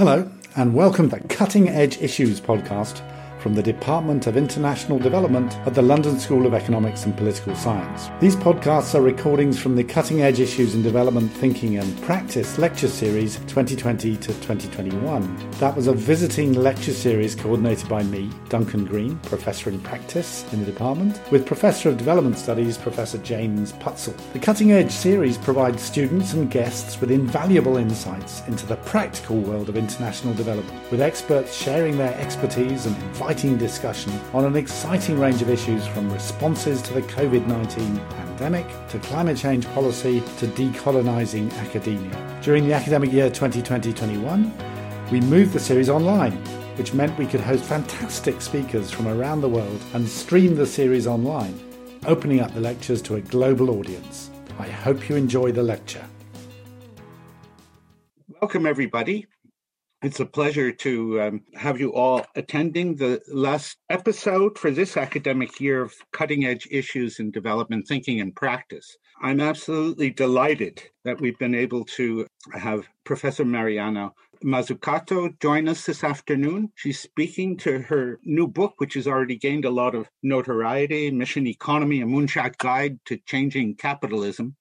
Hello, 0.00 0.30
and 0.56 0.74
welcome 0.74 1.10
to 1.10 1.20
Cutting 1.28 1.68
Edge 1.68 1.98
Issues 1.98 2.40
podcast 2.40 3.02
from 3.40 3.54
the 3.54 3.62
Department 3.62 4.26
of 4.26 4.36
International 4.36 4.98
Development 4.98 5.56
at 5.66 5.74
the 5.74 5.82
London 5.82 6.18
School 6.18 6.46
of 6.46 6.54
Economics 6.54 7.06
and 7.06 7.16
Political 7.16 7.56
Science. 7.56 8.08
These 8.20 8.36
podcasts 8.36 8.94
are 8.94 9.02
recordings 9.02 9.58
from 9.58 9.76
the 9.76 9.84
Cutting 9.84 10.22
Edge 10.22 10.40
Issues 10.40 10.74
in 10.74 10.82
Development 10.82 11.30
Thinking 11.30 11.78
and 11.78 12.02
Practice 12.02 12.58
lecture 12.58 12.88
series 12.88 13.36
2020 13.46 14.16
to 14.16 14.26
2021. 14.26 15.50
That 15.52 15.74
was 15.74 15.86
a 15.86 15.92
visiting 15.92 16.52
lecture 16.52 16.92
series 16.92 17.34
coordinated 17.34 17.88
by 17.88 18.02
me, 18.02 18.30
Duncan 18.48 18.84
Green, 18.84 19.16
Professor 19.18 19.70
in 19.70 19.80
Practice 19.80 20.44
in 20.52 20.60
the 20.60 20.66
department, 20.66 21.20
with 21.30 21.46
Professor 21.46 21.88
of 21.88 21.96
Development 21.96 22.36
Studies, 22.36 22.76
Professor 22.76 23.18
James 23.18 23.72
Putzel. 23.74 24.14
The 24.32 24.38
Cutting 24.38 24.72
Edge 24.72 24.92
series 24.92 25.38
provides 25.38 25.82
students 25.82 26.34
and 26.34 26.50
guests 26.50 27.00
with 27.00 27.10
invaluable 27.10 27.76
insights 27.78 28.46
into 28.48 28.66
the 28.66 28.76
practical 28.76 29.38
world 29.40 29.68
of 29.68 29.76
international 29.76 30.34
development, 30.34 30.90
with 30.90 31.00
experts 31.00 31.54
sharing 31.54 31.96
their 31.96 32.14
expertise 32.18 32.86
and 32.86 32.96
exciting 33.30 33.56
discussion 33.56 34.12
on 34.34 34.44
an 34.44 34.56
exciting 34.56 35.16
range 35.16 35.40
of 35.40 35.48
issues 35.48 35.86
from 35.86 36.12
responses 36.12 36.82
to 36.82 36.92
the 36.92 37.02
COVID 37.02 37.46
19 37.46 37.96
pandemic 37.96 38.66
to 38.88 38.98
climate 38.98 39.36
change 39.36 39.64
policy 39.68 40.18
to 40.38 40.48
decolonising 40.48 41.48
academia. 41.58 42.40
During 42.42 42.66
the 42.66 42.72
academic 42.72 43.12
year 43.12 43.30
2020 43.30 43.92
21, 43.92 44.52
we 45.12 45.20
moved 45.20 45.52
the 45.52 45.60
series 45.60 45.88
online, 45.88 46.32
which 46.76 46.92
meant 46.92 47.16
we 47.16 47.24
could 47.24 47.40
host 47.40 47.62
fantastic 47.62 48.40
speakers 48.40 48.90
from 48.90 49.06
around 49.06 49.42
the 49.42 49.48
world 49.48 49.80
and 49.94 50.08
stream 50.08 50.56
the 50.56 50.66
series 50.66 51.06
online, 51.06 51.56
opening 52.06 52.40
up 52.40 52.52
the 52.52 52.60
lectures 52.60 53.00
to 53.00 53.14
a 53.14 53.20
global 53.20 53.70
audience. 53.70 54.28
I 54.58 54.66
hope 54.66 55.08
you 55.08 55.14
enjoy 55.14 55.52
the 55.52 55.62
lecture. 55.62 56.04
Welcome, 58.40 58.66
everybody. 58.66 59.28
It's 60.02 60.18
a 60.18 60.24
pleasure 60.24 60.72
to 60.72 61.20
um, 61.20 61.42
have 61.54 61.78
you 61.78 61.92
all 61.92 62.24
attending 62.34 62.96
the 62.96 63.20
last 63.30 63.76
episode 63.90 64.58
for 64.58 64.70
this 64.70 64.96
academic 64.96 65.60
year 65.60 65.82
of 65.82 65.92
Cutting 66.10 66.46
Edge 66.46 66.66
Issues 66.70 67.20
in 67.20 67.30
Development 67.30 67.86
Thinking 67.86 68.18
and 68.18 68.34
Practice. 68.34 68.96
I'm 69.20 69.40
absolutely 69.40 70.08
delighted 70.08 70.82
that 71.04 71.20
we've 71.20 71.38
been 71.38 71.54
able 71.54 71.84
to 71.96 72.26
have 72.54 72.88
Professor 73.04 73.44
Mariana 73.44 74.12
Mazzucato 74.42 75.38
join 75.38 75.68
us 75.68 75.84
this 75.84 76.02
afternoon. 76.02 76.72
She's 76.76 76.98
speaking 76.98 77.58
to 77.58 77.80
her 77.80 78.18
new 78.24 78.48
book, 78.48 78.76
which 78.78 78.94
has 78.94 79.06
already 79.06 79.36
gained 79.36 79.66
a 79.66 79.70
lot 79.70 79.94
of 79.94 80.08
notoriety 80.22 81.10
Mission 81.10 81.46
Economy, 81.46 82.00
a 82.00 82.06
Moonshot 82.06 82.56
Guide 82.56 82.98
to 83.04 83.18
Changing 83.26 83.76
Capitalism. 83.76 84.56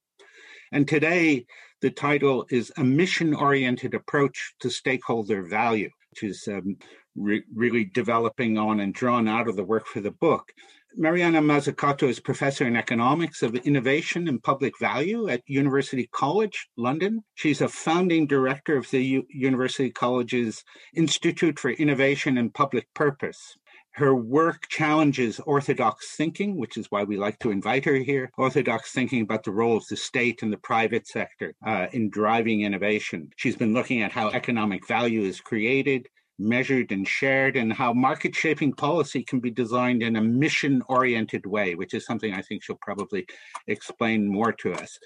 And 0.73 0.85
today, 0.85 1.45
the 1.81 1.91
title 1.91 2.45
is 2.49 2.71
A 2.77 2.83
Mission 2.83 3.33
Oriented 3.33 3.93
Approach 3.93 4.53
to 4.59 4.69
Stakeholder 4.69 5.43
Value, 5.43 5.89
which 6.09 6.23
is 6.23 6.47
um, 6.47 6.77
re- 7.15 7.43
really 7.53 7.85
developing 7.85 8.57
on 8.57 8.79
and 8.79 8.93
drawn 8.93 9.27
out 9.27 9.47
of 9.47 9.55
the 9.55 9.63
work 9.63 9.85
for 9.87 10.01
the 10.01 10.11
book. 10.11 10.51
Mariana 10.95 11.39
Mazzucato 11.39 12.09
is 12.09 12.19
professor 12.19 12.65
in 12.65 12.75
economics 12.75 13.43
of 13.43 13.55
innovation 13.55 14.27
and 14.27 14.41
public 14.41 14.77
value 14.79 15.29
at 15.29 15.43
University 15.45 16.09
College 16.11 16.67
London. 16.77 17.23
She's 17.35 17.61
a 17.61 17.67
founding 17.67 18.25
director 18.25 18.75
of 18.75 18.89
the 18.89 18.99
U- 18.99 19.27
University 19.29 19.91
College's 19.91 20.63
Institute 20.95 21.59
for 21.59 21.69
Innovation 21.69 22.39
and 22.39 22.53
Public 22.53 22.87
Purpose. 22.95 23.55
Her 23.91 24.15
work 24.15 24.67
challenges 24.69 25.39
orthodox 25.41 26.15
thinking, 26.15 26.55
which 26.55 26.77
is 26.77 26.87
why 26.89 27.03
we 27.03 27.17
like 27.17 27.39
to 27.39 27.51
invite 27.51 27.85
her 27.85 27.95
here. 27.95 28.31
Orthodox 28.37 28.91
thinking 28.91 29.21
about 29.21 29.43
the 29.43 29.51
role 29.51 29.77
of 29.77 29.87
the 29.87 29.97
state 29.97 30.41
and 30.41 30.53
the 30.53 30.57
private 30.57 31.07
sector 31.07 31.53
uh, 31.65 31.87
in 31.91 32.09
driving 32.09 32.61
innovation. 32.61 33.31
She's 33.35 33.57
been 33.57 33.73
looking 33.73 34.01
at 34.01 34.11
how 34.11 34.29
economic 34.29 34.87
value 34.87 35.23
is 35.23 35.41
created, 35.41 36.07
measured, 36.37 36.91
and 36.91 37.05
shared, 37.07 37.57
and 37.57 37.73
how 37.73 37.91
market 37.93 38.35
shaping 38.35 38.73
policy 38.73 39.23
can 39.23 39.39
be 39.39 39.51
designed 39.51 40.01
in 40.01 40.15
a 40.15 40.21
mission 40.21 40.81
oriented 40.87 41.45
way, 41.45 41.75
which 41.75 41.93
is 41.93 42.05
something 42.05 42.33
I 42.33 42.41
think 42.41 42.63
she'll 42.63 42.79
probably 42.81 43.25
explain 43.67 44.31
more 44.31 44.53
to 44.53 44.73
us 44.73 44.97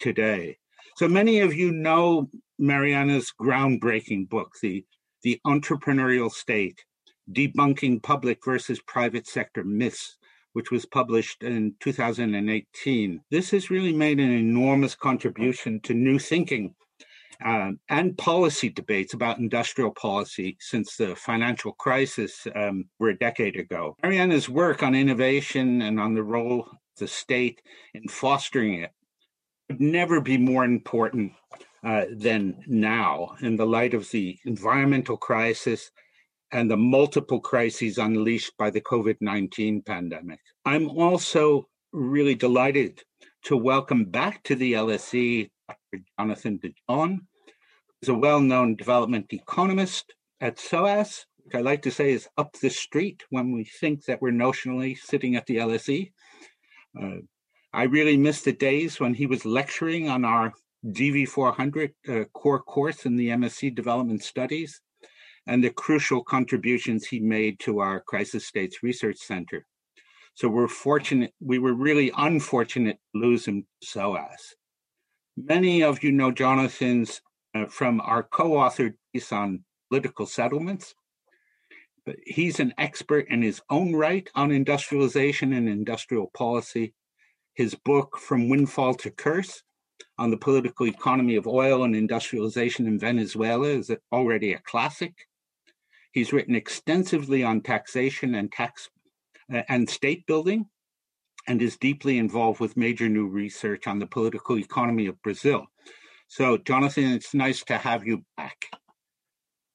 today. 0.00 0.58
So 0.96 1.06
many 1.06 1.40
of 1.40 1.54
you 1.54 1.70
know 1.70 2.28
Mariana's 2.58 3.32
groundbreaking 3.40 4.28
book, 4.28 4.54
The, 4.60 4.84
the 5.22 5.40
Entrepreneurial 5.46 6.30
State 6.30 6.84
Debunking 7.32 8.02
Public 8.02 8.44
versus 8.44 8.80
Private 8.80 9.26
Sector 9.26 9.64
Myths, 9.64 10.16
which 10.52 10.70
was 10.70 10.86
published 10.86 11.42
in 11.42 11.74
2018. 11.80 13.20
This 13.30 13.50
has 13.50 13.70
really 13.70 13.92
made 13.92 14.18
an 14.18 14.32
enormous 14.32 14.94
contribution 14.94 15.80
to 15.80 15.94
new 15.94 16.18
thinking 16.18 16.74
uh, 17.44 17.72
and 17.88 18.18
policy 18.18 18.68
debates 18.68 19.14
about 19.14 19.38
industrial 19.38 19.90
policy 19.90 20.56
since 20.60 20.96
the 20.96 21.16
financial 21.16 21.72
crisis 21.72 22.46
um, 22.54 22.84
were 22.98 23.10
a 23.10 23.18
decade 23.18 23.56
ago. 23.56 23.96
Mariana's 24.02 24.48
work 24.48 24.82
on 24.82 24.94
innovation 24.94 25.82
and 25.82 25.98
on 25.98 26.14
the 26.14 26.22
role 26.22 26.62
of 26.62 26.78
the 26.98 27.08
state 27.08 27.62
in 27.94 28.06
fostering 28.08 28.74
it 28.74 28.92
would 29.68 29.80
never 29.80 30.20
be 30.20 30.36
more 30.36 30.64
important 30.64 31.32
uh, 31.82 32.04
than 32.14 32.62
now 32.66 33.34
in 33.40 33.56
the 33.56 33.66
light 33.66 33.94
of 33.94 34.10
the 34.10 34.38
environmental 34.44 35.16
crisis 35.16 35.90
and 36.52 36.70
the 36.70 36.76
multiple 36.76 37.40
crises 37.40 37.98
unleashed 37.98 38.56
by 38.58 38.70
the 38.70 38.80
COVID 38.80 39.16
19 39.20 39.82
pandemic. 39.82 40.40
I'm 40.64 40.88
also 40.90 41.68
really 41.92 42.34
delighted 42.34 43.02
to 43.44 43.56
welcome 43.56 44.04
back 44.04 44.42
to 44.44 44.54
the 44.54 44.74
LSE 44.74 45.50
Dr. 45.68 46.04
Jonathan 46.18 46.58
Di 46.58 46.74
John, 46.88 47.26
who's 48.00 48.08
a 48.08 48.14
well 48.14 48.40
known 48.40 48.76
development 48.76 49.26
economist 49.30 50.14
at 50.40 50.58
SOAS, 50.58 51.26
which 51.44 51.54
I 51.54 51.60
like 51.60 51.82
to 51.82 51.90
say 51.90 52.12
is 52.12 52.28
up 52.36 52.56
the 52.60 52.70
street 52.70 53.22
when 53.30 53.52
we 53.52 53.64
think 53.64 54.04
that 54.04 54.20
we're 54.20 54.32
notionally 54.32 54.96
sitting 54.98 55.36
at 55.36 55.46
the 55.46 55.56
LSE. 55.56 56.12
Uh, 57.00 57.20
I 57.72 57.84
really 57.84 58.16
miss 58.16 58.42
the 58.42 58.52
days 58.52 58.98
when 58.98 59.14
he 59.14 59.26
was 59.26 59.44
lecturing 59.44 60.08
on 60.08 60.24
our 60.24 60.52
DV400 60.84 61.92
uh, 62.08 62.24
core 62.32 62.62
course 62.62 63.06
in 63.06 63.16
the 63.16 63.28
MSc 63.28 63.74
Development 63.74 64.22
Studies 64.22 64.80
and 65.50 65.64
the 65.64 65.70
crucial 65.70 66.22
contributions 66.22 67.04
he 67.04 67.18
made 67.18 67.58
to 67.58 67.80
our 67.80 68.00
Crisis 68.00 68.46
States 68.46 68.84
Research 68.84 69.18
Center. 69.18 69.66
So 70.34 70.48
we're 70.48 70.68
fortunate, 70.68 71.34
we 71.40 71.58
were 71.58 71.74
really 71.74 72.12
unfortunate 72.16 72.98
to 73.12 73.20
lose 73.20 73.48
him 73.48 73.62
to 73.62 73.86
SOAS. 73.86 74.54
Many 75.36 75.82
of 75.82 76.04
you 76.04 76.12
know 76.12 76.30
Jonathan's 76.30 77.20
uh, 77.52 77.66
from 77.66 78.00
our 78.00 78.22
co-authored 78.22 78.94
piece 79.12 79.32
on 79.32 79.64
political 79.90 80.24
settlements. 80.24 80.94
But 82.06 82.14
he's 82.24 82.60
an 82.60 82.72
expert 82.78 83.26
in 83.28 83.42
his 83.42 83.60
own 83.70 83.92
right 83.92 84.30
on 84.36 84.52
industrialization 84.52 85.52
and 85.52 85.68
industrial 85.68 86.30
policy. 86.32 86.94
His 87.54 87.74
book, 87.74 88.16
From 88.18 88.48
Windfall 88.48 88.94
to 88.94 89.10
Curse, 89.10 89.64
on 90.16 90.30
the 90.30 90.36
political 90.36 90.86
economy 90.86 91.34
of 91.34 91.48
oil 91.48 91.82
and 91.82 91.96
industrialization 91.96 92.86
in 92.86 93.00
Venezuela 93.00 93.66
is 93.66 93.90
already 94.12 94.52
a 94.52 94.60
classic. 94.60 95.12
He's 96.12 96.32
written 96.32 96.54
extensively 96.54 97.44
on 97.44 97.60
taxation 97.60 98.34
and 98.34 98.50
tax 98.50 98.88
uh, 99.52 99.62
and 99.68 99.88
state 99.88 100.26
building 100.26 100.66
and 101.46 101.62
is 101.62 101.76
deeply 101.76 102.18
involved 102.18 102.60
with 102.60 102.76
major 102.76 103.08
new 103.08 103.26
research 103.26 103.86
on 103.86 103.98
the 103.98 104.06
political 104.06 104.58
economy 104.58 105.06
of 105.06 105.20
Brazil. 105.22 105.66
So, 106.28 106.58
Jonathan, 106.58 107.04
it's 107.04 107.34
nice 107.34 107.64
to 107.64 107.76
have 107.76 108.06
you 108.06 108.24
back. 108.36 108.66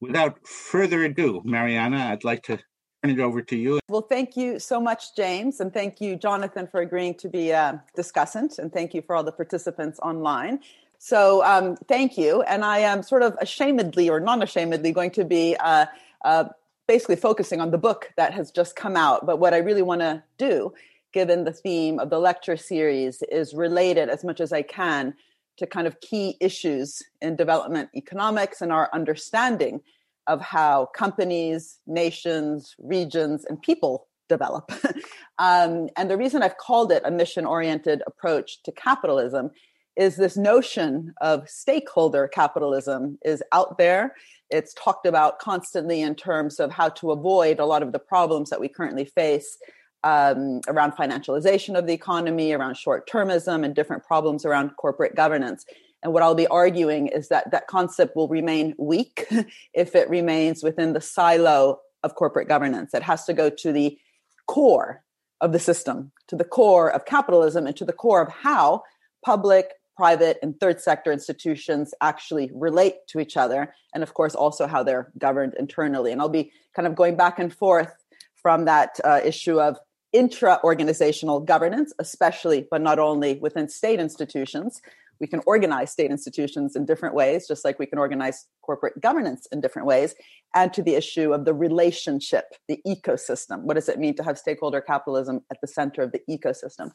Without 0.00 0.46
further 0.46 1.04
ado, 1.04 1.42
Mariana, 1.44 2.10
I'd 2.12 2.24
like 2.24 2.42
to 2.44 2.56
turn 2.56 3.10
it 3.10 3.20
over 3.20 3.42
to 3.42 3.56
you. 3.56 3.80
Well, 3.88 4.02
thank 4.02 4.36
you 4.36 4.58
so 4.58 4.80
much, 4.80 5.14
James, 5.16 5.60
and 5.60 5.72
thank 5.72 6.00
you, 6.00 6.16
Jonathan, 6.16 6.66
for 6.66 6.80
agreeing 6.80 7.14
to 7.16 7.28
be 7.28 7.50
a 7.50 7.82
discussant, 7.96 8.58
and 8.58 8.72
thank 8.72 8.94
you 8.94 9.02
for 9.02 9.16
all 9.16 9.24
the 9.24 9.32
participants 9.32 9.98
online. 10.00 10.60
So, 10.98 11.44
um, 11.44 11.76
thank 11.88 12.16
you. 12.16 12.42
And 12.42 12.64
I 12.64 12.78
am 12.78 13.02
sort 13.02 13.22
of 13.22 13.36
ashamedly 13.38 14.08
or 14.08 14.18
non 14.18 14.40
ashamedly 14.40 14.94
going 14.94 15.10
to 15.12 15.24
be 15.24 15.56
uh, 15.60 15.86
uh, 16.26 16.44
basically 16.88 17.16
focusing 17.16 17.60
on 17.60 17.70
the 17.70 17.78
book 17.78 18.12
that 18.16 18.34
has 18.34 18.50
just 18.50 18.76
come 18.76 18.96
out. 18.96 19.24
But 19.24 19.38
what 19.38 19.54
I 19.54 19.58
really 19.58 19.82
want 19.82 20.00
to 20.00 20.22
do, 20.38 20.74
given 21.12 21.44
the 21.44 21.52
theme 21.52 21.98
of 21.98 22.10
the 22.10 22.18
lecture 22.18 22.56
series, 22.56 23.22
is 23.30 23.54
relate 23.54 23.96
it 23.96 24.08
as 24.08 24.24
much 24.24 24.40
as 24.40 24.52
I 24.52 24.62
can 24.62 25.14
to 25.56 25.66
kind 25.66 25.86
of 25.86 26.00
key 26.00 26.36
issues 26.40 27.02
in 27.22 27.36
development 27.36 27.88
economics 27.94 28.60
and 28.60 28.72
our 28.72 28.90
understanding 28.92 29.80
of 30.26 30.40
how 30.40 30.86
companies, 30.86 31.78
nations, 31.86 32.74
regions, 32.78 33.44
and 33.44 33.62
people 33.62 34.08
develop. 34.28 34.70
um, 35.38 35.88
and 35.96 36.10
the 36.10 36.16
reason 36.16 36.42
I've 36.42 36.58
called 36.58 36.90
it 36.90 37.02
a 37.04 37.10
mission 37.10 37.46
oriented 37.46 38.02
approach 38.06 38.62
to 38.64 38.72
capitalism 38.72 39.52
is 39.96 40.16
this 40.16 40.36
notion 40.36 41.14
of 41.20 41.48
stakeholder 41.48 42.28
capitalism 42.28 43.18
is 43.24 43.42
out 43.52 43.78
there 43.78 44.14
it's 44.50 44.74
talked 44.74 45.06
about 45.06 45.38
constantly 45.38 46.00
in 46.00 46.14
terms 46.14 46.60
of 46.60 46.70
how 46.70 46.88
to 46.90 47.10
avoid 47.10 47.58
a 47.58 47.66
lot 47.66 47.82
of 47.82 47.92
the 47.92 47.98
problems 47.98 48.50
that 48.50 48.60
we 48.60 48.68
currently 48.68 49.04
face 49.04 49.58
um, 50.04 50.60
around 50.68 50.92
financialization 50.92 51.76
of 51.76 51.86
the 51.86 51.92
economy, 51.92 52.52
around 52.52 52.76
short 52.76 53.08
termism, 53.08 53.64
and 53.64 53.74
different 53.74 54.04
problems 54.04 54.44
around 54.44 54.70
corporate 54.76 55.16
governance. 55.16 55.64
And 56.02 56.12
what 56.12 56.22
I'll 56.22 56.36
be 56.36 56.46
arguing 56.46 57.08
is 57.08 57.28
that 57.28 57.50
that 57.50 57.66
concept 57.66 58.14
will 58.14 58.28
remain 58.28 58.74
weak 58.78 59.26
if 59.74 59.96
it 59.96 60.08
remains 60.08 60.62
within 60.62 60.92
the 60.92 61.00
silo 61.00 61.80
of 62.04 62.14
corporate 62.14 62.46
governance. 62.46 62.94
It 62.94 63.02
has 63.02 63.24
to 63.24 63.32
go 63.32 63.50
to 63.50 63.72
the 63.72 63.98
core 64.46 65.02
of 65.40 65.50
the 65.52 65.58
system, 65.58 66.12
to 66.28 66.36
the 66.36 66.44
core 66.44 66.88
of 66.92 67.04
capitalism, 67.04 67.66
and 67.66 67.76
to 67.76 67.84
the 67.84 67.92
core 67.92 68.22
of 68.22 68.28
how 68.28 68.82
public, 69.24 69.72
private, 69.96 70.38
and 70.42 70.58
third 70.60 70.80
sector 70.80 71.10
institutions 71.10 71.94
actually 72.00 72.50
relate 72.54 73.06
to 73.08 73.18
each 73.18 73.36
other. 73.36 73.74
And 73.94 74.02
of 74.02 74.14
course, 74.14 74.34
also 74.34 74.66
how 74.66 74.82
they're 74.82 75.10
governed 75.18 75.54
internally. 75.58 76.12
And 76.12 76.20
I'll 76.20 76.28
be 76.28 76.52
kind 76.74 76.86
of 76.86 76.94
going 76.94 77.16
back 77.16 77.38
and 77.38 77.52
forth 77.52 77.92
from 78.34 78.66
that 78.66 79.00
uh, 79.04 79.20
issue 79.24 79.60
of 79.60 79.78
intra 80.12 80.60
organizational 80.62 81.40
governance, 81.40 81.92
especially, 81.98 82.66
but 82.70 82.80
not 82.80 82.98
only 82.98 83.38
within 83.40 83.68
state 83.68 84.00
institutions. 84.00 84.80
We 85.18 85.26
can 85.26 85.40
organize 85.46 85.90
state 85.90 86.10
institutions 86.10 86.76
in 86.76 86.84
different 86.84 87.14
ways, 87.14 87.48
just 87.48 87.64
like 87.64 87.78
we 87.78 87.86
can 87.86 87.98
organize 87.98 88.46
corporate 88.60 89.00
governance 89.00 89.46
in 89.50 89.62
different 89.62 89.88
ways, 89.88 90.14
and 90.54 90.72
to 90.74 90.82
the 90.82 90.94
issue 90.94 91.32
of 91.32 91.46
the 91.46 91.54
relationship, 91.54 92.44
the 92.68 92.80
ecosystem. 92.86 93.62
What 93.62 93.74
does 93.74 93.88
it 93.88 93.98
mean 93.98 94.14
to 94.16 94.22
have 94.22 94.38
stakeholder 94.38 94.82
capitalism 94.82 95.40
at 95.50 95.58
the 95.62 95.68
center 95.68 96.02
of 96.02 96.12
the 96.12 96.20
ecosystem? 96.28 96.90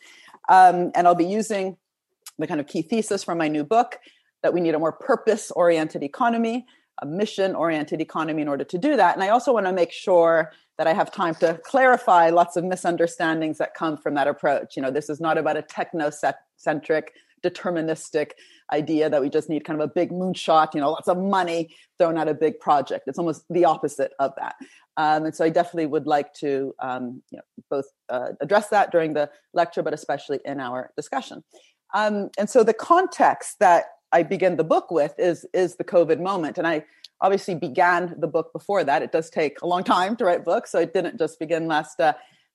Um, 0.49 0.91
and 0.93 1.07
I'll 1.07 1.15
be 1.15 1.25
using 1.25 1.77
the 2.41 2.47
kind 2.47 2.59
of 2.59 2.67
key 2.67 2.81
thesis 2.81 3.23
from 3.23 3.37
my 3.37 3.47
new 3.47 3.63
book 3.63 3.99
that 4.43 4.53
we 4.53 4.61
need 4.61 4.75
a 4.75 4.79
more 4.79 4.91
purpose 4.91 5.51
oriented 5.51 6.03
economy, 6.03 6.65
a 7.01 7.05
mission 7.05 7.55
oriented 7.55 8.01
economy 8.01 8.41
in 8.41 8.47
order 8.47 8.63
to 8.63 8.77
do 8.77 8.95
that. 8.95 9.15
And 9.15 9.23
I 9.23 9.29
also 9.29 9.53
want 9.53 9.65
to 9.65 9.73
make 9.73 9.91
sure 9.91 10.51
that 10.77 10.87
I 10.87 10.93
have 10.93 11.11
time 11.11 11.35
to 11.35 11.59
clarify 11.63 12.29
lots 12.29 12.57
of 12.57 12.63
misunderstandings 12.63 13.59
that 13.59 13.75
come 13.75 13.97
from 13.97 14.15
that 14.15 14.27
approach. 14.27 14.75
You 14.75 14.81
know, 14.81 14.91
this 14.91 15.09
is 15.09 15.19
not 15.19 15.37
about 15.37 15.57
a 15.57 15.61
technocentric, 15.61 17.03
deterministic 17.43 18.31
idea 18.73 19.09
that 19.09 19.21
we 19.21 19.29
just 19.29 19.49
need 19.49 19.63
kind 19.63 19.79
of 19.79 19.89
a 19.89 19.93
big 19.93 20.11
moonshot, 20.11 20.73
you 20.73 20.81
know, 20.81 20.91
lots 20.91 21.07
of 21.07 21.17
money 21.17 21.75
thrown 21.97 22.17
at 22.17 22.27
a 22.27 22.33
big 22.33 22.59
project. 22.59 23.07
It's 23.07 23.19
almost 23.19 23.43
the 23.49 23.65
opposite 23.65 24.13
of 24.19 24.33
that. 24.37 24.55
Um, 24.97 25.25
and 25.25 25.35
so 25.35 25.45
I 25.45 25.49
definitely 25.49 25.87
would 25.87 26.07
like 26.07 26.33
to 26.35 26.73
um, 26.79 27.21
you 27.31 27.37
know, 27.37 27.43
both 27.69 27.85
uh, 28.09 28.29
address 28.41 28.69
that 28.69 28.91
during 28.91 29.13
the 29.13 29.29
lecture, 29.53 29.83
but 29.83 29.93
especially 29.93 30.39
in 30.45 30.59
our 30.59 30.91
discussion. 30.95 31.43
Um, 31.93 32.29
and 32.37 32.49
so 32.49 32.63
the 32.63 32.73
context 32.73 33.59
that 33.59 33.85
I 34.11 34.23
begin 34.23 34.57
the 34.57 34.63
book 34.63 34.91
with 34.91 35.13
is 35.17 35.45
is 35.53 35.75
the 35.75 35.83
COVID 35.83 36.19
moment, 36.19 36.57
and 36.57 36.67
I 36.67 36.85
obviously 37.21 37.55
began 37.55 38.15
the 38.19 38.27
book 38.27 38.51
before 38.53 38.83
that. 38.83 39.01
It 39.01 39.11
does 39.11 39.29
take 39.29 39.61
a 39.61 39.67
long 39.67 39.83
time 39.83 40.15
to 40.17 40.25
write 40.25 40.43
books, 40.43 40.71
so 40.71 40.79
it 40.79 40.93
didn't 40.93 41.17
just 41.17 41.39
begin 41.39 41.67
last 41.67 41.99
uh, 41.99 42.13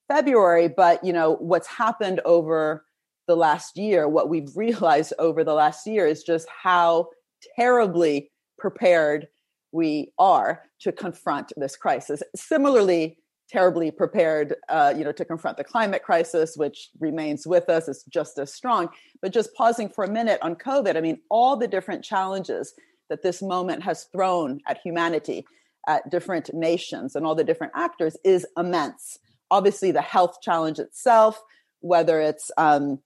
February. 0.08 0.68
But 0.68 1.02
you 1.04 1.12
know 1.12 1.36
what's 1.36 1.68
happened 1.68 2.20
over 2.24 2.84
the 3.26 3.36
last 3.36 3.76
year, 3.76 4.08
what 4.08 4.28
we've 4.28 4.56
realized 4.56 5.12
over 5.18 5.44
the 5.44 5.54
last 5.54 5.86
year 5.86 6.06
is 6.06 6.22
just 6.22 6.46
how 6.62 7.08
terribly 7.56 8.30
prepared 8.58 9.28
we 9.72 10.12
are 10.18 10.62
to 10.80 10.92
confront 10.92 11.52
this 11.56 11.76
crisis. 11.76 12.22
Similarly, 12.34 13.18
terribly 13.48 13.90
prepared, 13.90 14.54
uh, 14.68 14.92
you 14.96 15.04
know, 15.04 15.12
to 15.12 15.24
confront 15.24 15.56
the 15.56 15.64
climate 15.64 16.02
crisis, 16.02 16.56
which 16.56 16.90
remains 16.98 17.46
with 17.46 17.68
us. 17.68 17.88
It's 17.88 18.04
just 18.04 18.38
as 18.38 18.52
strong. 18.52 18.88
But 19.22 19.32
just 19.32 19.54
pausing 19.54 19.88
for 19.88 20.04
a 20.04 20.10
minute 20.10 20.40
on 20.42 20.56
COVID, 20.56 20.96
I 20.96 21.00
mean, 21.00 21.20
all 21.30 21.56
the 21.56 21.68
different 21.68 22.04
challenges 22.04 22.74
that 23.08 23.22
this 23.22 23.40
moment 23.40 23.82
has 23.84 24.04
thrown 24.04 24.60
at 24.66 24.78
humanity, 24.82 25.46
at 25.86 26.10
different 26.10 26.52
nations, 26.52 27.14
and 27.14 27.24
all 27.24 27.34
the 27.34 27.44
different 27.44 27.72
actors 27.76 28.16
is 28.24 28.46
immense. 28.56 29.18
Obviously, 29.50 29.92
the 29.92 30.02
health 30.02 30.38
challenge 30.42 30.80
itself, 30.80 31.40
whether 31.80 32.20
it's 32.20 32.50
um, 32.56 32.98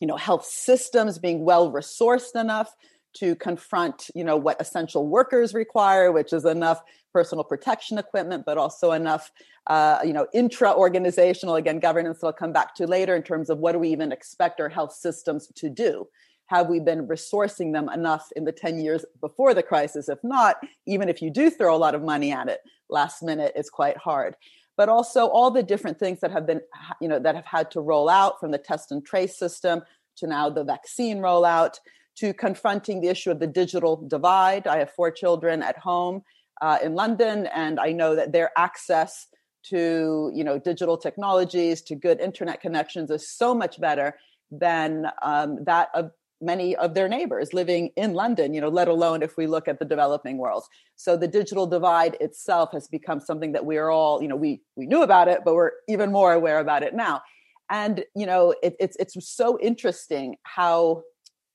you 0.00 0.06
know 0.06 0.16
health 0.16 0.44
systems 0.44 1.18
being 1.18 1.44
well 1.44 1.72
resourced 1.72 2.38
enough 2.38 2.74
to 3.18 3.34
confront 3.36 4.10
you 4.14 4.24
know 4.24 4.36
what 4.36 4.60
essential 4.60 5.06
workers 5.06 5.54
require 5.54 6.12
which 6.12 6.32
is 6.32 6.44
enough 6.44 6.82
personal 7.12 7.44
protection 7.44 7.98
equipment 7.98 8.44
but 8.44 8.58
also 8.58 8.92
enough 8.92 9.32
uh, 9.68 9.98
you 10.04 10.12
know 10.12 10.26
intra 10.32 10.72
organizational 10.72 11.56
again 11.56 11.78
governance 11.80 12.18
that 12.20 12.26
i'll 12.26 12.32
come 12.32 12.52
back 12.52 12.74
to 12.74 12.86
later 12.86 13.16
in 13.16 13.22
terms 13.22 13.50
of 13.50 13.58
what 13.58 13.72
do 13.72 13.78
we 13.78 13.88
even 13.88 14.12
expect 14.12 14.60
our 14.60 14.68
health 14.68 14.92
systems 14.92 15.48
to 15.56 15.68
do? 15.68 16.06
Have 16.46 16.68
we 16.68 16.78
been 16.78 17.08
resourcing 17.08 17.72
them 17.72 17.88
enough 17.88 18.30
in 18.36 18.44
the 18.44 18.52
10 18.52 18.78
years 18.78 19.04
before 19.20 19.52
the 19.54 19.62
crisis? 19.62 20.08
If 20.08 20.22
not 20.22 20.56
even 20.86 21.08
if 21.08 21.20
you 21.20 21.30
do 21.30 21.50
throw 21.50 21.74
a 21.74 21.78
lot 21.78 21.94
of 21.94 22.02
money 22.02 22.32
at 22.32 22.48
it 22.48 22.60
last 22.88 23.22
minute 23.22 23.52
it's 23.56 23.70
quite 23.70 23.96
hard. 23.96 24.36
But 24.76 24.88
also 24.88 25.26
all 25.26 25.50
the 25.50 25.62
different 25.62 25.98
things 25.98 26.20
that 26.20 26.30
have 26.30 26.46
been 26.46 26.60
you 27.00 27.08
know 27.08 27.18
that 27.18 27.34
have 27.34 27.46
had 27.46 27.70
to 27.72 27.80
roll 27.80 28.08
out 28.08 28.38
from 28.38 28.50
the 28.50 28.58
test 28.58 28.92
and 28.92 29.04
trace 29.04 29.36
system 29.36 29.82
to 30.16 30.26
now 30.26 30.48
the 30.50 30.64
vaccine 30.64 31.18
rollout 31.18 31.78
to 32.16 32.32
confronting 32.32 33.00
the 33.00 33.08
issue 33.08 33.30
of 33.30 33.40
the 33.40 33.46
digital 33.46 33.96
divide. 34.08 34.66
I 34.66 34.78
have 34.78 34.90
four 34.90 35.10
children 35.10 35.62
at 35.62 35.78
home 35.78 36.22
uh, 36.60 36.78
in 36.82 36.94
London, 36.94 37.46
and 37.54 37.78
I 37.78 37.92
know 37.92 38.14
that 38.14 38.32
their 38.32 38.50
access 38.56 39.26
to 39.64 40.30
you 40.34 40.44
know 40.44 40.58
digital 40.58 40.96
technologies, 40.96 41.82
to 41.82 41.94
good 41.94 42.20
internet 42.20 42.60
connections, 42.60 43.10
is 43.10 43.28
so 43.28 43.54
much 43.54 43.80
better 43.80 44.16
than 44.50 45.06
um, 45.22 45.64
that 45.64 45.88
of 45.94 46.10
many 46.40 46.76
of 46.76 46.94
their 46.94 47.08
neighbors 47.08 47.54
living 47.54 47.90
in 47.96 48.12
London, 48.12 48.52
you 48.52 48.60
know, 48.60 48.68
let 48.68 48.88
alone 48.88 49.22
if 49.22 49.36
we 49.36 49.46
look 49.46 49.68
at 49.68 49.78
the 49.78 49.84
developing 49.84 50.36
world. 50.36 50.64
So 50.94 51.16
the 51.16 51.28
digital 51.28 51.66
divide 51.66 52.16
itself 52.20 52.72
has 52.72 52.88
become 52.88 53.20
something 53.20 53.52
that 53.52 53.64
we 53.64 53.78
are 53.78 53.90
all, 53.90 54.22
you 54.22 54.28
know, 54.28 54.36
we 54.36 54.60
we 54.76 54.86
knew 54.86 55.02
about 55.02 55.28
it, 55.28 55.40
but 55.44 55.54
we're 55.54 55.72
even 55.88 56.12
more 56.12 56.32
aware 56.32 56.58
about 56.58 56.82
it 56.82 56.94
now. 56.94 57.22
And 57.70 58.04
you 58.14 58.26
know, 58.26 58.54
it, 58.62 58.76
it's 58.78 58.96
it's 58.96 59.28
so 59.28 59.58
interesting 59.60 60.36
how 60.44 61.02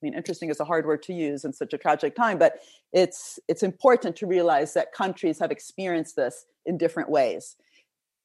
I 0.02 0.06
mean, 0.06 0.14
interesting 0.16 0.50
is 0.50 0.60
a 0.60 0.66
hard 0.66 0.86
word 0.86 1.04
to 1.04 1.14
use 1.14 1.46
in 1.46 1.54
such 1.54 1.74
a 1.74 1.78
tragic 1.78 2.16
time, 2.16 2.40
but 2.40 2.60
it's 2.92 3.40
it's 3.48 3.62
important 3.62 4.16
to 4.18 4.26
realize 4.26 4.74
that 4.74 4.94
countries 4.94 5.40
have 5.40 5.52
experienced 5.52 6.16
this 6.16 6.46
in 6.66 6.78
different 6.78 7.10
ways. 7.10 7.56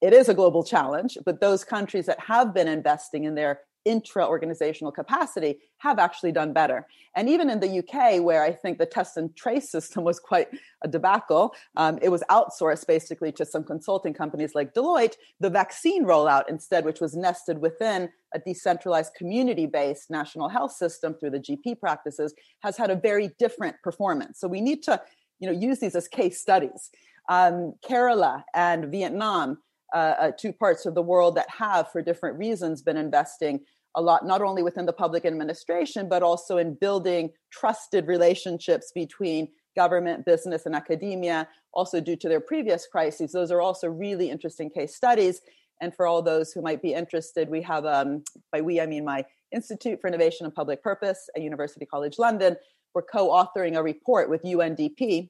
It 0.01 0.13
is 0.13 0.29
a 0.29 0.35
global 0.35 0.65
challenge, 0.65 1.19
but 1.25 1.41
those 1.41 1.65
countries 1.65 2.07
that 2.07 2.21
have 2.21 2.55
been 2.55 2.69
investing 2.69 3.25
in 3.25 3.35
their 3.35 3.61
intra 3.87 4.27
organizational 4.27 4.93
capacity 4.93 5.59
have 5.79 5.99
actually 5.99 6.33
done 6.33 6.53
better. 6.53 6.87
And 7.15 7.29
even 7.29 7.49
in 7.49 7.61
the 7.61 7.79
UK, 7.79 8.23
where 8.23 8.43
I 8.43 8.53
think 8.53 8.79
the 8.79 8.85
test 8.85 9.17
and 9.17 9.35
trace 9.35 9.71
system 9.71 10.05
was 10.05 10.21
quite 10.21 10.49
a 10.83 10.89
debacle, 10.89 11.55
um, 11.77 11.99
it 12.03 12.11
was 12.11 12.23
outsourced 12.29 12.87
basically 12.87 13.33
to 13.33 13.47
some 13.47 13.65
consulting 13.65 14.13
companies 14.13 14.55
like 14.55 14.75
Deloitte. 14.75 15.15
The 15.41 15.49
vaccine 15.49 16.05
rollout, 16.05 16.45
instead, 16.49 16.85
which 16.85 17.01
was 17.01 17.17
nested 17.17 17.59
within 17.59 18.11
a 18.35 18.39
decentralized 18.39 19.15
community 19.15 19.67
based 19.67 20.11
national 20.11 20.49
health 20.49 20.73
system 20.73 21.15
through 21.15 21.31
the 21.31 21.41
GP 21.41 21.81
practices, 21.81 22.35
has 22.63 22.77
had 22.77 22.91
a 22.91 22.97
very 22.97 23.31
different 23.39 23.77
performance. 23.83 24.41
So 24.41 24.49
we 24.49 24.61
need 24.61 24.83
to 24.83 25.01
you 25.39 25.51
know, 25.51 25.59
use 25.59 25.81
these 25.81 25.95
as 25.95 26.09
case 26.09 26.41
studies. 26.41 26.91
Um, 27.29 27.75
Kerala 27.89 28.45
and 28.55 28.87
Vietnam. 28.87 29.59
Uh, 29.95 30.15
uh, 30.19 30.33
two 30.37 30.53
parts 30.53 30.85
of 30.85 30.97
the 30.97 31.01
world 31.01 31.37
that 31.37 31.49
have, 31.49 31.91
for 31.93 32.03
different 32.03 32.37
reasons, 32.37 32.83
been 32.83 32.97
investing 32.97 33.61
a 33.97 34.03
lot, 34.03 34.27
not 34.27 34.43
only 34.43 34.63
within 34.63 34.87
the 34.87 34.93
public 34.93 35.25
administration, 35.25 36.09
but 36.09 36.23
also 36.23 36.59
in 36.59 36.75
building 36.75 37.31
trusted 37.51 38.07
relationships 38.07 38.93
between 38.95 39.49
government, 39.75 40.25
business, 40.25 40.67
and 40.67 40.75
academia, 40.75 41.49
also 41.73 42.01
due 42.01 42.17
to 42.17 42.29
their 42.29 42.41
previous 42.41 42.87
crises. 42.87 43.33
Those 43.33 43.51
are 43.51 43.61
also 43.61 43.89
really 43.89 44.31
interesting 44.31 44.71
case 44.71 44.95
studies. 44.95 45.41
And 45.81 45.95
for 45.95 46.07
all 46.07 46.23
those 46.23 46.53
who 46.53 46.63
might 46.63 46.83
be 46.83 46.95
interested, 46.95 47.49
we 47.51 47.63
have, 47.63 47.85
um, 47.85 48.23
by 48.53 48.61
we, 48.61 48.81
I 48.81 48.87
mean 48.87 49.05
my 49.05 49.25
Institute 49.53 50.01
for 50.01 50.09
Innovation 50.09 50.47
and 50.47 50.55
Public 50.55 50.83
Purpose 50.83 51.29
at 51.35 51.43
University 51.43 51.87
College 51.87 52.19
London. 52.19 52.57
We're 52.95 53.03
co 53.03 53.29
authoring 53.31 53.77
a 53.77 53.83
report 53.83 54.29
with 54.31 54.43
UNDP 54.43 55.29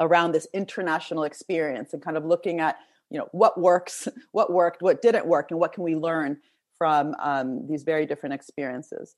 around 0.00 0.32
this 0.32 0.46
international 0.52 1.24
experience 1.24 1.92
and 1.92 2.02
kind 2.02 2.16
of 2.16 2.24
looking 2.24 2.60
at 2.60 2.76
you 3.10 3.18
know 3.18 3.28
what 3.32 3.58
works 3.60 4.08
what 4.32 4.52
worked 4.52 4.82
what 4.82 5.02
didn't 5.02 5.26
work 5.26 5.50
and 5.50 5.60
what 5.60 5.72
can 5.72 5.84
we 5.84 5.94
learn 5.94 6.38
from 6.80 7.14
um, 7.20 7.66
these 7.68 7.82
very 7.82 8.06
different 8.06 8.34
experiences. 8.34 9.16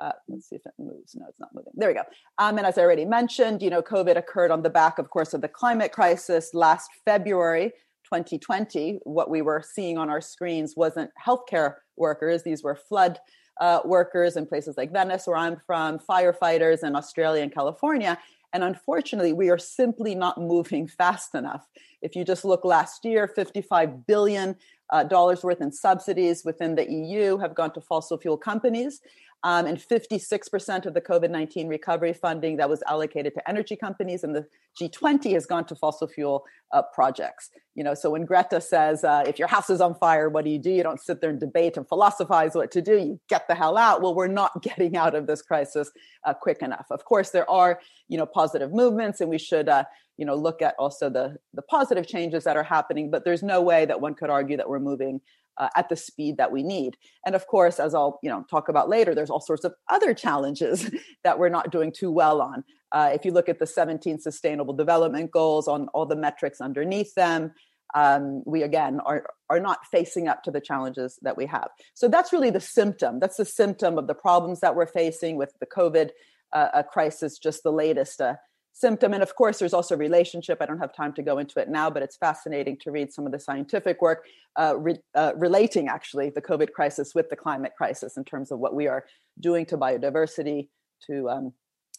Uh, 0.00 0.10
let's 0.28 0.48
see 0.48 0.56
if 0.56 0.66
it 0.66 0.72
moves. 0.80 1.14
No, 1.14 1.26
it's 1.28 1.38
not 1.38 1.50
moving. 1.54 1.72
There 1.76 1.88
we 1.88 1.94
go. 1.94 2.02
Um, 2.38 2.58
and 2.58 2.66
as 2.66 2.76
I 2.76 2.82
already 2.82 3.04
mentioned, 3.04 3.62
you 3.62 3.70
know, 3.70 3.82
COVID 3.82 4.16
occurred 4.16 4.50
on 4.50 4.62
the 4.62 4.70
back, 4.70 4.98
of 4.98 5.10
course, 5.10 5.32
of 5.32 5.40
the 5.40 5.48
climate 5.48 5.92
crisis 5.92 6.52
last 6.54 6.90
February 7.04 7.70
2020. 8.02 8.98
What 9.04 9.30
we 9.30 9.42
were 9.42 9.62
seeing 9.64 9.96
on 9.96 10.10
our 10.10 10.20
screens 10.20 10.74
wasn't 10.76 11.12
healthcare 11.24 11.74
workers; 11.96 12.42
these 12.42 12.64
were 12.64 12.74
flood 12.74 13.20
uh, 13.60 13.78
workers 13.84 14.36
in 14.36 14.46
places 14.46 14.74
like 14.76 14.92
Venice, 14.92 15.28
where 15.28 15.36
I'm 15.36 15.60
from, 15.64 16.00
firefighters 16.00 16.82
in 16.82 16.96
Australia 16.96 17.44
and 17.44 17.54
California. 17.54 18.18
And 18.52 18.62
unfortunately, 18.64 19.32
we 19.32 19.50
are 19.50 19.58
simply 19.58 20.16
not 20.16 20.38
moving 20.54 20.88
fast 20.88 21.36
enough. 21.36 21.66
If 22.02 22.16
you 22.16 22.24
just 22.24 22.44
look 22.44 22.64
last 22.64 23.04
year, 23.04 23.28
55 23.28 24.06
billion 24.06 24.56
uh, 24.90 25.04
dollars 25.04 25.42
worth 25.42 25.60
in 25.60 25.72
subsidies 25.72 26.44
within 26.44 26.74
the 26.74 26.90
EU 26.90 27.38
have 27.38 27.54
gone 27.54 27.72
to 27.72 27.80
fossil 27.80 28.18
fuel 28.18 28.36
companies. 28.36 29.00
Um, 29.44 29.66
and 29.66 29.76
56% 29.76 30.86
of 30.86 30.94
the 30.94 31.02
COVID 31.02 31.28
19 31.28 31.68
recovery 31.68 32.14
funding 32.14 32.56
that 32.56 32.70
was 32.70 32.82
allocated 32.88 33.34
to 33.34 33.46
energy 33.46 33.76
companies 33.76 34.24
and 34.24 34.34
the 34.34 34.46
G20 34.80 35.34
has 35.34 35.44
gone 35.44 35.66
to 35.66 35.74
fossil 35.74 36.08
fuel 36.08 36.46
uh, 36.72 36.80
projects. 36.94 37.50
You 37.74 37.84
know, 37.84 37.92
so 37.92 38.08
when 38.08 38.24
Greta 38.24 38.58
says, 38.58 39.04
uh, 39.04 39.22
if 39.26 39.38
your 39.38 39.48
house 39.48 39.68
is 39.68 39.82
on 39.82 39.96
fire, 39.96 40.30
what 40.30 40.46
do 40.46 40.50
you 40.50 40.58
do? 40.58 40.70
You 40.70 40.82
don't 40.82 41.00
sit 41.00 41.20
there 41.20 41.28
and 41.28 41.38
debate 41.38 41.76
and 41.76 41.86
philosophize 41.86 42.54
what 42.54 42.70
to 42.70 42.80
do. 42.80 42.96
You 42.96 43.20
get 43.28 43.46
the 43.46 43.54
hell 43.54 43.76
out. 43.76 44.00
Well, 44.00 44.14
we're 44.14 44.28
not 44.28 44.62
getting 44.62 44.96
out 44.96 45.14
of 45.14 45.26
this 45.26 45.42
crisis 45.42 45.90
uh, 46.24 46.32
quick 46.32 46.62
enough. 46.62 46.86
Of 46.90 47.04
course, 47.04 47.28
there 47.28 47.48
are, 47.50 47.80
you 48.08 48.16
know, 48.16 48.26
positive 48.26 48.72
movements 48.72 49.20
and 49.20 49.28
we 49.28 49.38
should, 49.38 49.68
uh, 49.68 49.84
you 50.16 50.24
know, 50.24 50.34
look 50.34 50.62
at 50.62 50.74
also 50.78 51.10
the, 51.10 51.36
the 51.52 51.62
positive 51.62 52.06
changes 52.06 52.44
that 52.44 52.56
are 52.56 52.62
happening, 52.62 53.10
but 53.10 53.24
there's 53.24 53.42
no 53.42 53.60
way 53.60 53.84
that 53.84 54.00
one 54.00 54.14
could 54.14 54.30
argue 54.30 54.56
that 54.56 54.68
we're 54.68 54.78
moving 54.78 55.20
uh, 55.58 55.68
at 55.76 55.88
the 55.88 55.96
speed 55.96 56.36
that 56.36 56.52
we 56.52 56.62
need. 56.62 56.96
And 57.24 57.34
of 57.34 57.46
course, 57.46 57.78
as 57.78 57.94
I'll 57.94 58.18
you 58.22 58.30
know 58.30 58.44
talk 58.50 58.68
about 58.68 58.88
later, 58.88 59.14
there's 59.14 59.30
all 59.30 59.40
sorts 59.40 59.64
of 59.64 59.74
other 59.88 60.14
challenges 60.14 60.90
that 61.24 61.38
we're 61.38 61.48
not 61.48 61.70
doing 61.70 61.92
too 61.92 62.10
well 62.10 62.40
on. 62.40 62.64
Uh, 62.92 63.10
if 63.12 63.24
you 63.24 63.32
look 63.32 63.48
at 63.48 63.58
the 63.58 63.66
17 63.66 64.20
Sustainable 64.20 64.74
Development 64.74 65.30
Goals 65.30 65.68
on 65.68 65.88
all 65.88 66.06
the 66.06 66.16
metrics 66.16 66.60
underneath 66.60 67.14
them, 67.14 67.52
um, 67.94 68.42
we 68.46 68.62
again 68.62 69.00
are 69.04 69.26
are 69.50 69.60
not 69.60 69.86
facing 69.90 70.26
up 70.26 70.42
to 70.44 70.50
the 70.50 70.60
challenges 70.60 71.18
that 71.22 71.36
we 71.36 71.46
have. 71.46 71.68
So 71.94 72.08
that's 72.08 72.32
really 72.32 72.50
the 72.50 72.60
symptom. 72.60 73.20
That's 73.20 73.36
the 73.36 73.44
symptom 73.44 73.98
of 73.98 74.06
the 74.06 74.14
problems 74.14 74.60
that 74.60 74.74
we're 74.74 74.86
facing 74.86 75.36
with 75.36 75.52
the 75.60 75.66
COVID 75.66 76.10
uh, 76.52 76.82
crisis, 76.84 77.38
just 77.38 77.62
the 77.62 77.72
latest 77.72 78.20
uh, 78.20 78.34
symptom. 78.74 79.14
And 79.14 79.22
of 79.22 79.34
course, 79.36 79.58
there's 79.60 79.72
also 79.72 79.96
relationship. 79.96 80.58
I 80.60 80.66
don't 80.66 80.80
have 80.80 80.94
time 80.94 81.12
to 81.14 81.22
go 81.22 81.38
into 81.38 81.60
it 81.60 81.68
now, 81.68 81.88
but 81.88 82.02
it's 82.02 82.16
fascinating 82.16 82.76
to 82.82 82.90
read 82.90 83.12
some 83.12 83.24
of 83.24 83.32
the 83.32 83.38
scientific 83.38 84.02
work 84.02 84.26
uh, 84.56 84.74
re- 84.76 85.00
uh, 85.14 85.32
relating 85.36 85.88
actually 85.88 86.30
the 86.30 86.42
COVID 86.42 86.72
crisis 86.72 87.14
with 87.14 87.30
the 87.30 87.36
climate 87.36 87.72
crisis 87.76 88.16
in 88.16 88.24
terms 88.24 88.50
of 88.50 88.58
what 88.58 88.74
we 88.74 88.88
are 88.88 89.04
doing 89.40 89.64
to 89.66 89.78
biodiversity, 89.78 90.68
to 91.06 91.30
um, 91.30 91.52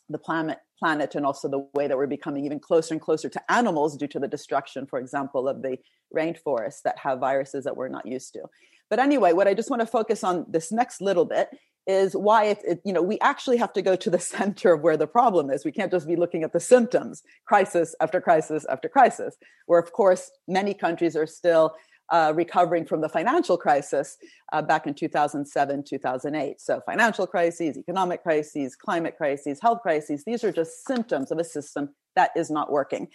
the 0.10 0.18
planet, 0.18 0.60
planet, 0.78 1.16
and 1.16 1.26
also 1.26 1.48
the 1.48 1.66
way 1.74 1.88
that 1.88 1.98
we're 1.98 2.08
becoming 2.08 2.46
even 2.46 2.60
closer 2.60 2.94
and 2.94 3.02
closer 3.02 3.30
to 3.30 3.52
animals 3.52 3.98
due 3.98 4.08
to 4.08 4.20
the 4.20 4.28
destruction, 4.28 4.86
for 4.86 5.00
example, 5.00 5.48
of 5.48 5.62
the 5.62 5.78
rainforests 6.16 6.82
that 6.84 7.00
have 7.00 7.20
viruses 7.20 7.64
that 7.64 7.76
we're 7.76 7.88
not 7.88 8.06
used 8.06 8.34
to. 8.34 8.42
But 8.90 9.00
anyway, 9.00 9.32
what 9.32 9.48
I 9.48 9.54
just 9.54 9.70
want 9.70 9.80
to 9.80 9.88
focus 9.88 10.24
on 10.24 10.46
this 10.48 10.72
next 10.72 11.02
little 11.02 11.26
bit 11.26 11.50
is 11.88 12.16
why 12.16 12.46
it, 12.46 12.60
it, 12.66 12.82
you 12.84 12.94
know 12.94 13.02
we 13.02 13.20
actually 13.20 13.58
have 13.58 13.74
to 13.74 13.82
go 13.82 13.96
to 13.96 14.10
the 14.10 14.20
center 14.36 14.74
of 14.74 14.82
where 14.82 14.98
the 14.98 15.08
problem 15.08 15.50
is. 15.50 15.66
We 15.66 15.72
can't 15.72 15.92
just 15.92 16.08
be 16.08 16.16
looking 16.16 16.44
at 16.44 16.54
the 16.54 16.60
symptoms 16.60 17.24
crisis 17.46 17.96
after 18.02 18.22
crisis 18.22 18.66
after 18.70 18.90
crisis 18.90 19.36
where 19.66 19.80
of 19.80 19.92
course 19.92 20.32
many 20.48 20.74
countries 20.74 21.16
are 21.16 21.28
still 21.28 21.76
uh, 22.12 22.32
recovering 22.36 22.86
from 22.86 23.02
the 23.02 23.10
financial 23.10 23.58
crisis 23.58 24.18
uh, 24.54 24.62
back 24.62 24.86
in 24.86 24.94
2007 24.94 25.84
2008 25.84 26.62
so 26.62 26.80
financial 26.86 27.26
crises 27.26 27.78
economic 27.78 28.22
crises 28.22 28.76
climate 28.76 29.16
crises 29.18 29.60
health 29.60 29.80
crises 29.82 30.24
these 30.24 30.44
are 30.44 30.52
just 30.52 30.86
symptoms 30.86 31.32
of 31.32 31.40
a 31.40 31.44
system 31.44 31.90
that 32.16 32.32
is 32.36 32.50
not 32.50 32.72
working. 32.72 33.08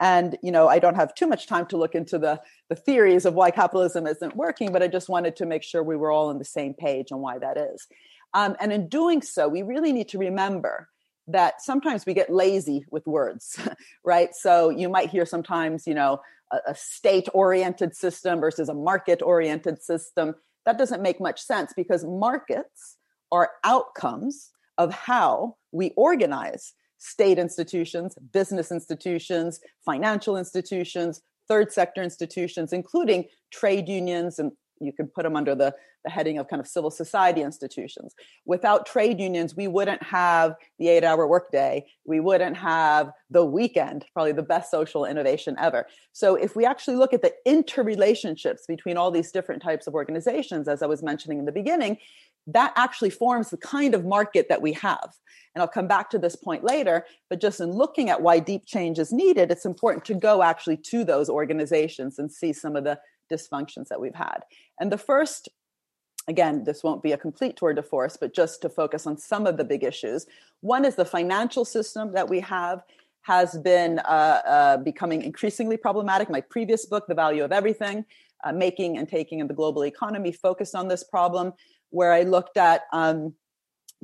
And 0.00 0.38
you 0.44 0.52
know 0.52 0.68
i 0.68 0.78
don't 0.78 0.94
have 0.94 1.12
too 1.12 1.26
much 1.26 1.48
time 1.48 1.66
to 1.66 1.76
look 1.76 1.96
into 1.96 2.18
the 2.18 2.40
the 2.68 2.76
theories 2.76 3.26
of 3.26 3.34
why 3.34 3.50
capitalism 3.50 4.06
isn't 4.06 4.36
working 4.36 4.70
but 4.70 4.80
i 4.80 4.86
just 4.86 5.08
wanted 5.08 5.34
to 5.34 5.44
make 5.44 5.64
sure 5.64 5.82
we 5.82 5.96
were 5.96 6.12
all 6.12 6.28
on 6.28 6.38
the 6.38 6.44
same 6.44 6.72
page 6.72 7.10
on 7.10 7.20
why 7.20 7.36
that 7.36 7.58
is 7.58 7.88
um, 8.34 8.56
and 8.60 8.72
in 8.72 8.88
doing 8.88 9.22
so, 9.22 9.48
we 9.48 9.62
really 9.62 9.92
need 9.92 10.08
to 10.08 10.18
remember 10.18 10.88
that 11.26 11.60
sometimes 11.60 12.06
we 12.06 12.14
get 12.14 12.30
lazy 12.30 12.84
with 12.90 13.06
words, 13.06 13.58
right? 14.04 14.34
So 14.34 14.70
you 14.70 14.88
might 14.88 15.10
hear 15.10 15.26
sometimes, 15.26 15.86
you 15.86 15.94
know, 15.94 16.20
a, 16.50 16.58
a 16.68 16.74
state 16.74 17.28
oriented 17.34 17.94
system 17.94 18.40
versus 18.40 18.68
a 18.68 18.74
market 18.74 19.22
oriented 19.22 19.82
system. 19.82 20.34
That 20.64 20.78
doesn't 20.78 21.02
make 21.02 21.20
much 21.20 21.40
sense 21.40 21.72
because 21.76 22.04
markets 22.04 22.96
are 23.30 23.50
outcomes 23.64 24.50
of 24.78 24.92
how 24.92 25.56
we 25.72 25.90
organize 25.96 26.72
state 26.98 27.38
institutions, 27.38 28.16
business 28.32 28.72
institutions, 28.72 29.60
financial 29.84 30.36
institutions, 30.36 31.20
third 31.46 31.72
sector 31.72 32.02
institutions, 32.02 32.72
including 32.72 33.24
trade 33.50 33.88
unions 33.88 34.38
and 34.38 34.52
you 34.80 34.92
can 34.92 35.08
put 35.08 35.24
them 35.24 35.36
under 35.36 35.54
the, 35.54 35.74
the 36.04 36.10
heading 36.10 36.38
of 36.38 36.48
kind 36.48 36.60
of 36.60 36.66
civil 36.66 36.90
society 36.90 37.42
institutions. 37.42 38.14
Without 38.44 38.86
trade 38.86 39.20
unions, 39.20 39.56
we 39.56 39.66
wouldn't 39.66 40.02
have 40.02 40.54
the 40.78 40.88
eight 40.88 41.04
hour 41.04 41.26
workday. 41.26 41.86
We 42.04 42.20
wouldn't 42.20 42.56
have 42.56 43.10
the 43.30 43.44
weekend, 43.44 44.04
probably 44.12 44.32
the 44.32 44.42
best 44.42 44.70
social 44.70 45.04
innovation 45.04 45.56
ever. 45.58 45.86
So, 46.12 46.34
if 46.34 46.56
we 46.56 46.64
actually 46.64 46.96
look 46.96 47.12
at 47.12 47.22
the 47.22 47.34
interrelationships 47.46 48.66
between 48.66 48.96
all 48.96 49.10
these 49.10 49.32
different 49.32 49.62
types 49.62 49.86
of 49.86 49.94
organizations, 49.94 50.68
as 50.68 50.82
I 50.82 50.86
was 50.86 51.02
mentioning 51.02 51.38
in 51.38 51.44
the 51.44 51.52
beginning, 51.52 51.98
that 52.46 52.72
actually 52.76 53.10
forms 53.10 53.50
the 53.50 53.56
kind 53.58 53.94
of 53.94 54.04
market 54.04 54.48
that 54.48 54.62
we 54.62 54.72
have. 54.72 55.10
And 55.54 55.62
I'll 55.62 55.68
come 55.68 55.88
back 55.88 56.08
to 56.10 56.18
this 56.18 56.36
point 56.36 56.64
later, 56.64 57.04
but 57.28 57.40
just 57.40 57.60
in 57.60 57.72
looking 57.72 58.10
at 58.10 58.22
why 58.22 58.38
deep 58.38 58.64
change 58.66 58.98
is 58.98 59.12
needed, 59.12 59.50
it's 59.50 59.66
important 59.66 60.04
to 60.06 60.14
go 60.14 60.42
actually 60.42 60.76
to 60.76 61.04
those 61.04 61.28
organizations 61.28 62.18
and 62.18 62.32
see 62.32 62.52
some 62.52 62.76
of 62.76 62.84
the 62.84 62.98
dysfunctions 63.30 63.88
that 63.88 64.00
we've 64.00 64.14
had. 64.14 64.40
And 64.80 64.90
the 64.90 64.98
first, 64.98 65.48
again, 66.28 66.62
this 66.64 66.84
won't 66.84 67.02
be 67.02 67.12
a 67.12 67.18
complete 67.18 67.56
tour 67.56 67.72
de 67.72 67.82
force, 67.82 68.16
but 68.16 68.34
just 68.34 68.62
to 68.62 68.68
focus 68.68 69.06
on 69.06 69.16
some 69.16 69.46
of 69.46 69.56
the 69.56 69.64
big 69.64 69.82
issues. 69.82 70.26
One 70.60 70.84
is 70.84 70.94
the 70.94 71.04
financial 71.04 71.64
system 71.64 72.12
that 72.12 72.28
we 72.28 72.40
have 72.40 72.82
has 73.22 73.58
been 73.58 73.98
uh, 74.00 74.40
uh, 74.46 74.76
becoming 74.76 75.22
increasingly 75.22 75.76
problematic. 75.76 76.30
My 76.30 76.40
previous 76.40 76.86
book, 76.86 77.06
The 77.08 77.14
Value 77.14 77.42
of 77.44 77.50
Everything, 77.50 78.04
uh, 78.44 78.52
Making 78.52 78.98
and 78.98 79.08
Taking 79.08 79.40
in 79.40 79.48
the 79.48 79.54
Global 79.54 79.84
Economy, 79.84 80.30
focused 80.30 80.74
on 80.74 80.88
this 80.88 81.02
problem, 81.02 81.52
where 81.90 82.12
I 82.12 82.22
looked 82.22 82.56
at 82.56 82.82
um, 82.92 83.34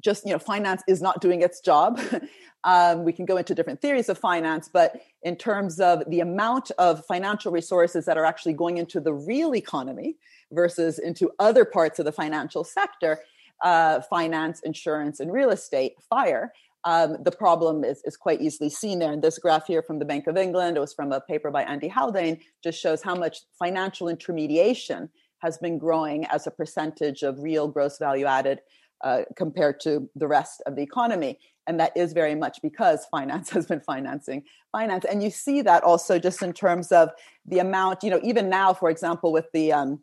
just 0.00 0.26
you 0.26 0.32
know 0.32 0.38
finance 0.38 0.82
is 0.88 1.00
not 1.00 1.20
doing 1.20 1.42
its 1.42 1.60
job 1.60 2.00
um, 2.64 3.04
we 3.04 3.12
can 3.12 3.24
go 3.24 3.36
into 3.36 3.54
different 3.54 3.80
theories 3.80 4.08
of 4.08 4.18
finance 4.18 4.68
but 4.72 5.00
in 5.22 5.36
terms 5.36 5.78
of 5.80 6.02
the 6.08 6.20
amount 6.20 6.72
of 6.78 7.04
financial 7.06 7.52
resources 7.52 8.04
that 8.04 8.18
are 8.18 8.24
actually 8.24 8.52
going 8.52 8.78
into 8.78 9.00
the 9.00 9.14
real 9.14 9.54
economy 9.54 10.16
versus 10.52 10.98
into 10.98 11.30
other 11.38 11.64
parts 11.64 11.98
of 11.98 12.04
the 12.04 12.12
financial 12.12 12.64
sector 12.64 13.20
uh, 13.62 14.00
finance 14.02 14.60
insurance 14.60 15.20
and 15.20 15.32
real 15.32 15.50
estate 15.50 15.94
fire 16.10 16.52
um, 16.84 17.16
the 17.22 17.32
problem 17.32 17.82
is, 17.82 18.02
is 18.04 18.16
quite 18.16 18.40
easily 18.40 18.68
seen 18.68 18.98
there. 18.98 19.12
And 19.12 19.22
this 19.22 19.38
graph 19.38 19.66
here 19.66 19.82
from 19.82 19.98
the 19.98 20.04
Bank 20.04 20.26
of 20.26 20.36
England, 20.36 20.76
it 20.76 20.80
was 20.80 20.92
from 20.92 21.12
a 21.12 21.20
paper 21.20 21.50
by 21.50 21.62
Andy 21.62 21.88
Haldane, 21.88 22.40
just 22.62 22.80
shows 22.80 23.02
how 23.02 23.14
much 23.14 23.38
financial 23.58 24.08
intermediation 24.08 25.08
has 25.38 25.58
been 25.58 25.78
growing 25.78 26.26
as 26.26 26.46
a 26.46 26.50
percentage 26.50 27.22
of 27.22 27.42
real 27.42 27.68
gross 27.68 27.98
value 27.98 28.26
added 28.26 28.60
uh, 29.02 29.22
compared 29.36 29.80
to 29.80 30.08
the 30.14 30.26
rest 30.26 30.62
of 30.66 30.76
the 30.76 30.82
economy. 30.82 31.38
And 31.66 31.80
that 31.80 31.96
is 31.96 32.12
very 32.12 32.34
much 32.34 32.58
because 32.62 33.06
finance 33.10 33.50
has 33.50 33.66
been 33.66 33.80
financing 33.80 34.42
finance. 34.70 35.06
And 35.06 35.22
you 35.22 35.30
see 35.30 35.62
that 35.62 35.82
also 35.84 36.18
just 36.18 36.42
in 36.42 36.52
terms 36.52 36.92
of 36.92 37.10
the 37.46 37.60
amount, 37.60 38.02
you 38.02 38.10
know, 38.10 38.20
even 38.22 38.50
now, 38.50 38.74
for 38.74 38.90
example, 38.90 39.32
with 39.32 39.46
the 39.52 39.72
um, 39.72 40.02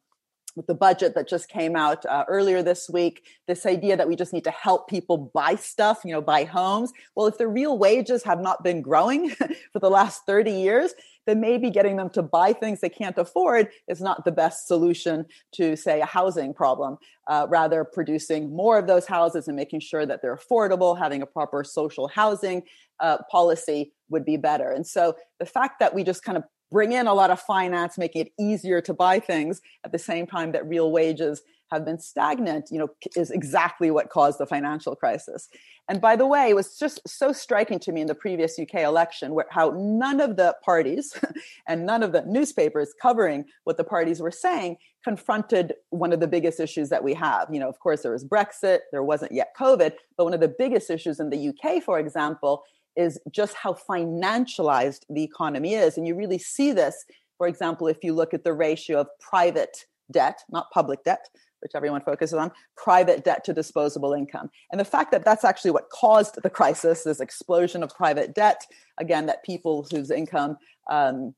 with 0.56 0.68
the 0.68 0.74
budget 0.74 1.16
that 1.16 1.28
just 1.28 1.50
came 1.50 1.76
out 1.76 2.06
uh, 2.06 2.26
earlier 2.28 2.62
this 2.62 2.90
week, 2.90 3.26
this 3.48 3.66
idea 3.66 3.96
that 3.98 4.08
we 4.08 4.16
just 4.16 4.34
need 4.34 4.44
to 4.44 4.52
help 4.52 4.90
people 4.90 5.32
buy 5.34 5.56
stuff, 5.56 6.02
you 6.06 6.12
know, 6.12 6.22
buy 6.22 6.44
homes. 6.44 6.92
Well, 7.16 7.28
if 7.28 7.38
the 7.38 7.48
real 7.48 7.78
wages 7.78 8.24
have 8.24 8.42
not 8.42 8.64
been 8.64 8.82
growing 8.82 9.30
for 9.74 9.80
the 9.80 9.90
last 9.90 10.22
30 10.26 10.52
years, 10.52 10.94
then 11.28 11.40
maybe 11.40 11.70
getting 11.70 11.98
them 11.98 12.10
to 12.10 12.22
buy 12.22 12.54
things 12.54 12.80
they 12.80 12.90
can't 12.90 13.18
afford 13.18 13.70
is 13.88 14.02
not 14.02 14.26
the 14.26 14.32
best 14.32 14.68
solution 14.68 15.26
to, 15.54 15.76
say, 15.76 16.02
a 16.02 16.06
housing 16.06 16.54
problem. 16.54 16.98
Uh, 17.28 17.46
rather, 17.50 17.84
producing 17.84 18.54
more 18.56 18.78
of 18.78 18.88
those 18.88 19.06
houses 19.06 19.48
and 19.48 19.56
making 19.56 19.80
sure 19.80 20.06
that 20.06 20.22
they're 20.22 20.36
affordable, 20.36 20.98
having 20.98 21.22
a 21.22 21.26
proper 21.26 21.64
social 21.64 22.08
housing 22.08 22.64
uh, 23.00 23.18
policy 23.30 23.94
would 24.10 24.26
be 24.26 24.38
better. 24.38 24.72
And 24.72 24.86
so 24.86 25.16
the 25.40 25.46
fact 25.46 25.80
that 25.80 25.94
we 25.94 26.04
just 26.04 26.24
kind 26.24 26.38
of 26.38 26.44
bring 26.72 26.94
in 26.94 27.08
a 27.08 27.14
lot 27.14 27.30
of 27.30 27.40
finance, 27.40 27.98
making 27.98 28.28
it 28.28 28.34
easier 28.40 28.82
to 28.82 28.94
buy 28.94 29.20
things 29.20 29.62
at 29.84 29.92
the 29.92 30.00
same 30.00 30.26
time 30.26 30.52
that 30.54 30.68
real 30.68 30.92
wages 30.92 31.42
have 31.72 31.86
been 31.86 32.00
stagnant, 32.00 32.70
you 32.70 32.78
know, 32.78 32.90
is 33.16 33.32
exactly 33.32 33.92
what 33.92 34.10
caused 34.10 34.40
the 34.40 34.46
financial 34.46 34.96
crisis. 34.96 35.48
And 35.88 36.02
by 36.02 36.16
the 36.16 36.28
way, 36.28 36.50
it 36.50 36.56
was 36.56 36.78
just 36.78 37.00
so 37.08 37.32
striking 37.32 37.80
to 37.80 37.92
me 37.92 38.02
in 38.02 38.08
the 38.08 38.16
previous 38.16 38.60
UK 38.60 38.82
election 38.82 39.34
where 39.34 39.46
how 39.50 39.74
none 39.76 40.20
of 40.20 40.36
the 40.36 40.56
parties 40.64 41.18
and 41.68 41.86
none 41.86 42.04
of 42.04 42.12
the 42.12 42.24
newspapers 42.26 42.94
covering 43.02 43.46
what 43.64 43.78
the 43.78 43.84
parties 43.84 44.20
were 44.20 44.32
saying 44.32 44.78
confronted 45.04 45.74
one 45.90 46.14
of 46.14 46.20
the 46.20 46.28
biggest 46.28 46.60
issues 46.60 46.90
that 46.90 47.04
we 47.04 47.14
have. 47.14 47.48
You 47.52 47.60
know, 47.60 47.70
of 47.70 47.80
course, 47.80 48.04
there 48.04 48.12
was 48.12 48.26
Brexit, 48.26 48.80
there 48.92 49.04
wasn't 49.04 49.32
yet 49.32 49.56
COVID, 49.60 49.94
but 50.18 50.24
one 50.26 50.34
of 50.34 50.42
the 50.42 50.48
biggest 50.48 50.90
issues 50.90 51.20
in 51.20 51.30
the 51.30 51.50
UK, 51.50 51.82
for 51.82 52.00
example, 52.00 52.64
is 52.96 53.20
just 53.32 53.56
how 53.56 53.74
financialized 53.74 55.02
the 55.10 55.24
economy 55.24 55.74
is. 55.74 55.98
And 55.98 56.08
you 56.08 56.16
really 56.16 56.38
see 56.38 56.72
this, 56.72 57.06
for 57.38 57.48
example, 57.48 57.88
if 57.88 58.04
you 58.04 58.14
look 58.14 58.34
at 58.34 58.44
the 58.44 58.54
ratio 58.54 59.02
of 59.02 59.08
private 59.20 59.86
debt, 60.12 60.40
not 60.50 60.70
public 60.72 61.04
debt, 61.04 61.28
which 61.62 61.72
everyone 61.76 62.02
focuses 62.02 62.34
on, 62.34 62.52
private 62.76 63.24
debt 63.24 63.44
to 63.46 63.54
disposable 63.54 64.14
income. 64.14 64.50
And 64.72 64.80
the 64.80 64.86
fact 64.86 65.12
that 65.12 65.24
that's 65.24 65.46
actually 65.46 65.72
what 65.72 65.90
caused 65.90 66.42
the 66.42 66.50
crisis, 66.50 67.04
this 67.04 67.20
explosion 67.20 67.84
of 67.84 67.96
private 67.96 68.34
debt, 68.34 68.66
again, 68.98 69.28
that 69.28 69.44
people 69.44 69.88
whose 69.92 70.12
income 70.12 70.58
um, 70.90 71.34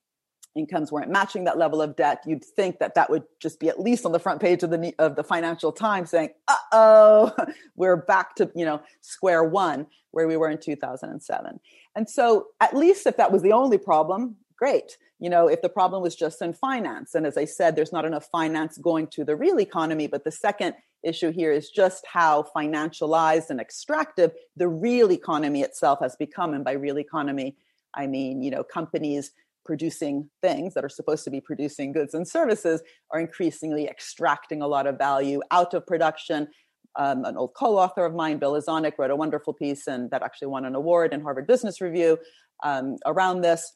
incomes 0.55 0.91
weren't 0.91 1.10
matching 1.10 1.43
that 1.45 1.57
level 1.57 1.81
of 1.81 1.95
debt, 1.95 2.24
you'd 2.25 2.45
think 2.45 2.79
that 2.79 2.95
that 2.95 3.10
would 3.10 3.24
just 3.39 3.60
be 3.60 3.69
at 3.69 3.79
least 3.79 4.05
on 4.05 4.12
the 4.12 4.19
front 4.19 4.41
page 4.41 4.63
of 4.63 4.69
the 4.69 4.93
of 5.00 5.15
the 5.15 5.24
Financial 5.24 5.72
Times 5.72 6.12
saying, 6.12 6.29
"Uh 6.48 6.55
oh, 6.72 7.36
we're 7.75 7.98
back 7.98 8.36
to 8.36 8.51
you 8.55 8.65
know 8.65 8.81
square 9.01 9.43
one 9.43 9.88
where 10.12 10.27
we 10.27 10.38
were 10.38 10.50
in 10.50 10.60
2007." 10.60 11.60
And 11.95 12.10
so, 12.10 12.48
at 12.60 12.75
least 12.75 13.07
if 13.07 13.17
that 13.17 13.31
was 13.31 13.41
the 13.41 13.53
only 13.53 13.77
problem, 13.77 14.38
great. 14.57 14.98
You 15.19 15.29
know, 15.29 15.48
if 15.48 15.62
the 15.62 15.69
problem 15.69 16.03
was 16.03 16.15
just 16.15 16.41
in 16.41 16.53
finance, 16.53 17.15
and 17.15 17.25
as 17.25 17.38
I 17.38 17.45
said, 17.45 17.75
there's 17.75 17.93
not 17.93 18.05
enough 18.05 18.25
finance 18.25 18.77
going 18.77 19.07
to 19.07 19.24
the 19.24 19.36
real 19.36 19.60
economy. 19.60 20.07
But 20.07 20.24
the 20.24 20.31
second 20.31 20.75
issue 21.03 21.31
here 21.31 21.51
is 21.51 21.69
just 21.69 22.05
how 22.12 22.45
financialized 22.55 23.50
and 23.50 23.60
extractive 23.60 24.31
the 24.55 24.67
real 24.67 25.12
economy 25.12 25.62
itself 25.62 26.00
has 26.01 26.15
become. 26.15 26.53
And 26.53 26.63
by 26.63 26.74
real 26.74 26.98
economy, 26.98 27.55
I 27.93 28.07
mean, 28.07 28.41
you 28.41 28.51
know, 28.51 28.63
companies 28.63 29.31
producing 29.65 30.29
things 30.41 30.74
that 30.74 30.84
are 30.84 30.89
supposed 30.89 31.24
to 31.24 31.29
be 31.29 31.41
producing 31.41 31.91
goods 31.91 32.13
and 32.13 32.27
services 32.27 32.82
are 33.12 33.20
increasingly 33.20 33.88
extracting 33.88 34.62
a 34.62 34.67
lot 34.67 34.88
of 34.88 34.98
value 34.98 35.41
out 35.51 35.74
of 35.74 35.86
production. 35.86 36.48
Um, 36.96 37.25
an 37.25 37.38
old 37.38 37.53
co-author 37.55 38.05
of 38.05 38.13
mine, 38.13 38.38
Bill 38.38 38.53
Lazonick, 38.53 38.93
wrote 39.00 39.10
a 39.10 39.15
wonderful 39.15 39.53
piece 39.53 39.88
and 39.88 40.12
that 40.12 40.22
actually 40.22 40.50
won 40.50 40.65
an 40.65 40.75
award 40.75 41.13
in 41.13 41.22
Harvard 41.22 41.48
Business 41.48 41.82
Review 41.82 42.17
um, 42.63 42.98
around 43.05 43.41
this. 43.41 43.74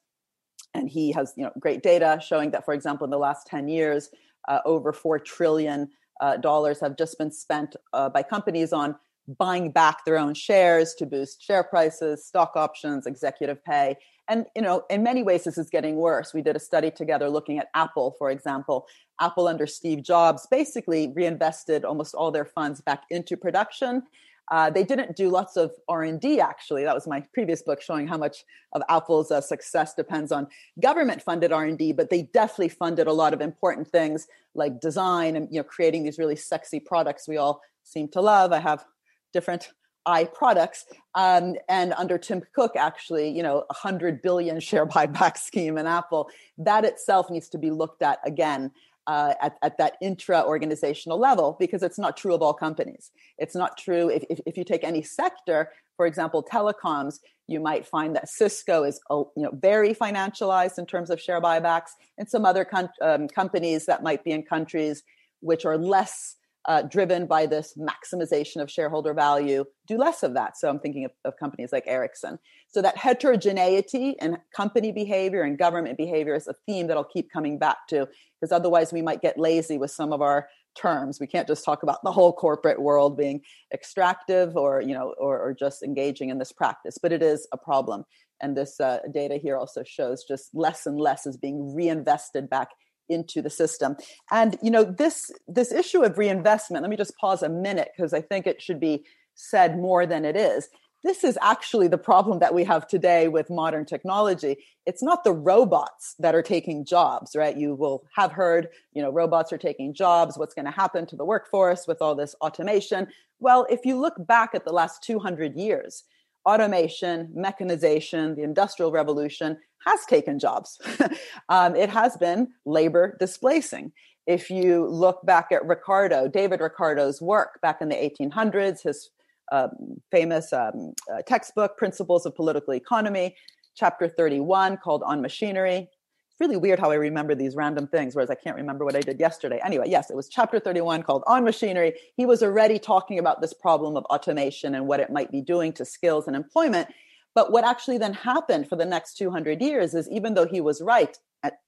And 0.73 0.89
he 0.89 1.11
has 1.13 1.33
you 1.35 1.43
know 1.43 1.51
great 1.59 1.81
data 1.81 2.19
showing 2.25 2.51
that, 2.51 2.65
for 2.65 2.73
example, 2.73 3.05
in 3.05 3.11
the 3.11 3.17
last 3.17 3.47
10 3.47 3.67
years, 3.67 4.09
uh, 4.47 4.59
over 4.65 4.93
four 4.93 5.17
trillion 5.19 5.89
uh, 6.21 6.37
dollars 6.37 6.79
have 6.79 6.97
just 6.97 7.17
been 7.17 7.31
spent 7.31 7.75
uh, 7.93 8.09
by 8.09 8.23
companies 8.23 8.73
on 8.73 8.95
buying 9.27 9.71
back 9.71 10.05
their 10.05 10.17
own 10.17 10.33
shares 10.33 10.93
to 10.95 11.05
boost 11.05 11.41
share 11.41 11.63
prices, 11.63 12.25
stock 12.25 12.53
options, 12.55 13.05
executive 13.05 13.63
pay. 13.63 13.97
And 14.29 14.45
you 14.55 14.61
know, 14.61 14.83
in 14.89 15.03
many 15.03 15.23
ways, 15.23 15.43
this 15.43 15.57
is 15.57 15.69
getting 15.69 15.95
worse. 15.95 16.33
We 16.33 16.41
did 16.41 16.55
a 16.55 16.59
study 16.59 16.91
together 16.91 17.29
looking 17.29 17.59
at 17.59 17.69
Apple, 17.73 18.15
for 18.17 18.29
example. 18.29 18.87
Apple 19.19 19.47
under 19.47 19.65
Steve 19.65 20.03
Jobs 20.03 20.47
basically 20.49 21.11
reinvested 21.15 21.85
almost 21.85 22.13
all 22.13 22.31
their 22.31 22.45
funds 22.45 22.81
back 22.81 23.03
into 23.09 23.35
production. 23.37 24.03
Uh, 24.49 24.69
they 24.69 24.83
didn't 24.83 25.13
do 25.17 25.27
lots 25.27 25.57
of 25.57 25.73
r&d 25.89 26.39
actually 26.39 26.85
that 26.85 26.95
was 26.95 27.05
my 27.05 27.19
previous 27.33 27.61
book 27.61 27.81
showing 27.81 28.07
how 28.07 28.15
much 28.15 28.45
of 28.71 28.81
apple's 28.87 29.29
uh, 29.29 29.41
success 29.41 29.93
depends 29.93 30.31
on 30.31 30.47
government 30.81 31.21
funded 31.21 31.51
r&d 31.51 31.91
but 31.91 32.09
they 32.09 32.21
definitely 32.21 32.69
funded 32.69 33.07
a 33.07 33.11
lot 33.11 33.33
of 33.33 33.41
important 33.41 33.85
things 33.85 34.25
like 34.55 34.79
design 34.79 35.35
and 35.35 35.49
you 35.51 35.59
know 35.59 35.65
creating 35.65 36.03
these 36.03 36.17
really 36.17 36.37
sexy 36.37 36.79
products 36.79 37.27
we 37.27 37.35
all 37.35 37.59
seem 37.83 38.07
to 38.07 38.21
love 38.21 38.53
i 38.53 38.59
have 38.59 38.85
different 39.33 39.69
i 40.05 40.23
products 40.23 40.85
um, 41.15 41.55
and 41.69 41.93
under 41.93 42.17
tim 42.17 42.41
cook 42.55 42.71
actually 42.75 43.29
you 43.29 43.43
know 43.43 43.65
a 43.69 43.73
hundred 43.73 44.21
billion 44.21 44.59
share 44.59 44.85
buyback 44.95 45.37
scheme 45.37 45.77
in 45.77 45.87
apple 45.87 46.29
that 46.57 46.85
itself 46.85 47.29
needs 47.29 47.49
to 47.49 47.57
be 47.57 47.71
looked 47.71 48.01
at 48.01 48.19
again 48.25 48.71
uh, 49.07 49.33
at, 49.41 49.57
at 49.61 49.77
that 49.77 49.93
intra 50.01 50.43
organizational 50.43 51.17
level 51.17 51.55
because 51.59 51.81
it's 51.81 51.97
not 51.97 52.17
true 52.17 52.35
of 52.35 52.41
all 52.41 52.53
companies. 52.53 53.11
It's 53.37 53.55
not 53.55 53.77
true 53.77 54.09
if, 54.09 54.23
if, 54.29 54.39
if, 54.45 54.57
you 54.57 54.65
take 54.65 54.83
any 54.83 55.01
sector, 55.01 55.71
for 55.95 56.05
example, 56.05 56.43
telecoms, 56.43 57.19
you 57.47 57.61
might 57.61 57.87
find 57.87 58.15
that 58.17 58.27
Cisco 58.27 58.83
is 58.83 58.99
uh, 59.09 59.23
you 59.37 59.43
know, 59.43 59.51
very 59.53 59.95
financialized 59.95 60.77
in 60.77 60.85
terms 60.85 61.09
of 61.09 61.21
share 61.21 61.41
buybacks, 61.41 61.91
and 62.17 62.29
some 62.29 62.45
other 62.45 62.67
um, 63.01 63.29
companies 63.29 63.85
that 63.85 64.03
might 64.03 64.25
be 64.25 64.31
in 64.31 64.43
countries 64.43 65.03
which 65.39 65.65
are 65.65 65.77
less 65.77 66.35
uh, 66.67 66.81
driven 66.81 67.25
by 67.25 67.45
this 67.45 67.77
maximization 67.77 68.61
of 68.61 68.69
shareholder 68.69 69.13
value 69.13 69.63
do 69.87 69.97
less 69.97 70.21
of 70.21 70.33
that. 70.33 70.57
So 70.57 70.67
I'm 70.67 70.79
thinking 70.79 71.05
of, 71.05 71.11
of, 71.23 71.37
companies 71.37 71.71
like 71.71 71.85
Ericsson. 71.87 72.37
So 72.67 72.81
that 72.81 72.97
heterogeneity 72.97 74.15
in 74.21 74.37
company 74.53 74.91
behavior 74.91 75.43
and 75.43 75.57
government 75.57 75.97
behavior 75.97 76.35
is 76.35 76.47
a 76.47 76.53
theme 76.65 76.87
that 76.87 76.97
I'll 76.97 77.05
keep 77.05 77.31
coming 77.31 77.57
back 77.57 77.87
to 77.89 78.07
because 78.39 78.51
otherwise 78.51 78.91
we 78.91 79.01
might 79.01 79.21
get 79.21 79.39
lazy 79.39 79.77
with 79.77 79.91
some 79.91 80.11
of 80.11 80.21
our 80.21 80.49
terms. 80.77 81.19
We 81.19 81.27
can't 81.27 81.47
just 81.47 81.63
talk 81.63 81.83
about 81.83 82.03
the 82.03 82.11
whole 82.11 82.33
corporate 82.33 82.81
world 82.81 83.17
being 83.17 83.41
extractive 83.73 84.57
or 84.57 84.81
you 84.81 84.93
know 84.93 85.13
or, 85.17 85.39
or 85.39 85.53
just 85.53 85.83
engaging 85.83 86.29
in 86.29 86.37
this 86.37 86.51
practice, 86.51 86.97
but 87.01 87.13
it 87.13 87.23
is 87.23 87.47
a 87.53 87.57
problem. 87.57 88.03
And 88.41 88.55
this 88.55 88.79
uh, 88.79 88.99
data 89.11 89.37
here 89.37 89.57
also 89.57 89.83
shows 89.83 90.23
just 90.27 90.53
less 90.53 90.85
and 90.85 90.99
less 90.99 91.25
is 91.25 91.37
being 91.37 91.73
reinvested 91.73 92.49
back 92.49 92.69
into 93.09 93.41
the 93.41 93.49
system. 93.49 93.95
And 94.31 94.57
you 94.61 94.71
know 94.71 94.83
this 94.83 95.31
this 95.47 95.71
issue 95.71 96.03
of 96.03 96.17
reinvestment 96.17 96.81
let 96.81 96.89
me 96.89 96.97
just 96.97 97.17
pause 97.17 97.43
a 97.43 97.49
minute 97.49 97.89
because 97.95 98.13
i 98.13 98.21
think 98.21 98.47
it 98.47 98.61
should 98.61 98.79
be 98.79 99.03
said 99.35 99.77
more 99.77 100.05
than 100.05 100.25
it 100.25 100.35
is. 100.35 100.69
This 101.03 101.23
is 101.23 101.37
actually 101.41 101.87
the 101.87 101.97
problem 101.97 102.39
that 102.39 102.55
we 102.55 102.63
have 102.63 102.87
today 102.87 103.27
with 103.27 103.51
modern 103.51 103.85
technology. 103.85 104.57
It's 104.85 105.03
not 105.03 105.23
the 105.23 105.31
robots 105.31 106.15
that 106.19 106.33
are 106.33 106.41
taking 106.41 106.85
jobs 106.85 107.35
right? 107.35 107.55
You 107.55 107.75
will 107.75 108.03
have 108.15 108.31
heard 108.31 108.69
you 108.93 109.01
know 109.01 109.11
robots 109.11 109.53
are 109.53 109.57
taking 109.57 109.93
jobs. 109.93 110.37
What's 110.37 110.53
going 110.53 110.65
to 110.65 110.71
happen 110.71 111.05
to 111.07 111.15
the 111.15 111.25
workforce 111.25 111.87
with 111.87 112.01
all 112.01 112.15
this 112.15 112.35
automation? 112.41 113.07
Well 113.39 113.67
if 113.69 113.85
you 113.85 113.99
look 113.99 114.15
back 114.25 114.51
at 114.53 114.65
the 114.65 114.73
last 114.73 115.03
200 115.03 115.55
years 115.55 116.03
automation 116.47 117.29
mechanization 117.35 118.35
the 118.35 118.43
industrial 118.43 118.91
revolution 118.91 119.57
has 119.85 119.99
taken 120.05 120.39
jobs. 120.39 120.79
um, 121.49 121.75
it 121.75 121.89
has 121.89 122.17
been 122.17 122.47
labor 122.65 123.15
displacing. 123.19 123.91
If 124.25 124.49
you 124.49 124.87
look 124.87 125.25
back 125.25 125.51
at 125.51 125.65
Ricardo, 125.65 126.27
David 126.27 126.59
Ricardo's 126.59 127.21
work 127.21 127.59
back 127.61 127.81
in 127.81 127.89
the 127.89 127.95
1800s, 127.95 128.83
his 128.83 129.09
um, 129.51 130.01
famous 130.11 130.51
um, 130.51 130.93
uh, 131.13 131.21
textbook, 131.25 131.77
Principles 131.77 132.25
of 132.25 132.35
Political 132.35 132.73
Economy, 132.73 133.35
chapter 133.75 134.09
31, 134.09 134.77
called 134.77 135.03
On 135.03 135.21
Machinery. 135.21 135.89
Really 136.39 136.57
weird 136.57 136.79
how 136.79 136.91
I 136.91 136.95
remember 136.95 137.33
these 137.33 137.55
random 137.55 137.87
things, 137.87 138.15
whereas 138.15 138.29
I 138.29 138.35
can't 138.35 138.55
remember 138.55 138.85
what 138.85 138.95
I 138.95 139.01
did 139.01 139.19
yesterday. 139.19 139.59
Anyway, 139.65 139.85
yes, 139.87 140.11
it 140.11 140.15
was 140.15 140.29
chapter 140.29 140.59
31 140.59 141.01
called 141.01 141.23
On 141.25 141.43
Machinery. 141.43 141.93
He 142.15 142.27
was 142.27 142.43
already 142.43 142.77
talking 142.77 143.17
about 143.17 143.41
this 143.41 143.53
problem 143.53 143.97
of 143.97 144.05
automation 144.05 144.75
and 144.75 144.87
what 144.87 144.99
it 144.99 145.11
might 145.11 145.31
be 145.31 145.41
doing 145.41 145.73
to 145.73 145.85
skills 145.85 146.27
and 146.27 146.35
employment. 146.35 146.89
But 147.33 147.51
what 147.51 147.65
actually 147.65 147.97
then 147.97 148.13
happened 148.13 148.69
for 148.69 148.75
the 148.75 148.85
next 148.85 149.17
200 149.17 149.61
years 149.61 149.95
is 149.95 150.07
even 150.11 150.35
though 150.35 150.45
he 150.45 150.61
was 150.61 150.81
right, 150.81 151.17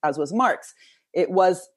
as 0.03 0.19
was 0.19 0.33
Marx, 0.33 0.73
it 1.13 1.31
was 1.31 1.67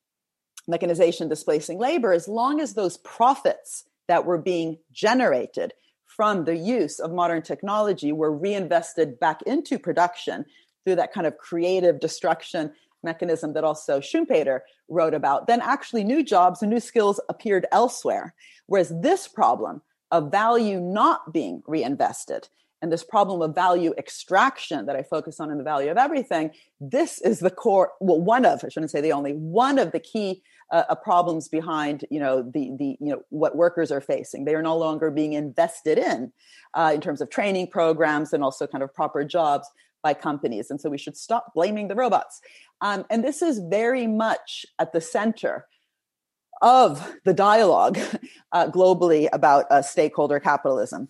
mechanization 0.68 1.28
displacing 1.28 1.78
labor, 1.78 2.12
as 2.12 2.28
long 2.28 2.61
as 2.61 2.74
those 2.74 2.98
profits 2.98 3.85
that 4.07 4.26
were 4.26 4.38
being 4.38 4.78
generated 4.92 5.72
from 6.07 6.44
the 6.44 6.57
use 6.57 6.98
of 6.98 7.11
modern 7.11 7.40
technology 7.40 8.12
were 8.12 8.31
reinvested 8.31 9.18
back 9.18 9.40
into 9.42 9.78
production 9.78 10.44
through 10.85 10.96
that 10.96 11.12
kind 11.12 11.26
of 11.26 11.38
creative 11.38 12.00
destruction 12.00 12.72
mechanism 13.03 13.53
that 13.55 13.65
also 13.65 14.01
Schumpeter 14.01 14.61
wrote 14.88 15.15
about, 15.15 15.47
then 15.47 15.61
actually 15.61 16.05
new 16.05 16.23
jobs 16.23 16.62
and 16.62 16.71
new 16.71 16.81
skills 16.81 17.21
appeared 17.29 17.67
elsewhere. 17.73 18.35
Whereas 18.67 18.93
this 19.01 19.29
problem 19.29 19.83
of 20.11 20.31
value 20.31 20.81
not 20.81 21.33
being 21.33 21.62
reinvested 21.67 22.49
and 22.83 22.93
this 22.93 23.05
problem 23.05 23.41
of 23.41 23.55
value 23.55 23.95
extraction 23.97 24.87
that 24.87 24.97
I 24.97 25.05
focus 25.05 25.38
on 25.38 25.51
in 25.51 25.59
the 25.59 25.65
value 25.65 25.91
of 25.91 25.97
everything, 25.97 26.51
this 26.81 27.21
is 27.21 27.38
the 27.38 27.51
core. 27.51 27.93
Well, 28.01 28.21
one 28.21 28.45
of 28.45 28.65
I 28.65 28.69
shouldn't 28.69 28.91
say 28.91 29.01
the 29.01 29.12
only 29.12 29.33
one 29.33 29.79
of 29.79 29.93
the 29.93 30.01
key 30.01 30.43
uh, 30.73 30.85
uh, 30.88 30.95
problems 30.97 31.49
behind 31.49 32.05
you 32.11 32.19
know 32.19 32.43
the 32.43 32.73
the 32.79 32.97
you 32.99 33.12
know 33.12 33.23
what 33.29 33.57
workers 33.57 33.93
are 33.93 34.01
facing. 34.01 34.45
They 34.45 34.55
are 34.55 34.62
no 34.62 34.77
longer 34.77 35.11
being 35.11 35.35
invested 35.35 35.97
in 35.97 36.33
uh, 36.75 36.93
in 36.95 37.01
terms 37.01 37.21
of 37.21 37.31
training 37.31 37.69
programs 37.69 38.33
and 38.33 38.43
also 38.43 38.67
kind 38.67 38.83
of 38.83 38.93
proper 38.93 39.23
jobs 39.25 39.69
by 40.03 40.15
companies, 40.15 40.71
and 40.71 40.81
so 40.81 40.91
we 40.91 40.99
should 40.99 41.17
stop 41.17 41.55
blaming 41.55 41.87
the 41.87 41.95
robots. 41.95 42.41
Um, 42.83 43.07
and 43.09 43.25
this 43.25 43.40
is 43.40 43.61
very 43.61 44.07
much 44.07 44.66
at 44.79 44.92
the 44.92 45.01
center 45.01 45.66
of 46.61 47.14
the 47.25 47.33
dialogue 47.33 47.99
uh, 48.53 48.66
globally 48.68 49.29
about 49.33 49.71
uh, 49.71 49.81
stakeholder 49.81 50.40
capitalism. 50.40 51.09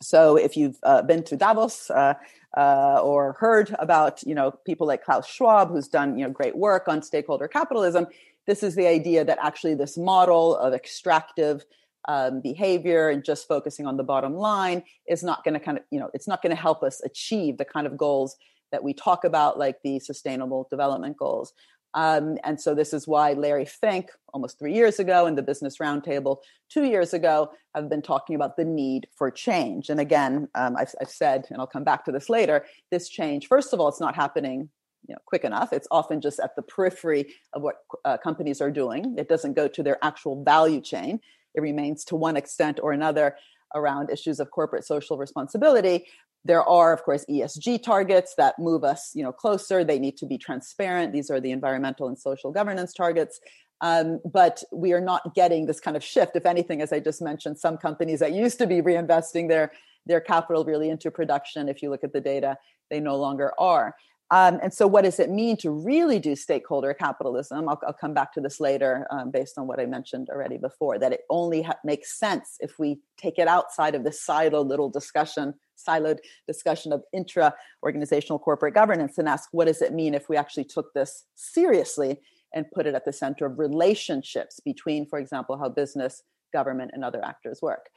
So 0.00 0.36
if 0.36 0.56
you've 0.56 0.76
uh, 0.84 1.02
been 1.02 1.24
to 1.24 1.36
Davos 1.36 1.90
uh, 1.90 2.14
uh, 2.56 3.00
or 3.02 3.32
heard 3.40 3.74
about, 3.78 4.22
you 4.22 4.34
know, 4.34 4.52
people 4.64 4.86
like 4.86 5.02
Klaus 5.02 5.26
Schwab, 5.26 5.70
who's 5.70 5.88
done, 5.88 6.16
you 6.18 6.24
know, 6.24 6.30
great 6.30 6.56
work 6.56 6.86
on 6.86 7.02
stakeholder 7.02 7.48
capitalism, 7.48 8.06
this 8.46 8.62
is 8.62 8.74
the 8.76 8.86
idea 8.86 9.24
that 9.24 9.38
actually 9.42 9.74
this 9.74 9.98
model 9.98 10.56
of 10.56 10.72
extractive 10.72 11.64
um, 12.06 12.40
behavior 12.40 13.08
and 13.08 13.24
just 13.24 13.48
focusing 13.48 13.86
on 13.86 13.96
the 13.96 14.04
bottom 14.04 14.34
line 14.34 14.82
is 15.08 15.22
not 15.22 15.42
going 15.42 15.54
to 15.54 15.60
kind 15.60 15.78
of, 15.78 15.84
you 15.90 15.98
know, 15.98 16.10
it's 16.14 16.28
not 16.28 16.42
going 16.42 16.54
to 16.54 16.60
help 16.60 16.82
us 16.82 17.02
achieve 17.02 17.58
the 17.58 17.64
kind 17.64 17.86
of 17.86 17.96
goals 17.96 18.36
that 18.72 18.82
we 18.82 18.94
talk 18.94 19.24
about, 19.24 19.58
like 19.58 19.76
the 19.82 19.98
sustainable 19.98 20.66
development 20.70 21.16
goals. 21.16 21.52
Um, 21.94 22.36
and 22.44 22.60
so 22.60 22.74
this 22.74 22.92
is 22.92 23.08
why 23.08 23.32
Larry 23.32 23.64
Fink, 23.64 24.10
almost 24.34 24.58
three 24.58 24.74
years 24.74 24.98
ago, 24.98 25.26
in 25.26 25.36
the 25.36 25.42
Business 25.42 25.78
Roundtable 25.78 26.38
two 26.68 26.84
years 26.84 27.14
ago, 27.14 27.50
have 27.74 27.88
been 27.88 28.02
talking 28.02 28.36
about 28.36 28.56
the 28.56 28.64
need 28.64 29.08
for 29.16 29.30
change. 29.30 29.88
And 29.88 29.98
again, 29.98 30.48
um, 30.54 30.76
I've, 30.76 30.94
I've, 31.00 31.10
said, 31.10 31.46
and 31.50 31.58
I'll 31.58 31.66
come 31.66 31.84
back 31.84 32.04
to 32.04 32.12
this 32.12 32.28
later, 32.28 32.66
this 32.90 33.08
change, 33.08 33.46
first 33.46 33.72
of 33.72 33.80
all, 33.80 33.88
it's 33.88 34.00
not 34.00 34.14
happening 34.14 34.68
you 35.06 35.14
know, 35.14 35.20
quick 35.24 35.44
enough. 35.44 35.72
It's 35.72 35.88
often 35.90 36.20
just 36.20 36.38
at 36.40 36.54
the 36.56 36.62
periphery 36.62 37.34
of 37.54 37.62
what 37.62 37.76
uh, 38.04 38.18
companies 38.18 38.60
are 38.60 38.70
doing. 38.70 39.14
It 39.16 39.28
doesn't 39.28 39.54
go 39.54 39.66
to 39.68 39.82
their 39.82 39.98
actual 40.04 40.44
value 40.44 40.82
chain. 40.82 41.20
It 41.54 41.62
remains 41.62 42.04
to 42.06 42.16
one 42.16 42.36
extent 42.36 42.78
or 42.82 42.92
another 42.92 43.36
around 43.74 44.10
issues 44.10 44.40
of 44.40 44.50
corporate 44.50 44.84
social 44.84 45.16
responsibility. 45.18 46.06
There 46.44 46.62
are, 46.62 46.92
of 46.92 47.02
course, 47.02 47.24
ESG 47.28 47.82
targets 47.82 48.34
that 48.36 48.58
move 48.58 48.84
us, 48.84 49.12
you 49.14 49.22
know, 49.22 49.32
closer. 49.32 49.84
They 49.84 49.98
need 49.98 50.16
to 50.18 50.26
be 50.26 50.38
transparent. 50.38 51.12
These 51.12 51.30
are 51.30 51.40
the 51.40 51.50
environmental 51.50 52.08
and 52.08 52.18
social 52.18 52.52
governance 52.52 52.92
targets. 52.92 53.40
Um, 53.80 54.20
but 54.24 54.62
we 54.72 54.92
are 54.92 55.00
not 55.00 55.34
getting 55.34 55.66
this 55.66 55.80
kind 55.80 55.96
of 55.96 56.02
shift. 56.02 56.34
If 56.34 56.46
anything, 56.46 56.80
as 56.80 56.92
I 56.92 57.00
just 57.00 57.22
mentioned, 57.22 57.58
some 57.58 57.76
companies 57.76 58.20
that 58.20 58.32
used 58.32 58.58
to 58.58 58.66
be 58.66 58.80
reinvesting 58.80 59.48
their 59.48 59.72
their 60.06 60.20
capital 60.20 60.64
really 60.64 60.88
into 60.88 61.10
production, 61.10 61.68
if 61.68 61.82
you 61.82 61.90
look 61.90 62.02
at 62.02 62.14
the 62.14 62.20
data, 62.20 62.56
they 62.90 62.98
no 62.98 63.16
longer 63.16 63.52
are. 63.58 63.94
Um, 64.30 64.58
and 64.62 64.72
so, 64.72 64.86
what 64.86 65.04
does 65.04 65.18
it 65.18 65.30
mean 65.30 65.56
to 65.58 65.70
really 65.70 66.18
do 66.18 66.36
stakeholder 66.36 66.92
capitalism? 66.92 67.68
I'll, 67.68 67.80
I'll 67.86 67.94
come 67.94 68.12
back 68.12 68.32
to 68.34 68.40
this 68.40 68.60
later 68.60 69.06
um, 69.10 69.30
based 69.30 69.56
on 69.56 69.66
what 69.66 69.80
I 69.80 69.86
mentioned 69.86 70.28
already 70.30 70.58
before, 70.58 70.98
that 70.98 71.12
it 71.12 71.22
only 71.30 71.62
ha- 71.62 71.78
makes 71.82 72.18
sense 72.18 72.56
if 72.60 72.78
we 72.78 73.00
take 73.16 73.38
it 73.38 73.48
outside 73.48 73.94
of 73.94 74.04
this 74.04 74.24
siloed 74.24 74.68
little 74.68 74.90
discussion, 74.90 75.54
siloed 75.76 76.18
discussion 76.46 76.92
of 76.92 77.02
intra 77.12 77.54
organizational 77.82 78.38
corporate 78.38 78.74
governance 78.74 79.16
and 79.16 79.28
ask 79.28 79.48
what 79.52 79.66
does 79.66 79.80
it 79.80 79.94
mean 79.94 80.12
if 80.12 80.28
we 80.28 80.36
actually 80.36 80.64
took 80.64 80.92
this 80.92 81.24
seriously 81.34 82.20
and 82.54 82.70
put 82.70 82.86
it 82.86 82.94
at 82.94 83.04
the 83.06 83.12
center 83.12 83.46
of 83.46 83.58
relationships 83.58 84.60
between, 84.62 85.06
for 85.06 85.18
example, 85.18 85.56
how 85.58 85.68
business, 85.70 86.22
government, 86.52 86.90
and 86.92 87.04
other 87.04 87.24
actors 87.24 87.60
work. 87.62 87.88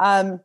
Um, 0.00 0.40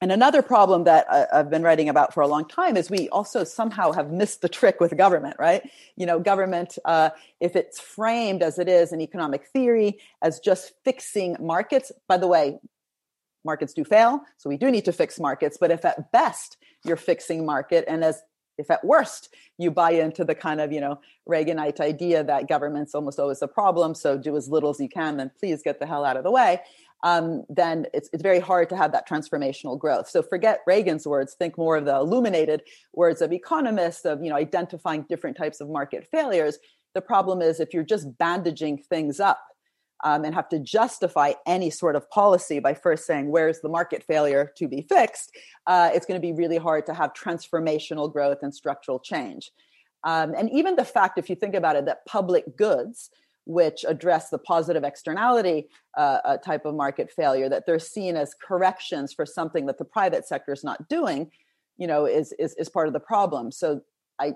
and 0.00 0.12
another 0.12 0.42
problem 0.42 0.84
that 0.84 1.06
I've 1.32 1.48
been 1.48 1.62
writing 1.62 1.88
about 1.88 2.12
for 2.12 2.22
a 2.22 2.26
long 2.26 2.46
time 2.46 2.76
is 2.76 2.90
we 2.90 3.08
also 3.08 3.44
somehow 3.44 3.92
have 3.92 4.10
missed 4.10 4.42
the 4.42 4.48
trick 4.48 4.78
with 4.78 4.96
government, 4.96 5.36
right? 5.38 5.62
You 5.96 6.04
know, 6.04 6.20
government, 6.20 6.78
uh, 6.84 7.10
if 7.40 7.56
it's 7.56 7.80
framed 7.80 8.42
as 8.42 8.58
it 8.58 8.68
is 8.68 8.92
in 8.92 9.00
economic 9.00 9.46
theory 9.46 9.98
as 10.20 10.38
just 10.38 10.74
fixing 10.84 11.36
markets, 11.40 11.92
by 12.08 12.18
the 12.18 12.26
way, 12.26 12.58
markets 13.42 13.72
do 13.72 13.84
fail, 13.84 14.20
so 14.36 14.50
we 14.50 14.58
do 14.58 14.70
need 14.70 14.84
to 14.84 14.92
fix 14.92 15.18
markets. 15.18 15.56
But 15.58 15.70
if 15.70 15.84
at 15.84 16.12
best 16.12 16.58
you're 16.84 16.96
fixing 16.96 17.46
market, 17.46 17.84
and 17.88 18.04
as 18.04 18.20
if 18.58 18.70
at 18.70 18.84
worst 18.84 19.34
you 19.56 19.70
buy 19.70 19.92
into 19.92 20.24
the 20.24 20.34
kind 20.34 20.60
of 20.60 20.72
you 20.72 20.80
know 20.80 21.00
Reaganite 21.28 21.80
idea 21.80 22.24
that 22.24 22.48
government's 22.48 22.94
almost 22.94 23.18
always 23.18 23.40
a 23.40 23.48
problem, 23.48 23.94
so 23.94 24.18
do 24.18 24.36
as 24.36 24.48
little 24.48 24.70
as 24.70 24.80
you 24.80 24.88
can, 24.88 25.16
then 25.16 25.30
please 25.38 25.62
get 25.62 25.78
the 25.78 25.86
hell 25.86 26.04
out 26.04 26.16
of 26.16 26.24
the 26.24 26.30
way 26.30 26.60
um, 27.02 27.44
then 27.48 27.86
it's, 27.92 28.08
it's 28.12 28.22
very 28.22 28.40
hard 28.40 28.68
to 28.70 28.76
have 28.76 28.92
that 28.92 29.08
transformational 29.08 29.78
growth. 29.78 30.08
So 30.08 30.22
forget 30.22 30.60
Reagan's 30.66 31.06
words, 31.06 31.34
think 31.34 31.58
more 31.58 31.76
of 31.76 31.84
the 31.84 31.96
illuminated 31.96 32.62
words 32.94 33.20
of 33.22 33.32
economists 33.32 34.04
of, 34.04 34.22
you 34.22 34.30
know, 34.30 34.36
identifying 34.36 35.04
different 35.08 35.36
types 35.36 35.60
of 35.60 35.68
market 35.68 36.06
failures. 36.10 36.58
The 36.94 37.02
problem 37.02 37.42
is 37.42 37.60
if 37.60 37.74
you're 37.74 37.84
just 37.84 38.16
bandaging 38.18 38.78
things 38.78 39.20
up 39.20 39.40
um, 40.04 40.24
and 40.24 40.34
have 40.34 40.48
to 40.48 40.58
justify 40.58 41.34
any 41.46 41.70
sort 41.70 41.96
of 41.96 42.08
policy 42.10 42.58
by 42.58 42.74
first 42.74 43.06
saying, 43.06 43.30
where's 43.30 43.60
the 43.60 43.68
market 43.68 44.02
failure 44.02 44.52
to 44.56 44.66
be 44.66 44.82
fixed, 44.82 45.32
uh, 45.66 45.90
it's 45.94 46.06
going 46.06 46.20
to 46.20 46.26
be 46.26 46.32
really 46.32 46.58
hard 46.58 46.86
to 46.86 46.94
have 46.94 47.12
transformational 47.12 48.12
growth 48.12 48.38
and 48.42 48.54
structural 48.54 48.98
change. 48.98 49.50
Um, 50.04 50.34
and 50.34 50.50
even 50.50 50.76
the 50.76 50.84
fact, 50.84 51.18
if 51.18 51.28
you 51.28 51.36
think 51.36 51.54
about 51.54 51.76
it, 51.76 51.86
that 51.86 52.06
public 52.06 52.56
goods, 52.56 53.10
which 53.46 53.84
address 53.86 54.28
the 54.28 54.38
positive 54.38 54.84
externality 54.84 55.68
uh, 55.96 56.18
uh, 56.24 56.36
type 56.36 56.66
of 56.66 56.74
market 56.74 57.10
failure 57.10 57.48
that 57.48 57.64
they're 57.64 57.78
seen 57.78 58.16
as 58.16 58.34
corrections 58.34 59.12
for 59.12 59.24
something 59.24 59.66
that 59.66 59.78
the 59.78 59.84
private 59.84 60.26
sector 60.26 60.52
is 60.52 60.64
not 60.64 60.88
doing 60.88 61.30
you 61.78 61.86
know 61.86 62.04
is, 62.06 62.34
is 62.38 62.54
is 62.54 62.68
part 62.68 62.86
of 62.86 62.92
the 62.92 63.00
problem. 63.00 63.50
So 63.50 63.80
i 64.20 64.34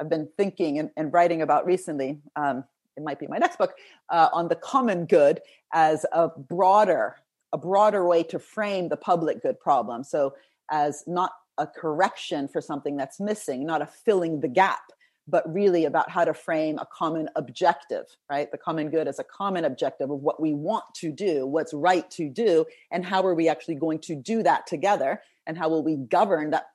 i've 0.00 0.08
been 0.08 0.28
thinking 0.36 0.78
and, 0.78 0.90
and 0.96 1.12
writing 1.12 1.42
about 1.42 1.66
recently 1.66 2.18
um, 2.36 2.64
it 2.96 3.02
might 3.02 3.18
be 3.18 3.26
my 3.26 3.38
next 3.38 3.58
book 3.58 3.74
uh, 4.10 4.28
on 4.32 4.48
the 4.48 4.56
common 4.56 5.06
good 5.06 5.40
as 5.72 6.04
a 6.12 6.28
broader 6.28 7.16
a 7.52 7.58
broader 7.58 8.06
way 8.06 8.22
to 8.22 8.38
frame 8.38 8.88
the 8.88 8.96
public 8.96 9.42
good 9.42 9.58
problem. 9.58 10.04
So 10.04 10.34
as 10.70 11.04
not 11.06 11.32
a 11.56 11.66
correction 11.66 12.46
for 12.46 12.60
something 12.60 12.96
that's 12.96 13.18
missing 13.18 13.66
not 13.66 13.82
a 13.82 13.86
filling 13.86 14.40
the 14.40 14.48
gap 14.48 14.92
but 15.28 15.44
really 15.52 15.84
about 15.84 16.10
how 16.10 16.24
to 16.24 16.32
frame 16.32 16.78
a 16.78 16.86
common 16.86 17.28
objective, 17.36 18.06
right? 18.30 18.50
The 18.50 18.58
common 18.58 18.90
good 18.90 19.06
as 19.06 19.18
a 19.18 19.24
common 19.24 19.64
objective 19.64 20.10
of 20.10 20.20
what 20.20 20.40
we 20.40 20.54
want 20.54 20.84
to 20.96 21.12
do, 21.12 21.46
what's 21.46 21.74
right 21.74 22.10
to 22.12 22.30
do, 22.30 22.64
and 22.90 23.04
how 23.04 23.24
are 23.26 23.34
we 23.34 23.48
actually 23.48 23.74
going 23.74 24.00
to 24.00 24.14
do 24.14 24.42
that 24.42 24.66
together, 24.66 25.20
and 25.46 25.58
how 25.58 25.68
will 25.68 25.84
we 25.84 25.96
govern 25.96 26.50
that 26.50 26.68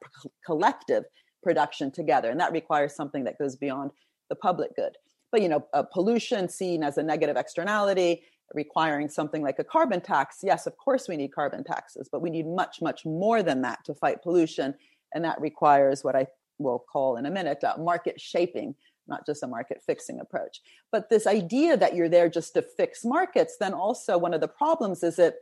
collective 0.46 1.04
production 1.42 1.92
together. 1.92 2.30
And 2.30 2.40
that 2.40 2.52
requires 2.52 2.96
something 2.96 3.24
that 3.24 3.40
goes 3.40 3.56
beyond 3.56 3.92
the 4.30 4.36
public 4.36 4.76
good. 4.76 4.98
But 5.32 5.42
you 5.42 5.50
know, 5.50 5.66
uh, 5.74 5.84
pollution 5.92 6.48
seen 6.48 6.84
as 6.84 6.98
a 6.98 7.04
negative 7.04 7.36
externality, 7.36 8.22
requiring 8.54 9.10
something 9.10 9.42
like 9.42 9.58
a 9.58 9.64
carbon 9.64 10.00
tax. 10.00 10.38
Yes, 10.44 10.68
of 10.68 10.78
course 10.78 11.08
we 11.08 11.18
need 11.18 11.34
carbon 11.34 11.64
taxes, 11.64 12.08
but 12.12 12.22
we 12.22 12.30
need 12.30 12.46
much, 12.46 12.82
much 12.82 13.04
more 13.04 13.42
than 13.42 13.64
that 13.64 13.80
to 13.86 13.96
fight 13.96 14.22
pollution. 14.22 14.76
And 15.14 15.26
that 15.26 15.42
requires 15.42 16.04
what 16.04 16.16
I 16.16 16.28
we'll 16.58 16.80
call 16.80 17.18
in 17.18 17.26
a 17.26 17.32
minute 17.32 17.64
uh, 17.64 17.76
market 17.78 18.20
shaping 18.20 18.76
not 19.08 19.26
just 19.26 19.44
a 19.44 19.48
market 19.48 19.82
fixing 19.86 20.20
approach. 20.20 20.62
But 20.92 21.10
this 21.10 21.28
idea 21.28 21.78
that 21.78 21.96
you're 21.96 22.10
there 22.10 22.30
just 22.30 22.54
to 22.54 22.62
fix 22.62 23.04
markets 23.04 23.58
then 23.60 23.74
also 23.74 24.18
one 24.18 24.34
of 24.34 24.42
the 24.42 24.48
problems 24.48 25.04
is 25.04 25.20
it 25.20 25.36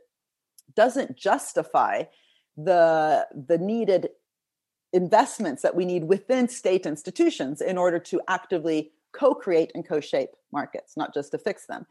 doesn't 0.74 1.16
justify 1.16 2.04
the 2.56 3.26
the 3.46 3.58
needed 3.58 4.10
investments 4.92 5.62
that 5.62 5.74
we 5.74 5.84
need 5.84 6.04
within 6.04 6.48
state 6.48 6.84
institutions 6.84 7.60
in 7.62 7.78
order 7.78 7.98
to 7.98 8.20
actively 8.28 8.92
co-create 9.12 9.72
and 9.74 9.88
co-shape 9.88 10.30
markets 10.52 10.96
not 10.96 11.14
just 11.14 11.30
to 11.30 11.38
fix 11.38 11.66
them. 11.66 11.86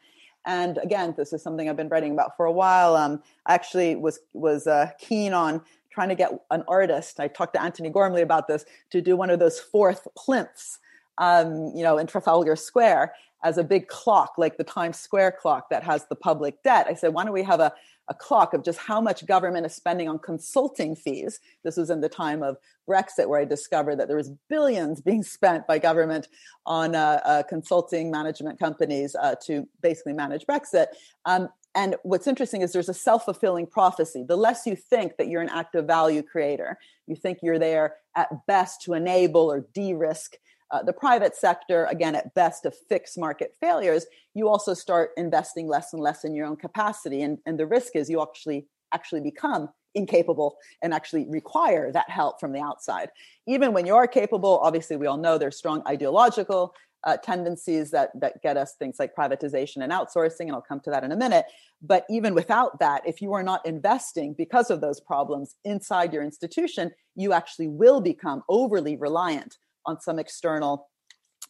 And 0.46 0.78
again 0.78 1.14
this 1.18 1.34
is 1.34 1.42
something 1.42 1.70
i've 1.70 1.78
been 1.78 1.90
writing 1.90 2.12
about 2.12 2.36
for 2.38 2.46
a 2.46 2.52
while. 2.52 2.96
Um, 2.96 3.22
i 3.46 3.54
actually 3.54 3.96
was 3.96 4.20
was 4.34 4.68
uh, 4.68 4.92
keen 5.00 5.34
on 5.34 5.62
trying 5.92 6.10
to 6.10 6.16
get 6.16 6.32
an 6.50 6.64
artist. 6.68 7.20
I 7.20 7.28
talked 7.28 7.54
to 7.54 7.62
Antony 7.62 7.90
Gormley 7.90 8.22
about 8.22 8.48
this 8.48 8.66
to 8.92 9.02
do 9.02 9.16
one 9.16 9.30
of 9.30 9.40
those 9.40 9.60
fourth 9.60 10.08
plinths, 10.18 10.80
um, 11.18 11.72
you 11.76 11.84
know, 11.84 11.98
in 11.98 12.08
Trafalgar 12.08 12.56
Square 12.56 13.14
as 13.44 13.58
a 13.58 13.64
big 13.64 13.88
clock, 13.88 14.34
like 14.38 14.58
the 14.58 14.64
Times 14.64 15.00
Square 15.00 15.34
clock 15.42 15.70
that 15.70 15.84
has 15.84 16.06
the 16.08 16.16
public 16.16 16.62
debt. 16.64 16.88
I 16.88 16.94
said, 16.94 17.14
why 17.14 17.24
don't 17.24 17.34
we 17.34 17.44
have 17.44 17.60
a, 17.60 17.74
a 18.08 18.14
clock 18.14 18.54
of 18.54 18.64
just 18.64 18.78
how 18.78 19.02
much 19.02 19.26
government 19.26 19.66
is 19.66 19.74
spending 19.74 20.08
on 20.08 20.20
consulting 20.20 20.96
fees? 20.96 21.40
This 21.64 21.78
was 21.78 21.90
in 21.90 22.02
the 22.02 22.10
time 22.10 22.44
of 22.44 22.58
Brexit, 22.88 23.28
where 23.28 23.42
I 23.42 23.46
discovered 23.46 23.98
that 23.98 24.08
there 24.08 24.18
was 24.18 24.32
billions 24.50 25.02
being 25.02 25.24
spent 25.24 25.66
by 25.66 25.80
government 25.80 26.28
on 26.66 26.96
uh, 26.96 27.20
uh, 27.26 27.44
consulting 27.44 28.12
management 28.12 28.60
companies 28.60 29.16
uh, 29.16 29.36
to 29.46 29.68
basically 29.82 30.14
manage 30.14 30.46
Brexit. 30.46 30.88
Um, 31.26 31.50
and 31.74 31.96
what's 32.04 32.28
interesting 32.28 32.62
is 32.62 32.74
there's 32.74 32.90
a 32.90 32.94
self 32.94 33.26
fulfilling 33.26 33.66
prophecy. 33.66 34.26
The 34.28 34.36
less 34.36 34.66
you 34.66 34.76
think 34.76 35.18
that 35.18 35.28
you're 35.28 35.42
an 35.42 35.50
active 35.50 35.86
value 35.86 36.22
creator, 36.22 36.78
you 37.08 37.16
think 37.16 37.40
you're 37.42 37.60
there 37.60 37.96
at 38.16 38.30
best 38.46 38.82
to 38.84 38.94
enable 38.94 39.52
or 39.52 39.66
de 39.74 39.94
risk 39.94 40.36
uh, 40.72 40.82
the 40.82 40.94
private 40.94 41.36
sector, 41.36 41.86
again, 41.86 42.16
at 42.16 42.34
best 42.34 42.64
to 42.64 42.72
fix 42.72 43.18
market 43.18 43.54
failures, 43.60 44.06
you 44.34 44.48
also 44.48 44.74
start 44.74 45.12
investing 45.18 45.68
less 45.68 45.92
and 45.92 46.02
less 46.02 46.24
in 46.24 46.34
your 46.34 46.48
own 46.48 46.56
capacity. 46.56 47.22
And, 47.22 47.38
and 47.46 47.60
the 47.60 47.66
risk 47.66 47.96
is 47.96 48.10
you 48.10 48.22
actually 48.22 48.68
actually 48.94 49.22
become 49.22 49.70
incapable 49.96 50.58
and 50.82 50.94
actually 50.94 51.26
require 51.30 51.92
that 51.92 52.10
help 52.10 52.40
from 52.40 52.54
the 52.54 52.62
outside. 52.62 53.10
Even 53.48 53.74
when 53.74 53.86
you're 53.86 54.08
capable, 54.08 54.60
obviously, 54.64 54.96
we 54.96 55.08
all 55.08 55.18
know 55.18 55.38
there's 55.38 55.58
strong 55.58 55.84
ideological 55.86 56.74
uh, 57.04 57.18
tendencies 57.18 57.92
that 57.92 58.12
that 58.20 58.42
get 58.42 58.58
us 58.58 58.76
things 58.76 58.98
like 59.00 59.16
privatization 59.16 59.78
and 59.84 59.92
outsourcing 59.92 60.42
and 60.42 60.52
i'll 60.52 60.62
come 60.62 60.80
to 60.80 60.90
that 60.90 61.04
in 61.04 61.12
a 61.12 61.18
minute. 61.18 61.46
But 61.82 62.06
even 62.10 62.36
without 62.36 62.80
that 62.80 63.08
if 63.08 63.22
you 63.22 63.34
are 63.34 63.44
not 63.44 63.66
investing 63.66 64.34
because 64.38 64.70
of 64.70 64.82
those 64.82 65.00
problems 65.00 65.56
inside 65.64 66.14
your 66.14 66.24
institution 66.24 66.92
you 67.16 67.34
actually 67.34 67.68
will 67.68 68.02
become 68.02 68.44
overly 68.50 68.96
reliant 68.96 69.58
on 69.86 70.00
some 70.00 70.20
external 70.20 70.90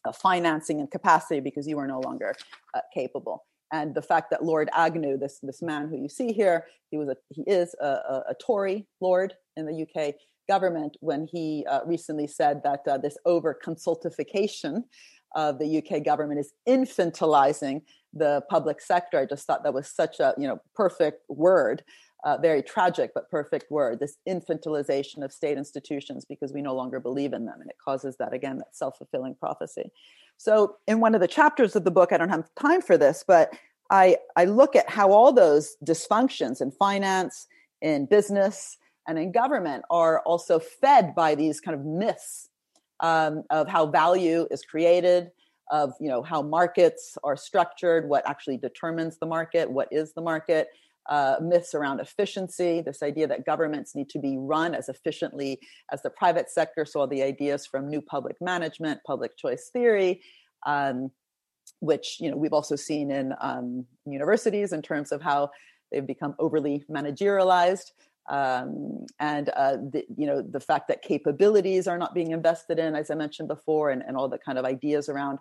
uh, 0.05 0.11
financing 0.11 0.79
and 0.79 0.89
capacity 0.89 1.39
because 1.39 1.67
you 1.67 1.77
are 1.77 1.87
no 1.87 1.99
longer 1.99 2.33
uh, 2.73 2.79
capable. 2.93 3.45
And 3.73 3.95
the 3.95 4.01
fact 4.01 4.31
that 4.31 4.43
Lord 4.43 4.69
Agnew, 4.73 5.17
this 5.17 5.39
this 5.41 5.61
man 5.61 5.87
who 5.87 5.97
you 5.97 6.09
see 6.09 6.33
here, 6.33 6.65
he 6.89 6.97
was 6.97 7.09
a 7.09 7.15
he 7.29 7.43
is 7.43 7.73
a, 7.79 7.85
a, 7.85 8.23
a 8.29 8.35
Tory 8.45 8.87
lord 8.99 9.33
in 9.55 9.65
the 9.65 9.83
UK 9.83 10.15
government 10.49 10.97
when 10.99 11.27
he 11.31 11.65
uh, 11.69 11.79
recently 11.85 12.27
said 12.27 12.61
that 12.63 12.81
uh, 12.87 12.97
this 12.97 13.17
over 13.25 13.57
consultification 13.65 14.83
of 15.35 15.59
the 15.59 15.77
UK 15.77 16.03
government 16.03 16.39
is 16.39 16.53
infantilizing 16.67 17.81
the 18.13 18.43
public 18.49 18.81
sector. 18.81 19.19
I 19.19 19.25
just 19.25 19.45
thought 19.45 19.63
that 19.63 19.73
was 19.73 19.87
such 19.87 20.19
a 20.19 20.33
you 20.37 20.47
know 20.47 20.61
perfect 20.75 21.23
word, 21.29 21.83
uh, 22.23 22.37
very 22.37 22.61
tragic 22.61 23.11
but 23.13 23.29
perfect 23.29 23.71
word. 23.71 23.99
This 23.99 24.17
infantilization 24.27 25.23
of 25.23 25.31
state 25.31 25.57
institutions 25.57 26.25
because 26.25 26.53
we 26.53 26.61
no 26.61 26.75
longer 26.75 26.99
believe 26.99 27.33
in 27.33 27.45
them, 27.45 27.61
and 27.61 27.69
it 27.69 27.77
causes 27.83 28.17
that 28.17 28.33
again 28.33 28.57
that 28.57 28.75
self 28.75 28.97
fulfilling 28.97 29.35
prophecy. 29.35 29.91
So 30.37 30.77
in 30.87 30.99
one 30.99 31.15
of 31.15 31.21
the 31.21 31.27
chapters 31.27 31.75
of 31.75 31.83
the 31.83 31.91
book, 31.91 32.11
I 32.11 32.17
don't 32.17 32.29
have 32.29 32.49
time 32.59 32.81
for 32.81 32.97
this, 32.97 33.23
but 33.25 33.53
I 33.89 34.17
I 34.35 34.45
look 34.45 34.75
at 34.75 34.89
how 34.89 35.11
all 35.11 35.31
those 35.31 35.77
dysfunctions 35.85 36.61
in 36.61 36.71
finance, 36.71 37.47
in 37.81 38.05
business, 38.05 38.77
and 39.07 39.17
in 39.17 39.31
government 39.31 39.83
are 39.89 40.21
also 40.21 40.59
fed 40.59 41.15
by 41.15 41.35
these 41.35 41.61
kind 41.61 41.75
of 41.75 41.85
myths 41.85 42.49
um, 43.01 43.43
of 43.49 43.67
how 43.67 43.85
value 43.87 44.47
is 44.51 44.63
created, 44.63 45.31
of 45.71 45.93
you 45.99 46.09
know 46.09 46.21
how 46.21 46.41
markets 46.41 47.17
are 47.23 47.35
structured, 47.35 48.07
what 48.07 48.27
actually 48.27 48.57
determines 48.57 49.17
the 49.17 49.25
market, 49.25 49.69
what 49.69 49.87
is 49.91 50.13
the 50.13 50.21
market, 50.21 50.69
uh, 51.09 51.37
myths 51.41 51.73
around 51.73 51.99
efficiency, 51.99 52.81
this 52.81 53.01
idea 53.01 53.27
that 53.27 53.45
governments 53.45 53.95
need 53.95 54.09
to 54.09 54.19
be 54.19 54.37
run 54.37 54.75
as 54.75 54.87
efficiently 54.87 55.59
as 55.91 56.01
the 56.01 56.09
private 56.09 56.49
sector. 56.49 56.85
So, 56.85 56.99
all 57.01 57.07
the 57.07 57.23
ideas 57.23 57.65
from 57.65 57.89
new 57.89 58.01
public 58.01 58.37
management, 58.39 59.01
public 59.05 59.35
choice 59.37 59.69
theory, 59.73 60.21
um, 60.65 61.11
which 61.79 62.17
you 62.19 62.29
know 62.29 62.37
we've 62.37 62.53
also 62.53 62.75
seen 62.75 63.11
in 63.11 63.33
um, 63.41 63.85
universities 64.05 64.73
in 64.73 64.81
terms 64.81 65.11
of 65.11 65.21
how 65.21 65.49
they've 65.91 66.05
become 66.05 66.35
overly 66.39 66.83
managerialized. 66.89 67.91
Um, 68.29 69.05
and 69.19 69.49
uh, 69.49 69.77
the, 69.77 70.05
you 70.15 70.27
know 70.27 70.41
the 70.41 70.59
fact 70.59 70.87
that 70.87 71.01
capabilities 71.01 71.87
are 71.87 71.97
not 71.97 72.13
being 72.13 72.31
invested 72.31 72.79
in, 72.79 72.95
as 72.95 73.09
I 73.09 73.15
mentioned 73.15 73.47
before, 73.47 73.89
and, 73.89 74.03
and 74.07 74.15
all 74.15 74.29
the 74.29 74.37
kind 74.37 74.57
of 74.57 74.65
ideas 74.65 75.09
around 75.09 75.39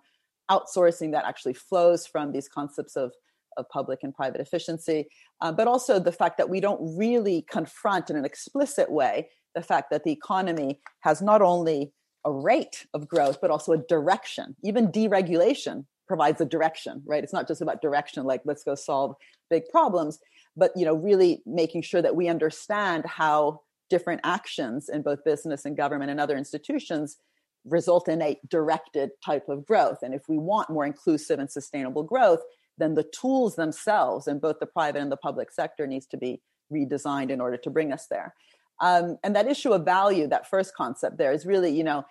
outsourcing 0.51 1.13
that 1.13 1.25
actually 1.25 1.55
flows 1.55 2.07
from 2.07 2.33
these 2.33 2.49
concepts 2.49 2.97
of 2.97 3.13
of 3.57 3.69
public 3.69 4.01
and 4.03 4.15
private 4.15 4.41
efficiency, 4.41 5.09
uh, 5.41 5.53
but 5.53 5.67
also 5.67 5.99
the 5.99 6.13
fact 6.13 6.39
that 6.39 6.49
we 6.49 6.61
don't 6.61 6.97
really 6.97 7.45
confront 7.51 8.09
in 8.09 8.17
an 8.17 8.25
explicit 8.25 8.91
way 8.91 9.29
the 9.55 9.63
fact 9.63 9.91
that 9.91 10.05
the 10.05 10.13
economy 10.13 10.79
has 11.01 11.21
not 11.21 11.43
only 11.43 11.93
a 12.25 12.33
rate 12.33 12.87
of 12.95 13.09
growth, 13.09 13.41
but 13.41 13.51
also 13.51 13.73
a 13.73 13.79
direction. 13.79 14.55
Even 14.63 14.93
deregulation 14.93 15.85
provides 16.07 16.41
a 16.41 16.45
direction, 16.45 17.03
right? 17.07 17.25
It's 17.25 17.33
not 17.33 17.49
just 17.49 17.63
about 17.63 17.83
direction, 17.83 18.25
like 18.25 18.43
let's 18.45 18.65
go 18.65 18.75
solve 18.75 19.15
big 19.49 19.69
problems, 19.69 20.19
but 20.61 20.77
you 20.77 20.85
know, 20.85 20.95
really 20.95 21.43
making 21.47 21.81
sure 21.81 22.03
that 22.03 22.15
we 22.15 22.29
understand 22.29 23.07
how 23.07 23.63
different 23.89 24.21
actions 24.23 24.91
in 24.91 25.01
both 25.01 25.25
business 25.25 25.65
and 25.65 25.75
government 25.75 26.11
and 26.11 26.21
other 26.21 26.37
institutions 26.37 27.17
result 27.65 28.09
in 28.09 28.21
a 28.21 28.39
directed 28.49 29.11
type 29.25 29.49
of 29.49 29.67
growth. 29.67 29.99
And 30.03 30.15
if 30.15 30.29
we 30.29 30.37
want 30.37 30.69
more 30.69 30.85
inclusive 30.85 31.39
and 31.39 31.51
sustainable 31.51 32.03
growth, 32.03 32.41
then 32.77 32.95
the 32.95 33.05
tools 33.05 33.57
themselves 33.57 34.29
in 34.29 34.39
both 34.39 34.61
the 34.61 34.67
private 34.67 35.01
and 35.01 35.11
the 35.11 35.17
public 35.17 35.51
sector 35.51 35.87
needs 35.87 36.07
to 36.09 36.19
be 36.19 36.43
redesigned 36.73 37.31
in 37.31 37.41
order 37.41 37.57
to 37.57 37.71
bring 37.71 37.91
us 37.91 38.07
there. 38.07 38.35
Um, 38.81 39.17
and 39.25 39.35
that 39.37 39.49
issue 39.49 39.73
of 39.73 39.85
value, 39.85 40.27
that 40.29 40.49
first 40.49 40.75
concept 40.75 41.17
there 41.17 41.33
is 41.33 41.47
really, 41.47 41.75
you 41.75 41.85
know, 41.85 42.05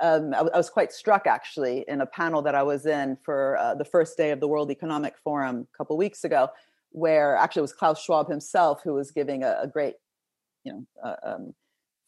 um, 0.00 0.32
I, 0.32 0.42
was 0.42 0.70
quite 0.70 0.92
struck 0.92 1.26
actually 1.26 1.84
in 1.88 2.00
a 2.00 2.06
panel 2.06 2.40
that 2.42 2.54
I 2.54 2.62
was 2.62 2.86
in 2.86 3.16
for 3.24 3.56
uh, 3.56 3.74
the 3.74 3.84
first 3.84 4.16
day 4.16 4.30
of 4.30 4.38
the 4.38 4.46
World 4.46 4.70
Economic 4.70 5.14
Forum 5.18 5.66
a 5.72 5.76
couple 5.76 5.96
weeks 5.96 6.22
ago, 6.22 6.50
where 6.90 7.36
actually 7.36 7.60
it 7.60 7.62
was 7.62 7.72
Klaus 7.72 8.02
Schwab 8.02 8.28
himself 8.28 8.80
who 8.82 8.94
was 8.94 9.10
giving 9.10 9.42
a, 9.42 9.58
a 9.62 9.66
great, 9.66 9.94
you 10.64 10.72
know, 10.72 10.86
uh, 11.04 11.16
um, 11.22 11.54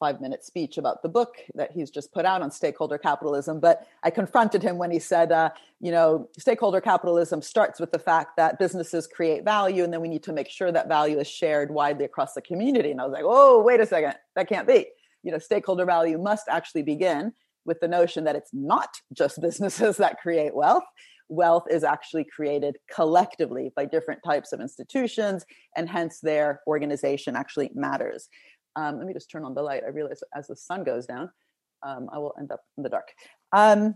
five 0.01 0.21
minute 0.21 0.43
speech 0.43 0.79
about 0.79 1.03
the 1.03 1.09
book 1.09 1.37
that 1.55 1.71
he's 1.71 1.91
just 1.91 2.11
put 2.13 2.25
out 2.25 2.41
on 2.41 2.51
stakeholder 2.51 2.97
capitalism. 2.97 3.61
But 3.61 3.87
I 4.03 4.11
confronted 4.11 4.63
him 4.63 4.79
when 4.79 4.91
he 4.91 4.99
said, 4.99 5.31
uh, 5.31 5.51
you 5.79 5.93
know, 5.93 6.29
stakeholder 6.39 6.81
capitalism 6.81 7.43
starts 7.43 7.79
with 7.79 7.93
the 7.93 7.99
fact 7.99 8.37
that 8.39 8.59
businesses 8.59 9.07
create 9.07 9.45
value, 9.45 9.85
and 9.85 9.93
then 9.93 10.01
we 10.01 10.09
need 10.09 10.23
to 10.25 10.33
make 10.33 10.49
sure 10.49 10.73
that 10.73 10.89
value 10.89 11.21
is 11.21 11.29
shared 11.29 11.71
widely 11.71 12.07
across 12.07 12.33
the 12.33 12.43
community. 12.43 12.91
And 12.91 13.01
I 13.01 13.05
was 13.05 13.13
like, 13.13 13.25
oh, 13.27 13.63
wait 13.63 13.81
a 13.81 13.87
second, 13.87 14.15
that 14.35 14.49
can't 14.49 14.67
be. 14.67 14.87
You 15.23 15.33
know, 15.33 15.39
stakeholder 15.39 15.85
value 15.85 16.19
must 16.19 16.49
actually 16.49 16.83
begin 16.83 17.33
with 17.67 17.79
the 17.81 17.89
notion 17.89 18.25
that 18.25 18.37
it's 18.37 18.51
not 18.55 18.89
just 19.13 19.41
businesses 19.43 19.99
that 19.99 20.19
create 20.19 20.55
wealth. 20.57 20.85
Wealth 21.31 21.65
is 21.71 21.85
actually 21.85 22.25
created 22.25 22.77
collectively 22.93 23.73
by 23.75 23.87
different 23.87 24.21
types 24.23 24.53
of 24.53 24.61
institutions, 24.61 25.47
and 25.77 25.89
hence 25.89 26.21
their 26.21 26.61
organization 26.67 27.37
actually 27.37 27.71
matters. 27.75 28.29
Um, 28.77 28.99
let 28.99 29.07
me 29.07 29.15
just 29.15 29.31
turn 29.31 29.45
on 29.45 29.55
the 29.55 29.63
light. 29.63 29.85
I 29.85 29.91
realize 29.91 30.23
as 30.35 30.49
the 30.49 30.57
sun 30.57 30.85
goes 30.85 31.07
down, 31.07 31.31
um, 31.83 32.09
I 32.13 32.19
will 32.19 32.35
end 32.39 32.53
up 32.53 32.61
in 32.77 32.83
the 32.83 32.89
dark. 32.89 33.13
Um, 33.53 33.95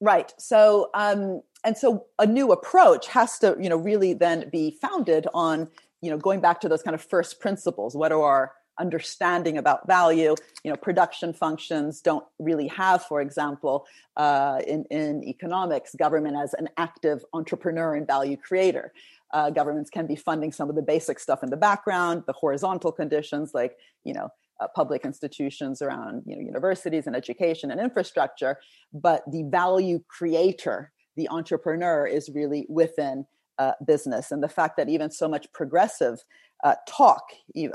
right. 0.00 0.32
So, 0.38 0.90
um, 0.94 1.40
and 1.64 1.76
so 1.76 2.06
a 2.18 2.26
new 2.26 2.52
approach 2.52 3.08
has 3.08 3.38
to, 3.40 3.56
you 3.60 3.68
know, 3.68 3.76
really 3.76 4.12
then 4.12 4.48
be 4.50 4.78
founded 4.80 5.26
on, 5.34 5.68
you 6.02 6.10
know, 6.10 6.18
going 6.18 6.40
back 6.40 6.60
to 6.60 6.68
those 6.68 6.82
kind 6.82 6.94
of 6.94 7.02
first 7.02 7.40
principles. 7.40 7.96
What 7.96 8.12
are 8.12 8.22
our 8.22 8.52
understanding 8.80 9.58
about 9.58 9.86
value? 9.86 10.34
You 10.64 10.70
know, 10.70 10.76
production 10.76 11.32
functions 11.32 12.00
don't 12.00 12.26
really 12.38 12.68
have, 12.68 13.04
for 13.04 13.20
example, 13.20 13.86
uh, 14.16 14.60
in, 14.66 14.84
in 14.90 15.22
economics, 15.24 15.94
government 15.94 16.36
as 16.42 16.54
an 16.54 16.68
active 16.76 17.24
entrepreneur 17.32 17.94
and 17.94 18.06
value 18.06 18.36
creator 18.36 18.92
uh, 19.32 19.50
governments 19.50 19.90
can 19.90 20.06
be 20.06 20.16
funding 20.16 20.52
some 20.52 20.68
of 20.68 20.76
the 20.76 20.82
basic 20.82 21.18
stuff 21.18 21.42
in 21.42 21.50
the 21.50 21.56
background, 21.56 22.24
the 22.26 22.32
horizontal 22.32 22.92
conditions 22.92 23.52
like, 23.54 23.76
you 24.04 24.12
know, 24.12 24.28
uh, 24.60 24.66
public 24.74 25.04
institutions 25.04 25.80
around, 25.80 26.22
you 26.26 26.34
know, 26.34 26.42
universities 26.42 27.06
and 27.06 27.16
education 27.16 27.70
and 27.70 27.80
infrastructure. 27.80 28.58
But 28.92 29.22
the 29.30 29.44
value 29.44 30.02
creator, 30.08 30.92
the 31.16 31.28
entrepreneur, 31.28 32.06
is 32.06 32.28
really 32.34 32.66
within 32.68 33.26
uh, 33.58 33.72
business. 33.86 34.32
And 34.32 34.42
the 34.42 34.48
fact 34.48 34.76
that 34.76 34.88
even 34.88 35.10
so 35.10 35.28
much 35.28 35.50
progressive 35.52 36.24
uh, 36.64 36.76
talk, 36.88 37.22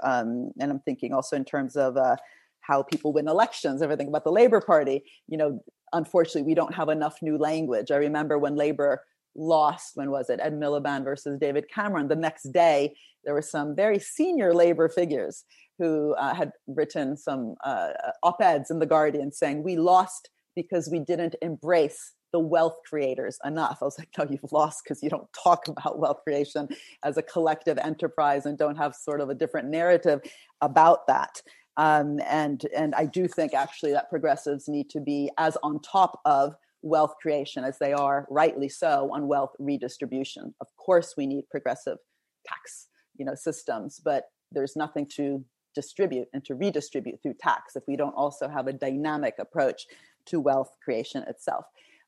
um, 0.03 0.51
and 0.59 0.71
I'm 0.71 0.79
thinking 0.79 1.13
also 1.13 1.35
in 1.35 1.45
terms 1.45 1.75
of 1.75 1.97
uh, 1.97 2.15
how 2.61 2.83
people 2.83 3.13
win 3.13 3.27
elections, 3.27 3.81
everything 3.81 4.07
about 4.07 4.23
the 4.23 4.31
Labor 4.31 4.61
Party, 4.61 5.03
you 5.27 5.37
know, 5.37 5.63
unfortunately, 5.93 6.43
we 6.43 6.55
don't 6.55 6.73
have 6.73 6.89
enough 6.89 7.21
new 7.21 7.37
language. 7.37 7.91
I 7.91 7.97
remember 7.97 8.37
when 8.37 8.55
Labor 8.55 9.03
lost 9.35 9.91
when 9.95 10.11
was 10.11 10.29
it 10.29 10.39
ed 10.41 10.53
miliband 10.53 11.03
versus 11.03 11.37
david 11.39 11.65
cameron 11.69 12.07
the 12.07 12.15
next 12.15 12.53
day 12.53 12.95
there 13.25 13.33
were 13.33 13.41
some 13.41 13.75
very 13.75 13.99
senior 13.99 14.53
labor 14.53 14.87
figures 14.87 15.43
who 15.77 16.13
uh, 16.13 16.33
had 16.33 16.53
written 16.67 17.17
some 17.17 17.55
uh, 17.65 17.89
op-eds 18.23 18.71
in 18.71 18.79
the 18.79 18.85
guardian 18.85 19.31
saying 19.31 19.61
we 19.61 19.75
lost 19.75 20.29
because 20.55 20.89
we 20.89 20.99
didn't 20.99 21.35
embrace 21.41 22.13
the 22.35 22.39
wealth 22.39 22.79
creators 22.85 23.39
enough. 23.45 23.77
I 23.81 23.85
was 23.85 23.97
like 23.97 24.09
no 24.17 24.25
you've 24.29 24.51
lost 24.51 24.81
because 24.83 25.01
you 25.01 25.09
don't 25.09 25.31
talk 25.31 25.67
about 25.69 25.99
wealth 25.99 26.19
creation 26.25 26.67
as 27.01 27.15
a 27.15 27.21
collective 27.21 27.77
enterprise 27.77 28.45
and 28.45 28.57
don't 28.57 28.75
have 28.75 28.93
sort 28.93 29.21
of 29.21 29.29
a 29.29 29.33
different 29.33 29.69
narrative 29.69 30.19
about 30.59 31.07
that. 31.07 31.41
Um, 31.77 32.19
and 32.25 32.61
and 32.75 32.95
i 32.95 33.05
do 33.05 33.27
think 33.27 33.53
actually 33.53 33.91
that 33.91 34.09
progressives 34.09 34.69
need 34.69 34.89
to 34.91 35.01
be 35.01 35.29
as 35.37 35.57
on 35.61 35.81
top 35.81 36.21
of 36.23 36.55
wealth 36.81 37.15
creation 37.21 37.63
as 37.65 37.79
they 37.79 37.93
are 37.93 38.27
rightly 38.29 38.69
so 38.69 39.09
on 39.13 39.27
wealth 39.27 39.53
redistribution. 39.59 40.53
Of 40.61 40.67
course 40.75 41.15
we 41.17 41.25
need 41.25 41.49
progressive 41.49 41.97
tax 42.45 42.87
you 43.17 43.25
know 43.25 43.35
systems 43.35 44.01
but 44.03 44.25
there's 44.51 44.75
nothing 44.75 45.07
to 45.15 45.43
distribute 45.73 46.27
and 46.33 46.43
to 46.45 46.55
redistribute 46.55 47.21
through 47.21 47.35
tax 47.39 47.75
if 47.77 47.83
we 47.87 47.95
don't 47.95 48.13
also 48.23 48.49
have 48.49 48.67
a 48.67 48.73
dynamic 48.73 49.35
approach 49.39 49.85
to 50.25 50.39
wealth 50.39 50.71
creation 50.83 51.23
itself 51.27 51.65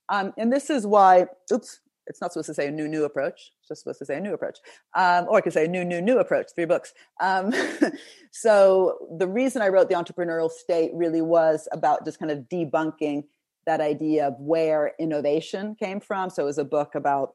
um, 0.09 0.33
and 0.37 0.51
this 0.51 0.69
is 0.69 0.85
why 0.85 1.25
oops 1.51 1.79
it's 2.09 2.21
not 2.21 2.31
supposed 2.31 2.47
to 2.47 2.53
say 2.53 2.67
a 2.67 2.71
new 2.71 2.87
new 2.87 3.03
approach 3.03 3.51
it's 3.59 3.67
just 3.67 3.81
supposed 3.81 3.99
to 3.99 4.05
say 4.05 4.17
a 4.17 4.21
new 4.21 4.33
approach 4.33 4.57
um, 4.95 5.25
or 5.29 5.37
i 5.37 5.41
could 5.41 5.53
say 5.53 5.65
a 5.65 5.67
new 5.67 5.83
new 5.83 6.01
new 6.01 6.19
approach 6.19 6.47
three 6.55 6.65
books 6.65 6.93
um, 7.21 7.53
so 8.31 8.97
the 9.17 9.27
reason 9.27 9.61
i 9.61 9.67
wrote 9.67 9.89
the 9.89 9.95
entrepreneurial 9.95 10.49
state 10.49 10.91
really 10.93 11.21
was 11.21 11.67
about 11.71 12.05
just 12.05 12.19
kind 12.19 12.31
of 12.31 12.39
debunking 12.49 13.23
that 13.67 13.81
idea 13.81 14.25
of 14.27 14.39
where 14.39 14.93
innovation 14.97 15.75
came 15.75 15.99
from. 15.99 16.31
So 16.31 16.41
it 16.41 16.45
was 16.45 16.57
a 16.57 16.65
book 16.65 16.95
about, 16.95 17.33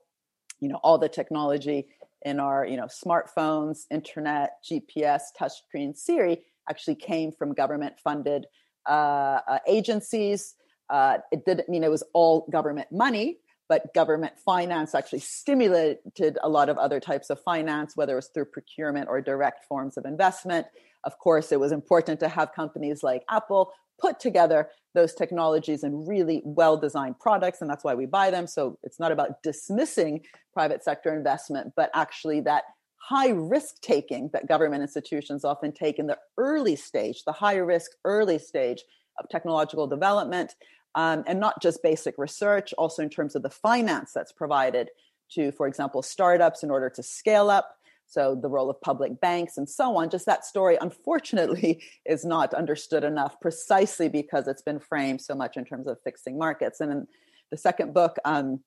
you 0.61 0.69
know, 0.69 0.81
all 0.83 0.99
the 0.99 1.09
technology 1.09 1.87
in 2.23 2.41
our, 2.41 2.67
you 2.67 2.77
know, 2.77 2.87
smartphones, 2.87 3.85
internet, 3.91 4.53
GPS, 4.65 5.25
touchscreen, 5.39 5.97
Siri 5.97 6.43
actually 6.69 6.95
came 6.95 7.33
from 7.33 7.53
government 7.53 7.95
funded 8.03 8.47
uh, 8.89 9.41
uh, 9.47 9.59
agencies. 9.69 10.55
Uh, 10.93 11.19
it 11.33 11.47
didn't 11.47 11.71
mean 11.71 11.83
it 11.83 11.91
was 11.91 12.05
all 12.13 12.47
government 12.51 12.93
money, 12.93 13.39
but 13.67 13.95
government 13.95 14.35
finance 14.45 14.95
actually 14.95 15.21
stimulated 15.21 16.39
a 16.43 16.49
lot 16.49 16.69
of 16.69 16.77
other 16.77 17.01
types 17.01 17.31
of 17.31 17.41
finance, 17.41 17.97
whether 17.97 18.13
it 18.13 18.17
was 18.17 18.29
through 18.29 18.45
procurement 18.45 19.09
or 19.09 19.23
direct 19.23 19.65
forms 19.65 19.97
of 19.97 20.05
investment. 20.05 20.67
Of 21.05 21.19
course, 21.19 21.51
it 21.51 21.59
was 21.59 21.73
important 21.73 22.21
to 22.21 22.29
have 22.29 22.53
companies 22.53 23.03
like 23.03 23.25
Apple 23.31 23.73
put 23.99 24.21
together 24.21 24.69
those 24.95 25.15
technologies 25.15 25.83
in 25.83 26.05
really 26.07 26.43
well 26.45 26.77
designed 26.77 27.19
products 27.19 27.63
and 27.63 27.71
that's 27.71 27.85
why 27.85 27.95
we 27.95 28.05
buy 28.05 28.31
them 28.31 28.47
so 28.47 28.79
it's 28.83 28.99
not 28.99 29.13
about 29.13 29.43
dismissing 29.43 30.21
private 30.53 30.83
sector 30.83 31.15
investment 31.15 31.73
but 31.77 31.91
actually 31.95 32.41
that 32.41 32.65
high 32.97 33.29
risk 33.31 33.81
taking 33.81 34.29
that 34.33 34.49
government 34.49 34.83
institutions 34.83 35.45
often 35.45 35.73
take 35.73 35.99
in 35.99 36.07
the 36.07 36.19
early 36.37 36.75
stage 36.75 37.23
the 37.25 37.33
high 37.33 37.57
risk 37.57 37.93
early 38.05 38.39
stage 38.39 38.83
of 39.19 39.29
technological 39.29 39.87
development 39.87 40.55
um, 40.95 41.25
and 41.27 41.41
not 41.41 41.61
just 41.63 41.83
basic 41.83 42.15
research 42.19 42.73
also 42.79 43.03
in 43.03 43.11
terms 43.11 43.35
of 43.35 43.43
the 43.43 43.51
finance 43.51 44.13
that's 44.13 44.33
provided 44.33 44.91
to 45.33 45.53
for 45.53 45.67
example 45.67 46.03
startups 46.03 46.63
in 46.63 46.71
order 46.71 46.91
to 46.91 47.03
scale 47.03 47.51
up. 47.51 47.77
So 48.07 48.35
the 48.35 48.49
role 48.49 48.69
of 48.69 48.79
public 48.83 49.21
banks 49.21 49.57
and 49.57 49.67
so 49.69 49.97
on. 49.97 50.11
Just 50.11 50.27
that 50.27 50.45
story 50.45 50.77
unfortunately 50.81 51.83
is 52.05 52.25
not 52.25 52.53
understood 52.53 53.05
enough 53.05 53.41
precisely 53.41 54.09
because 54.09 54.47
it's 54.47 54.63
been 54.63 54.81
framed 54.81 55.23
so 55.23 55.35
much 55.35 55.57
in 55.57 55.65
terms 55.65 55.87
of 55.87 55.99
fixing 56.05 56.37
markets. 56.37 56.81
And 56.81 56.93
in 56.93 57.07
the 57.51 57.57
second 57.57 57.95
book 57.95 58.17
um, 58.25 58.61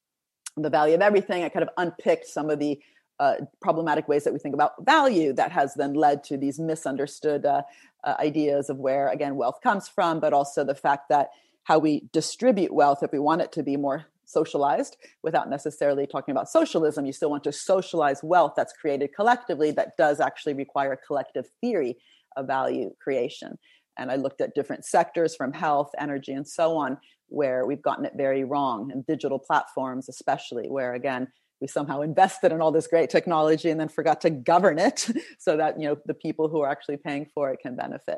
the 0.55 0.69
value 0.69 0.95
of 0.95 1.01
everything 1.01 1.43
i 1.43 1.49
kind 1.49 1.63
of 1.63 1.69
unpicked 1.77 2.27
some 2.27 2.49
of 2.49 2.59
the 2.59 2.79
uh, 3.19 3.35
problematic 3.61 4.09
ways 4.09 4.25
that 4.25 4.33
we 4.33 4.39
think 4.39 4.53
about 4.53 4.73
value 4.85 5.31
that 5.31 5.51
has 5.51 5.73
then 5.75 5.93
led 5.93 6.21
to 6.21 6.35
these 6.35 6.59
misunderstood 6.59 7.45
uh, 7.45 7.61
uh, 8.03 8.15
ideas 8.19 8.69
of 8.69 8.77
where 8.77 9.09
again 9.09 9.35
wealth 9.35 9.59
comes 9.61 9.87
from 9.87 10.19
but 10.19 10.33
also 10.33 10.63
the 10.63 10.75
fact 10.75 11.09
that 11.09 11.29
how 11.65 11.79
we 11.79 12.07
distribute 12.13 12.73
wealth 12.73 13.03
if 13.03 13.11
we 13.11 13.19
want 13.19 13.41
it 13.41 13.51
to 13.51 13.63
be 13.63 13.75
more 13.75 14.05
socialized 14.25 14.97
without 15.23 15.49
necessarily 15.49 16.07
talking 16.07 16.31
about 16.31 16.49
socialism. 16.49 17.05
You 17.05 17.13
still 17.13 17.29
want 17.29 17.43
to 17.43 17.51
socialize 17.51 18.21
wealth 18.23 18.53
that's 18.55 18.73
created 18.73 19.11
collectively 19.15 19.71
that 19.71 19.97
does 19.97 20.19
actually 20.19 20.53
require 20.53 20.93
a 20.93 20.97
collective 20.97 21.47
theory 21.61 21.97
of 22.37 22.47
value 22.47 22.91
creation. 23.01 23.57
And 23.97 24.11
I 24.11 24.15
looked 24.15 24.41
at 24.41 24.55
different 24.55 24.85
sectors 24.85 25.35
from 25.35 25.53
health, 25.53 25.89
energy, 25.97 26.33
and 26.33 26.47
so 26.47 26.75
on, 26.77 26.97
where 27.27 27.65
we've 27.65 27.81
gotten 27.81 28.05
it 28.05 28.13
very 28.15 28.43
wrong, 28.43 28.91
and 28.91 29.05
digital 29.05 29.39
platforms, 29.39 30.09
especially, 30.09 30.67
where 30.69 30.93
again, 30.93 31.27
we 31.61 31.67
somehow 31.67 32.01
invested 32.01 32.51
in 32.51 32.61
all 32.61 32.71
this 32.71 32.87
great 32.87 33.09
technology 33.09 33.69
and 33.69 33.79
then 33.79 33.87
forgot 33.87 34.21
to 34.21 34.29
govern 34.29 34.77
it 34.77 35.09
so 35.39 35.57
that 35.57 35.79
you 35.79 35.87
know 35.87 35.97
the 36.05 36.13
people 36.13 36.49
who 36.49 36.61
are 36.61 36.69
actually 36.69 36.97
paying 36.97 37.25
for 37.33 37.49
it 37.51 37.59
can 37.61 37.75
benefit 37.75 38.17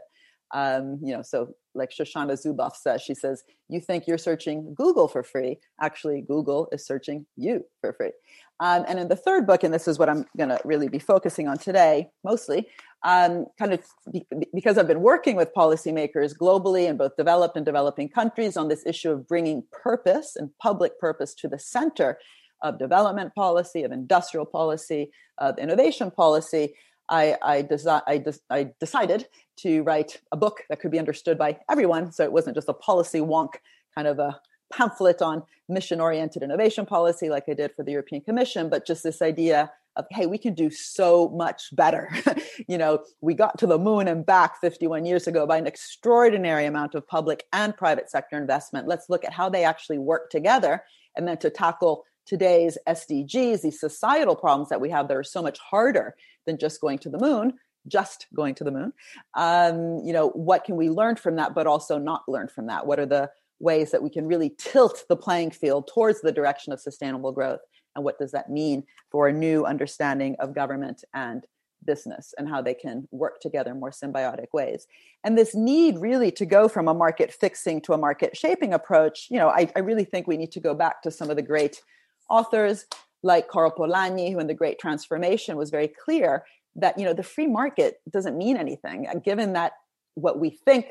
um, 0.53 0.99
you 1.01 1.13
know 1.13 1.21
so 1.21 1.55
like 1.75 1.91
shoshana 1.91 2.33
zuboff 2.33 2.75
says 2.75 3.01
she 3.01 3.13
says 3.13 3.43
you 3.69 3.79
think 3.79 4.07
you're 4.07 4.17
searching 4.17 4.73
google 4.73 5.07
for 5.07 5.23
free. 5.23 5.59
Actually 5.81 6.21
google 6.21 6.67
is 6.71 6.85
searching 6.85 7.25
you 7.35 7.65
for 7.81 7.93
free. 7.93 8.11
Um, 8.59 8.85
and 8.87 8.99
in 8.99 9.07
the 9.07 9.15
third 9.15 9.45
book 9.45 9.63
and 9.63 9.73
this 9.73 9.87
is 9.87 9.99
what 9.99 10.09
i'm 10.09 10.25
going 10.37 10.49
to 10.49 10.59
really 10.63 10.87
be 10.87 10.99
focusing 10.99 11.47
on 11.47 11.57
today 11.57 12.09
mostly 12.23 12.67
um, 13.03 13.45
kind 13.59 13.73
of 13.73 13.81
be, 14.11 14.25
because 14.53 14.77
i've 14.77 14.87
been 14.87 15.01
working 15.01 15.35
with 15.35 15.53
policymakers 15.53 16.35
globally 16.35 16.87
in 16.87 16.97
both 16.97 17.15
developed 17.17 17.55
and 17.55 17.65
developing 17.65 18.09
countries 18.09 18.57
on 18.57 18.67
this 18.67 18.83
issue 18.85 19.11
of 19.11 19.27
bringing 19.27 19.63
purpose 19.71 20.35
and 20.35 20.49
public 20.59 20.99
purpose 20.99 21.35
to 21.35 21.47
the 21.47 21.59
center 21.59 22.17
of 22.61 22.79
development 22.79 23.33
policy, 23.35 23.83
of 23.83 23.91
industrial 23.91 24.45
policy, 24.45 25.11
of 25.37 25.57
innovation 25.59 26.11
policy, 26.11 26.73
I, 27.09 27.37
I, 27.41 27.63
desi- 27.63 28.03
I, 28.05 28.23
I, 28.49 28.71
decided 28.79 29.27
to 29.57 29.81
write 29.83 30.19
a 30.31 30.37
book 30.37 30.63
that 30.69 30.79
could 30.79 30.91
be 30.91 30.99
understood 30.99 31.37
by 31.37 31.57
everyone. 31.69 32.11
So 32.11 32.23
it 32.23 32.31
wasn't 32.31 32.55
just 32.55 32.69
a 32.69 32.73
policy 32.73 33.19
wonk 33.19 33.55
kind 33.95 34.07
of 34.07 34.19
a 34.19 34.39
pamphlet 34.73 35.21
on 35.21 35.43
mission 35.69 35.99
oriented 35.99 36.43
innovation 36.43 36.85
policy 36.85 37.29
like 37.29 37.45
I 37.47 37.53
did 37.53 37.73
for 37.73 37.83
the 37.83 37.91
European 37.91 38.21
Commission, 38.21 38.69
but 38.69 38.85
just 38.85 39.03
this 39.03 39.21
idea 39.21 39.71
of, 39.95 40.05
hey, 40.11 40.25
we 40.25 40.37
can 40.37 40.53
do 40.53 40.69
so 40.69 41.29
much 41.29 41.75
better. 41.75 42.09
you 42.67 42.77
know, 42.77 43.03
we 43.21 43.33
got 43.33 43.57
to 43.59 43.67
the 43.67 43.79
moon 43.79 44.07
and 44.07 44.25
back 44.25 44.59
51 44.61 45.05
years 45.05 45.27
ago 45.27 45.47
by 45.47 45.57
an 45.57 45.67
extraordinary 45.67 46.65
amount 46.65 46.93
of 46.93 47.07
public 47.07 47.45
and 47.53 47.75
private 47.75 48.09
sector 48.09 48.37
investment. 48.37 48.87
Let's 48.87 49.09
look 49.09 49.25
at 49.25 49.33
how 49.33 49.49
they 49.49 49.63
actually 49.63 49.97
work 49.97 50.29
together 50.29 50.83
and 51.15 51.27
then 51.27 51.37
to 51.37 51.49
tackle 51.49 52.05
today's 52.25 52.77
SDGs, 52.87 53.61
these 53.61 53.79
societal 53.79 54.35
problems 54.35 54.69
that 54.69 54.81
we 54.81 54.89
have 54.89 55.07
that 55.07 55.17
are 55.17 55.23
so 55.23 55.41
much 55.41 55.57
harder 55.59 56.15
than 56.47 56.57
just 56.57 56.81
going 56.81 56.97
to 56.99 57.09
the 57.09 57.19
moon, 57.19 57.53
just 57.87 58.25
going 58.35 58.55
to 58.55 58.63
the 58.63 58.71
moon. 58.71 58.93
Um, 59.35 60.01
you 60.03 60.13
know, 60.13 60.29
what 60.29 60.63
can 60.63 60.75
we 60.75 60.89
learn 60.89 61.15
from 61.15 61.35
that, 61.35 61.53
but 61.53 61.67
also 61.67 61.99
not 61.99 62.23
learn 62.27 62.47
from 62.47 62.65
that? 62.67 62.87
What 62.87 62.99
are 62.99 63.05
the 63.05 63.29
ways 63.59 63.91
that 63.91 64.01
we 64.01 64.09
can 64.09 64.25
really 64.25 64.55
tilt 64.57 65.05
the 65.07 65.15
playing 65.15 65.51
field 65.51 65.87
towards 65.93 66.21
the 66.21 66.31
direction 66.31 66.73
of 66.73 66.81
sustainable 66.81 67.31
growth? 67.31 67.61
And 67.95 68.03
what 68.03 68.17
does 68.17 68.31
that 68.31 68.49
mean 68.49 68.83
for 69.11 69.27
a 69.27 69.33
new 69.33 69.65
understanding 69.65 70.35
of 70.39 70.55
government 70.55 71.03
and 71.13 71.45
business 71.85 72.33
and 72.37 72.47
how 72.47 72.61
they 72.61 72.73
can 72.73 73.07
work 73.11 73.39
together 73.39 73.73
more 73.73 73.91
symbiotic 73.91 74.47
ways. 74.53 74.87
And 75.23 75.37
this 75.37 75.55
need 75.55 75.97
really 75.97 76.31
to 76.31 76.45
go 76.45 76.67
from 76.67 76.87
a 76.87 76.93
market 76.93 77.33
fixing 77.33 77.81
to 77.81 77.93
a 77.93 77.97
market 77.97 78.37
shaping 78.37 78.73
approach, 78.73 79.27
you 79.29 79.37
know, 79.37 79.49
I, 79.49 79.71
I 79.75 79.79
really 79.79 80.03
think 80.03 80.27
we 80.27 80.37
need 80.37 80.51
to 80.51 80.59
go 80.59 80.73
back 80.73 81.01
to 81.03 81.11
some 81.11 81.29
of 81.29 81.35
the 81.35 81.41
great 81.41 81.81
authors 82.29 82.85
like 83.23 83.47
Karl 83.47 83.71
Polanyi, 83.71 84.31
who 84.31 84.39
in 84.39 84.47
The 84.47 84.53
Great 84.53 84.79
Transformation 84.79 85.57
was 85.57 85.69
very 85.69 85.87
clear 85.87 86.45
that 86.75 86.97
you 86.97 87.05
know 87.05 87.13
the 87.13 87.23
free 87.23 87.47
market 87.47 87.99
doesn't 88.09 88.37
mean 88.37 88.57
anything, 88.57 89.07
given 89.25 89.53
that 89.53 89.73
what 90.15 90.39
we 90.39 90.49
think 90.49 90.87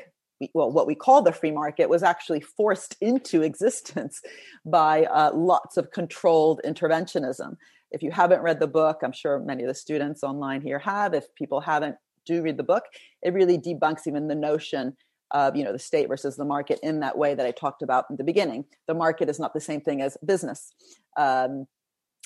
well, 0.53 0.71
what 0.71 0.85
we 0.85 0.95
call 0.95 1.21
the 1.21 1.31
free 1.31 1.51
market 1.51 1.89
was 1.89 2.03
actually 2.03 2.41
forced 2.41 2.95
into 3.01 3.41
existence 3.41 4.21
by 4.65 5.05
uh, 5.05 5.31
lots 5.33 5.77
of 5.77 5.91
controlled 5.91 6.61
interventionism. 6.65 7.57
If 7.91 8.03
you 8.03 8.11
haven't 8.11 8.41
read 8.41 8.59
the 8.59 8.67
book, 8.67 8.99
I'm 9.01 9.13
sure 9.13 9.39
many 9.39 9.63
of 9.63 9.69
the 9.69 9.73
students 9.73 10.23
online 10.23 10.61
here 10.61 10.79
have. 10.79 11.13
If 11.13 11.33
people 11.35 11.61
haven't, 11.61 11.95
do 12.25 12.41
read 12.41 12.57
the 12.57 12.63
book. 12.63 12.83
It 13.23 13.33
really 13.33 13.57
debunks 13.57 14.05
even 14.05 14.27
the 14.27 14.35
notion 14.35 14.97
of 15.31 15.55
you 15.55 15.63
know 15.63 15.73
the 15.73 15.79
state 15.79 16.07
versus 16.07 16.37
the 16.37 16.45
market 16.45 16.79
in 16.83 17.01
that 17.01 17.17
way 17.17 17.33
that 17.33 17.45
I 17.45 17.51
talked 17.51 17.81
about 17.81 18.05
in 18.09 18.17
the 18.17 18.23
beginning. 18.23 18.65
The 18.87 18.93
market 18.93 19.29
is 19.29 19.39
not 19.39 19.53
the 19.53 19.61
same 19.61 19.81
thing 19.81 20.01
as 20.01 20.17
business. 20.25 20.73
Um, 21.17 21.67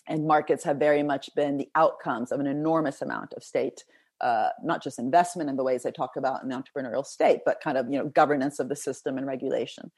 and 0.08 0.28
markets 0.28 0.64
have 0.64 0.78
very 0.78 1.04
much 1.04 1.30
been 1.36 1.58
the 1.58 1.70
outcomes 1.76 2.32
of 2.32 2.40
an 2.40 2.48
enormous 2.48 3.02
amount 3.02 3.34
of 3.34 3.44
state 3.44 3.84
uh, 4.22 4.50
not 4.64 4.84
just 4.84 5.00
investment 5.00 5.50
in 5.50 5.56
the 5.56 5.64
ways 5.64 5.86
I 5.86 5.90
talk 5.90 6.16
about 6.16 6.44
in 6.44 6.50
the 6.50 6.56
entrepreneurial 6.56 7.06
state, 7.06 7.42
but 7.44 7.60
kind 7.60 7.78
of 7.78 7.88
you 7.90 7.98
know 7.98 8.08
governance 8.08 8.60
of 8.60 8.70
the 8.70 8.76
system 8.76 9.18
and 9.18 9.26
regulation. 9.26 9.92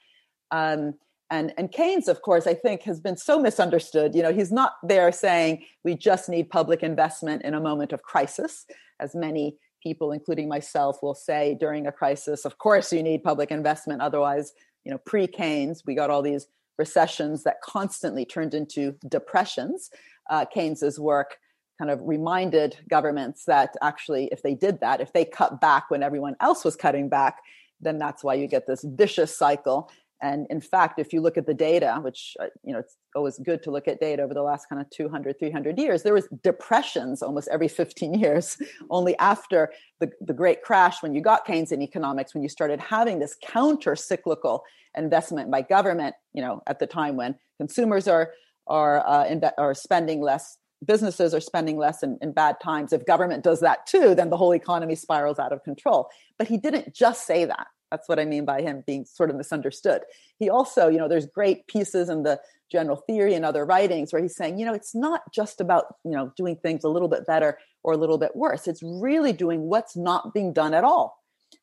Um, 0.51 0.93
and 1.29 1.53
and 1.57 1.71
Keynes, 1.71 2.07
of 2.07 2.21
course, 2.21 2.47
I 2.47 2.53
think 2.53 2.83
has 2.83 2.99
been 2.99 3.17
so 3.17 3.39
misunderstood. 3.39 4.15
You 4.15 4.23
know, 4.23 4.33
he's 4.33 4.51
not 4.51 4.73
there 4.81 5.11
saying 5.11 5.65
we 5.83 5.95
just 5.95 6.29
need 6.29 6.49
public 6.49 6.83
investment 6.83 7.43
in 7.43 7.53
a 7.53 7.59
moment 7.59 7.91
of 7.91 8.01
crisis, 8.01 8.65
as 8.99 9.13
many 9.13 9.57
people, 9.81 10.13
including 10.13 10.47
myself, 10.47 11.03
will 11.03 11.15
say 11.15 11.57
during 11.59 11.85
a 11.85 11.91
crisis, 11.91 12.45
of 12.45 12.57
course 12.57 12.93
you 12.93 13.03
need 13.03 13.23
public 13.23 13.51
investment. 13.51 14.01
Otherwise, 14.01 14.53
you 14.85 14.91
know, 14.91 14.97
pre-Keynes, 14.99 15.83
we 15.85 15.93
got 15.95 16.09
all 16.09 16.21
these 16.21 16.47
recessions 16.77 17.43
that 17.43 17.61
constantly 17.61 18.25
turned 18.25 18.53
into 18.53 18.95
depressions. 19.07 19.89
Uh, 20.29 20.45
Keynes's 20.45 20.99
work 20.99 21.37
kind 21.79 21.91
of 21.91 21.99
reminded 22.03 22.77
governments 22.89 23.45
that 23.45 23.75
actually, 23.81 24.29
if 24.31 24.41
they 24.41 24.53
did 24.53 24.79
that, 24.81 25.01
if 25.01 25.11
they 25.13 25.25
cut 25.25 25.59
back 25.59 25.89
when 25.89 26.03
everyone 26.03 26.35
else 26.39 26.63
was 26.63 26.75
cutting 26.75 27.09
back, 27.09 27.39
then 27.81 27.97
that's 27.97 28.23
why 28.23 28.33
you 28.33 28.47
get 28.47 28.65
this 28.67 28.83
vicious 28.87 29.35
cycle 29.37 29.91
and 30.21 30.47
in 30.49 30.61
fact, 30.61 30.99
if 30.99 31.11
you 31.11 31.21
look 31.21 31.37
at 31.37 31.45
the 31.45 31.53
data, 31.53 31.99
which, 32.01 32.35
uh, 32.39 32.45
you 32.63 32.71
know, 32.71 32.79
it's 32.79 32.95
always 33.15 33.37
good 33.39 33.61
to 33.63 33.71
look 33.71 33.87
at 33.87 33.99
data 33.99 34.23
over 34.23 34.33
the 34.33 34.41
last 34.41 34.69
kind 34.69 34.81
of 34.81 34.89
200, 34.89 35.37
300 35.37 35.77
years, 35.77 36.03
there 36.03 36.13
was 36.13 36.27
depressions 36.43 37.21
almost 37.21 37.49
every 37.51 37.67
15 37.67 38.13
years. 38.19 38.57
Only 38.89 39.17
after 39.17 39.71
the, 39.99 40.11
the 40.21 40.33
great 40.33 40.61
crash, 40.61 41.03
when 41.03 41.13
you 41.13 41.21
got 41.21 41.45
Keynesian 41.45 41.81
economics, 41.81 42.33
when 42.33 42.43
you 42.43 42.49
started 42.49 42.79
having 42.79 43.19
this 43.19 43.35
counter 43.43 43.95
cyclical 43.95 44.63
investment 44.95 45.51
by 45.51 45.61
government, 45.61 46.15
you 46.33 46.41
know, 46.41 46.61
at 46.67 46.79
the 46.79 46.87
time 46.87 47.17
when 47.17 47.35
consumers 47.57 48.07
are, 48.07 48.31
are, 48.67 49.05
uh, 49.05 49.25
inve- 49.25 49.53
are 49.57 49.73
spending 49.73 50.21
less 50.21 50.57
businesses 50.85 51.33
are 51.33 51.39
spending 51.39 51.77
less 51.77 52.03
in, 52.03 52.17
in, 52.21 52.33
bad 52.33 52.57
times. 52.61 52.91
If 52.91 53.05
government 53.05 53.41
does 53.41 53.61
that 53.61 53.85
too, 53.85 54.13
then 54.15 54.29
the 54.29 54.35
whole 54.35 54.53
economy 54.53 54.95
spirals 54.95 55.39
out 55.39 55.53
of 55.53 55.63
control. 55.63 56.09
But 56.37 56.49
he 56.49 56.57
didn't 56.57 56.93
just 56.93 57.25
say 57.25 57.45
that. 57.45 57.67
That's 57.93 58.09
what 58.09 58.17
I 58.19 58.25
mean 58.25 58.43
by 58.43 58.63
him 58.63 58.83
being 58.87 59.05
sort 59.05 59.29
of 59.29 59.35
misunderstood. 59.35 60.01
He 60.39 60.49
also, 60.49 60.87
you 60.87 60.97
know, 60.97 61.07
there's 61.07 61.27
great 61.27 61.67
pieces 61.67 62.09
in 62.09 62.23
the 62.23 62.41
general 62.71 62.97
theory 62.97 63.35
and 63.35 63.45
other 63.45 63.65
writings 63.65 64.11
where 64.11 64.19
he's 64.19 64.35
saying, 64.35 64.57
you 64.57 64.65
know, 64.65 64.73
it's 64.73 64.95
not 64.95 65.31
just 65.31 65.61
about, 65.61 65.97
you 66.03 66.09
know, 66.09 66.33
doing 66.35 66.55
things 66.55 66.83
a 66.83 66.89
little 66.89 67.07
bit 67.07 67.27
better 67.27 67.59
or 67.83 67.93
a 67.93 67.97
little 67.97 68.17
bit 68.17 68.35
worse. 68.35 68.67
It's 68.67 68.81
really 68.81 69.31
doing 69.31 69.69
what's 69.69 69.95
not 69.95 70.33
being 70.33 70.53
done 70.53 70.73
at 70.73 70.83
all. 70.83 71.19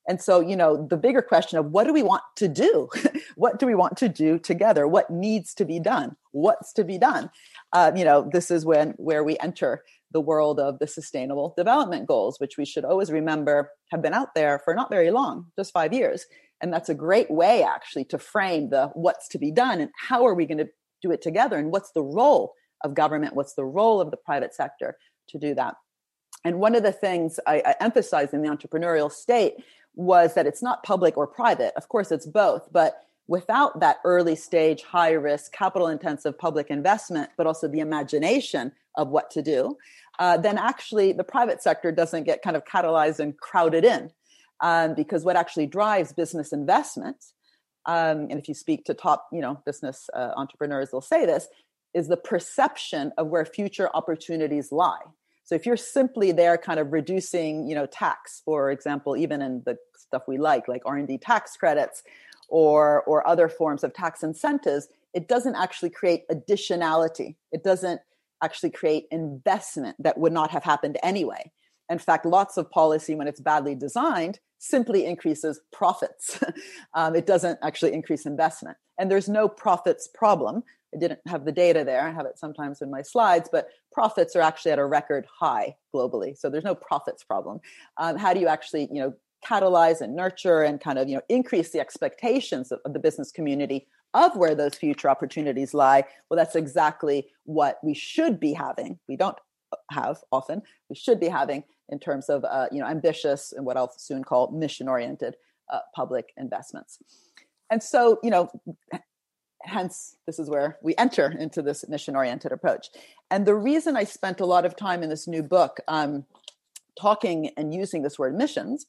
And 0.06 0.22
so, 0.22 0.38
you 0.40 0.54
know, 0.54 0.86
the 0.86 0.96
bigger 0.96 1.20
question 1.20 1.58
of 1.58 1.72
what 1.72 1.88
do 1.88 1.92
we 1.92 2.04
want 2.04 2.22
to 2.36 2.46
do? 2.46 2.88
what 3.34 3.58
do 3.58 3.66
we 3.66 3.74
want 3.74 3.96
to 3.96 4.08
do 4.08 4.38
together? 4.38 4.86
What 4.86 5.10
needs 5.10 5.52
to 5.54 5.64
be 5.64 5.80
done? 5.80 6.14
What's 6.30 6.72
to 6.74 6.84
be 6.84 6.96
done? 6.96 7.30
Uh, 7.72 7.90
you 7.96 8.04
know, 8.04 8.30
this 8.32 8.52
is 8.52 8.64
when 8.64 8.90
where 8.98 9.24
we 9.24 9.36
enter 9.40 9.82
the 10.12 10.20
world 10.20 10.58
of 10.58 10.78
the 10.78 10.86
sustainable 10.86 11.54
development 11.56 12.06
goals, 12.06 12.40
which 12.40 12.56
we 12.58 12.64
should 12.64 12.84
always 12.84 13.10
remember 13.10 13.70
have 13.90 14.02
been 14.02 14.14
out 14.14 14.34
there 14.34 14.60
for 14.64 14.74
not 14.74 14.90
very 14.90 15.10
long, 15.10 15.46
just 15.56 15.72
five 15.72 15.92
years. 15.92 16.26
And 16.60 16.72
that's 16.72 16.88
a 16.88 16.94
great 16.94 17.30
way 17.30 17.62
actually 17.62 18.04
to 18.06 18.18
frame 18.18 18.70
the 18.70 18.88
what's 18.94 19.28
to 19.28 19.38
be 19.38 19.50
done 19.50 19.80
and 19.80 19.90
how 19.96 20.26
are 20.26 20.34
we 20.34 20.46
going 20.46 20.58
to 20.58 20.68
do 21.00 21.10
it 21.10 21.22
together 21.22 21.56
and 21.56 21.70
what's 21.70 21.92
the 21.92 22.02
role 22.02 22.54
of 22.82 22.94
government, 22.94 23.34
what's 23.34 23.54
the 23.54 23.64
role 23.64 24.00
of 24.00 24.10
the 24.10 24.16
private 24.16 24.54
sector 24.54 24.96
to 25.28 25.38
do 25.38 25.54
that. 25.54 25.74
And 26.44 26.58
one 26.58 26.74
of 26.74 26.82
the 26.82 26.92
things 26.92 27.38
I, 27.46 27.62
I 27.64 27.74
emphasized 27.80 28.34
in 28.34 28.42
the 28.42 28.48
entrepreneurial 28.48 29.10
state 29.10 29.54
was 29.94 30.34
that 30.34 30.46
it's 30.46 30.62
not 30.62 30.82
public 30.82 31.16
or 31.16 31.26
private. 31.26 31.74
Of 31.76 31.88
course, 31.88 32.10
it's 32.10 32.26
both, 32.26 32.68
but 32.72 33.04
without 33.26 33.80
that 33.80 33.98
early 34.04 34.34
stage, 34.34 34.82
high 34.82 35.12
risk, 35.12 35.52
capital 35.52 35.88
intensive 35.88 36.38
public 36.38 36.68
investment, 36.68 37.30
but 37.36 37.46
also 37.46 37.68
the 37.68 37.80
imagination 37.80 38.72
of 38.96 39.08
what 39.08 39.30
to 39.30 39.42
do, 39.42 39.76
uh, 40.20 40.36
then 40.36 40.58
actually 40.58 41.12
the 41.12 41.24
private 41.24 41.60
sector 41.62 41.90
doesn't 41.90 42.24
get 42.24 42.42
kind 42.42 42.56
of 42.56 42.64
catalyzed 42.64 43.18
and 43.18 43.36
crowded 43.38 43.84
in. 43.84 44.12
Um, 44.62 44.94
because 44.94 45.24
what 45.24 45.36
actually 45.36 45.66
drives 45.66 46.12
business 46.12 46.52
investment, 46.52 47.16
um, 47.86 48.28
and 48.28 48.34
if 48.38 48.46
you 48.46 48.52
speak 48.52 48.84
to 48.84 48.94
top, 48.94 49.26
you 49.32 49.40
know, 49.40 49.62
business 49.64 50.10
uh, 50.12 50.32
entrepreneurs, 50.36 50.90
they'll 50.90 51.00
say 51.00 51.24
this, 51.24 51.48
is 51.94 52.08
the 52.08 52.18
perception 52.18 53.10
of 53.16 53.28
where 53.28 53.46
future 53.46 53.88
opportunities 53.94 54.70
lie. 54.70 55.00
So 55.44 55.54
if 55.54 55.64
you're 55.64 55.78
simply 55.78 56.30
there, 56.30 56.58
kind 56.58 56.78
of 56.78 56.92
reducing, 56.92 57.66
you 57.66 57.74
know, 57.74 57.86
tax, 57.86 58.42
for 58.44 58.70
example, 58.70 59.16
even 59.16 59.40
in 59.40 59.62
the 59.64 59.78
stuff 59.96 60.24
we 60.28 60.36
like, 60.36 60.68
like 60.68 60.82
R 60.84 60.96
and 60.96 61.08
D 61.08 61.16
tax 61.16 61.56
credits, 61.56 62.02
or 62.48 63.02
or 63.04 63.26
other 63.26 63.48
forms 63.48 63.82
of 63.82 63.94
tax 63.94 64.22
incentives, 64.22 64.88
it 65.14 65.26
doesn't 65.26 65.56
actually 65.56 65.90
create 65.90 66.28
additionality. 66.28 67.36
It 67.50 67.64
doesn't 67.64 68.00
actually 68.42 68.70
create 68.70 69.06
investment 69.10 69.96
that 69.98 70.18
would 70.18 70.32
not 70.32 70.50
have 70.50 70.64
happened 70.64 70.98
anyway. 71.02 71.50
In 71.88 71.98
fact, 71.98 72.24
lots 72.24 72.56
of 72.56 72.70
policy, 72.70 73.14
when 73.14 73.26
it's 73.26 73.40
badly 73.40 73.74
designed, 73.74 74.38
simply 74.58 75.06
increases 75.06 75.60
profits. 75.72 76.38
um, 76.94 77.16
it 77.16 77.26
doesn't 77.26 77.58
actually 77.62 77.92
increase 77.92 78.26
investment. 78.26 78.76
And 78.98 79.10
there's 79.10 79.28
no 79.28 79.48
profits 79.48 80.08
problem 80.08 80.62
I 80.94 80.98
didn't 80.98 81.20
have 81.26 81.44
the 81.44 81.52
data 81.52 81.84
there. 81.84 82.06
I 82.06 82.10
have 82.10 82.26
it 82.26 82.38
sometimes 82.38 82.82
in 82.82 82.90
my 82.90 83.02
slides, 83.02 83.48
but 83.50 83.68
profits 83.92 84.34
are 84.34 84.40
actually 84.40 84.72
at 84.72 84.78
a 84.78 84.84
record 84.84 85.26
high 85.38 85.76
globally. 85.94 86.36
So 86.36 86.50
there's 86.50 86.64
no 86.64 86.74
profits 86.74 87.22
problem. 87.22 87.60
Um, 87.96 88.16
how 88.16 88.34
do 88.34 88.40
you 88.40 88.48
actually, 88.48 88.88
you 88.92 89.00
know, 89.00 89.14
catalyze 89.44 90.00
and 90.00 90.14
nurture 90.14 90.62
and 90.62 90.80
kind 90.80 90.98
of, 90.98 91.08
you 91.08 91.14
know, 91.14 91.22
increase 91.28 91.70
the 91.70 91.80
expectations 91.80 92.72
of, 92.72 92.80
of 92.84 92.92
the 92.92 92.98
business 92.98 93.30
community 93.30 93.86
of 94.14 94.36
where 94.36 94.54
those 94.54 94.74
future 94.74 95.08
opportunities 95.08 95.74
lie? 95.74 96.04
Well, 96.28 96.36
that's 96.36 96.56
exactly 96.56 97.28
what 97.44 97.78
we 97.82 97.94
should 97.94 98.40
be 98.40 98.52
having. 98.52 98.98
We 99.08 99.16
don't 99.16 99.38
have 99.90 100.18
often. 100.32 100.62
We 100.88 100.96
should 100.96 101.20
be 101.20 101.28
having 101.28 101.64
in 101.88 101.98
terms 101.98 102.28
of, 102.28 102.44
uh, 102.44 102.66
you 102.72 102.80
know, 102.80 102.86
ambitious 102.86 103.52
and 103.52 103.64
what 103.64 103.76
I'll 103.76 103.92
soon 103.96 104.24
call 104.24 104.50
mission-oriented 104.50 105.36
uh, 105.72 105.78
public 105.94 106.32
investments. 106.36 106.98
And 107.70 107.82
so, 107.82 108.18
you 108.22 108.30
know, 108.30 108.50
hence 109.62 110.16
this 110.26 110.38
is 110.38 110.48
where 110.48 110.78
we 110.82 110.94
enter 110.96 111.34
into 111.38 111.62
this 111.62 111.86
mission 111.88 112.16
oriented 112.16 112.52
approach 112.52 112.88
and 113.30 113.46
the 113.46 113.54
reason 113.54 113.96
i 113.96 114.04
spent 114.04 114.40
a 114.40 114.46
lot 114.46 114.64
of 114.64 114.74
time 114.74 115.02
in 115.02 115.10
this 115.10 115.28
new 115.28 115.42
book 115.42 115.78
um, 115.88 116.24
talking 116.98 117.50
and 117.56 117.74
using 117.74 118.02
this 118.02 118.18
word 118.18 118.34
missions 118.34 118.86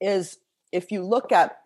is 0.00 0.38
if 0.72 0.90
you 0.90 1.02
look 1.02 1.32
at 1.32 1.58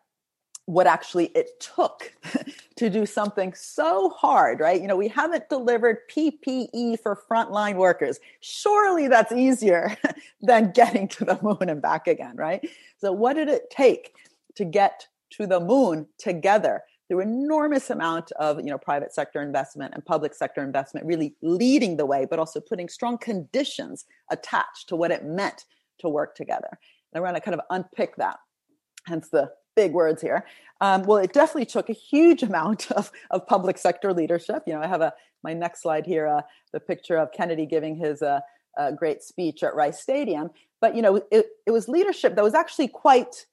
what 0.67 0.87
actually 0.87 1.27
it 1.27 1.61
took 1.61 2.12
to 2.77 2.91
do 2.91 3.07
something 3.07 3.55
so 3.55 4.11
hard, 4.11 4.61
right? 4.61 4.81
You 4.81 4.89
know, 4.89 4.97
we 4.97 5.09
haven't 5.09 5.49
delivered 5.49 5.99
PPE 6.11 7.01
for 7.01 7.19
frontline 7.31 7.77
workers. 7.77 8.19
Surely 8.41 9.09
that's 9.09 9.33
easier 9.33 9.97
than 10.43 10.73
getting 10.73 11.09
to 11.09 11.25
the 11.25 11.39
moon 11.41 11.69
and 11.69 11.81
back 11.81 12.09
again, 12.09 12.37
right? 12.37 12.69
So, 12.99 13.12
what 13.12 13.35
did 13.35 13.49
it 13.49 13.71
take 13.71 14.14
to 14.57 14.64
get 14.64 15.07
to 15.31 15.47
the 15.47 15.61
moon 15.61 16.07
together? 16.19 16.83
through 17.09 17.21
enormous 17.21 17.91
amount 17.91 18.33
of 18.33 18.59
you 18.59 18.67
know 18.67 18.79
private 18.79 19.14
sector 19.14 19.41
investment 19.41 19.95
and 19.95 20.05
public 20.05 20.35
sector 20.35 20.61
investment 20.61 21.07
really 21.07 21.37
leading 21.41 21.97
the 21.97 22.05
way 22.05 22.27
but 22.29 22.41
also 22.41 22.61
putting 22.61 22.89
strong 22.89 23.17
conditions 23.17 24.07
attached 24.31 24.89
to 24.89 24.97
what 24.97 25.12
it 25.12 25.25
meant 25.25 25.67
to 25.99 26.09
work 26.09 26.35
together 26.35 26.69
and 27.12 27.19
i 27.19 27.21
want 27.21 27.37
to 27.37 27.41
kind 27.41 27.55
of 27.55 27.61
unpick 27.71 28.17
that 28.17 28.39
hence 29.07 29.29
the 29.29 29.49
big 29.77 29.93
words 29.93 30.20
here 30.20 30.45
um, 30.81 31.03
well 31.05 31.18
it 31.18 31.33
definitely 31.33 31.66
took 31.66 31.89
a 31.89 31.95
huge 31.95 32.43
amount 32.51 32.91
of, 32.93 33.12
of 33.31 33.47
public 33.47 33.79
sector 33.79 34.12
leadership 34.12 34.62
you 34.66 34.72
know 34.72 34.81
i 34.81 34.87
have 34.87 35.01
a 35.01 35.12
my 35.43 35.53
next 35.53 35.83
slide 35.83 36.07
here 36.07 36.27
uh, 36.27 36.43
the 36.72 36.81
picture 36.81 37.16
of 37.16 37.31
kennedy 37.33 37.66
giving 37.66 37.97
his 37.97 38.22
uh, 38.22 38.41
uh, 38.79 38.91
great 38.91 39.22
speech 39.22 39.62
at 39.62 39.74
rice 39.74 40.01
stadium 40.01 40.51
but 40.81 40.97
you 40.97 41.03
know 41.03 41.16
it, 41.31 41.47
it 41.66 41.70
was 41.70 41.89
leadership 41.89 42.35
that 42.35 42.45
was 42.45 42.55
actually 42.55 42.89
quite 42.89 43.47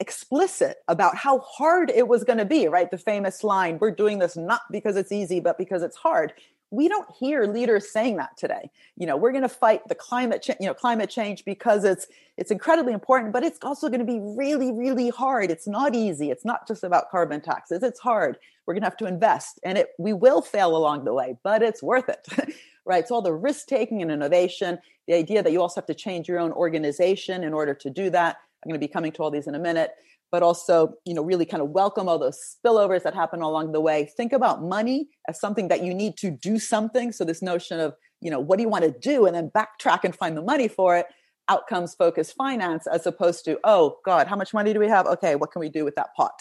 explicit 0.00 0.78
about 0.88 1.16
how 1.16 1.38
hard 1.40 1.90
it 1.90 2.06
was 2.06 2.24
going 2.24 2.38
to 2.38 2.44
be, 2.44 2.68
right? 2.68 2.90
The 2.90 2.98
famous 2.98 3.42
line, 3.42 3.78
we're 3.80 3.90
doing 3.90 4.18
this 4.18 4.36
not 4.36 4.62
because 4.70 4.96
it's 4.96 5.12
easy, 5.12 5.40
but 5.40 5.58
because 5.58 5.82
it's 5.82 5.96
hard. 5.96 6.32
We 6.70 6.88
don't 6.88 7.08
hear 7.18 7.44
leaders 7.44 7.90
saying 7.90 8.16
that 8.16 8.36
today. 8.36 8.70
You 8.96 9.06
know, 9.06 9.16
we're 9.16 9.32
going 9.32 9.42
to 9.42 9.48
fight 9.48 9.86
the 9.88 9.94
climate 9.94 10.42
change, 10.42 10.58
you 10.60 10.66
know, 10.66 10.74
climate 10.74 11.10
change 11.10 11.44
because 11.44 11.84
it's 11.84 12.06
it's 12.36 12.50
incredibly 12.50 12.92
important, 12.92 13.32
but 13.32 13.44
it's 13.44 13.58
also 13.62 13.88
going 13.88 14.00
to 14.00 14.06
be 14.06 14.20
really 14.20 14.72
really 14.72 15.10
hard. 15.10 15.50
It's 15.50 15.66
not 15.66 15.94
easy. 15.94 16.30
It's 16.30 16.44
not 16.44 16.66
just 16.66 16.84
about 16.84 17.10
carbon 17.10 17.40
taxes. 17.40 17.82
It's 17.82 18.00
hard. 18.00 18.38
We're 18.66 18.74
going 18.74 18.82
to 18.82 18.86
have 18.86 18.96
to 18.98 19.06
invest 19.06 19.60
and 19.62 19.78
it 19.78 19.90
we 19.98 20.12
will 20.12 20.42
fail 20.42 20.76
along 20.76 21.04
the 21.04 21.14
way, 21.14 21.36
but 21.42 21.62
it's 21.62 21.82
worth 21.82 22.08
it. 22.08 22.26
right? 22.84 23.06
So 23.06 23.16
all 23.16 23.22
the 23.22 23.32
risk 23.32 23.66
taking 23.66 24.02
and 24.02 24.10
innovation, 24.10 24.78
the 25.08 25.14
idea 25.14 25.42
that 25.42 25.52
you 25.52 25.60
also 25.60 25.80
have 25.80 25.86
to 25.86 25.94
change 25.94 26.28
your 26.28 26.38
own 26.38 26.52
organization 26.52 27.42
in 27.42 27.52
order 27.52 27.74
to 27.74 27.90
do 27.90 28.10
that 28.10 28.38
I'm 28.66 28.70
going 28.70 28.80
to 28.80 28.86
be 28.86 28.92
coming 28.92 29.12
to 29.12 29.22
all 29.22 29.30
these 29.30 29.46
in 29.46 29.54
a 29.54 29.60
minute, 29.60 29.92
but 30.30 30.42
also, 30.42 30.94
you 31.04 31.14
know, 31.14 31.22
really 31.22 31.44
kind 31.44 31.62
of 31.62 31.70
welcome 31.70 32.08
all 32.08 32.18
those 32.18 32.38
spillovers 32.38 33.02
that 33.02 33.14
happen 33.14 33.40
along 33.40 33.72
the 33.72 33.80
way. 33.80 34.10
Think 34.16 34.32
about 34.32 34.62
money 34.62 35.08
as 35.28 35.40
something 35.40 35.68
that 35.68 35.82
you 35.82 35.94
need 35.94 36.16
to 36.18 36.30
do 36.30 36.58
something. 36.58 37.12
So 37.12 37.24
this 37.24 37.42
notion 37.42 37.80
of, 37.80 37.94
you 38.20 38.30
know, 38.30 38.40
what 38.40 38.56
do 38.56 38.62
you 38.62 38.68
want 38.68 38.84
to 38.84 38.90
do 38.90 39.26
and 39.26 39.34
then 39.34 39.50
backtrack 39.50 40.00
and 40.04 40.14
find 40.14 40.36
the 40.36 40.42
money 40.42 40.68
for 40.68 40.96
it. 40.96 41.06
Outcomes 41.48 41.94
focused 41.94 42.34
finance 42.34 42.88
as 42.88 43.06
opposed 43.06 43.44
to 43.44 43.56
oh 43.62 43.98
god 44.04 44.26
how 44.26 44.34
much 44.34 44.52
money 44.52 44.72
do 44.72 44.80
we 44.80 44.88
have? 44.88 45.06
Okay 45.06 45.36
what 45.36 45.52
can 45.52 45.60
we 45.60 45.68
do 45.68 45.84
with 45.84 45.94
that 45.94 46.08
pot? 46.16 46.34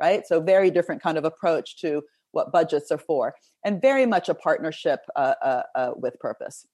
Right? 0.00 0.26
So 0.26 0.40
very 0.40 0.70
different 0.70 1.02
kind 1.02 1.18
of 1.18 1.24
approach 1.24 1.78
to 1.82 2.02
what 2.32 2.52
budgets 2.52 2.90
are 2.90 2.98
for 2.98 3.34
and 3.64 3.82
very 3.82 4.06
much 4.06 4.30
a 4.30 4.34
partnership 4.34 5.00
uh, 5.14 5.34
uh, 5.42 5.62
uh, 5.74 5.90
with 5.96 6.18
purpose 6.20 6.66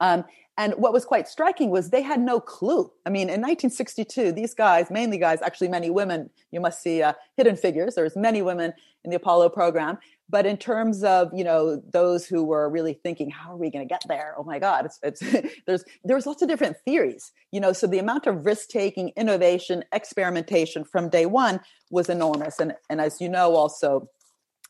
um, 0.00 0.24
and 0.60 0.74
what 0.74 0.92
was 0.92 1.06
quite 1.06 1.26
striking 1.26 1.70
was 1.70 1.88
they 1.88 2.02
had 2.02 2.20
no 2.20 2.38
clue. 2.38 2.92
I 3.06 3.10
mean, 3.10 3.30
in 3.30 3.40
1962, 3.40 4.32
these 4.32 4.52
guys, 4.52 4.90
mainly 4.90 5.16
guys, 5.16 5.40
actually 5.40 5.68
many 5.68 5.88
women, 5.88 6.28
you 6.50 6.60
must 6.60 6.82
see 6.82 7.02
uh, 7.02 7.14
hidden 7.36 7.56
figures. 7.56 7.94
There 7.94 8.04
was 8.04 8.14
many 8.14 8.42
women 8.42 8.74
in 9.02 9.10
the 9.10 9.16
Apollo 9.16 9.50
program. 9.50 9.96
But 10.28 10.46
in 10.46 10.58
terms 10.58 11.02
of, 11.02 11.30
you 11.34 11.44
know, 11.44 11.82
those 11.92 12.26
who 12.26 12.44
were 12.44 12.68
really 12.68 12.92
thinking, 12.92 13.30
how 13.30 13.52
are 13.52 13.56
we 13.56 13.70
going 13.70 13.86
to 13.86 13.88
get 13.88 14.02
there? 14.06 14.34
Oh 14.36 14.44
my 14.44 14.58
God, 14.58 14.84
it's, 14.84 14.98
it's 15.02 15.54
there's, 15.66 15.84
there's 16.04 16.26
lots 16.26 16.42
of 16.42 16.48
different 16.48 16.76
theories, 16.84 17.32
you 17.50 17.60
know, 17.60 17.72
so 17.72 17.86
the 17.86 17.98
amount 17.98 18.26
of 18.26 18.44
risk 18.44 18.68
taking, 18.68 19.12
innovation, 19.16 19.82
experimentation 19.92 20.84
from 20.84 21.08
day 21.08 21.26
one 21.26 21.60
was 21.90 22.08
enormous. 22.08 22.60
And, 22.60 22.74
and 22.88 23.00
as 23.00 23.20
you 23.20 23.28
know, 23.28 23.54
also 23.56 24.08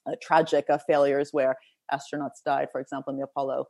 uh, 0.07 0.13
tragic 0.23 0.71
uh, 0.71 0.79
failures 0.87 1.31
where 1.33 1.57
astronauts 1.93 2.43
died, 2.47 2.69
for 2.71 2.81
example, 2.81 3.13
in 3.13 3.19
the 3.19 3.25
Apollo 3.25 3.67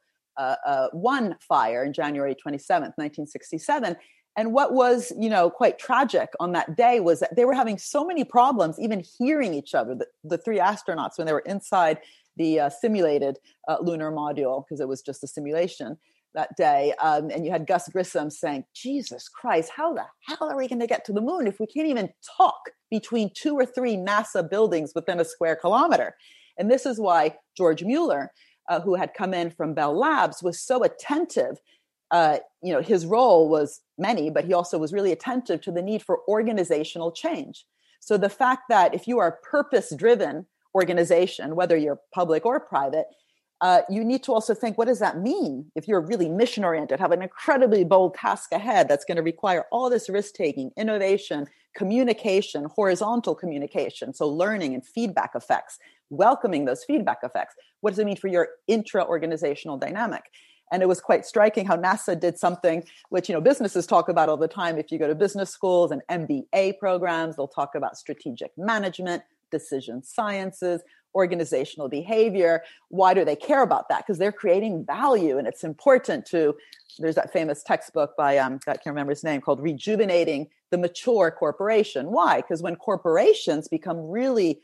uh, 0.67 0.89
one 0.93 1.37
fire 1.41 1.85
in 1.85 1.93
January 1.93 2.35
27th, 2.35 2.97
1967. 2.97 3.97
And 4.37 4.53
what 4.53 4.73
was, 4.73 5.13
you 5.19 5.29
know, 5.29 5.51
quite 5.51 5.79
tragic 5.79 6.31
on 6.39 6.53
that 6.53 6.77
day 6.77 7.01
was 7.01 7.21
that 7.21 7.35
they 7.37 7.45
were 7.45 7.55
having 7.55 7.79
so 7.79 8.05
many 8.05 8.25
problems 8.25 8.79
even 8.79 9.05
hearing 9.19 9.55
each 9.55 9.75
other, 9.75 9.95
the, 9.95 10.07
the 10.25 10.39
three 10.39 10.59
astronauts, 10.59 11.19
when 11.19 11.27
they 11.27 11.33
were 11.33 11.41
inside 11.41 11.99
the 12.37 12.61
uh, 12.61 12.71
simulated 12.71 13.39
uh, 13.69 13.77
lunar 13.81 14.13
module, 14.13 14.65
because 14.65 14.81
it 14.81 14.89
was 14.89 15.03
just 15.03 15.25
a 15.25 15.27
simulation 15.27 15.99
that 16.35 16.57
day. 16.57 16.95
Um, 17.03 17.31
and 17.31 17.45
you 17.45 17.51
had 17.51 17.67
Gus 17.67 17.89
Grissom 17.89 18.31
saying, 18.31 18.65
Jesus 18.75 19.29
Christ, 19.29 19.73
how 19.77 19.93
the 19.93 20.05
hell 20.27 20.49
are 20.49 20.57
we 20.57 20.69
going 20.69 20.81
to 20.81 20.87
get 20.87 21.05
to 21.07 21.13
the 21.13 21.21
moon 21.21 21.47
if 21.47 21.59
we 21.59 21.67
can't 21.67 21.89
even 21.89 22.11
talk 22.37 22.71
between 22.91 23.31
two 23.35 23.55
or 23.55 23.67
three 23.67 23.97
NASA 23.97 24.49
buildings 24.49 24.93
within 24.95 25.19
a 25.21 25.25
square 25.25 25.57
kilometer? 25.57 26.15
And 26.57 26.71
this 26.71 26.87
is 26.87 27.01
why 27.01 27.37
George 27.57 27.83
Mueller 27.83 28.33
uh, 28.71 28.81
who 28.81 28.95
had 28.95 29.13
come 29.13 29.35
in 29.35 29.51
from 29.51 29.75
Bell 29.75 29.95
Labs, 30.07 30.43
was 30.43 30.59
so 30.59 30.77
attentive. 30.83 31.55
Uh, 32.11 32.39
you 32.63 32.73
know, 32.73 32.81
his 32.81 33.05
role 33.05 33.49
was 33.57 33.81
many, 33.99 34.31
but 34.31 34.45
he 34.45 34.55
also 34.55 34.79
was 34.79 34.93
really 34.93 35.13
attentive 35.13 35.61
to 35.63 35.73
the 35.73 35.83
need 35.83 36.03
for 36.03 36.21
organizational 36.27 37.13
change. 37.13 37.67
So 38.01 38.17
the 38.17 38.37
fact 38.43 38.63
that 38.71 38.95
if 38.95 39.07
you 39.07 39.19
are 39.19 39.29
a 39.29 39.51
purpose-driven 39.57 40.47
organization, 40.75 41.57
whether 41.57 41.77
you're 41.77 42.01
public 42.15 42.47
or 42.47 42.59
private, 42.59 43.07
uh, 43.61 43.83
you 43.91 44.03
need 44.03 44.23
to 44.23 44.33
also 44.33 44.55
think 44.55 44.79
what 44.79 44.89
does 44.89 45.01
that 45.01 45.19
mean? 45.19 45.71
If 45.75 45.87
you're 45.87 46.01
really 46.01 46.29
mission 46.29 46.65
oriented 46.65 46.99
have 46.99 47.13
an 47.13 47.23
incredibly 47.23 47.85
bold 47.85 48.15
task 48.15 48.53
ahead 48.53 48.89
that's 48.89 49.05
going 49.05 49.17
to 49.17 49.23
require 49.23 49.67
all 49.71 49.91
this 49.91 50.09
risk 50.09 50.35
taking 50.35 50.71
innovation 50.77 51.47
communication 51.73 52.65
horizontal 52.65 53.33
communication 53.33 54.13
so 54.13 54.29
learning 54.29 54.75
and 54.75 54.85
feedback 54.85 55.31
effects 55.37 55.79
welcoming 56.11 56.65
those 56.65 56.83
feedback 56.85 57.19
effects. 57.23 57.55
What 57.81 57.91
does 57.91 58.01
it 58.01 58.07
mean 58.07 58.17
for 58.17 58.27
your 58.27 58.49
intra 58.67 59.05
organizational 59.05 59.77
dynamic? 59.79 60.25
And 60.73 60.83
it 60.83 60.87
was 60.87 61.01
quite 61.01 61.25
striking 61.25 61.67
how 61.67 61.77
nasa 61.77 62.19
did 62.19 62.39
something 62.39 62.85
which 63.11 63.29
you 63.29 63.35
know 63.35 63.41
businesses 63.41 63.87
talk 63.87 64.09
about 64.09 64.29
all 64.29 64.37
the 64.37 64.49
time. 64.49 64.79
If 64.79 64.91
you 64.91 64.99
go 64.99 65.07
to 65.07 65.15
business 65.15 65.51
schools 65.51 65.91
and 65.91 66.03
mba 66.11 66.79
programs 66.79 67.37
they'll 67.37 67.49
talk 67.49 67.75
about 67.75 67.97
strategic 67.97 68.53
management 68.57 69.23
decision 69.51 70.03
sciences 70.03 70.83
organizational 71.15 71.89
behavior. 71.89 72.63
Why 72.89 73.15
do 73.15 73.25
they 73.25 73.37
care 73.37 73.63
about 73.63 73.89
that? 73.89 74.07
Because 74.07 74.19
they're 74.19 74.33
creating 74.33 74.85
value 74.85 75.39
and 75.39 75.47
it's 75.47 75.65
important 75.65 76.27
to. 76.27 76.57
There's 76.99 77.15
that 77.15 77.33
famous 77.33 77.63
textbook 77.63 78.17
by, 78.17 78.37
um, 78.39 78.61
I 78.67 78.73
can't 78.73 78.87
remember 78.87 79.13
his 79.13 79.25
name, 79.25 79.41
called 79.41 79.61
Rejuvenating 79.61 80.49
the 80.71 80.77
Mature 80.77 81.31
Corporation. 81.31 82.11
Why? 82.11 82.43
Because 82.43 82.63
when 82.63 82.77
corporations 82.77 83.69
become 83.69 83.97
really 83.97 84.61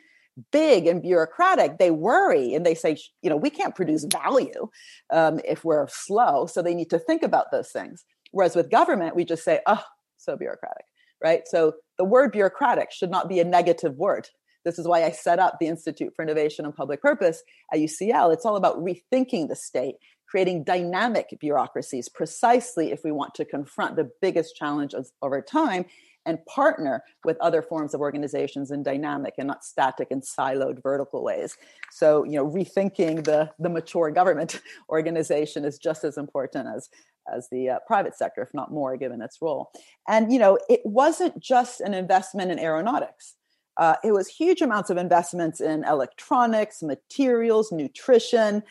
big 0.51 0.87
and 0.87 1.01
bureaucratic, 1.01 1.79
they 1.79 1.91
worry 1.91 2.53
and 2.53 2.67
they 2.67 2.75
say, 2.75 2.99
you 3.23 3.31
know, 3.31 3.37
we 3.37 3.49
can't 3.49 3.75
produce 3.75 4.05
value 4.05 4.69
um, 5.11 5.41
if 5.45 5.65
we're 5.65 5.89
slow. 5.89 6.47
So 6.47 6.61
they 6.61 6.75
need 6.75 6.91
to 6.91 6.99
think 6.99 7.23
about 7.23 7.51
those 7.51 7.71
things. 7.71 8.05
Whereas 8.33 8.55
with 8.55 8.71
government, 8.71 9.17
we 9.17 9.25
just 9.25 9.45
say, 9.45 9.61
oh, 9.67 9.83
so 10.19 10.37
bureaucratic, 10.37 10.85
right? 11.23 11.43
So 11.47 11.77
the 11.97 12.05
word 12.05 12.33
bureaucratic 12.33 12.91
should 12.93 13.11
not 13.11 13.29
be 13.29 13.41
a 13.41 13.45
negative 13.45 13.97
word. 13.97 14.29
This 14.67 14.81
is 14.81 14.89
why 14.89 15.05
I 15.05 15.13
set 15.13 15.39
up 15.39 15.59
the 15.61 15.69
Institute 15.69 16.13
for 16.17 16.25
Innovation 16.25 16.65
and 16.65 16.75
Public 16.75 17.01
Purpose 17.01 17.45
at 17.73 17.79
UCL. 17.79 18.33
It's 18.33 18.45
all 18.45 18.57
about 18.57 18.79
rethinking 18.79 19.47
the 19.47 19.55
state, 19.55 19.95
creating 20.29 20.65
dynamic 20.65 21.29
bureaucracies, 21.39 22.09
precisely 22.09 22.91
if 22.91 23.05
we 23.05 23.13
want 23.13 23.33
to 23.37 23.45
confront 23.45 23.95
the 23.95 24.11
biggest 24.21 24.57
challenges 24.57 25.13
over 25.23 25.41
time 25.41 25.85
and 26.27 26.45
partner 26.47 27.05
with 27.25 27.37
other 27.41 27.63
forms 27.63 27.95
of 27.95 28.01
organizations 28.01 28.73
in 28.73 28.83
dynamic 28.83 29.35
and 29.39 29.47
not 29.47 29.65
static 29.65 30.09
and 30.11 30.25
siloed 30.25 30.83
vertical 30.83 31.23
ways. 31.23 31.57
So, 31.93 32.25
you 32.25 32.33
know, 32.33 32.51
rethinking 32.51 33.23
the, 33.23 33.53
the 33.61 33.69
mature 33.69 34.11
government 34.11 34.61
organization 34.91 35.65
is 35.65 35.79
just 35.79 36.03
as 36.03 36.19
important 36.19 36.67
as 36.77 36.91
as 37.35 37.49
the 37.51 37.69
uh, 37.69 37.79
private 37.89 38.17
sector, 38.17 38.41
if 38.41 38.55
not 38.55 38.71
more, 38.71 38.97
given 38.97 39.21
its 39.21 39.39
role. 39.43 39.73
And 40.07 40.33
you 40.33 40.39
know, 40.39 40.59
it 40.69 40.81
wasn't 40.85 41.41
just 41.41 41.81
an 41.81 41.93
investment 41.93 42.53
in 42.53 42.59
aeronautics 42.61 43.35
Uh, 43.77 43.97
it 44.03 44.13
was 44.13 44.29
huge 44.29 44.63
amounts 44.63 44.91
of 44.91 44.97
investments 44.97 45.61
in 45.61 45.85
electronics, 45.85 46.83
materials, 46.83 47.71
nutrition, 47.73 48.63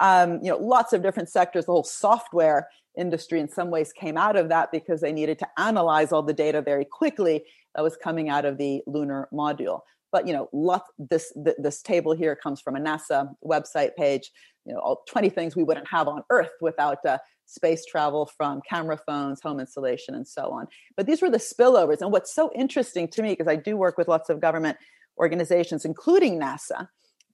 um, 0.00 0.40
you 0.42 0.50
know, 0.50 0.56
lots 0.56 0.92
of 0.92 1.02
different 1.02 1.28
sectors. 1.28 1.66
The 1.66 1.72
whole 1.72 1.84
software 1.84 2.68
industry, 2.96 3.40
in 3.40 3.48
some 3.48 3.70
ways, 3.70 3.92
came 3.92 4.16
out 4.16 4.36
of 4.36 4.48
that 4.48 4.72
because 4.72 5.00
they 5.00 5.12
needed 5.12 5.38
to 5.40 5.48
analyze 5.58 6.12
all 6.12 6.22
the 6.22 6.32
data 6.32 6.62
very 6.62 6.84
quickly 6.84 7.44
that 7.74 7.82
was 7.82 7.96
coming 7.96 8.28
out 8.28 8.44
of 8.44 8.58
the 8.58 8.82
lunar 8.86 9.28
module. 9.32 9.80
But 10.12 10.26
you 10.26 10.32
know, 10.32 10.78
this 10.98 11.32
this 11.58 11.82
table 11.82 12.12
here 12.14 12.36
comes 12.36 12.60
from 12.60 12.76
a 12.76 12.80
NASA 12.80 13.34
website 13.44 13.96
page. 13.96 14.30
You 14.64 14.72
know, 14.72 14.80
all 14.80 15.02
20 15.08 15.28
things 15.28 15.56
we 15.56 15.64
wouldn't 15.64 15.88
have 15.88 16.08
on 16.08 16.22
Earth 16.30 16.52
without 16.60 17.04
uh, 17.04 17.18
space 17.46 17.84
travel 17.84 18.30
from 18.36 18.60
camera 18.68 18.98
phones, 19.06 19.40
home 19.42 19.60
installation, 19.60 20.14
and 20.14 20.26
so 20.26 20.50
on. 20.50 20.66
But 20.96 21.06
these 21.06 21.22
were 21.22 21.30
the 21.30 21.38
spillovers. 21.38 22.00
And 22.00 22.10
what's 22.10 22.34
so 22.34 22.50
interesting 22.54 23.08
to 23.08 23.22
me, 23.22 23.30
because 23.30 23.48
I 23.48 23.56
do 23.56 23.76
work 23.76 23.98
with 23.98 24.08
lots 24.08 24.30
of 24.30 24.40
government 24.40 24.78
organizations, 25.18 25.84
including 25.84 26.40
NASA. 26.40 26.88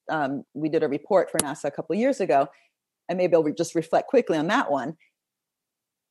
Um, 0.09 0.45
we 0.55 0.69
did 0.69 0.83
a 0.83 0.89
report 0.89 1.31
for 1.31 1.39
NASA 1.39 1.65
a 1.65 1.71
couple 1.71 1.95
years 1.97 2.21
ago, 2.21 2.49
and 3.09 3.17
maybe 3.17 3.35
I'll 3.35 3.49
just 3.53 3.75
reflect 3.75 4.09
quickly 4.09 4.37
on 4.37 4.49
that 4.49 4.71
one. 4.71 4.97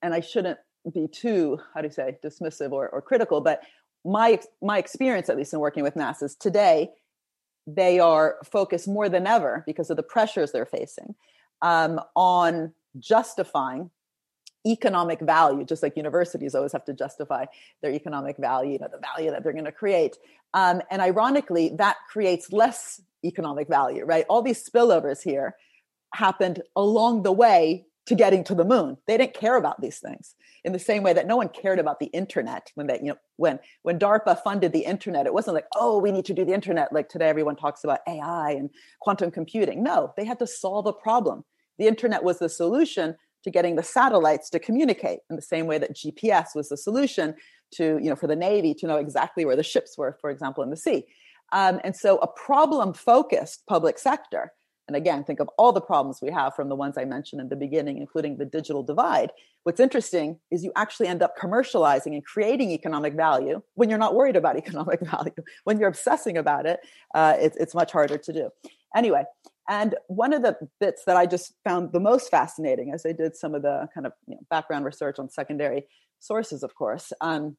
And 0.02 0.14
I 0.14 0.22
shouldn't 0.22 0.60
be 0.94 1.08
too, 1.08 1.60
how 1.74 1.82
do 1.82 1.88
you 1.88 1.94
say, 1.94 2.18
dismissive 2.24 2.72
or, 2.72 2.88
or 2.90 3.02
critical, 3.02 3.42
but 3.42 3.62
my 4.06 4.40
my 4.62 4.78
experience, 4.78 5.30
at 5.30 5.38
least 5.38 5.54
in 5.54 5.60
working 5.60 5.84
with 5.84 5.96
NASA, 5.96 6.24
is 6.24 6.36
today 6.36 6.90
they 7.68 8.00
are 8.00 8.38
focused 8.46 8.88
more 8.88 9.10
than 9.10 9.28
ever 9.28 9.64
because 9.68 9.90
of 9.90 9.98
the 9.98 10.04
pressures 10.04 10.52
they're 10.52 10.66
facing 10.66 11.16
um, 11.62 12.00
on 12.16 12.74
justifying 12.98 13.92
economic 14.68 15.22
value, 15.22 15.64
just 15.64 15.84
like 15.84 15.96
universities 15.96 16.56
always 16.56 16.72
have 16.72 16.86
to 16.86 16.94
justify 16.94 17.46
their 17.82 17.92
economic 17.92 18.38
value, 18.38 18.74
you 18.74 18.80
know, 18.80 18.90
the 18.92 19.00
value 19.00 19.32
that 19.32 19.44
they're 19.44 19.54
going 19.54 19.66
to 19.66 19.72
create. 19.72 20.18
Um, 20.54 20.82
and 20.92 21.02
ironically, 21.02 21.70
that 21.78 21.98
creates 22.10 22.52
less 22.52 23.02
economic 23.24 23.68
value, 23.68 24.06
right? 24.06 24.26
All 24.30 24.42
these 24.42 24.68
spillovers 24.68 25.22
here 25.22 25.56
happened 26.14 26.62
along 26.76 27.24
the 27.24 27.32
way 27.32 27.86
to 28.08 28.16
getting 28.16 28.44
to 28.44 28.56
the 28.56 28.66
moon. 28.66 28.98
They 29.06 29.18
didn't 29.18 29.36
care 29.36 29.56
about 29.56 29.80
these 29.82 30.00
things 30.00 30.34
in 30.64 30.74
the 30.74 30.80
same 30.80 31.04
way 31.04 31.14
that 31.14 31.28
no 31.28 31.38
one 31.38 31.50
cared 31.50 31.78
about 31.78 32.00
the 32.00 32.08
internet 32.08 32.72
when 32.74 32.88
they, 32.88 32.96
you 32.96 33.10
know, 33.10 33.18
when 33.36 33.60
when 33.84 34.00
DARPA 34.00 34.42
funded 34.44 34.74
the 34.74 34.86
internet, 34.86 35.28
it 35.28 35.34
wasn't 35.34 35.54
like, 35.54 35.68
oh, 35.76 36.00
we 36.00 36.12
need 36.12 36.26
to 36.26 36.34
do 36.34 36.44
the 36.44 36.54
internet 36.54 36.92
like 36.92 37.08
today 37.08 37.30
everyone 37.30 37.56
talks 37.56 37.84
about 37.84 38.00
AI 38.08 38.52
and 38.52 38.72
quantum 39.00 39.30
computing. 39.30 39.84
No, 39.84 40.12
they 40.18 40.26
had 40.26 40.40
to 40.40 40.48
solve 40.48 40.88
a 40.88 40.94
problem 40.94 41.46
the 41.80 41.88
internet 41.88 42.24
was 42.24 42.40
the 42.40 42.50
solution 42.50 43.16
to 43.44 43.50
getting 43.50 43.76
the 43.76 43.84
satellites 43.84 44.50
to 44.50 44.60
communicate 44.60 45.20
in 45.30 45.36
the 45.36 45.42
same 45.42 45.66
way 45.66 45.78
that 45.78 45.96
GPS 45.96 46.48
was 46.56 46.70
the 46.70 46.78
solution 46.78 47.34
to, 47.72 47.98
you 48.02 48.10
know, 48.10 48.16
for 48.16 48.28
the 48.28 48.36
Navy 48.36 48.74
to 48.76 48.88
know 48.88 48.98
exactly 48.98 49.46
where 49.46 49.56
the 49.56 49.64
ships 49.64 49.98
were, 49.98 50.18
for 50.20 50.30
example, 50.30 50.64
in 50.64 50.70
the 50.70 50.78
sea. 50.78 51.06
Um, 51.52 51.80
and 51.84 51.96
so 51.96 52.18
a 52.18 52.28
problem 52.28 52.94
focused 52.94 53.66
public 53.68 53.98
sector, 53.98 54.52
and 54.88 54.96
again, 54.96 55.24
think 55.24 55.40
of 55.40 55.50
all 55.58 55.72
the 55.72 55.82
problems 55.82 56.20
we 56.22 56.32
have 56.32 56.56
from 56.56 56.68
the 56.68 56.76
ones 56.76 56.98
I 56.98 57.06
mentioned 57.06 57.42
in 57.42 57.50
the 57.50 57.56
beginning, 57.56 57.98
including 57.98 58.38
the 58.38 58.46
digital 58.46 58.84
divide. 58.84 59.32
What's 59.64 59.80
interesting 59.80 60.40
is 60.52 60.64
you 60.64 60.72
actually 60.76 61.08
end 61.08 61.22
up 61.22 61.38
commercializing 61.38 62.08
and 62.14 62.26
creating 62.26 62.72
economic 62.72 63.14
value 63.14 63.62
when 63.76 63.90
you're 63.90 64.00
not 64.00 64.16
worried 64.16 64.36
about 64.36 64.58
economic 64.64 65.00
value. 65.02 65.32
When 65.64 65.80
you're 65.80 65.90
obsessing 65.90 66.38
about 66.38 66.66
it, 66.66 66.80
uh, 67.14 67.36
it's, 67.40 67.56
it's 67.58 67.76
much 67.76 67.92
harder 67.92 68.18
to 68.18 68.34
do. 68.34 68.50
Anyway, 68.96 69.24
and 69.70 69.96
one 70.08 70.34
of 70.34 70.42
the 70.42 70.58
bits 70.80 71.04
that 71.06 71.16
I 71.16 71.28
just 71.28 71.54
found 71.64 71.94
the 71.94 72.00
most 72.00 72.32
fascinating 72.32 72.92
as 72.92 73.06
I 73.06 73.12
did 73.12 73.36
some 73.36 73.54
of 73.54 73.62
the 73.62 73.88
kind 73.94 74.08
of 74.08 74.14
you 74.28 74.34
know, 74.34 74.42
background 74.50 74.84
research 74.84 75.20
on 75.20 75.30
secondary 75.30 75.86
sources, 76.18 76.64
of 76.64 76.74
course, 76.74 77.14
um, 77.22 77.56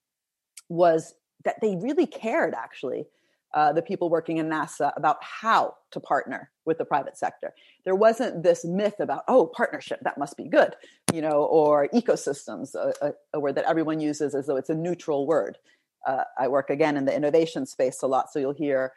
was 0.68 1.14
that 1.44 1.60
they 1.62 1.76
really 1.76 2.06
cared 2.06 2.52
actually, 2.52 3.06
uh, 3.54 3.72
the 3.72 3.80
people 3.80 4.10
working 4.10 4.38
in 4.38 4.48
NASA, 4.48 4.92
about 4.96 5.18
how 5.22 5.74
to 5.92 6.00
partner 6.00 6.50
with 6.66 6.78
the 6.78 6.84
private 6.84 7.16
sector. 7.16 7.54
There 7.84 7.94
wasn't 7.94 8.42
this 8.42 8.64
myth 8.64 8.98
about, 8.98 9.22
oh, 9.28 9.46
partnership, 9.46 10.00
that 10.02 10.18
must 10.18 10.36
be 10.36 10.48
good, 10.48 10.74
you 11.14 11.22
know, 11.22 11.44
or 11.44 11.88
ecosystems, 11.94 12.74
a, 12.74 12.92
a, 13.00 13.12
a 13.34 13.40
word 13.40 13.54
that 13.54 13.68
everyone 13.68 14.00
uses 14.00 14.34
as 14.34 14.48
though 14.48 14.56
it's 14.56 14.68
a 14.68 14.74
neutral 14.74 15.28
word. 15.28 15.58
Uh, 16.04 16.24
I 16.38 16.48
work 16.48 16.70
again 16.70 16.96
in 16.96 17.04
the 17.04 17.14
innovation 17.14 17.66
space 17.66 18.02
a 18.02 18.08
lot, 18.08 18.32
so 18.32 18.40
you'll 18.40 18.52
hear 18.52 18.92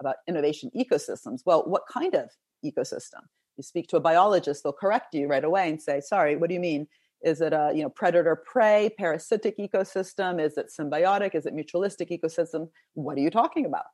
about 0.00 0.16
innovation 0.26 0.70
ecosystems. 0.76 1.42
Well, 1.44 1.62
what 1.66 1.82
kind 1.92 2.14
of 2.14 2.30
ecosystem. 2.64 3.22
You 3.56 3.62
speak 3.62 3.88
to 3.88 3.96
a 3.96 4.00
biologist, 4.00 4.62
they'll 4.62 4.72
correct 4.72 5.14
you 5.14 5.28
right 5.28 5.44
away 5.44 5.68
and 5.68 5.80
say, 5.80 6.00
sorry, 6.00 6.36
what 6.36 6.48
do 6.48 6.54
you 6.54 6.60
mean? 6.60 6.88
Is 7.22 7.40
it 7.40 7.52
a 7.52 7.72
you 7.74 7.82
know 7.82 7.88
predator 7.88 8.36
prey 8.36 8.90
parasitic 8.98 9.56
ecosystem? 9.58 10.40
Is 10.40 10.58
it 10.58 10.70
symbiotic? 10.78 11.34
Is 11.34 11.46
it 11.46 11.54
mutualistic 11.54 12.10
ecosystem? 12.10 12.68
What 12.94 13.16
are 13.16 13.22
you 13.22 13.30
talking 13.30 13.64
about? 13.64 13.84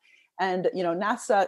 And 0.41 0.68
you 0.75 0.83
know 0.83 0.95
NASA 0.95 1.47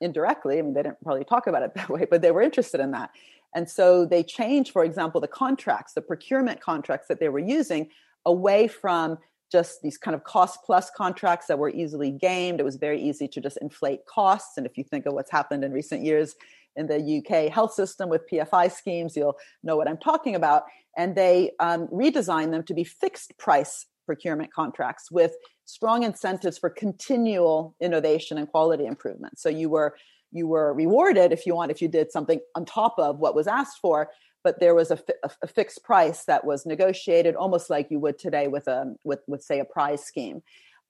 indirectly, 0.00 0.58
I 0.58 0.62
mean 0.62 0.74
they 0.74 0.82
didn't 0.82 1.02
probably 1.02 1.24
talk 1.24 1.46
about 1.46 1.62
it 1.62 1.72
that 1.74 1.88
way, 1.88 2.06
but 2.08 2.22
they 2.22 2.30
were 2.30 2.42
interested 2.42 2.80
in 2.80 2.92
that. 2.92 3.10
And 3.54 3.68
so 3.68 4.04
they 4.04 4.22
changed, 4.22 4.70
for 4.70 4.84
example, 4.84 5.20
the 5.20 5.28
contracts, 5.28 5.94
the 5.94 6.02
procurement 6.02 6.60
contracts 6.60 7.08
that 7.08 7.20
they 7.20 7.28
were 7.28 7.38
using 7.38 7.88
away 8.26 8.68
from 8.68 9.18
just 9.50 9.82
these 9.82 9.96
kind 9.96 10.14
of 10.14 10.24
cost 10.24 10.60
plus 10.64 10.90
contracts 10.90 11.46
that 11.46 11.58
were 11.58 11.70
easily 11.70 12.10
gamed. 12.10 12.60
It 12.60 12.64
was 12.64 12.76
very 12.76 13.00
easy 13.00 13.28
to 13.28 13.40
just 13.40 13.58
inflate 13.58 14.00
costs. 14.06 14.56
And 14.56 14.66
if 14.66 14.76
you 14.76 14.84
think 14.84 15.06
of 15.06 15.14
what's 15.14 15.30
happened 15.30 15.64
in 15.64 15.72
recent 15.72 16.02
years 16.02 16.34
in 16.74 16.86
the 16.86 17.18
UK 17.18 17.52
health 17.52 17.72
system 17.72 18.08
with 18.08 18.28
PFI 18.30 18.70
schemes, 18.70 19.16
you'll 19.16 19.36
know 19.62 19.76
what 19.76 19.88
I'm 19.88 19.98
talking 19.98 20.34
about. 20.34 20.64
And 20.96 21.14
they 21.14 21.52
um, 21.60 21.88
redesigned 21.88 22.50
them 22.50 22.64
to 22.64 22.74
be 22.74 22.84
fixed 22.84 23.36
price 23.38 23.86
procurement 24.04 24.52
contracts 24.52 25.10
with 25.10 25.34
strong 25.64 26.04
incentives 26.04 26.58
for 26.58 26.70
continual 26.70 27.74
innovation 27.80 28.38
and 28.38 28.48
quality 28.48 28.86
improvement. 28.86 29.38
So 29.38 29.48
you 29.48 29.68
were 29.68 29.96
you 30.32 30.46
were 30.46 30.74
rewarded 30.74 31.32
if 31.32 31.46
you 31.46 31.54
want 31.54 31.70
if 31.70 31.80
you 31.80 31.88
did 31.88 32.10
something 32.10 32.40
on 32.54 32.64
top 32.64 32.94
of 32.98 33.18
what 33.18 33.34
was 33.34 33.46
asked 33.46 33.78
for 33.80 34.10
but 34.46 34.60
there 34.60 34.76
was 34.76 34.92
a, 34.92 34.98
a, 35.42 35.48
fixed 35.48 35.82
price 35.82 36.22
that 36.26 36.44
was 36.44 36.66
negotiated 36.66 37.34
almost 37.34 37.68
like 37.68 37.90
you 37.90 37.98
would 37.98 38.16
today 38.16 38.46
with 38.46 38.68
a 38.68 38.94
with, 39.02 39.18
with 39.26 39.42
say 39.42 39.58
a 39.58 39.64
prize 39.64 40.04
scheme. 40.04 40.40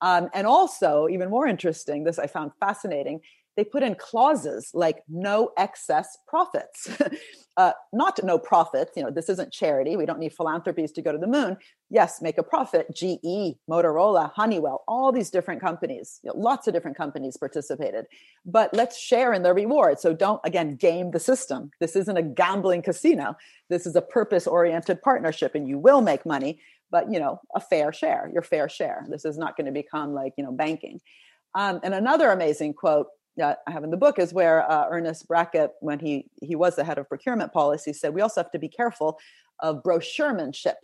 Um, 0.02 0.28
and 0.34 0.46
also 0.46 1.08
even 1.08 1.30
more 1.30 1.46
interesting 1.46 2.04
this 2.04 2.18
i 2.18 2.26
found 2.26 2.50
fascinating 2.60 3.22
they 3.56 3.64
put 3.64 3.82
in 3.82 3.94
clauses 3.94 4.70
like 4.74 5.02
no 5.08 5.50
excess 5.56 6.18
profits. 6.26 6.90
Uh, 7.58 7.72
not 7.90 8.22
no 8.22 8.38
profits 8.38 8.92
you 8.96 9.02
know 9.02 9.10
this 9.10 9.30
isn't 9.30 9.50
charity. 9.50 9.96
We 9.96 10.04
don't 10.04 10.18
need 10.18 10.34
philanthropies 10.34 10.92
to 10.92 11.00
go 11.00 11.10
to 11.10 11.16
the 11.16 11.26
moon. 11.26 11.56
Yes 11.88 12.20
make 12.20 12.36
a 12.36 12.42
profit. 12.42 12.94
Ge 12.94 13.16
motorola 13.66 14.30
honeywell 14.34 14.84
all 14.86 15.10
these 15.10 15.30
different 15.30 15.62
companies. 15.62 16.20
You 16.22 16.28
know, 16.28 16.38
lots 16.38 16.66
of 16.66 16.74
different 16.74 16.98
companies 16.98 17.38
participated. 17.38 18.04
But 18.44 18.74
let's 18.74 18.98
share 18.98 19.32
in 19.32 19.42
the 19.42 19.54
reward. 19.54 20.00
So 20.00 20.12
don't 20.12 20.38
again 20.44 20.76
game 20.76 21.12
the 21.12 21.18
system. 21.18 21.70
This 21.80 21.96
isn't 21.96 22.18
a 22.18 22.22
gambling 22.22 22.82
casino. 22.82 23.36
This 23.70 23.86
is 23.86 23.96
a 23.96 24.02
purpose 24.02 24.46
oriented 24.46 25.00
partnership 25.00 25.54
and 25.54 25.66
you 25.66 25.78
will 25.78 26.02
make 26.02 26.26
money 26.26 26.60
but 26.90 27.10
you 27.10 27.18
know 27.18 27.40
a 27.54 27.60
fair 27.60 27.90
share 27.90 28.30
your 28.34 28.42
fair 28.42 28.68
share. 28.68 29.06
This 29.08 29.24
is 29.24 29.38
not 29.38 29.56
going 29.56 29.64
to 29.64 29.72
become 29.72 30.12
like 30.12 30.34
you 30.36 30.44
know 30.44 30.52
banking. 30.52 31.00
Um, 31.54 31.80
and 31.82 31.94
another 31.94 32.30
amazing 32.30 32.74
quote 32.74 33.06
that 33.36 33.58
I 33.66 33.70
have 33.70 33.84
in 33.84 33.90
the 33.90 33.96
book 33.96 34.18
is 34.18 34.32
where 34.32 34.70
uh, 34.70 34.86
Ernest 34.90 35.28
Brackett, 35.28 35.72
when 35.80 35.98
he 35.98 36.30
he 36.42 36.56
was 36.56 36.76
the 36.76 36.84
head 36.84 36.98
of 36.98 37.08
procurement 37.08 37.52
policy, 37.52 37.92
said 37.92 38.14
we 38.14 38.20
also 38.20 38.42
have 38.42 38.50
to 38.52 38.58
be 38.58 38.68
careful 38.68 39.18
of 39.60 39.82
brochuremanship. 39.82 40.74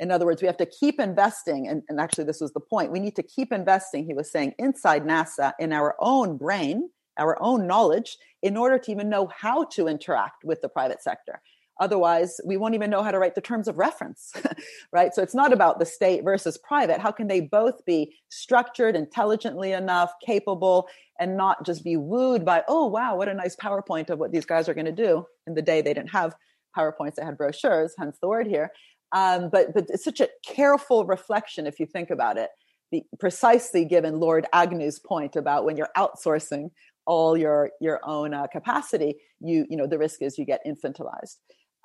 In 0.00 0.10
other 0.10 0.24
words, 0.24 0.40
we 0.40 0.46
have 0.46 0.56
to 0.56 0.66
keep 0.66 0.98
investing, 1.00 1.68
and, 1.68 1.82
and 1.88 2.00
actually 2.00 2.24
this 2.24 2.40
was 2.40 2.52
the 2.52 2.60
point. 2.60 2.92
We 2.92 3.00
need 3.00 3.16
to 3.16 3.22
keep 3.22 3.52
investing. 3.52 4.06
He 4.06 4.14
was 4.14 4.30
saying 4.30 4.54
inside 4.58 5.04
NASA 5.04 5.52
in 5.58 5.72
our 5.72 5.94
own 5.98 6.36
brain, 6.36 6.88
our 7.18 7.40
own 7.42 7.66
knowledge, 7.66 8.16
in 8.42 8.56
order 8.56 8.78
to 8.78 8.90
even 8.90 9.08
know 9.08 9.28
how 9.36 9.64
to 9.64 9.88
interact 9.88 10.44
with 10.44 10.60
the 10.62 10.68
private 10.68 11.02
sector. 11.02 11.40
Otherwise, 11.80 12.40
we 12.44 12.56
won't 12.56 12.74
even 12.74 12.90
know 12.90 13.02
how 13.02 13.10
to 13.10 13.18
write 13.18 13.34
the 13.34 13.40
terms 13.40 13.66
of 13.66 13.78
reference, 13.78 14.32
right? 14.92 15.12
So 15.12 15.22
it's 15.22 15.34
not 15.34 15.52
about 15.52 15.78
the 15.78 15.86
state 15.86 16.22
versus 16.22 16.56
private. 16.56 17.00
How 17.00 17.10
can 17.10 17.26
they 17.26 17.40
both 17.40 17.84
be 17.84 18.14
structured 18.28 18.94
intelligently 18.94 19.72
enough, 19.72 20.12
capable, 20.24 20.88
and 21.18 21.36
not 21.36 21.66
just 21.66 21.82
be 21.82 21.96
wooed 21.96 22.44
by, 22.44 22.62
oh, 22.68 22.86
wow, 22.86 23.16
what 23.16 23.28
a 23.28 23.34
nice 23.34 23.56
PowerPoint 23.56 24.10
of 24.10 24.18
what 24.18 24.30
these 24.30 24.44
guys 24.44 24.68
are 24.68 24.74
going 24.74 24.84
to 24.84 24.92
do 24.92 25.26
in 25.46 25.54
the 25.54 25.62
day 25.62 25.82
they 25.82 25.94
didn't 25.94 26.10
have 26.10 26.36
PowerPoints, 26.76 27.16
they 27.16 27.24
had 27.24 27.36
brochures, 27.36 27.94
hence 27.98 28.18
the 28.20 28.28
word 28.28 28.46
here. 28.46 28.70
Um, 29.12 29.48
but, 29.50 29.74
but 29.74 29.86
it's 29.88 30.04
such 30.04 30.20
a 30.20 30.28
careful 30.44 31.06
reflection 31.06 31.66
if 31.66 31.80
you 31.80 31.86
think 31.86 32.10
about 32.10 32.36
it, 32.36 32.50
the, 32.92 33.02
precisely 33.18 33.84
given 33.84 34.20
Lord 34.20 34.46
Agnew's 34.52 34.98
point 35.00 35.36
about 35.36 35.64
when 35.64 35.76
you're 35.76 35.90
outsourcing 35.96 36.70
all 37.06 37.36
your 37.36 37.70
your 37.80 38.00
own 38.04 38.32
uh, 38.32 38.46
capacity 38.46 39.16
you 39.40 39.66
you 39.68 39.76
know 39.76 39.86
the 39.86 39.98
risk 39.98 40.22
is 40.22 40.38
you 40.38 40.44
get 40.44 40.64
infantilized 40.66 41.36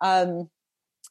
um, 0.02 0.50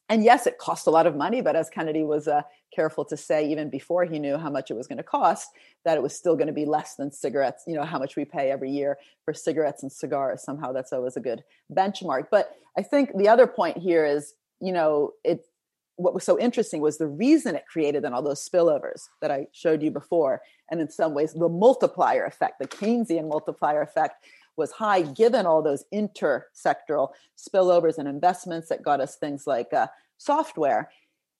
and 0.09 0.23
yes, 0.23 0.47
it 0.47 0.57
cost 0.57 0.87
a 0.87 0.89
lot 0.89 1.05
of 1.05 1.15
money, 1.15 1.41
but 1.41 1.55
as 1.55 1.69
Kennedy 1.69 2.03
was 2.03 2.27
uh, 2.27 2.41
careful 2.73 3.05
to 3.05 3.15
say, 3.15 3.47
even 3.47 3.69
before 3.69 4.05
he 4.05 4.17
knew 4.17 4.37
how 4.37 4.49
much 4.49 4.71
it 4.71 4.73
was 4.73 4.87
going 4.87 4.97
to 4.97 5.03
cost, 5.03 5.49
that 5.85 5.97
it 5.97 6.01
was 6.01 6.15
still 6.15 6.35
going 6.35 6.47
to 6.47 6.53
be 6.53 6.65
less 6.65 6.95
than 6.95 7.11
cigarettes. 7.11 7.63
You 7.67 7.75
know 7.75 7.83
how 7.83 7.99
much 7.99 8.15
we 8.15 8.25
pay 8.25 8.49
every 8.49 8.71
year 8.71 8.97
for 9.23 9.33
cigarettes 9.33 9.83
and 9.83 9.91
cigars. 9.91 10.43
Somehow, 10.43 10.71
that's 10.71 10.91
always 10.91 11.15
a 11.15 11.19
good 11.19 11.43
benchmark. 11.71 12.27
But 12.31 12.55
I 12.77 12.81
think 12.81 13.11
the 13.15 13.29
other 13.29 13.45
point 13.45 13.77
here 13.77 14.03
is, 14.05 14.33
you 14.59 14.71
know, 14.71 15.11
it 15.23 15.45
what 15.99 16.13
was 16.13 16.23
so 16.23 16.39
interesting 16.39 16.79
was 16.79 16.97
the 16.97 17.07
reason 17.07 17.55
it 17.55 17.65
created 17.67 18.03
then 18.03 18.13
all 18.13 18.21
those 18.21 18.47
spillovers 18.47 19.09
that 19.21 19.31
I 19.31 19.47
showed 19.51 19.83
you 19.83 19.91
before. 19.91 20.41
And 20.71 20.79
in 20.79 20.89
some 20.89 21.13
ways, 21.13 21.33
the 21.33 21.49
multiplier 21.49 22.23
effect, 22.23 22.59
the 22.59 22.69
Keynesian 22.69 23.27
multiplier 23.27 23.81
effect, 23.81 24.23
was 24.59 24.73
high 24.73 25.01
given 25.01 25.47
all 25.47 25.63
those 25.63 25.85
intersectoral 25.91 27.09
spillovers 27.35 27.97
and 27.97 28.07
investments 28.07 28.69
that 28.69 28.83
got 28.83 29.01
us 29.01 29.15
things 29.15 29.47
like 29.47 29.73
uh, 29.73 29.87
software 30.17 30.91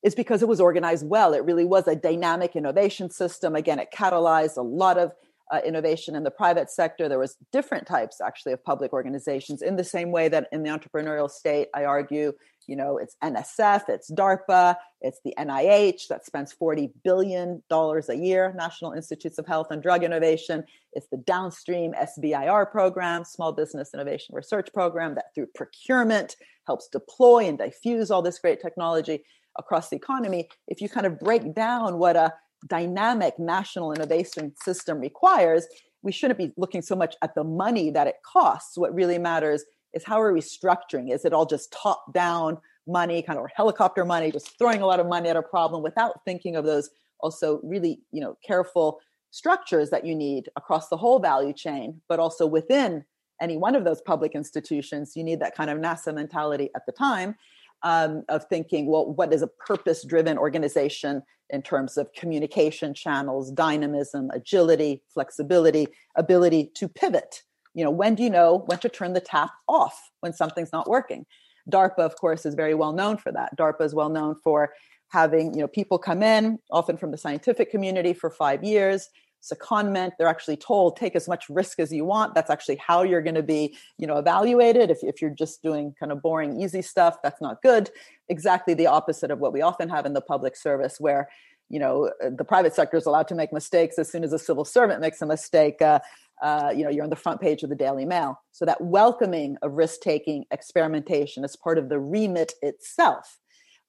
is 0.01 0.15
because 0.15 0.41
it 0.41 0.47
was 0.47 0.61
organized 0.61 1.07
well. 1.07 1.34
It 1.34 1.43
really 1.43 1.65
was 1.65 1.88
a 1.88 1.95
dynamic 1.95 2.55
innovation 2.55 3.11
system. 3.11 3.55
Again, 3.55 3.80
it 3.80 3.89
catalyzed 3.93 4.57
a 4.57 4.61
lot 4.61 4.97
of 4.97 5.11
uh, 5.51 5.59
innovation 5.65 6.15
in 6.15 6.24
the 6.24 6.32
private 6.32 6.70
sector. 6.70 7.09
There 7.09 7.20
was 7.20 7.38
different 7.51 7.88
types 7.88 8.22
actually 8.22 8.53
of 8.53 8.63
public 8.63 8.93
organizations 8.93 9.61
in 9.61 9.76
the 9.76 9.84
same 9.84 10.11
way 10.11 10.30
that 10.30 10.47
in 10.51 10.63
the 10.63 10.70
entrepreneurial 10.70 11.30
state, 11.30 11.67
I 11.74 11.86
argue, 11.86 12.34
you 12.70 12.76
know, 12.76 12.99
it's 12.99 13.15
NSF, 13.24 13.89
it's 13.89 14.11
DARPA, 14.11 14.76
it's 15.01 15.20
the 15.26 15.34
NIH 15.39 16.07
that 16.09 16.24
spends 16.24 16.53
$40 16.53 16.91
billion 17.03 17.63
a 17.72 18.13
year, 18.13 18.53
National 18.55 18.91
Institutes 18.91 19.39
of 19.39 19.47
Health 19.47 19.72
and 19.72 19.82
Drug 19.82 20.03
Innovation. 20.03 20.63
It's 20.93 21.07
the 21.07 21.17
downstream 21.17 21.93
SBIR 21.93 22.70
program, 22.70 23.26
Small 23.26 23.53
Business 23.53 23.89
Innovation 23.95 24.36
Research 24.36 24.70
Program, 24.72 25.15
that 25.15 25.34
through 25.34 25.47
procurement 25.55 26.36
helps 26.67 26.88
deploy 26.88 27.47
and 27.47 27.57
diffuse 27.57 28.11
all 28.11 28.22
this 28.22 28.38
great 28.38 28.61
technology 28.61 29.24
across 29.57 29.89
the 29.89 29.95
economy. 29.95 30.47
If 30.67 30.80
you 30.80 30.89
kind 30.89 31.07
of 31.07 31.20
break 31.20 31.55
down 31.55 31.97
what 31.97 32.15
a 32.15 32.36
dynamic 32.67 33.39
national 33.39 33.93
innovation 33.93 34.53
system 34.63 34.99
requires, 34.99 35.65
we 36.03 36.11
shouldn't 36.11 36.38
be 36.38 36.51
looking 36.55 36.84
so 36.84 36.95
much 36.95 37.15
at 37.24 37.34
the 37.34 37.43
money 37.43 37.89
that 37.89 38.05
it 38.05 38.17
costs. 38.24 38.78
What 38.78 38.93
really 38.93 39.17
matters 39.17 39.65
is 39.94 40.04
how 40.04 40.22
are 40.22 40.34
we 40.34 40.42
structuring? 40.42 41.14
Is 41.14 41.26
it 41.26 41.34
all 41.34 41.46
just 41.46 41.72
top 41.72 42.14
down 42.14 42.58
money, 42.88 43.22
kind 43.22 43.38
of 43.38 43.46
or 43.46 43.52
helicopter 43.56 44.06
money, 44.06 44.32
just 44.32 44.58
throwing 44.58 44.82
a 44.82 44.86
lot 44.86 45.00
of 45.00 45.08
money 45.08 45.30
at 45.30 45.36
a 45.36 45.42
problem 45.42 45.84
without 45.84 46.24
thinking 46.26 46.56
of 46.56 46.66
those 46.66 46.90
also 47.20 47.60
really, 47.64 48.02
you 48.12 48.22
know, 48.22 48.38
careful 48.46 49.00
structures 49.32 49.90
that 49.92 50.06
you 50.06 50.16
need 50.16 50.50
across 50.56 50.90
the 50.90 50.98
whole 50.98 51.20
value 51.20 51.54
chain, 51.54 52.02
but 52.08 52.20
also 52.20 52.46
within 52.48 53.06
any 53.42 53.58
one 53.58 53.76
of 53.76 53.84
those 53.84 54.02
public 54.02 54.34
institutions, 54.34 55.14
you 55.16 55.24
need 55.24 55.40
that 55.40 55.56
kind 55.56 55.70
of 55.70 55.78
NASA 55.78 56.14
mentality 56.14 56.70
at 56.76 56.86
the 56.86 56.92
time 56.92 57.36
um, 57.84 58.24
of 58.28 58.46
thinking, 58.46 58.88
well, 58.88 59.14
what 59.14 59.34
is 59.34 59.42
a 59.42 59.48
purpose 59.48 60.04
driven 60.04 60.38
organization 60.38 61.22
in 61.50 61.62
terms 61.62 61.98
of 61.98 62.12
communication 62.14 62.94
channels, 62.94 63.52
dynamism, 63.52 64.30
agility, 64.32 65.04
flexibility, 65.14 65.88
ability 66.18 66.72
to 66.76 66.88
pivot? 66.88 67.44
You 67.74 67.84
know, 67.84 67.91
when 67.91 68.15
do 68.15 68.24
you 68.24 68.30
know 68.30 68.63
when 68.65 68.80
to 68.80 68.89
turn 68.89 69.13
the 69.13 69.22
tap 69.22 69.51
off 69.67 70.11
when 70.22 70.34
something's 70.34 70.74
not 70.74 70.89
working? 70.89 71.26
DARPA, 71.70 71.99
of 71.99 72.15
course, 72.15 72.45
is 72.45 72.55
very 72.55 72.74
well 72.74 72.93
known 72.93 73.17
for 73.17 73.32
that. 73.32 73.55
DARPA 73.57 73.82
is 73.82 73.93
well 73.93 74.09
known 74.09 74.36
for 74.43 74.72
having 75.09 75.53
you 75.53 75.61
know 75.61 75.67
people 75.67 75.97
come 75.97 76.24
in 76.24 76.59
often 76.72 76.97
from 76.97 77.11
the 77.11 77.17
scientific 77.17 77.70
community 77.72 78.13
for 78.13 78.30
five 78.30 78.63
years 78.63 79.09
secondment 79.41 80.11
they're 80.17 80.28
actually 80.28 80.57
told 80.57 80.95
take 80.95 81.15
as 81.15 81.28
much 81.28 81.49
risk 81.49 81.80
as 81.80 81.93
you 81.93 82.03
want 82.03 82.36
that's 82.36 82.49
actually 82.49 82.76
how 82.76 83.03
you're 83.03 83.22
going 83.22 83.36
to 83.36 83.43
be 83.43 83.76
you 83.97 84.05
know 84.05 84.17
evaluated 84.17 84.91
if, 84.91 84.99
if 85.01 85.22
you're 85.22 85.32
just 85.32 85.63
doing 85.63 85.93
kind 85.99 86.11
of 86.11 86.22
boring 86.22 86.61
easy 86.61 86.82
stuff 86.82 87.17
that's 87.24 87.41
not 87.41 87.61
good 87.61 87.89
exactly 88.28 88.74
the 88.74 88.86
opposite 88.86 89.32
of 89.32 89.39
what 89.39 89.53
we 89.53 89.61
often 89.61 89.89
have 89.89 90.05
in 90.05 90.13
the 90.13 90.22
public 90.22 90.55
service 90.55 90.97
where 90.99 91.30
you 91.70 91.80
know 91.80 92.11
the 92.38 92.43
private 92.43 92.74
sector 92.74 92.97
is 92.97 93.05
allowed 93.05 93.28
to 93.28 93.36
make 93.36 93.53
mistakes 93.53 93.97
as 93.97 94.11
soon 94.11 94.24
as 94.24 94.34
a 94.34 94.39
civil 94.39 94.65
servant 94.65 94.99
makes 94.99 95.22
a 95.22 95.26
mistake 95.26 95.82
uh, 95.82 95.99
uh, 96.42 96.72
you 96.76 96.84
know 96.84 96.90
you're 96.90 97.04
on 97.04 97.10
the 97.10 97.16
front 97.16 97.42
page 97.42 97.64
of 97.64 97.70
the 97.70 97.76
daily 97.76 98.06
mail. 98.06 98.40
So 98.52 98.66
that 98.66 98.82
welcoming 98.82 99.58
of 99.62 99.74
risk 99.74 100.02
taking 100.02 100.46
experimentation 100.52 101.44
is 101.44 101.56
part 101.56 101.78
of 101.78 101.90
the 101.90 102.00
remit 102.00 102.54
itself 102.62 103.38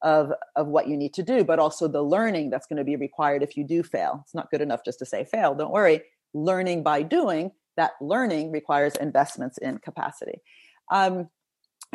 of 0.02 0.32
of 0.56 0.66
what 0.66 0.88
you 0.88 0.96
need 0.96 1.12
to 1.12 1.22
do 1.22 1.44
but 1.44 1.58
also 1.58 1.86
the 1.86 2.02
learning 2.02 2.48
that's 2.48 2.66
going 2.66 2.78
to 2.78 2.84
be 2.84 2.96
required 2.96 3.42
if 3.42 3.56
you 3.56 3.64
do 3.64 3.82
fail. 3.82 4.20
It's 4.24 4.34
not 4.34 4.50
good 4.50 4.62
enough 4.62 4.84
just 4.84 4.98
to 5.00 5.06
say 5.06 5.24
fail 5.24 5.54
don't 5.54 5.72
worry. 5.72 6.02
Learning 6.32 6.82
by 6.82 7.02
doing 7.02 7.52
that 7.76 7.92
learning 8.00 8.52
requires 8.52 8.94
investments 8.96 9.58
in 9.58 9.78
capacity. 9.78 10.40
Um, 10.90 11.28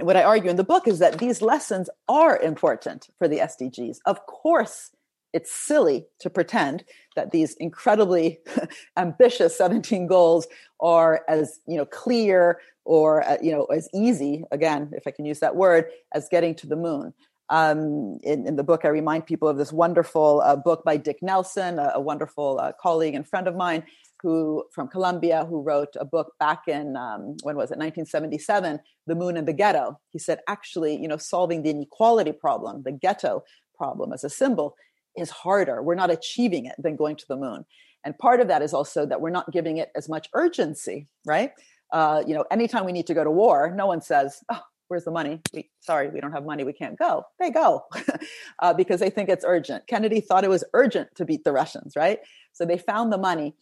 what 0.01 0.17
i 0.17 0.23
argue 0.23 0.49
in 0.49 0.57
the 0.57 0.63
book 0.63 0.87
is 0.87 0.99
that 0.99 1.19
these 1.19 1.41
lessons 1.41 1.89
are 2.07 2.37
important 2.37 3.07
for 3.17 3.27
the 3.27 3.39
sdgs 3.39 3.97
of 4.05 4.25
course 4.25 4.91
it's 5.35 5.51
silly 5.51 6.07
to 6.21 6.29
pretend 6.29 6.85
that 7.17 7.31
these 7.31 7.55
incredibly 7.55 8.39
ambitious 8.97 9.57
17 9.57 10.07
goals 10.07 10.47
are 10.79 11.23
as 11.27 11.59
you 11.67 11.77
know 11.77 11.85
clear 11.85 12.59
or 12.85 13.27
uh, 13.27 13.37
you 13.41 13.51
know 13.51 13.65
as 13.65 13.89
easy 13.93 14.43
again 14.51 14.89
if 14.93 15.05
i 15.05 15.11
can 15.11 15.25
use 15.25 15.39
that 15.39 15.55
word 15.55 15.85
as 16.13 16.29
getting 16.29 16.55
to 16.55 16.65
the 16.65 16.75
moon 16.75 17.13
um, 17.49 18.17
in, 18.23 18.47
in, 18.47 18.55
the 18.55 18.63
book, 18.63 18.85
I 18.85 18.87
remind 18.87 19.27
people 19.27 19.47
of 19.47 19.57
this 19.57 19.71
wonderful 19.71 20.41
uh, 20.41 20.55
book 20.55 20.83
by 20.83 20.97
Dick 20.97 21.19
Nelson, 21.21 21.77
a, 21.77 21.91
a 21.93 22.01
wonderful 22.01 22.59
uh, 22.59 22.71
colleague 22.81 23.13
and 23.13 23.27
friend 23.27 23.47
of 23.47 23.55
mine 23.55 23.83
who 24.23 24.63
from 24.71 24.87
Columbia, 24.87 25.45
who 25.45 25.61
wrote 25.61 25.95
a 25.99 26.05
book 26.05 26.33
back 26.39 26.63
in 26.67 26.97
um, 26.97 27.37
when 27.43 27.55
was 27.55 27.69
it 27.69 27.77
1977, 27.77 28.79
"The 29.05 29.13
Moon 29.13 29.37
and 29.37 29.47
the 29.47 29.53
Ghetto." 29.53 29.99
He 30.09 30.17
said, 30.17 30.39
actually, 30.47 30.99
you 30.99 31.07
know, 31.07 31.17
solving 31.17 31.61
the 31.61 31.69
inequality 31.69 32.31
problem, 32.31 32.81
the 32.81 32.91
ghetto 32.91 33.43
problem 33.77 34.11
as 34.11 34.23
a 34.23 34.29
symbol, 34.31 34.75
is 35.17 35.29
harder. 35.29 35.81
We're 35.81 35.95
not 35.95 36.11
achieving 36.11 36.65
it 36.65 36.75
than 36.77 36.95
going 36.95 37.15
to 37.17 37.27
the 37.27 37.35
moon, 37.35 37.65
and 38.03 38.17
part 38.17 38.39
of 38.39 38.47
that 38.47 38.61
is 38.61 38.73
also 38.73 39.05
that 39.05 39.21
we're 39.21 39.29
not 39.29 39.51
giving 39.51 39.77
it 39.77 39.91
as 39.95 40.09
much 40.09 40.29
urgency, 40.33 41.07
right? 41.25 41.51
Uh, 41.91 42.23
you 42.25 42.33
know, 42.33 42.45
anytime 42.51 42.85
we 42.85 42.91
need 42.91 43.07
to 43.07 43.13
go 43.13 43.23
to 43.23 43.31
war, 43.31 43.71
no 43.75 43.87
one 43.87 44.01
says, 44.01 44.43
"Oh, 44.49 44.61
where's 44.87 45.03
the 45.03 45.11
money? 45.11 45.41
We, 45.53 45.69
sorry, 45.79 46.09
we 46.09 46.19
don't 46.19 46.31
have 46.31 46.45
money. 46.45 46.63
We 46.63 46.73
can't 46.73 46.97
go. 46.97 47.25
They 47.39 47.49
go 47.49 47.85
uh, 48.59 48.73
because 48.73 48.99
they 48.99 49.09
think 49.09 49.29
it's 49.29 49.45
urgent. 49.47 49.87
Kennedy 49.87 50.21
thought 50.21 50.43
it 50.43 50.49
was 50.49 50.63
urgent 50.73 51.15
to 51.15 51.25
beat 51.25 51.43
the 51.43 51.51
Russians, 51.51 51.95
right? 51.95 52.19
So 52.53 52.65
they 52.65 52.77
found 52.77 53.11
the 53.11 53.17
money. 53.17 53.55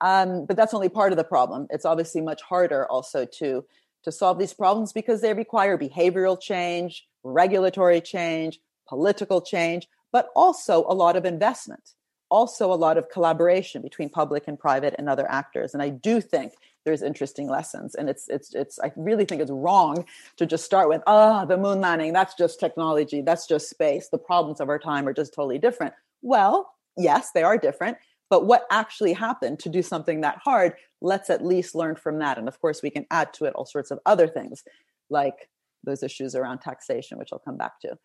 Um, 0.00 0.46
but 0.46 0.56
that's 0.56 0.72
only 0.72 0.88
part 0.88 1.12
of 1.12 1.18
the 1.18 1.24
problem. 1.24 1.66
It's 1.70 1.84
obviously 1.84 2.22
much 2.22 2.42
harder 2.42 2.86
also 2.86 3.26
to 3.38 3.64
to 4.02 4.10
solve 4.10 4.38
these 4.38 4.54
problems 4.54 4.94
because 4.94 5.20
they 5.20 5.34
require 5.34 5.76
behavioral 5.76 6.40
change, 6.40 7.06
regulatory 7.22 8.00
change, 8.00 8.58
political 8.88 9.42
change, 9.42 9.88
but 10.12 10.28
also 10.34 10.84
a 10.88 10.94
lot 10.94 11.16
of 11.16 11.24
investment, 11.24 11.94
also 12.30 12.72
a 12.72 12.74
lot 12.74 12.96
of 12.96 13.08
collaboration 13.08 13.82
between 13.82 14.08
public 14.08 14.44
and 14.46 14.58
private 14.58 14.94
and 14.98 15.08
other 15.08 15.30
actors. 15.30 15.74
And 15.74 15.82
I 15.82 15.88
do 15.90 16.20
think 16.20 16.52
there's 16.84 17.02
interesting 17.02 17.48
lessons 17.48 17.94
and 17.94 18.08
it's 18.08 18.26
it's 18.28 18.54
it's 18.54 18.78
i 18.78 18.90
really 18.96 19.26
think 19.26 19.42
it's 19.42 19.50
wrong 19.50 20.04
to 20.36 20.46
just 20.46 20.64
start 20.64 20.88
with 20.88 21.02
ah 21.06 21.42
oh, 21.42 21.46
the 21.46 21.56
moon 21.56 21.78
landing 21.78 22.12
that's 22.12 22.34
just 22.34 22.58
technology 22.58 23.20
that's 23.20 23.46
just 23.46 23.68
space 23.68 24.08
the 24.08 24.18
problems 24.18 24.60
of 24.60 24.70
our 24.70 24.78
time 24.78 25.06
are 25.06 25.12
just 25.12 25.34
totally 25.34 25.58
different. 25.58 25.92
Well 26.22 26.72
yes 26.96 27.32
they 27.32 27.42
are 27.42 27.58
different 27.58 27.98
but 28.30 28.46
what 28.46 28.64
actually 28.70 29.12
happened 29.12 29.58
to 29.58 29.68
do 29.68 29.82
something 29.82 30.22
that 30.22 30.38
hard 30.38 30.72
let's 31.00 31.30
at 31.30 31.44
least 31.44 31.74
learn 31.74 31.96
from 31.96 32.18
that. 32.18 32.38
And 32.38 32.48
of 32.48 32.60
course 32.60 32.82
we 32.82 32.90
can 32.90 33.06
add 33.10 33.32
to 33.34 33.44
it 33.44 33.54
all 33.54 33.66
sorts 33.66 33.90
of 33.90 33.98
other 34.06 34.26
things 34.26 34.64
like 35.08 35.48
those 35.84 36.02
issues 36.02 36.34
around 36.34 36.58
taxation 36.58 37.18
which 37.18 37.30
i'll 37.32 37.38
come 37.38 37.56
back 37.56 37.80
to 37.80 37.96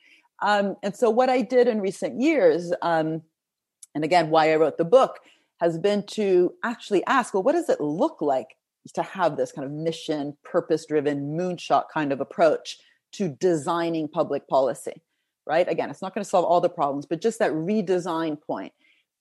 um, 0.42 0.76
and 0.84 0.96
so 0.96 1.10
what 1.10 1.30
i 1.30 1.42
did 1.42 1.68
in 1.68 1.82
recent 1.82 2.22
years 2.22 2.72
um, 2.82 3.22
and 3.94 4.04
again 4.04 4.30
why 4.30 4.52
i 4.52 4.56
wrote 4.56 4.78
the 4.78 4.86
book 4.86 5.20
has 5.62 5.78
been 5.78 6.04
to 6.06 6.54
actually 6.64 7.06
ask 7.06 7.34
well 7.34 7.44
what 7.44 7.54
does 7.54 7.70
it 7.70 7.82
look 7.82 8.22
like 8.22 8.56
to 8.94 9.04
have 9.04 9.38
this 9.38 9.52
kind 9.52 9.66
of 9.66 9.72
mission, 9.72 10.38
purpose 10.44 10.86
driven, 10.86 11.38
moonshot 11.38 11.86
kind 11.94 12.12
of 12.12 12.22
approach 12.22 12.78
to 13.14 13.30
designing 13.30 14.08
public 14.08 14.48
policy, 14.48 15.02
right? 15.46 15.68
Again, 15.68 15.90
it's 15.90 16.02
not 16.02 16.14
going 16.14 16.24
to 16.24 16.30
solve 16.30 16.46
all 16.46 16.62
the 16.62 16.70
problems, 16.70 17.06
but 17.06 17.22
just 17.22 17.40
that 17.40 17.52
redesign 17.52 18.40
point. 18.42 18.74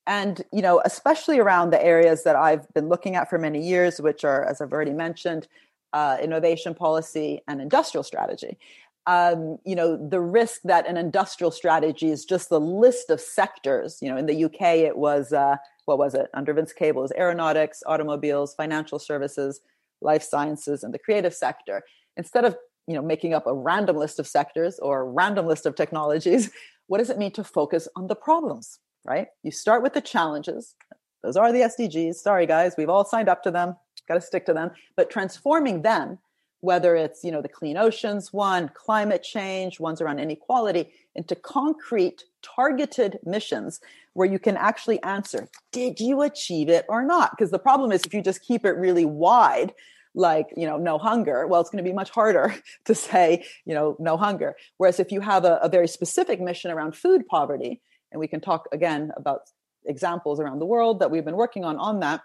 And, 0.06 0.42
you 0.52 0.60
know, 0.60 0.82
especially 0.84 1.38
around 1.38 1.70
the 1.70 1.82
areas 1.82 2.24
that 2.24 2.36
I've 2.36 2.68
been 2.74 2.88
looking 2.88 3.16
at 3.16 3.30
for 3.30 3.38
many 3.38 3.66
years, 3.66 4.00
which 4.00 4.22
are, 4.22 4.44
as 4.44 4.60
I've 4.60 4.72
already 4.72 4.92
mentioned, 4.92 5.48
uh, 5.94 6.18
innovation 6.20 6.74
policy 6.74 7.40
and 7.48 7.60
industrial 7.60 8.02
strategy. 8.02 8.58
Um, 9.06 9.58
you 9.64 9.76
know, 9.76 9.96
the 9.96 10.20
risk 10.20 10.62
that 10.64 10.88
an 10.88 10.96
industrial 10.96 11.50
strategy 11.50 12.10
is 12.10 12.24
just 12.24 12.48
the 12.48 12.60
list 12.60 13.10
of 13.10 13.20
sectors. 13.20 13.98
You 14.00 14.10
know, 14.10 14.16
in 14.16 14.26
the 14.26 14.44
UK, 14.44 14.78
it 14.78 14.96
was 14.96 15.32
uh, 15.32 15.56
what 15.84 15.98
was 15.98 16.14
it 16.14 16.28
under 16.34 16.54
Vince 16.54 16.72
Cable? 16.72 17.00
It 17.00 17.02
was 17.02 17.12
aeronautics, 17.12 17.82
automobiles, 17.86 18.54
financial 18.54 18.98
services, 18.98 19.60
life 20.00 20.22
sciences, 20.22 20.82
and 20.82 20.94
the 20.94 20.98
creative 20.98 21.34
sector. 21.34 21.82
Instead 22.16 22.44
of 22.44 22.56
you 22.86 22.94
know 22.94 23.02
making 23.02 23.34
up 23.34 23.46
a 23.46 23.54
random 23.54 23.96
list 23.96 24.18
of 24.18 24.26
sectors 24.26 24.78
or 24.78 25.00
a 25.00 25.04
random 25.04 25.46
list 25.46 25.66
of 25.66 25.74
technologies, 25.74 26.50
what 26.86 26.98
does 26.98 27.10
it 27.10 27.18
mean 27.18 27.32
to 27.32 27.44
focus 27.44 27.88
on 27.96 28.06
the 28.06 28.16
problems? 28.16 28.78
Right? 29.04 29.28
You 29.42 29.50
start 29.50 29.82
with 29.82 29.92
the 29.92 30.00
challenges. 30.00 30.74
Those 31.22 31.36
are 31.36 31.52
the 31.52 31.60
SDGs. 31.60 32.16
Sorry, 32.16 32.46
guys, 32.46 32.74
we've 32.76 32.90
all 32.90 33.04
signed 33.04 33.28
up 33.28 33.42
to 33.42 33.50
them. 33.50 33.76
Got 34.06 34.14
to 34.14 34.20
stick 34.20 34.44
to 34.46 34.52
them. 34.52 34.70
But 34.96 35.10
transforming 35.10 35.82
them 35.82 36.18
whether 36.64 36.96
it's 36.96 37.22
you 37.22 37.30
know 37.30 37.42
the 37.42 37.48
clean 37.48 37.76
oceans 37.76 38.32
one 38.32 38.70
climate 38.74 39.22
change 39.22 39.78
ones 39.78 40.00
around 40.00 40.18
inequality 40.18 40.90
into 41.14 41.36
concrete 41.36 42.24
targeted 42.42 43.18
missions 43.24 43.80
where 44.14 44.26
you 44.26 44.38
can 44.38 44.56
actually 44.56 45.00
answer 45.02 45.48
did 45.72 46.00
you 46.00 46.22
achieve 46.22 46.68
it 46.68 46.86
or 46.88 47.02
not? 47.02 47.32
Because 47.32 47.50
the 47.50 47.58
problem 47.58 47.92
is 47.92 48.04
if 48.04 48.14
you 48.14 48.22
just 48.22 48.42
keep 48.42 48.64
it 48.64 48.72
really 48.72 49.04
wide 49.04 49.74
like 50.14 50.46
you 50.56 50.66
know 50.66 50.76
no 50.76 50.96
hunger 50.96 51.44
well 51.48 51.60
it's 51.60 51.70
going 51.70 51.84
to 51.84 51.90
be 51.90 51.92
much 51.92 52.10
harder 52.10 52.54
to 52.84 52.94
say 52.94 53.44
you 53.66 53.74
know 53.74 53.96
no 53.98 54.16
hunger. 54.16 54.56
Whereas 54.78 54.98
if 54.98 55.12
you 55.12 55.20
have 55.20 55.44
a, 55.44 55.56
a 55.56 55.68
very 55.68 55.88
specific 55.88 56.40
mission 56.40 56.70
around 56.70 56.96
food 56.96 57.26
poverty 57.26 57.82
and 58.10 58.18
we 58.20 58.28
can 58.28 58.40
talk 58.40 58.68
again 58.72 59.12
about 59.16 59.42
examples 59.84 60.40
around 60.40 60.60
the 60.60 60.66
world 60.66 61.00
that 61.00 61.10
we've 61.10 61.26
been 61.26 61.36
working 61.36 61.64
on 61.64 61.76
on 61.76 62.00
that 62.00 62.22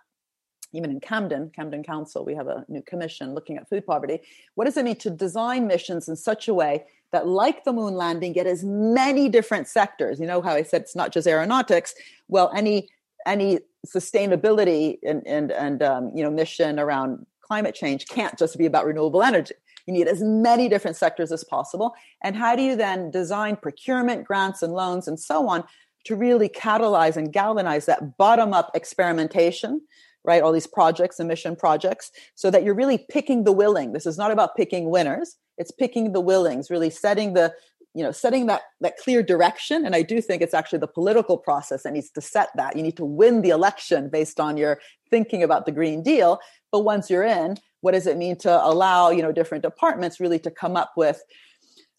even 0.74 0.92
in 0.92 1.00
Camden, 1.00 1.52
Camden 1.56 1.84
Council, 1.84 2.24
we 2.24 2.36
have 2.36 2.48
a 2.48 2.66
new 2.68 2.82
commission 2.82 3.34
looking 3.34 3.58
at 3.58 3.68
food 3.70 3.86
poverty. 3.86 4.20
What 4.56 4.66
does 4.66 4.78
it 4.78 4.86
mean 4.86 4.98
to 4.98 5.10
design 5.10 5.68
missions 5.68 6.08
in 6.08 6.16
such 6.16 6.48
a 6.48 6.54
way 6.54 6.86
that, 7.12 7.28
like 7.28 7.64
the 7.64 7.74
moon 7.74 7.96
landing, 7.96 8.34
get 8.34 8.46
as 8.46 8.64
many 8.64 9.30
different 9.30 9.68
sectors? 9.68 10.20
You 10.20 10.28
know 10.28 10.42
how 10.42 10.54
I 10.54 10.64
said 10.64 10.82
it's 10.82 10.96
not 10.96 11.12
just 11.12 11.28
aeronautics. 11.28 11.96
Well, 12.28 12.52
any 12.56 12.90
any 13.26 13.60
sustainability 13.88 15.00
and 15.04 15.26
and 15.26 15.52
and 15.52 15.82
um, 15.82 16.12
you 16.14 16.24
know 16.24 16.30
mission 16.30 16.80
around 16.80 17.26
climate 17.42 17.74
change 17.74 18.08
can't 18.08 18.38
just 18.38 18.58
be 18.58 18.66
about 18.66 18.86
renewable 18.86 19.24
energy. 19.24 19.56
You 19.88 19.94
need 19.94 20.08
as 20.08 20.22
many 20.22 20.70
different 20.70 20.98
sectors 20.98 21.32
as 21.32 21.44
possible. 21.44 21.96
And 22.24 22.36
how 22.36 22.56
do 22.56 22.62
you 22.62 22.76
then 22.76 23.10
design 23.10 23.56
procurement, 23.56 24.24
grants, 24.24 24.62
and 24.62 24.72
loans, 24.74 25.08
and 25.08 25.20
so 25.20 25.48
on 25.48 25.64
to 26.06 26.16
really 26.16 26.48
catalyze 26.48 27.18
and 27.18 27.34
galvanize 27.34 27.88
that 27.88 28.16
bottom 28.18 28.54
up 28.54 28.70
experimentation? 28.76 29.82
Right? 30.30 30.44
All 30.44 30.52
these 30.52 30.68
projects, 30.68 31.20
emission 31.20 31.56
projects, 31.56 32.12
so 32.36 32.52
that 32.52 32.64
you're 32.64 32.82
really 32.84 33.00
picking 33.16 33.40
the 33.46 33.52
willing. 33.62 33.94
This 33.94 34.06
is 34.06 34.18
not 34.18 34.32
about 34.32 34.56
picking 34.56 34.92
winners. 34.92 35.36
It's 35.58 35.72
picking 35.72 36.14
the 36.14 36.22
willings, 36.22 36.70
really 36.70 36.92
setting 36.92 37.34
the, 37.34 37.52
you 37.96 38.04
know, 38.04 38.12
setting 38.12 38.46
that 38.46 38.62
that 38.86 38.98
clear 39.04 39.24
direction. 39.24 39.86
And 39.86 39.96
I 39.96 40.04
do 40.04 40.22
think 40.22 40.44
it's 40.44 40.54
actually 40.54 40.82
the 40.86 40.96
political 41.00 41.38
process 41.48 41.82
that 41.82 41.94
needs 41.94 42.12
to 42.12 42.22
set 42.22 42.50
that. 42.56 42.76
You 42.78 42.84
need 42.84 42.98
to 42.98 43.06
win 43.22 43.42
the 43.42 43.50
election 43.50 44.02
based 44.10 44.40
on 44.40 44.56
your 44.56 44.80
thinking 45.10 45.42
about 45.42 45.66
the 45.66 45.72
Green 45.80 46.04
Deal. 46.04 46.40
But 46.72 46.82
once 46.82 47.10
you're 47.10 47.30
in, 47.42 47.58
what 47.82 47.94
does 47.94 48.06
it 48.06 48.18
mean 48.18 48.36
to 48.46 48.52
allow, 48.72 49.10
you 49.10 49.24
know, 49.24 49.32
different 49.32 49.64
departments 49.64 50.20
really 50.20 50.40
to 50.46 50.52
come 50.52 50.76
up 50.78 50.92
with 50.96 51.20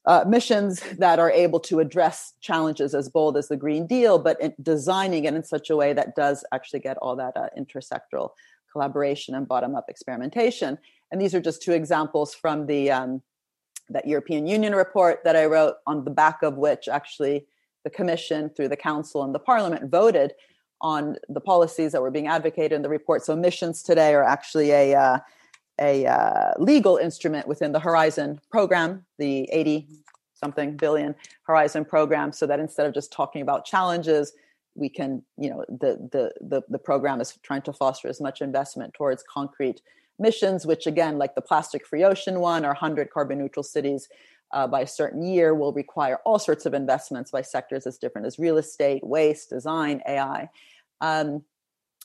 uh, 0.07 0.25
missions 0.27 0.81
that 0.99 1.19
are 1.19 1.31
able 1.31 1.61
to 1.61 1.81
address 1.81 2.35
challenges 2.41 2.95
as 2.95 3.09
bold 3.09 3.37
as 3.37 3.49
the 3.49 3.57
Green 3.57 3.87
Deal, 3.87 4.19
but 4.19 4.39
designing 4.63 5.25
it 5.25 5.35
in 5.35 5.45
such 5.45 5.71
a 5.71 5.77
way 5.77 5.93
that 5.93 6.17
does 6.17 6.45
actually 6.53 6.81
get 6.81 6.97
all 6.99 7.17
that 7.17 7.37
uh, 7.37 7.49
intersectoral 7.59 8.31
collaboration 8.73 9.35
and 9.35 9.47
bottom-up 9.47 9.87
experimentation. 9.89 10.79
And 11.11 11.21
these 11.21 11.35
are 11.35 11.41
just 11.41 11.63
two 11.63 11.73
examples 11.73 12.35
from 12.35 12.67
the 12.67 12.91
um, 12.91 13.23
that 13.91 14.07
European 14.07 14.47
Union 14.47 14.75
report 14.75 15.21
that 15.25 15.37
I 15.37 15.47
wrote, 15.47 15.75
on 15.87 16.05
the 16.05 16.11
back 16.11 16.43
of 16.43 16.57
which 16.57 16.89
actually 16.89 17.47
the 17.85 17.91
Commission, 17.91 18.51
through 18.51 18.69
the 18.69 18.77
Council 18.77 19.25
and 19.25 19.35
the 19.35 19.39
Parliament, 19.39 19.91
voted 19.91 20.33
on 20.81 21.17
the 21.29 21.41
policies 21.41 21.93
that 21.93 22.01
were 22.01 22.11
being 22.11 22.29
advocated 22.29 22.73
in 22.73 22.83
the 22.83 22.89
report. 22.89 23.25
So 23.25 23.37
missions 23.37 23.83
today 23.83 24.15
are 24.15 24.23
actually 24.23 24.71
a 24.71 24.95
uh, 24.95 25.19
a 25.81 26.07
uh, 26.07 26.53
legal 26.59 26.97
instrument 26.99 27.49
within 27.49 27.72
the 27.72 27.81
Horizon 27.81 28.41
program, 28.51 29.05
the 29.18 29.49
80 29.51 29.89
something 30.35 30.76
billion 30.76 31.14
Horizon 31.45 31.85
program, 31.85 32.33
so 32.33 32.47
that 32.47 32.61
instead 32.61 32.87
of 32.87 32.95
just 32.95 33.12
talking 33.12 33.43
about 33.43 33.64
challenges, 33.64 34.33
we 34.74 34.89
can, 34.89 35.22
you 35.37 35.51
know, 35.51 35.64
the, 35.68 36.09
the, 36.12 36.33
the, 36.41 36.62
the 36.68 36.78
program 36.78 37.20
is 37.20 37.37
trying 37.43 37.62
to 37.62 37.72
foster 37.72 38.09
as 38.09 38.20
much 38.20 38.41
investment 38.41 38.95
towards 38.95 39.22
concrete 39.22 39.83
missions, 40.18 40.66
which 40.66 40.87
again, 40.87 41.18
like 41.18 41.35
the 41.35 41.41
plastic 41.41 41.87
free 41.87 42.05
ocean 42.05 42.41
one 42.41 42.64
or 42.64 42.68
100 42.68 43.11
carbon 43.11 43.39
neutral 43.39 43.62
cities 43.62 44.09
uh, 44.53 44.66
by 44.66 44.81
a 44.81 44.87
certain 44.87 45.22
year, 45.22 45.55
will 45.55 45.72
require 45.72 46.18
all 46.24 46.39
sorts 46.39 46.66
of 46.66 46.74
investments 46.74 47.31
by 47.31 47.43
sectors 47.43 47.87
as 47.87 47.99
different 47.99 48.26
as 48.26 48.39
real 48.39 48.59
estate, 48.59 49.05
waste, 49.05 49.51
design, 49.51 50.03
AI. 50.09 50.49
Um, 51.01 51.43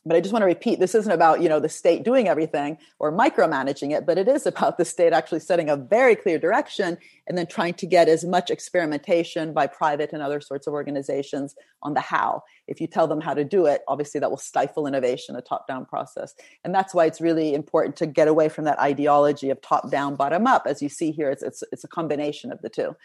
but 0.06 0.16
I 0.16 0.22
just 0.22 0.32
want 0.32 0.44
to 0.44 0.48
repeat 0.48 0.80
this 0.80 0.94
isn't 0.94 1.12
about 1.12 1.42
you 1.42 1.50
know 1.50 1.60
the 1.60 1.70
state 1.70 2.04
doing 2.04 2.28
everything 2.28 2.78
or 3.00 3.12
micromanaging 3.12 3.96
it, 3.96 4.06
but 4.06 4.18
it 4.18 4.28
is 4.28 4.46
about 4.46 4.78
the 4.78 4.86
state 4.86 5.14
actually 5.14 5.40
setting 5.40 5.70
a 5.70 5.76
very 5.76 6.16
clear 6.16 6.38
direction 6.38 6.98
and 7.28 7.38
then 7.38 7.48
trying 7.48 7.74
to 7.76 7.88
get 7.88 8.08
as 8.08 8.24
much 8.24 8.52
experimentation 8.52 9.54
by 9.54 9.66
private 9.66 10.14
and 10.14 10.22
other 10.22 10.40
sorts 10.40 10.68
of 10.68 10.74
organizations 10.74 11.56
on 11.82 11.96
the 11.96 12.02
how. 12.02 12.44
If 12.68 12.80
you 12.80 12.88
tell 12.88 13.08
them 13.08 13.22
how 13.22 13.34
to 13.34 13.44
do 13.44 13.66
it, 13.66 13.82
obviously 13.88 14.20
that 14.20 14.30
will 14.30 14.38
stifle 14.38 14.88
innovation, 14.88 15.36
a 15.36 15.42
top-down 15.42 15.86
process, 15.86 16.36
and 16.64 16.74
that's 16.74 16.94
why 16.94 17.06
it's 17.06 17.22
really 17.22 17.54
important 17.54 17.96
to 17.98 18.06
get 18.06 18.28
away 18.28 18.50
from 18.50 18.66
that 18.66 18.80
ideology 18.80 19.50
of 19.50 19.62
top-down, 19.62 20.16
bottom-up. 20.16 20.64
As 20.68 20.82
you 20.82 20.90
see 20.90 21.12
here, 21.12 21.32
it's 21.32 21.44
it's, 21.44 21.64
it's 21.72 21.84
a 21.84 21.88
combination 21.88 22.52
of 22.52 22.62
the 22.62 22.70
two. 22.70 22.96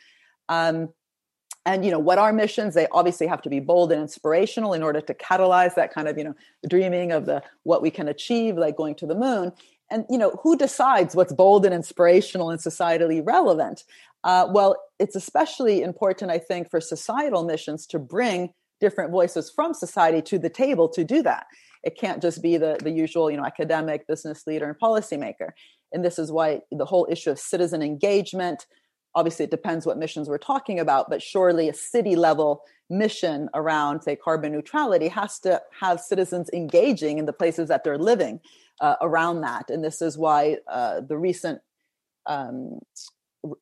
Um, 0.48 0.90
and 1.66 1.84
you 1.84 1.90
know 1.90 1.98
what 1.98 2.18
are 2.18 2.32
missions? 2.32 2.74
They 2.74 2.86
obviously 2.92 3.26
have 3.26 3.42
to 3.42 3.50
be 3.50 3.61
bold 3.61 3.92
and 3.92 4.00
inspirational 4.00 4.72
in 4.72 4.82
order 4.82 5.00
to 5.00 5.14
catalyze 5.14 5.74
that 5.74 5.92
kind 5.92 6.08
of 6.08 6.16
you 6.16 6.24
know 6.24 6.34
dreaming 6.68 7.12
of 7.12 7.26
the 7.26 7.42
what 7.64 7.82
we 7.82 7.90
can 7.90 8.08
achieve 8.08 8.56
like 8.56 8.76
going 8.76 8.94
to 8.96 9.06
the 9.06 9.14
moon. 9.14 9.52
And 9.90 10.04
you 10.08 10.18
know 10.18 10.38
who 10.42 10.56
decides 10.56 11.14
what's 11.14 11.32
bold 11.32 11.64
and 11.64 11.74
inspirational 11.74 12.50
and 12.50 12.61
societally 12.61 13.24
relevant? 13.24 13.84
Uh, 14.22 14.46
well 14.50 14.76
it's 14.98 15.16
especially 15.16 15.80
important 15.80 16.30
i 16.30 16.36
think 16.36 16.70
for 16.70 16.78
societal 16.78 17.42
missions 17.42 17.86
to 17.86 17.98
bring 17.98 18.52
different 18.80 19.12
voices 19.12 19.50
from 19.50 19.74
society 19.74 20.22
to 20.22 20.38
the 20.38 20.48
table 20.48 20.88
to 20.88 21.04
do 21.04 21.22
that. 21.22 21.46
It 21.84 21.96
can't 21.98 22.20
just 22.20 22.42
be 22.42 22.56
the, 22.56 22.78
the 22.82 22.90
usual 22.90 23.30
you 23.30 23.36
know 23.36 23.44
academic 23.44 24.06
business 24.06 24.46
leader 24.46 24.68
and 24.68 24.78
policymaker. 24.78 25.50
And 25.92 26.04
this 26.04 26.18
is 26.18 26.32
why 26.32 26.61
the 26.70 26.84
whole 26.84 27.06
issue 27.11 27.30
of 27.30 27.38
citizen 27.38 27.82
engagement 27.82 28.66
obviously 29.14 29.44
it 29.44 29.50
depends 29.50 29.86
what 29.86 29.98
missions 29.98 30.28
we're 30.28 30.38
talking 30.38 30.78
about 30.78 31.11
but 31.11 31.22
surely 31.22 31.68
a 31.68 31.74
city 31.74 32.16
level 32.16 32.62
mission 32.90 33.48
around 33.54 34.02
say 34.02 34.16
carbon 34.16 34.52
neutrality 34.52 35.08
has 35.08 35.38
to 35.38 35.62
have 35.78 36.00
citizens 36.00 36.50
engaging 36.52 37.18
in 37.18 37.24
the 37.24 37.32
places 37.32 37.68
that 37.68 37.84
they're 37.84 37.96
living 37.96 38.40
uh, 38.80 38.96
around 39.00 39.42
that. 39.42 39.70
And 39.70 39.84
this 39.84 40.02
is 40.02 40.18
why 40.18 40.58
uh, 40.66 41.00
the 41.00 41.16
recent 41.16 41.61
um, 42.26 42.80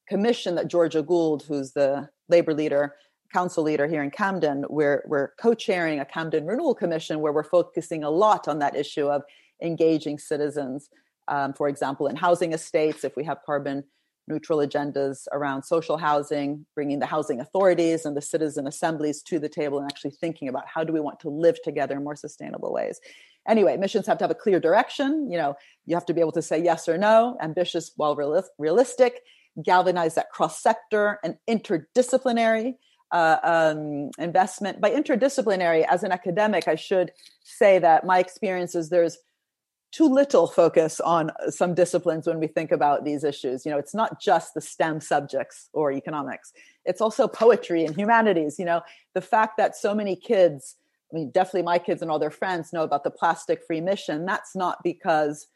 commission 0.08 0.56
that 0.56 0.66
georgia 0.66 1.04
gould 1.04 1.44
who's 1.44 1.70
the 1.70 2.08
labor 2.28 2.52
leader 2.52 2.96
council 3.32 3.62
leader 3.62 3.86
here 3.86 4.02
in 4.02 4.10
camden 4.10 4.64
we're, 4.68 5.04
we're 5.06 5.28
co-chairing 5.40 6.00
a 6.00 6.04
camden 6.04 6.44
renewal 6.44 6.74
commission 6.74 7.20
where 7.20 7.32
we're 7.32 7.44
focusing 7.44 8.02
a 8.02 8.10
lot 8.10 8.48
on 8.48 8.58
that 8.58 8.74
issue 8.74 9.06
of 9.06 9.22
engaging 9.62 10.18
citizens 10.18 10.90
um, 11.28 11.52
for 11.52 11.68
example 11.68 12.08
in 12.08 12.16
housing 12.16 12.52
estates 12.52 13.04
if 13.04 13.14
we 13.14 13.22
have 13.22 13.38
carbon 13.46 13.84
neutral 14.28 14.58
agendas 14.58 15.26
around 15.32 15.62
social 15.62 15.96
housing, 15.96 16.66
bringing 16.74 16.98
the 16.98 17.06
housing 17.06 17.40
authorities 17.40 18.04
and 18.04 18.16
the 18.16 18.22
citizen 18.22 18.66
assemblies 18.66 19.22
to 19.22 19.38
the 19.38 19.48
table 19.48 19.78
and 19.78 19.90
actually 19.90 20.10
thinking 20.10 20.48
about 20.48 20.64
how 20.66 20.84
do 20.84 20.92
we 20.92 21.00
want 21.00 21.18
to 21.20 21.28
live 21.28 21.60
together 21.62 21.96
in 21.96 22.04
more 22.04 22.16
sustainable 22.16 22.72
ways. 22.72 23.00
Anyway, 23.48 23.76
missions 23.76 24.06
have 24.06 24.18
to 24.18 24.24
have 24.24 24.30
a 24.30 24.34
clear 24.34 24.60
direction. 24.60 25.30
You 25.30 25.38
know, 25.38 25.56
you 25.86 25.96
have 25.96 26.06
to 26.06 26.14
be 26.14 26.20
able 26.20 26.32
to 26.32 26.42
say 26.42 26.62
yes 26.62 26.88
or 26.88 26.98
no, 26.98 27.36
ambitious 27.40 27.92
while 27.96 28.14
realistic, 28.58 29.22
galvanize 29.62 30.14
that 30.14 30.30
cross 30.30 30.62
sector 30.62 31.18
and 31.24 31.36
interdisciplinary 31.48 32.74
uh, 33.10 33.38
um, 33.42 34.10
investment. 34.18 34.80
By 34.80 34.90
interdisciplinary, 34.90 35.86
as 35.88 36.02
an 36.02 36.12
academic, 36.12 36.68
I 36.68 36.74
should 36.74 37.12
say 37.42 37.78
that 37.78 38.04
my 38.04 38.18
experience 38.18 38.74
is 38.74 38.90
there's 38.90 39.16
too 39.90 40.06
little 40.06 40.46
focus 40.46 41.00
on 41.00 41.30
some 41.48 41.74
disciplines 41.74 42.26
when 42.26 42.38
we 42.38 42.46
think 42.46 42.72
about 42.72 43.04
these 43.04 43.24
issues. 43.24 43.64
You 43.64 43.72
know, 43.72 43.78
it's 43.78 43.94
not 43.94 44.20
just 44.20 44.54
the 44.54 44.60
STEM 44.60 45.00
subjects 45.00 45.68
or 45.72 45.92
economics, 45.92 46.52
it's 46.84 47.00
also 47.00 47.28
poetry 47.28 47.84
and 47.84 47.96
humanities. 47.96 48.58
You 48.58 48.64
know, 48.64 48.82
the 49.14 49.20
fact 49.20 49.56
that 49.56 49.76
so 49.76 49.94
many 49.94 50.16
kids, 50.16 50.76
I 51.12 51.16
mean, 51.16 51.30
definitely 51.30 51.62
my 51.62 51.78
kids 51.78 52.02
and 52.02 52.10
all 52.10 52.18
their 52.18 52.30
friends 52.30 52.72
know 52.72 52.82
about 52.82 53.04
the 53.04 53.10
plastic 53.10 53.62
free 53.66 53.80
mission, 53.80 54.26
that's 54.26 54.54
not 54.54 54.78
because 54.82 55.46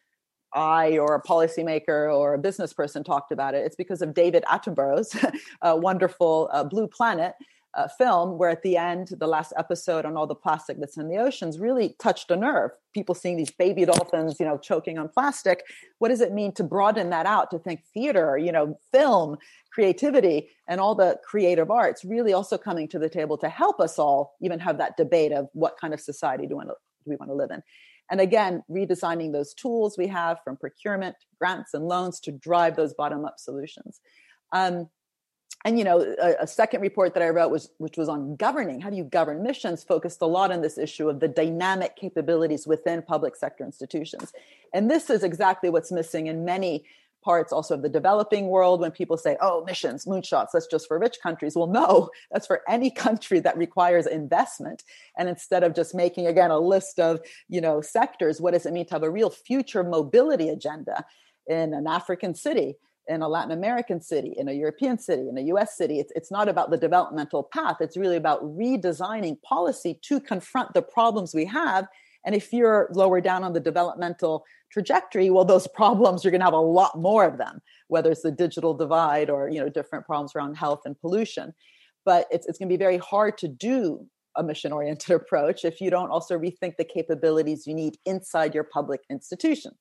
I 0.55 0.99
or 0.99 1.15
a 1.15 1.23
policymaker 1.23 2.15
or 2.15 2.35
a 2.35 2.39
business 2.39 2.73
person 2.73 3.05
talked 3.05 3.33
about 3.33 3.55
it. 3.55 3.65
It's 3.65 3.77
because 3.77 4.03
of 4.03 4.15
David 4.15 4.45
Attenborough's 4.45 5.17
wonderful 5.63 6.49
uh, 6.53 6.65
Blue 6.65 6.87
Planet, 6.87 7.35
uh, 7.75 7.89
film 7.89 8.37
where 8.37 8.51
at 8.51 8.63
the 8.63 8.77
end 8.77 9.09
the 9.19 9.27
last 9.27 9.53
episode 9.57 10.05
on 10.05 10.17
all 10.17 10.27
the 10.27 10.35
plastic 10.35 10.79
that's 10.79 10.99
in 10.99 11.09
the 11.09 11.17
oceans 11.17 11.59
really 11.59 11.97
touched 11.99 12.31
a 12.31 12.37
nerve. 12.37 12.71
People 12.93 13.15
seeing 13.15 13.37
these 13.37 13.51
baby 13.51 13.85
dolphins 13.85 14.39
you 14.39 14.47
know 14.47 14.59
choking 14.59 14.99
on 14.99 15.09
plastic. 15.09 15.65
What 15.99 16.09
does 16.09 16.21
it 16.21 16.33
mean 16.33 16.53
to 16.53 16.65
broaden 16.65 17.11
that 17.11 17.27
out 17.27 17.51
to 17.51 17.59
think 17.59 17.83
theater 17.95 18.37
you 18.37 18.53
know 18.53 18.79
film 18.91 19.39
creativity 19.71 20.51
and 20.69 20.81
all 20.81 20.95
the 20.95 21.19
creative 21.25 21.71
arts 21.71 22.05
really 22.05 22.35
also 22.35 22.59
coming 22.59 22.89
to 22.89 22.99
the 22.99 23.09
table 23.09 23.39
to 23.39 23.49
help 23.49 23.81
us 23.81 23.99
all 23.99 24.37
even 24.43 24.59
have 24.59 24.77
that 24.79 24.97
debate 24.99 25.33
of 25.33 25.49
what 25.55 25.79
kind 25.81 25.95
of 25.95 26.01
society 26.01 26.47
do 26.47 26.51
we 26.51 26.57
want 26.57 26.69
to, 26.69 26.75
we 27.07 27.17
want 27.17 27.31
to 27.31 27.35
live 27.35 27.51
in? 27.51 27.63
And 28.11 28.21
again 28.21 28.63
redesigning 28.71 29.33
those 29.33 29.55
tools 29.55 29.97
we 29.97 30.09
have 30.09 30.39
from 30.45 30.59
procurement 30.59 31.17
grants 31.39 31.73
and 31.73 31.87
loans 31.87 32.21
to 32.21 32.33
drive 32.33 32.77
those 32.77 32.93
bottom 32.93 33.25
up 33.25 33.37
solutions. 33.39 34.01
Um, 34.53 34.91
and 35.65 35.79
you 35.79 35.85
know 35.85 36.01
a, 36.21 36.35
a, 36.41 36.47
second 36.47 36.81
report 36.81 37.15
that 37.15 37.23
i 37.23 37.29
wrote 37.29 37.51
was 37.51 37.71
which 37.79 37.97
was 37.97 38.09
on 38.09 38.37
governing 38.37 38.81
how 38.81 38.91
do 38.91 38.97
you 38.97 39.05
govern 39.05 39.43
missions 39.43 39.85
focused 39.85 40.21
a 40.23 40.27
lot 40.27 40.51
on 40.51 40.63
this 40.63 40.79
issue 40.79 41.09
of 41.09 41.21
the 41.21 41.29
dynamic 41.29 41.97
capabilities 41.97 42.67
within 42.67 43.03
public 43.03 43.37
sector 43.37 43.65
institutions. 43.65 44.33
And 44.75 44.91
this 44.91 45.11
is 45.11 45.23
exactly 45.23 45.71
what's 45.71 45.93
missing 45.93 46.27
in 46.27 46.45
many 46.45 46.85
parts 47.25 47.53
also 47.53 47.75
of 47.75 47.83
the 47.83 47.89
developing 47.89 48.49
world 48.49 48.81
when 48.81 48.91
people 48.91 49.17
say 49.17 49.37
oh 49.41 49.63
missions 49.65 50.07
moonshots 50.07 50.49
that's 50.53 50.67
just 50.67 50.89
for 50.89 50.99
rich 50.99 51.19
countries. 51.23 51.55
Well 51.55 51.69
no 51.69 52.11
that's 52.33 52.47
for 52.47 52.63
any 52.69 52.91
country 52.91 53.39
that 53.41 53.57
requires 53.57 54.07
investment. 54.07 54.83
And 55.17 55.29
instead 55.29 55.63
of 55.63 55.75
just 55.75 55.95
making 55.95 56.27
again 56.27 56.51
a 56.51 56.59
list 56.59 56.99
of 56.99 57.21
you 57.49 57.61
know 57.61 57.81
sectors 57.81 58.41
what 58.41 58.55
does 58.55 58.67
it 58.67 58.73
mean 58.73 58.87
to 58.87 58.95
have 58.95 59.05
a 59.05 59.11
real 59.11 59.31
future 59.31 59.85
mobility 59.85 60.49
agenda 60.49 61.05
in 61.47 61.75
an 61.75 61.87
African 61.89 62.35
city, 62.35 62.77
in 63.09 63.23
a 63.23 63.29
Latin 63.29 63.53
American 63.53 64.01
city, 64.01 64.35
in 64.37 64.49
a 64.49 64.53
European 64.53 64.99
city, 64.99 65.29
in 65.29 65.37
a 65.37 65.43
US 65.43 65.77
city. 65.77 65.99
It's, 65.99 66.13
it's 66.15 66.31
not 66.31 66.49
about 66.49 66.71
the 66.71 66.77
developmental 66.77 67.43
path. 67.43 67.77
It's 67.81 67.97
really 67.97 68.17
about 68.17 68.43
redesigning 68.45 69.41
policy 69.43 69.99
to 70.03 70.21
confront 70.21 70.75
the 70.75 70.83
problems 70.83 71.35
we 71.35 71.45
have. 71.47 71.89
And 72.25 72.35
if 72.35 72.53
you're 72.53 72.89
lower 72.93 73.21
down 73.21 73.43
on 73.43 73.53
the 73.53 73.61
developmental 73.61 74.45
trajectory, 74.71 75.31
well, 75.31 75.45
those 75.45 75.67
problems, 75.75 76.25
you're 76.25 76.31
going 76.31 76.41
to 76.41 76.47
have 76.47 76.55
a 76.55 76.59
lot 76.59 76.99
more 76.99 77.25
of 77.25 77.39
them, 77.39 77.61
whether 77.89 78.11
it's 78.11 78.23
the 78.23 78.31
digital 78.31 78.75
divide 78.75 79.31
or, 79.31 79.49
you 79.49 79.61
know, 79.61 79.69
different 79.69 80.07
problems 80.07 80.35
around 80.35 80.57
health 80.57 80.83
and 80.85 80.99
pollution. 81.01 81.53
But 82.05 82.27
it's, 82.31 82.47
it's 82.47 82.59
going 82.59 82.69
to 82.69 82.73
be 82.73 82.83
very 82.83 82.99
hard 82.99 83.39
to 83.39 83.49
do 83.49 84.07
a 84.37 84.43
mission 84.43 84.73
oriented 84.73 85.11
approach 85.21 85.65
if 85.65 85.81
you 85.81 85.91
don't 85.91 86.11
also 86.11 86.39
rethink 86.39 86.77
the 86.79 86.85
capabilities 86.85 87.67
you 87.67 87.75
need 87.75 87.97
inside 88.07 88.55
your 88.55 88.65
public 88.65 89.01
institution. 89.11 89.73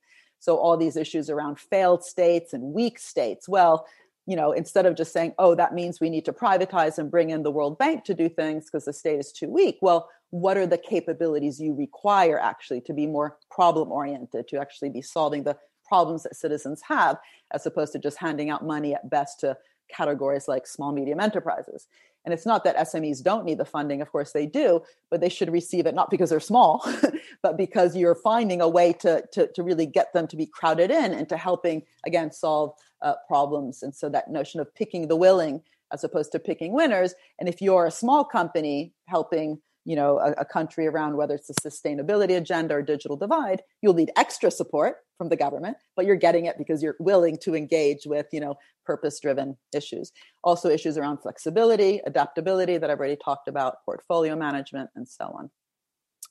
So 0.42 0.58
all 0.58 0.76
these 0.76 0.98
issues 0.98 1.30
around 1.30 1.60
failed 1.60 2.04
states 2.04 2.52
and 2.52 2.74
weak 2.74 2.98
states. 2.98 3.48
Well, 3.48 3.86
you 4.26 4.36
know, 4.36 4.52
instead 4.52 4.88
of 4.88 4.96
just 4.96 5.14
saying, 5.14 5.36
oh, 5.38 5.54
that 5.54 5.74
means 5.74 6.00
we 6.00 6.10
need 6.10 6.26
to 6.26 6.34
privatize 6.34 6.98
and 6.98 7.12
bring 7.12 7.30
in 7.30 7.44
the 7.44 7.52
World 7.52 7.78
Bank 7.78 8.04
to 8.06 8.16
do 8.16 8.28
things 8.28 8.66
because 8.66 8.86
the 8.86 8.94
state 8.94 9.20
is 9.20 9.32
too 9.32 9.50
weak. 9.50 9.78
Well, 9.82 10.10
what 10.32 10.58
are 10.58 10.66
the 10.66 10.80
capabilities 10.80 11.60
you 11.60 11.76
require 11.76 12.40
actually 12.40 12.82
to 12.82 12.94
be 12.94 13.06
more 13.06 13.38
problem 13.52 13.92
oriented, 13.92 14.48
to 14.48 14.60
actually 14.60 14.90
be 14.90 15.02
solving 15.02 15.44
the 15.44 15.58
problems 15.86 16.24
that 16.24 16.36
citizens 16.36 16.82
have, 16.88 17.18
as 17.54 17.66
opposed 17.68 17.94
to 17.94 18.00
just 18.00 18.18
handing 18.18 18.50
out 18.50 18.66
money 18.66 18.96
at 18.96 19.10
best 19.10 19.42
to 19.42 19.56
categories 19.90 20.48
like 20.48 20.66
small 20.66 20.92
medium 20.92 21.20
enterprises 21.20 21.86
and 22.26 22.34
it's 22.34 22.46
not 22.46 22.64
that 22.64 22.78
SMEs 22.78 23.24
don't 23.24 23.46
need 23.46 23.58
the 23.58 23.66
funding, 23.66 24.02
of 24.02 24.12
course 24.12 24.32
they 24.32 24.46
do, 24.46 24.82
but 25.10 25.22
they 25.22 25.30
should 25.30 25.52
receive 25.52 25.86
it 25.86 25.96
not 25.96 26.10
because 26.10 26.30
they're 26.30 26.40
small, 26.40 26.86
but 27.42 27.58
because 27.58 27.96
you're 27.96 28.16
finding 28.16 28.62
a 28.62 28.70
way 28.70 28.94
to, 28.94 29.24
to, 29.32 29.48
to, 29.54 29.64
really 29.64 29.86
get 29.86 30.14
them 30.14 30.28
to 30.28 30.36
be 30.36 30.46
crowded 30.46 30.92
in 30.92 31.14
into 31.14 31.36
helping, 31.36 31.82
again, 32.06 32.32
solve 32.32 32.74
uh, 33.02 33.16
problems. 33.28 33.82
And 33.82 33.96
so 33.96 34.10
that 34.10 34.30
notion 34.30 34.60
of 34.60 34.74
picking 34.76 35.08
the 35.08 35.16
willing 35.16 35.62
as 35.92 36.04
opposed 36.04 36.32
to 36.32 36.40
picking 36.40 36.74
winners. 36.74 37.14
And 37.40 37.50
if 37.50 37.62
you're 37.62 37.86
a 37.86 37.92
small 37.92 38.24
company 38.24 38.94
helping 39.08 39.60
you 39.86 39.96
know 39.96 40.20
a, 40.20 40.32
a, 40.34 40.46
country 40.46 40.88
around 40.88 41.18
whether 41.18 41.36
it's 41.36 41.50
a 41.50 41.54
sustainability 41.54 42.38
agenda 42.38 42.76
or 42.76 42.82
digital 42.82 43.18
divide 43.18 43.62
you'll 43.82 43.94
need 43.94 44.12
extra 44.16 44.52
support 44.52 44.98
from 45.18 45.30
the 45.30 45.36
government 45.36 45.78
but 45.96 46.06
you're 46.06 46.16
getting 46.16 46.46
it 46.46 46.58
because 46.58 46.84
you're 46.84 46.96
willing 47.00 47.38
to 47.38 47.56
engage 47.56 48.06
with 48.06 48.28
you 48.32 48.40
know 48.40 48.56
purpose 48.86 49.20
driven 49.20 49.58
issues. 49.76 50.12
Also 50.44 50.70
issues 50.70 50.98
around 50.98 51.18
flexibility 51.20 52.02
adaptability 52.06 52.78
that 52.78 52.90
i've 52.90 53.00
already 53.00 53.18
talked 53.24 53.48
about 53.48 53.78
portfolio 53.86 54.36
management 54.36 54.90
and 54.96 55.08
so 55.08 55.26
on. 55.26 55.50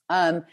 Um, 0.09 0.45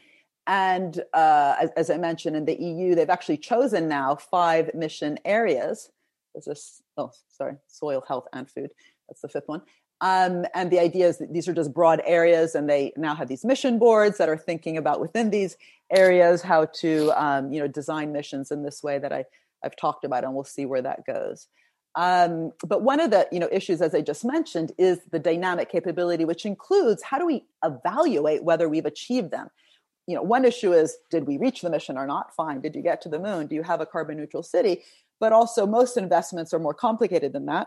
and 0.46 1.00
uh, 1.12 1.56
as, 1.60 1.70
as, 1.76 1.90
i 1.90 1.98
mentioned 1.98 2.34
in 2.36 2.44
the 2.44 2.56
eu 2.60 2.94
they've 2.94 3.10
actually 3.10 3.38
chosen 3.38 3.88
now 3.88 4.16
five 4.16 4.74
mission 4.74 5.18
areas. 5.24 5.90
There's 6.34 6.46
this 6.46 6.82
oh 6.96 7.10
sorry 7.28 7.56
soil 7.66 8.02
health 8.06 8.26
and 8.32 8.48
food. 8.50 8.70
That's 9.08 9.20
the 9.20 9.28
fifth 9.28 9.48
one 9.48 9.62
um, 10.00 10.46
and 10.54 10.70
the 10.70 10.78
idea 10.78 11.08
is 11.08 11.18
that 11.18 11.32
these 11.32 11.48
are 11.48 11.54
just 11.54 11.74
broad 11.74 12.00
areas, 12.04 12.54
and 12.54 12.68
they 12.68 12.92
now 12.96 13.14
have 13.14 13.28
these 13.28 13.44
mission 13.44 13.78
boards 13.78 14.18
that 14.18 14.28
are 14.28 14.36
thinking 14.36 14.76
about 14.76 15.00
within 15.00 15.30
these 15.30 15.56
areas 15.90 16.42
how 16.42 16.66
to, 16.66 17.10
um, 17.20 17.52
you 17.52 17.60
know, 17.60 17.66
design 17.66 18.12
missions 18.12 18.50
in 18.50 18.62
this 18.62 18.82
way 18.82 18.98
that 18.98 19.12
I, 19.12 19.24
I've 19.64 19.76
talked 19.76 20.04
about, 20.04 20.24
and 20.24 20.34
we'll 20.34 20.44
see 20.44 20.66
where 20.66 20.82
that 20.82 21.04
goes. 21.04 21.48
Um, 21.96 22.52
but 22.64 22.82
one 22.82 23.00
of 23.00 23.10
the 23.10 23.26
you 23.32 23.40
know 23.40 23.48
issues, 23.50 23.82
as 23.82 23.92
I 23.94 24.00
just 24.00 24.24
mentioned, 24.24 24.70
is 24.78 25.00
the 25.10 25.18
dynamic 25.18 25.68
capability, 25.68 26.24
which 26.24 26.46
includes 26.46 27.02
how 27.02 27.18
do 27.18 27.26
we 27.26 27.44
evaluate 27.64 28.44
whether 28.44 28.68
we've 28.68 28.86
achieved 28.86 29.32
them. 29.32 29.48
You 30.06 30.14
know, 30.14 30.22
one 30.22 30.44
issue 30.44 30.72
is 30.72 30.96
did 31.10 31.26
we 31.26 31.38
reach 31.38 31.60
the 31.60 31.70
mission 31.70 31.98
or 31.98 32.06
not? 32.06 32.34
Fine. 32.36 32.60
Did 32.60 32.76
you 32.76 32.82
get 32.82 33.02
to 33.02 33.08
the 33.08 33.18
moon? 33.18 33.48
Do 33.48 33.56
you 33.56 33.64
have 33.64 33.80
a 33.80 33.86
carbon 33.86 34.16
neutral 34.16 34.44
city? 34.44 34.84
But 35.18 35.32
also, 35.32 35.66
most 35.66 35.96
investments 35.96 36.54
are 36.54 36.60
more 36.60 36.72
complicated 36.72 37.32
than 37.32 37.46
that 37.46 37.66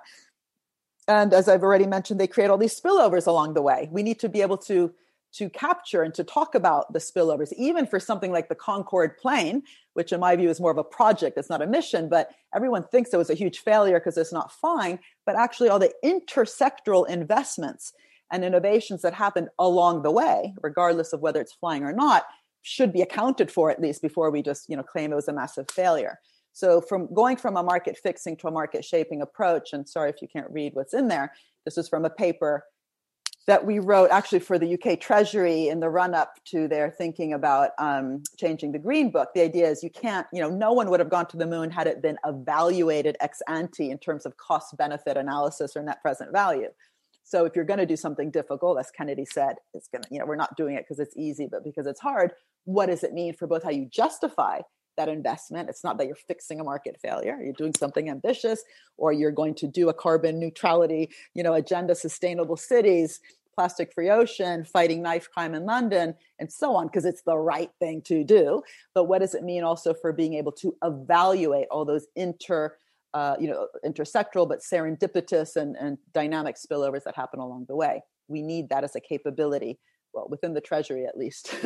and 1.11 1.33
as 1.33 1.47
i've 1.47 1.63
already 1.63 1.87
mentioned 1.87 2.19
they 2.19 2.27
create 2.27 2.49
all 2.49 2.57
these 2.57 2.79
spillovers 2.79 3.27
along 3.27 3.53
the 3.53 3.61
way. 3.61 3.89
We 3.91 4.03
need 4.03 4.19
to 4.19 4.29
be 4.29 4.41
able 4.41 4.57
to 4.69 4.93
to 5.33 5.49
capture 5.49 6.03
and 6.03 6.13
to 6.13 6.25
talk 6.25 6.55
about 6.55 6.91
the 6.91 6.99
spillovers 6.99 7.53
even 7.53 7.87
for 7.87 8.01
something 8.01 8.33
like 8.33 8.49
the 8.49 8.55
Concorde 8.55 9.17
plane 9.17 9.63
which 9.93 10.11
in 10.11 10.19
my 10.19 10.35
view 10.35 10.49
is 10.49 10.59
more 10.59 10.71
of 10.71 10.77
a 10.77 10.83
project 10.83 11.37
it's 11.37 11.49
not 11.49 11.61
a 11.61 11.67
mission 11.67 12.09
but 12.09 12.31
everyone 12.53 12.83
thinks 12.83 13.13
it 13.13 13.17
was 13.17 13.29
a 13.29 13.41
huge 13.43 13.59
failure 13.59 13.99
because 13.99 14.17
it's 14.17 14.33
not 14.33 14.51
flying 14.51 14.99
but 15.25 15.35
actually 15.35 15.69
all 15.69 15.79
the 15.79 15.93
intersectoral 16.03 17.07
investments 17.07 17.93
and 18.31 18.43
innovations 18.43 19.01
that 19.01 19.13
happened 19.13 19.49
along 19.57 20.01
the 20.01 20.11
way 20.11 20.53
regardless 20.61 21.13
of 21.13 21.21
whether 21.21 21.41
it's 21.41 21.53
flying 21.53 21.83
or 21.83 21.93
not 21.93 22.25
should 22.61 22.91
be 22.93 23.01
accounted 23.01 23.49
for 23.49 23.71
at 23.71 23.81
least 23.81 24.01
before 24.01 24.29
we 24.31 24.41
just 24.41 24.69
you 24.69 24.75
know 24.75 24.83
claim 24.83 25.11
it 25.11 25.15
was 25.15 25.29
a 25.29 25.33
massive 25.33 25.67
failure 25.71 26.19
so 26.53 26.81
from 26.81 27.13
going 27.13 27.37
from 27.37 27.57
a 27.57 27.63
market 27.63 27.97
fixing 27.97 28.35
to 28.37 28.47
a 28.47 28.51
market 28.51 28.83
shaping 28.83 29.21
approach, 29.21 29.73
and 29.73 29.87
sorry 29.87 30.09
if 30.09 30.21
you 30.21 30.27
can't 30.27 30.51
read 30.51 30.73
what's 30.73 30.93
in 30.93 31.07
there, 31.07 31.33
this 31.65 31.77
is 31.77 31.87
from 31.87 32.05
a 32.05 32.09
paper 32.09 32.65
that 33.47 33.65
we 33.65 33.79
wrote 33.79 34.11
actually 34.11 34.39
for 34.39 34.59
the 34.59 34.73
UK 34.75 34.99
Treasury 34.99 35.67
in 35.67 35.79
the 35.79 35.89
run 35.89 36.13
up 36.13 36.35
to 36.45 36.67
their 36.67 36.91
thinking 36.91 37.33
about 37.33 37.71
um, 37.79 38.21
changing 38.37 38.71
the 38.71 38.79
Green 38.79 39.09
Book. 39.09 39.29
The 39.33 39.41
idea 39.41 39.67
is 39.67 39.83
you 39.83 39.89
can't, 39.89 40.27
you 40.31 40.41
know, 40.41 40.49
no 40.49 40.73
one 40.73 40.89
would 40.89 40.99
have 40.99 41.09
gone 41.09 41.25
to 41.27 41.37
the 41.37 41.47
moon 41.47 41.71
had 41.71 41.87
it 41.87 42.01
been 42.01 42.17
evaluated 42.25 43.17
ex 43.19 43.41
ante 43.47 43.89
in 43.89 43.97
terms 43.97 44.25
of 44.25 44.37
cost 44.37 44.77
benefit 44.77 45.17
analysis 45.17 45.75
or 45.75 45.81
net 45.81 46.01
present 46.01 46.31
value. 46.31 46.69
So 47.23 47.45
if 47.45 47.55
you're 47.55 47.65
going 47.65 47.79
to 47.79 47.85
do 47.85 47.95
something 47.95 48.29
difficult, 48.29 48.79
as 48.79 48.91
Kennedy 48.91 49.25
said, 49.25 49.55
it's 49.73 49.87
going 49.87 50.03
to, 50.03 50.07
you 50.11 50.19
know, 50.19 50.25
we're 50.25 50.35
not 50.35 50.55
doing 50.55 50.75
it 50.75 50.85
because 50.87 50.99
it's 50.99 51.15
easy, 51.17 51.47
but 51.49 51.63
because 51.63 51.87
it's 51.87 51.99
hard. 51.99 52.33
What 52.65 52.87
does 52.87 53.03
it 53.03 53.13
mean 53.13 53.33
for 53.33 53.47
both 53.47 53.63
how 53.63 53.69
you 53.71 53.87
justify 53.91 54.59
that 54.97 55.09
investment. 55.09 55.69
It's 55.69 55.83
not 55.83 55.97
that 55.97 56.07
you're 56.07 56.15
fixing 56.15 56.59
a 56.59 56.63
market 56.63 56.99
failure. 57.01 57.39
You're 57.41 57.53
doing 57.53 57.73
something 57.77 58.09
ambitious, 58.09 58.63
or 58.97 59.13
you're 59.13 59.31
going 59.31 59.55
to 59.55 59.67
do 59.67 59.89
a 59.89 59.93
carbon 59.93 60.39
neutrality, 60.39 61.09
you 61.33 61.43
know, 61.43 61.53
agenda, 61.53 61.95
sustainable 61.95 62.57
cities, 62.57 63.19
plastic 63.55 63.93
free 63.93 64.09
ocean, 64.09 64.63
fighting 64.63 65.01
knife 65.01 65.29
crime 65.31 65.53
in 65.53 65.65
London, 65.65 66.15
and 66.39 66.51
so 66.51 66.75
on, 66.75 66.87
because 66.87 67.05
it's 67.05 67.23
the 67.23 67.37
right 67.37 67.71
thing 67.79 68.01
to 68.03 68.23
do. 68.23 68.61
But 68.93 69.05
what 69.05 69.19
does 69.19 69.35
it 69.35 69.43
mean 69.43 69.63
also 69.63 69.93
for 69.93 70.13
being 70.13 70.35
able 70.35 70.51
to 70.53 70.75
evaluate 70.83 71.67
all 71.69 71.85
those 71.85 72.07
inter 72.15 72.75
uh, 73.13 73.35
you 73.39 73.47
know, 73.47 73.67
intersectoral 73.85 74.47
but 74.47 74.59
serendipitous 74.59 75.57
and, 75.57 75.75
and 75.75 75.97
dynamic 76.13 76.55
spillovers 76.55 77.03
that 77.03 77.15
happen 77.15 77.39
along 77.39 77.65
the 77.67 77.75
way. 77.75 78.01
We 78.27 78.41
need 78.41 78.69
that 78.69 78.83
as 78.83 78.95
a 78.95 79.01
capability 79.01 79.79
well 80.13 80.27
within 80.29 80.53
the 80.53 80.61
treasury 80.61 81.05
at 81.05 81.17
least. 81.17 81.55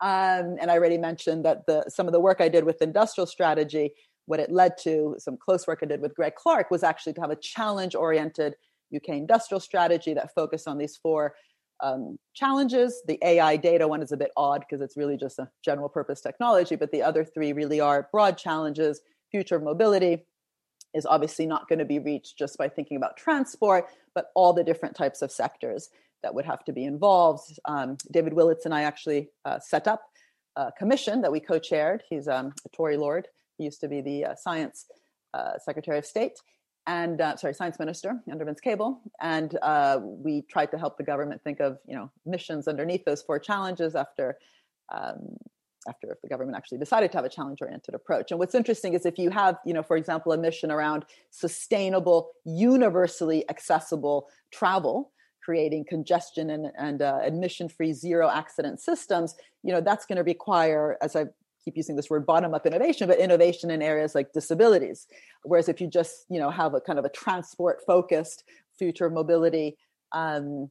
Um, 0.00 0.58
and 0.60 0.70
i 0.70 0.74
already 0.74 0.96
mentioned 0.96 1.44
that 1.44 1.66
the 1.66 1.84
some 1.88 2.06
of 2.06 2.12
the 2.12 2.20
work 2.20 2.40
i 2.40 2.48
did 2.48 2.62
with 2.62 2.80
industrial 2.82 3.26
strategy 3.26 3.90
what 4.26 4.38
it 4.38 4.48
led 4.48 4.78
to 4.82 5.16
some 5.18 5.36
close 5.36 5.66
work 5.66 5.80
i 5.82 5.86
did 5.86 6.00
with 6.00 6.14
greg 6.14 6.36
clark 6.36 6.70
was 6.70 6.84
actually 6.84 7.14
to 7.14 7.20
have 7.20 7.32
a 7.32 7.36
challenge 7.36 7.96
oriented 7.96 8.54
uk 8.94 9.08
industrial 9.08 9.58
strategy 9.58 10.14
that 10.14 10.32
focused 10.36 10.68
on 10.68 10.78
these 10.78 10.96
four 10.96 11.34
um, 11.80 12.18
challenges. 12.34 13.02
The 13.06 13.18
ai 13.22 13.56
data 13.56 13.86
one 13.86 14.02
is 14.02 14.12
a 14.12 14.16
bit 14.16 14.30
odd 14.36 14.60
because 14.60 14.80
it's 14.80 14.96
really 14.96 15.16
just 15.16 15.38
a 15.38 15.48
general 15.64 15.88
purpose 15.88 16.20
technology 16.20 16.76
but 16.76 16.90
the 16.90 17.02
other 17.02 17.24
three 17.24 17.52
really 17.52 17.80
are 17.80 18.08
broad 18.10 18.36
challenges. 18.36 19.00
Future 19.30 19.60
mobility 19.60 20.24
is 20.94 21.06
obviously 21.06 21.46
not 21.46 21.68
going 21.68 21.78
to 21.78 21.84
be 21.84 21.98
reached 21.98 22.38
just 22.38 22.56
by 22.58 22.68
thinking 22.68 22.96
about 22.96 23.16
transport 23.16 23.86
but 24.14 24.30
all 24.34 24.52
the 24.52 24.64
different 24.64 24.96
types 24.96 25.22
of 25.22 25.30
sectors 25.30 25.90
that 26.22 26.34
would 26.34 26.44
have 26.44 26.64
to 26.64 26.72
be 26.72 26.84
involved. 26.84 27.58
Um, 27.64 27.96
David 28.10 28.32
Willetts 28.32 28.64
and 28.64 28.74
I 28.74 28.82
actually 28.82 29.30
uh, 29.44 29.58
set 29.58 29.86
up 29.86 30.02
a 30.56 30.72
commission 30.76 31.20
that 31.22 31.30
we 31.30 31.40
co-chaired. 31.40 32.02
He's 32.08 32.28
um, 32.28 32.52
a 32.64 32.68
Tory 32.70 32.96
Lord. 32.96 33.28
He 33.56 33.64
used 33.64 33.80
to 33.80 33.88
be 33.88 34.00
the 34.00 34.24
uh, 34.24 34.34
Science 34.34 34.86
uh, 35.34 35.58
Secretary 35.58 35.98
of 35.98 36.06
State 36.06 36.38
and 36.88 37.20
uh, 37.20 37.36
sorry, 37.36 37.52
Science 37.54 37.78
Minister 37.78 38.18
under 38.32 38.44
Vince 38.44 38.60
Cable. 38.60 39.00
And 39.20 39.56
uh, 39.62 40.00
we 40.02 40.42
tried 40.42 40.70
to 40.72 40.78
help 40.78 40.96
the 40.96 41.04
government 41.04 41.42
think 41.44 41.60
of 41.60 41.78
you 41.86 41.94
know 41.94 42.10
missions 42.26 42.66
underneath 42.66 43.04
those 43.04 43.22
four 43.22 43.38
challenges 43.38 43.94
after. 43.94 44.38
Um, 44.92 45.36
after 45.88 46.10
if 46.10 46.20
the 46.20 46.28
government 46.28 46.56
actually 46.56 46.76
decided 46.76 47.10
to 47.10 47.16
have 47.16 47.24
a 47.24 47.28
challenge 47.28 47.62
oriented 47.62 47.94
approach. 47.94 48.30
And 48.30 48.38
what's 48.38 48.54
interesting 48.54 48.94
is 48.94 49.06
if 49.06 49.16
you 49.16 49.30
have, 49.30 49.56
you 49.64 49.72
know, 49.72 49.82
for 49.82 49.96
example, 49.96 50.32
a 50.32 50.36
mission 50.36 50.70
around 50.70 51.06
sustainable, 51.30 52.32
universally 52.44 53.48
accessible 53.48 54.28
travel, 54.50 55.12
creating 55.48 55.82
congestion 55.88 56.50
and, 56.50 56.70
and 56.76 57.00
uh, 57.00 57.20
admission 57.22 57.70
free 57.70 57.94
zero 57.94 58.28
accident 58.28 58.78
systems 58.78 59.34
you 59.62 59.72
know 59.72 59.80
that's 59.80 60.04
going 60.04 60.20
to 60.22 60.22
require 60.22 60.98
as 61.00 61.16
i 61.16 61.24
keep 61.64 61.76
using 61.76 61.96
this 61.96 62.10
word 62.10 62.24
bottom 62.24 62.54
up 62.54 62.66
innovation 62.66 63.08
but 63.08 63.18
innovation 63.18 63.70
in 63.70 63.82
areas 63.82 64.14
like 64.14 64.32
disabilities. 64.32 65.06
Whereas 65.42 65.68
if 65.68 65.80
you 65.80 65.86
just 65.86 66.24
you 66.30 66.40
know 66.40 66.50
have 66.50 66.74
a 66.74 66.80
kind 66.80 66.98
of 66.98 67.04
a 67.04 67.10
transport 67.10 67.80
focused 67.86 68.44
future 68.78 69.10
mobility 69.10 69.76
um, 70.12 70.70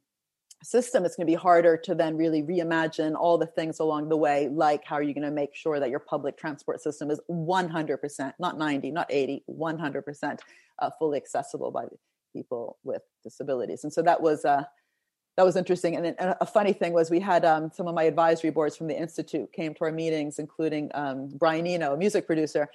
system 0.64 1.06
it's 1.06 1.16
going 1.16 1.28
to 1.28 1.32
be 1.32 1.36
harder 1.36 1.78
to 1.78 1.94
then 1.94 2.18
really 2.18 2.42
reimagine 2.42 3.16
all 3.16 3.38
the 3.38 3.46
things 3.46 3.80
along 3.80 4.10
the 4.10 4.18
way 4.18 4.50
like 4.52 4.84
how 4.86 4.96
are 4.96 5.04
you 5.04 5.14
going 5.14 5.24
to 5.24 5.30
make 5.30 5.54
sure 5.54 5.80
that 5.80 5.92
your 5.92 6.00
public 6.00 6.36
transport 6.36 6.82
system 6.82 7.12
is 7.12 7.22
100% 7.30 8.34
not 8.40 8.58
90 8.58 8.90
not 8.90 9.06
80 9.08 9.44
100% 9.48 10.40
uh, 10.80 10.90
fully 10.98 11.18
accessible 11.18 11.70
by 11.70 11.84
people 12.38 12.78
with 12.84 13.02
disabilities. 13.24 13.84
And 13.84 13.92
so 13.92 14.02
that 14.04 14.22
was 14.22 14.46
uh, 14.46 14.64
that 15.38 15.46
was 15.46 15.56
interesting. 15.56 15.96
And, 15.96 16.16
a 16.20 16.46
funny 16.46 16.74
thing 16.74 16.94
was 16.94 17.12
we 17.12 17.20
had 17.20 17.46
um, 17.46 17.72
some 17.74 17.88
of 17.88 17.94
my 17.94 18.04
advisory 18.04 18.50
boards 18.50 18.76
from 18.76 18.88
the 18.88 18.98
institute 18.98 19.54
came 19.54 19.74
to 19.76 19.84
our 19.86 19.92
meetings, 19.92 20.40
including 20.40 20.90
um, 20.96 21.30
Brian 21.30 21.68
Eno, 21.68 21.94
a 21.94 21.98
music 21.98 22.26
producer, 22.26 22.68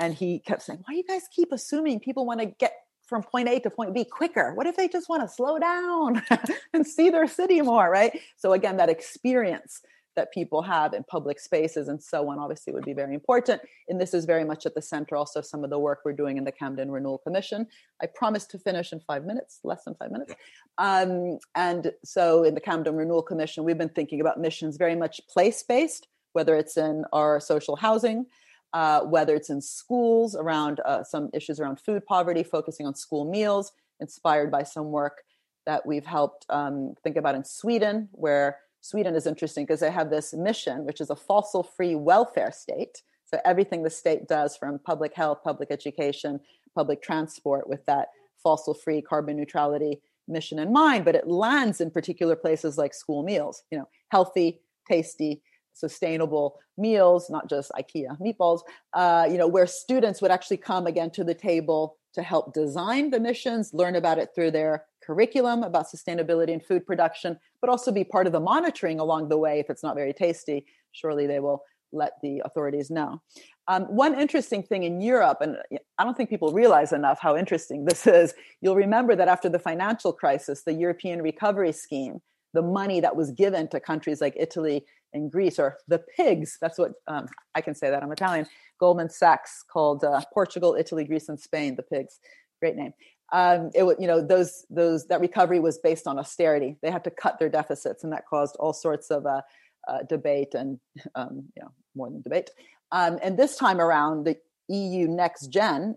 And 0.00 0.12
he 0.14 0.40
kept 0.40 0.62
saying, 0.62 0.80
Why 0.84 0.94
do 0.94 0.96
you 0.98 1.04
guys 1.04 1.22
keep 1.34 1.52
assuming 1.52 2.00
people 2.00 2.26
want 2.26 2.40
to 2.40 2.46
get 2.46 2.72
from 3.06 3.22
point 3.22 3.48
A 3.48 3.60
to 3.60 3.70
point 3.70 3.94
B 3.94 4.04
quicker? 4.04 4.52
What 4.54 4.66
if 4.66 4.76
they 4.76 4.88
just 4.88 5.08
want 5.08 5.22
to 5.22 5.28
slow 5.28 5.58
down 5.58 6.22
and 6.72 6.86
see 6.86 7.08
their 7.08 7.28
city 7.28 7.62
more, 7.62 7.88
right? 7.88 8.20
So, 8.36 8.52
again, 8.52 8.76
that 8.78 8.88
experience 8.88 9.80
that 10.18 10.32
people 10.32 10.62
have 10.62 10.94
in 10.94 11.04
public 11.04 11.38
spaces 11.38 11.86
and 11.86 12.02
so 12.02 12.28
on 12.28 12.40
obviously 12.40 12.72
would 12.72 12.84
be 12.84 12.92
very 12.92 13.14
important. 13.14 13.62
And 13.88 14.00
this 14.00 14.12
is 14.12 14.24
very 14.24 14.44
much 14.44 14.66
at 14.66 14.74
the 14.74 14.82
center 14.82 15.14
also 15.14 15.40
some 15.40 15.62
of 15.62 15.70
the 15.70 15.78
work 15.78 16.00
we're 16.04 16.12
doing 16.12 16.38
in 16.38 16.44
the 16.44 16.50
camden 16.50 16.90
renewal 16.90 17.18
commission. 17.18 17.68
I 18.02 18.06
promised 18.06 18.50
to 18.50 18.58
finish 18.58 18.92
in 18.92 18.98
five 18.98 19.24
minutes 19.24 19.60
less 19.62 19.84
than 19.84 19.94
five 19.94 20.10
minutes. 20.10 20.34
Um, 20.76 21.38
and 21.54 21.92
so 22.04 22.42
in 22.42 22.54
the 22.56 22.60
camden 22.60 22.96
renewal 22.96 23.22
commission 23.22 23.62
we've 23.62 23.78
been 23.78 23.96
thinking 23.98 24.20
about 24.20 24.40
missions 24.40 24.76
very 24.76 24.96
much 24.96 25.20
place 25.28 25.62
based 25.62 26.08
whether 26.32 26.56
it's 26.56 26.76
in 26.76 27.04
our 27.12 27.38
social 27.38 27.76
housing 27.76 28.26
uh, 28.72 29.00
whether 29.02 29.36
it's 29.36 29.50
in 29.50 29.60
schools 29.60 30.34
around 30.34 30.80
uh, 30.84 31.04
some 31.04 31.30
issues 31.32 31.60
around 31.60 31.78
food 31.80 32.04
poverty 32.06 32.42
focusing 32.42 32.86
on 32.86 32.94
school 32.94 33.24
meals 33.30 33.72
inspired 34.00 34.50
by 34.50 34.64
some 34.64 34.88
work 34.90 35.22
that 35.64 35.86
we've 35.86 36.06
helped 36.06 36.44
um, 36.50 36.94
think 37.04 37.16
about 37.16 37.36
in 37.36 37.44
sweden 37.44 38.08
where 38.12 38.58
Sweden 38.80 39.14
is 39.14 39.26
interesting 39.26 39.64
because 39.64 39.80
they 39.80 39.90
have 39.90 40.10
this 40.10 40.32
mission, 40.32 40.84
which 40.84 41.00
is 41.00 41.10
a 41.10 41.16
fossil 41.16 41.62
free 41.62 41.94
welfare 41.94 42.52
state. 42.52 43.02
So 43.24 43.40
everything 43.44 43.82
the 43.82 43.90
state 43.90 44.26
does 44.28 44.56
from 44.56 44.78
public 44.78 45.14
health, 45.14 45.40
public 45.44 45.70
education, 45.70 46.40
public 46.74 47.02
transport 47.02 47.68
with 47.68 47.84
that 47.86 48.08
fossil 48.42 48.74
free 48.74 49.02
carbon 49.02 49.36
neutrality 49.36 50.00
mission 50.28 50.58
in 50.58 50.72
mind, 50.72 51.04
but 51.04 51.14
it 51.14 51.26
lands 51.26 51.80
in 51.80 51.90
particular 51.90 52.36
places 52.36 52.78
like 52.78 52.94
school 52.94 53.22
meals, 53.22 53.64
you 53.70 53.78
know, 53.78 53.88
healthy, 54.10 54.60
tasty, 54.88 55.42
sustainable 55.74 56.58
meals, 56.76 57.30
not 57.30 57.48
just 57.48 57.70
IKEA 57.72 58.18
meatballs, 58.20 58.60
uh, 58.94 59.26
you 59.30 59.36
know, 59.36 59.46
where 59.46 59.66
students 59.66 60.20
would 60.22 60.30
actually 60.30 60.56
come 60.56 60.86
again 60.86 61.10
to 61.10 61.24
the 61.24 61.34
table 61.34 61.97
to 62.14 62.22
help 62.22 62.52
design 62.54 63.10
the 63.10 63.20
missions, 63.20 63.72
learn 63.72 63.96
about 63.96 64.18
it 64.18 64.30
through 64.34 64.50
their 64.50 64.84
curriculum 65.04 65.62
about 65.62 65.86
sustainability 65.86 66.52
and 66.52 66.64
food 66.64 66.86
production, 66.86 67.38
but 67.60 67.70
also 67.70 67.90
be 67.90 68.04
part 68.04 68.26
of 68.26 68.32
the 68.32 68.40
monitoring 68.40 69.00
along 69.00 69.28
the 69.28 69.38
way. 69.38 69.58
If 69.58 69.70
it's 69.70 69.82
not 69.82 69.94
very 69.94 70.12
tasty, 70.12 70.66
surely 70.92 71.26
they 71.26 71.40
will 71.40 71.62
let 71.92 72.12
the 72.22 72.42
authorities 72.44 72.90
know. 72.90 73.20
Um, 73.66 73.84
one 73.84 74.18
interesting 74.18 74.62
thing 74.62 74.82
in 74.84 75.00
Europe, 75.00 75.38
and 75.40 75.56
I 75.98 76.04
don't 76.04 76.16
think 76.16 76.30
people 76.30 76.52
realize 76.52 76.92
enough 76.92 77.18
how 77.20 77.36
interesting 77.36 77.84
this 77.84 78.06
is, 78.06 78.34
you'll 78.60 78.76
remember 78.76 79.16
that 79.16 79.28
after 79.28 79.48
the 79.48 79.58
financial 79.58 80.12
crisis, 80.12 80.64
the 80.64 80.72
European 80.72 81.22
Recovery 81.22 81.72
Scheme, 81.72 82.20
the 82.54 82.62
money 82.62 83.00
that 83.00 83.16
was 83.16 83.30
given 83.32 83.68
to 83.68 83.80
countries 83.80 84.20
like 84.20 84.34
Italy 84.38 84.84
and 85.12 85.30
Greece, 85.32 85.58
or 85.58 85.78
the 85.88 85.98
pigs, 85.98 86.58
that's 86.60 86.78
what 86.78 86.92
um, 87.06 87.26
I 87.54 87.60
can 87.60 87.74
say 87.74 87.90
that 87.90 88.02
I'm 88.02 88.12
Italian, 88.12 88.46
Goldman 88.78 89.10
Sachs 89.10 89.62
called 89.62 90.04
uh, 90.04 90.20
Portugal, 90.32 90.76
Italy, 90.78 91.04
Greece, 91.04 91.28
and 91.28 91.40
Spain, 91.40 91.76
the 91.76 91.82
pigs. 91.82 92.20
Great 92.60 92.76
name 92.76 92.92
um, 93.32 93.70
it 93.74 93.84
you 94.00 94.06
know 94.06 94.22
those 94.22 94.64
those 94.70 95.06
that 95.08 95.20
recovery 95.20 95.60
was 95.60 95.78
based 95.78 96.06
on 96.06 96.18
austerity. 96.18 96.76
They 96.82 96.90
had 96.90 97.04
to 97.04 97.10
cut 97.10 97.38
their 97.38 97.48
deficits, 97.48 98.04
and 98.04 98.12
that 98.12 98.26
caused 98.26 98.56
all 98.58 98.72
sorts 98.72 99.10
of 99.10 99.26
uh, 99.26 99.42
uh, 99.86 100.02
debate 100.08 100.54
and 100.54 100.78
um, 101.14 101.44
you 101.56 101.62
know 101.62 101.72
more 101.94 102.10
than 102.10 102.22
debate. 102.22 102.50
Um, 102.90 103.18
and 103.22 103.38
this 103.38 103.56
time 103.56 103.80
around, 103.80 104.24
the 104.24 104.36
EU 104.68 105.08
Next 105.08 105.48
Gen 105.48 105.96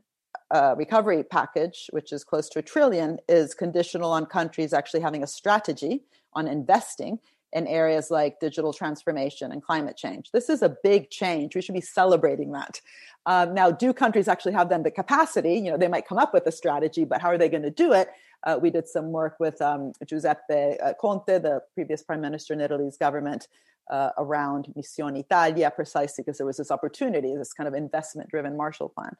uh, 0.53 0.75
recovery 0.77 1.23
package, 1.23 1.87
which 1.91 2.11
is 2.11 2.25
close 2.25 2.49
to 2.49 2.59
a 2.59 2.61
trillion, 2.61 3.19
is 3.29 3.53
conditional 3.53 4.11
on 4.11 4.25
countries 4.25 4.73
actually 4.73 5.01
having 5.01 5.23
a 5.23 5.27
strategy 5.27 6.03
on 6.33 6.47
investing 6.47 7.19
in 7.53 7.67
areas 7.67 8.09
like 8.09 8.39
digital 8.39 8.71
transformation 8.71 9.51
and 9.51 9.61
climate 9.61 9.97
change. 9.97 10.31
This 10.31 10.49
is 10.49 10.61
a 10.61 10.77
big 10.83 11.09
change. 11.09 11.55
We 11.55 11.61
should 11.61 11.75
be 11.75 11.81
celebrating 11.81 12.51
that. 12.53 12.79
Um, 13.25 13.53
now, 13.53 13.71
do 13.71 13.93
countries 13.93 14.27
actually 14.27 14.53
have 14.53 14.69
then 14.69 14.83
the 14.83 14.91
capacity? 14.91 15.55
You 15.55 15.71
know, 15.71 15.77
they 15.77 15.87
might 15.89 16.07
come 16.07 16.17
up 16.17 16.33
with 16.33 16.47
a 16.47 16.51
strategy, 16.51 17.03
but 17.03 17.21
how 17.21 17.29
are 17.29 17.37
they 17.37 17.49
going 17.49 17.63
to 17.63 17.69
do 17.69 17.91
it? 17.91 18.09
Uh, 18.43 18.57
we 18.59 18.69
did 18.69 18.87
some 18.87 19.11
work 19.11 19.35
with 19.39 19.61
um, 19.61 19.91
Giuseppe 20.05 20.79
uh, 20.79 20.93
Conte, 20.99 21.39
the 21.39 21.61
previous 21.75 22.01
prime 22.01 22.21
minister 22.21 22.53
in 22.53 22.61
Italy's 22.61 22.97
government, 22.97 23.47
uh, 23.91 24.11
around 24.17 24.67
Missione 24.77 25.19
Italia, 25.19 25.71
precisely 25.75 26.23
because 26.23 26.37
there 26.37 26.47
was 26.47 26.57
this 26.57 26.71
opportunity, 26.71 27.35
this 27.35 27.53
kind 27.53 27.67
of 27.67 27.73
investment 27.73 28.29
driven 28.29 28.55
Marshall 28.55 28.89
Plan. 28.89 29.15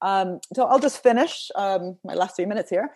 Um, 0.00 0.40
so 0.54 0.66
I'll 0.66 0.78
just 0.78 1.02
finish 1.02 1.50
um, 1.54 1.98
my 2.04 2.14
last 2.14 2.36
three 2.36 2.46
minutes 2.46 2.70
here 2.70 2.94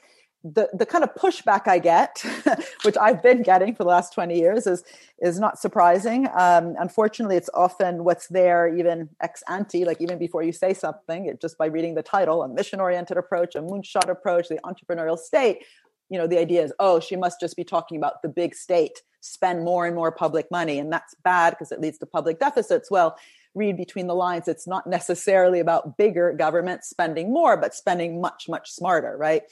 the 0.54 0.68
the 0.72 0.86
kind 0.86 1.02
of 1.02 1.14
pushback 1.14 1.66
I 1.66 1.78
get, 1.78 2.24
which 2.82 2.96
I've 2.96 3.22
been 3.22 3.42
getting 3.42 3.74
for 3.74 3.82
the 3.82 3.88
last 3.88 4.12
twenty 4.12 4.38
years, 4.38 4.66
is 4.66 4.84
is 5.18 5.40
not 5.40 5.58
surprising. 5.58 6.28
Um, 6.34 6.76
unfortunately, 6.78 7.36
it's 7.36 7.50
often 7.54 8.04
what's 8.04 8.28
there 8.28 8.74
even 8.74 9.08
ex 9.20 9.42
ante, 9.48 9.84
like 9.84 10.00
even 10.00 10.18
before 10.18 10.42
you 10.42 10.52
say 10.52 10.72
something, 10.74 11.26
it, 11.26 11.40
just 11.40 11.58
by 11.58 11.66
reading 11.66 11.94
the 11.94 12.02
title, 12.02 12.42
a 12.42 12.48
mission 12.48 12.80
oriented 12.80 13.16
approach, 13.16 13.54
a 13.54 13.62
moonshot 13.62 14.08
approach, 14.08 14.48
the 14.48 14.60
entrepreneurial 14.64 15.18
state. 15.18 15.64
You 16.08 16.18
know, 16.18 16.28
the 16.28 16.38
idea 16.38 16.62
is, 16.62 16.72
oh, 16.78 17.00
she 17.00 17.16
must 17.16 17.40
just 17.40 17.56
be 17.56 17.64
talking 17.64 17.96
about 17.96 18.22
the 18.22 18.28
big 18.28 18.54
state, 18.54 19.02
spend 19.20 19.64
more 19.64 19.86
and 19.86 19.96
more 19.96 20.12
public 20.12 20.48
money, 20.52 20.78
and 20.78 20.92
that's 20.92 21.14
bad 21.24 21.50
because 21.50 21.72
it 21.72 21.80
leads 21.80 21.98
to 21.98 22.06
public 22.06 22.38
deficits. 22.38 22.90
Well, 22.90 23.18
read 23.56 23.76
between 23.76 24.06
the 24.06 24.14
lines, 24.14 24.46
it's 24.46 24.66
not 24.66 24.86
necessarily 24.86 25.58
about 25.58 25.96
bigger 25.96 26.32
government 26.32 26.84
spending 26.84 27.32
more, 27.32 27.56
but 27.56 27.74
spending 27.74 28.20
much, 28.20 28.48
much 28.48 28.70
smarter, 28.70 29.16
right? 29.16 29.42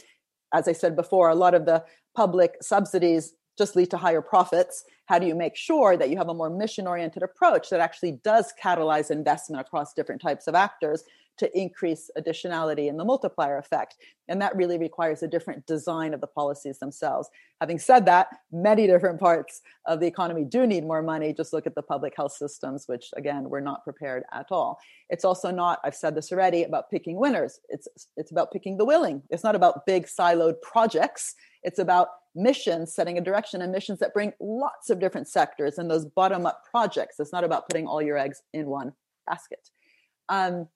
As 0.54 0.68
I 0.68 0.72
said 0.72 0.96
before, 0.96 1.28
a 1.28 1.34
lot 1.34 1.54
of 1.54 1.66
the 1.66 1.84
public 2.16 2.56
subsidies 2.62 3.34
just 3.58 3.76
lead 3.76 3.90
to 3.90 3.96
higher 3.96 4.22
profits. 4.22 4.84
How 5.06 5.18
do 5.18 5.26
you 5.26 5.34
make 5.34 5.56
sure 5.56 5.96
that 5.96 6.10
you 6.10 6.16
have 6.16 6.28
a 6.28 6.34
more 6.34 6.50
mission 6.50 6.86
oriented 6.86 7.22
approach 7.22 7.70
that 7.70 7.80
actually 7.80 8.12
does 8.24 8.52
catalyze 8.62 9.10
investment 9.10 9.60
across 9.60 9.92
different 9.92 10.22
types 10.22 10.46
of 10.46 10.54
actors 10.54 11.04
to 11.38 11.58
increase 11.58 12.10
additionality 12.18 12.88
and 12.88 12.98
the 12.98 13.04
multiplier 13.04 13.58
effect. 13.58 13.96
And 14.28 14.40
that 14.40 14.56
really 14.56 14.78
requires 14.78 15.22
a 15.22 15.28
different 15.28 15.66
design 15.66 16.14
of 16.14 16.20
the 16.20 16.26
policies 16.26 16.78
themselves. 16.78 17.28
Having 17.60 17.78
said 17.80 18.06
that, 18.06 18.28
many 18.52 18.86
different 18.86 19.20
parts 19.20 19.60
of 19.86 20.00
the 20.00 20.06
economy 20.06 20.44
do 20.44 20.66
need 20.66 20.84
more 20.84 21.02
money. 21.02 21.34
Just 21.34 21.52
look 21.52 21.66
at 21.66 21.74
the 21.74 21.82
public 21.82 22.14
health 22.16 22.32
systems, 22.32 22.84
which 22.86 23.10
again, 23.16 23.50
we're 23.50 23.60
not 23.60 23.84
prepared 23.84 24.24
at 24.32 24.46
all. 24.50 24.78
It's 25.10 25.24
also 25.24 25.50
not, 25.50 25.80
I've 25.84 25.94
said 25.94 26.14
this 26.14 26.32
already, 26.32 26.62
about 26.62 26.90
picking 26.90 27.16
winners. 27.16 27.60
It's 27.68 27.88
it's 28.16 28.30
about 28.30 28.52
picking 28.52 28.76
the 28.76 28.84
willing. 28.84 29.22
It's 29.30 29.44
not 29.44 29.54
about 29.54 29.86
big 29.86 30.06
siloed 30.06 30.60
projects. 30.62 31.34
It's 31.62 31.78
about 31.78 32.08
missions 32.34 32.94
setting 32.94 33.18
a 33.18 33.20
direction 33.20 33.62
and 33.62 33.72
missions 33.72 33.98
that 34.00 34.12
bring 34.12 34.32
lots 34.40 34.90
of 34.90 34.98
different 34.98 35.28
sectors 35.28 35.78
and 35.78 35.90
those 35.90 36.04
bottom 36.04 36.46
up 36.46 36.62
projects. 36.70 37.16
It's 37.18 37.32
not 37.32 37.44
about 37.44 37.68
putting 37.68 37.86
all 37.86 38.02
your 38.02 38.18
eggs 38.18 38.42
in 38.52 38.66
one 38.66 38.92
basket. 39.26 39.70
Um, 40.28 40.68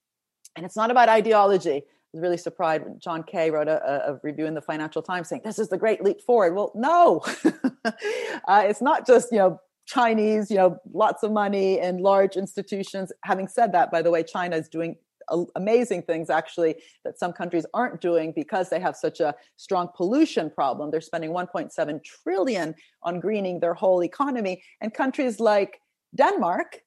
and 0.59 0.67
it's 0.67 0.77
not 0.77 0.91
about 0.91 1.09
ideology. 1.09 1.77
I 1.77 1.83
was 2.13 2.21
really 2.21 2.37
surprised 2.37 2.83
when 2.83 2.99
John 2.99 3.23
Kay 3.23 3.51
wrote 3.51 3.69
a, 3.69 4.11
a, 4.11 4.21
review 4.25 4.45
in 4.45 4.55
the 4.55 4.61
Financial 4.61 5.03
Times 5.03 5.29
saying 5.29 5.43
this 5.45 5.59
is 5.59 5.69
the 5.69 5.79
great 5.79 6.03
leap 6.03 6.21
forward. 6.21 6.57
Well, 6.57 6.73
no, 6.75 7.21
uh, 7.85 8.65
it's 8.67 8.83
not 8.83 9.07
just 9.07 9.31
you 9.31 9.39
know 9.39 9.61
Chinese, 9.87 10.51
you 10.51 10.57
know, 10.57 10.79
lots 10.93 11.23
of 11.23 11.31
money 11.31 11.79
and 11.79 12.01
large 12.01 12.37
institutions. 12.37 13.13
Having 13.23 13.49
said 13.49 13.71
that, 13.73 13.93
by 13.93 14.03
the 14.03 14.11
way, 14.11 14.25
China 14.25 14.57
is 14.57 14.69
doing 14.69 14.97
amazing 15.55 16.03
things 16.03 16.29
actually 16.29 16.75
that 17.05 17.19
some 17.19 17.33
countries 17.33 17.67
aren't 17.73 18.01
doing 18.01 18.33
because 18.35 18.69
they 18.69 18.81
have 18.81 18.97
such 18.97 19.21
a 19.21 19.35
strong 19.57 19.89
pollution 19.95 20.51
problem. 20.51 20.91
They're 20.91 21.01
spending 21.01 21.31
1.7 21.31 22.03
trillion 22.03 22.75
on 23.05 23.21
greening 23.21 23.61
their 23.61 23.75
whole 23.75 24.03
economy, 24.03 24.63
and 24.81 24.93
countries 24.93 25.39
like 25.39 25.81
Denmark, 26.17 26.81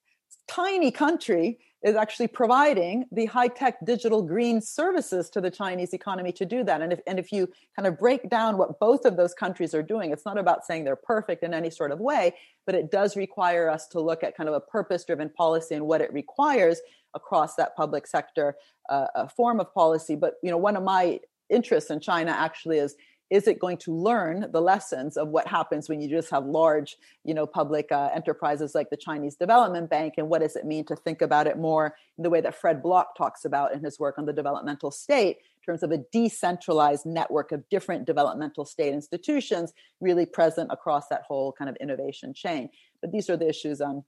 tiny 0.50 0.92
country, 0.92 1.60
is 1.84 1.96
actually 1.96 2.28
providing 2.28 3.06
the 3.12 3.26
high-tech 3.26 3.84
digital 3.86 4.22
green 4.22 4.62
services 4.62 5.30
to 5.32 5.42
the 5.42 5.50
Chinese 5.50 5.94
economy 5.94 6.32
to 6.32 6.46
do 6.46 6.64
that. 6.64 6.82
And 6.82 6.94
if 6.94 7.00
and 7.08 7.18
if 7.18 7.32
you 7.32 7.50
kind 7.76 7.88
of 7.88 7.98
break 7.98 8.30
down 8.30 8.58
what 8.58 8.80
both 8.80 9.06
of 9.06 9.18
those 9.18 9.34
countries 9.34 9.74
are 9.74 9.82
doing, 9.82 10.12
it's 10.12 10.26
not 10.26 10.38
about 10.38 10.66
saying 10.66 10.84
they're 10.84 10.96
perfect 10.96 11.44
in 11.44 11.54
any 11.54 11.72
sort 11.72 11.92
of 11.92 12.00
way, 12.00 12.36
but 12.66 12.76
it 12.76 12.92
does 12.92 13.16
require 13.16 13.70
us 13.70 13.88
to 13.88 14.00
look 14.00 14.24
at 14.24 14.38
kind 14.38 14.48
of 14.48 14.56
a 14.56 14.60
purpose-driven 14.60 15.30
policy 15.30 15.74
and 15.76 15.88
what 15.88 16.02
it 16.02 16.14
requires 16.14 16.80
across 17.14 17.56
that 17.56 17.76
public 17.76 18.06
sector 18.08 18.56
uh, 18.90 19.28
form 19.28 19.60
of 19.60 19.74
policy. 19.74 20.16
But 20.16 20.36
you 20.44 20.52
know, 20.52 20.58
one 20.58 20.76
of 20.76 20.84
my 20.84 21.20
interests 21.50 21.90
in 21.90 22.00
China 22.00 22.32
actually 22.32 22.78
is 22.78 22.96
is 23.32 23.48
it 23.48 23.60
going 23.60 23.78
to 23.78 23.96
learn 23.96 24.46
the 24.52 24.62
lessons 24.62 25.18
of 25.18 25.30
what 25.30 25.48
happens 25.48 25.90
when 25.90 26.02
you 26.02 26.10
just 26.10 26.30
have 26.30 26.46
large 26.46 26.98
you 27.24 27.34
know 27.34 27.48
public 27.48 27.92
uh, 27.92 28.10
enterprises 28.14 28.76
like 28.76 28.90
the 28.90 28.98
chinese 28.98 29.36
development 29.36 29.90
bank 29.90 30.16
and 30.18 30.30
what 30.30 30.42
does 30.42 30.56
it 30.56 30.66
mean 30.66 30.86
to 30.86 30.96
think 30.96 31.22
about 31.22 31.48
it 31.48 31.58
more 31.58 31.96
in 32.18 32.24
the 32.24 32.30
way 32.30 32.42
that 32.42 32.54
fred 32.54 32.84
block 32.84 33.16
talks 33.18 33.46
about 33.46 33.74
in 33.74 33.84
his 33.84 33.98
work 33.98 34.20
on 34.20 34.26
the 34.26 34.34
developmental 34.34 34.92
state 34.92 35.38
in 35.62 35.74
terms 35.74 35.84
of 35.84 35.92
a 35.92 36.00
decentralized 36.12 37.06
network 37.06 37.52
of 37.52 37.68
different 37.70 38.06
developmental 38.06 38.66
state 38.66 38.94
institutions 38.94 39.74
really 40.00 40.26
present 40.26 40.72
across 40.72 41.08
that 41.08 41.24
whole 41.28 41.52
kind 41.52 41.70
of 41.70 41.76
innovation 41.78 42.34
chain. 42.34 42.70
But 43.02 43.12
these 43.12 43.30
are 43.30 43.38
the 43.38 43.48
issues 43.48 43.82
i'm 43.82 44.04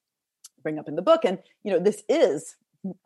bring 0.64 0.80
up 0.80 0.88
in 0.88 0.96
the 0.96 1.02
book. 1.02 1.26
And 1.26 1.40
you 1.64 1.72
know 1.72 1.80
this 1.80 2.04
is 2.10 2.56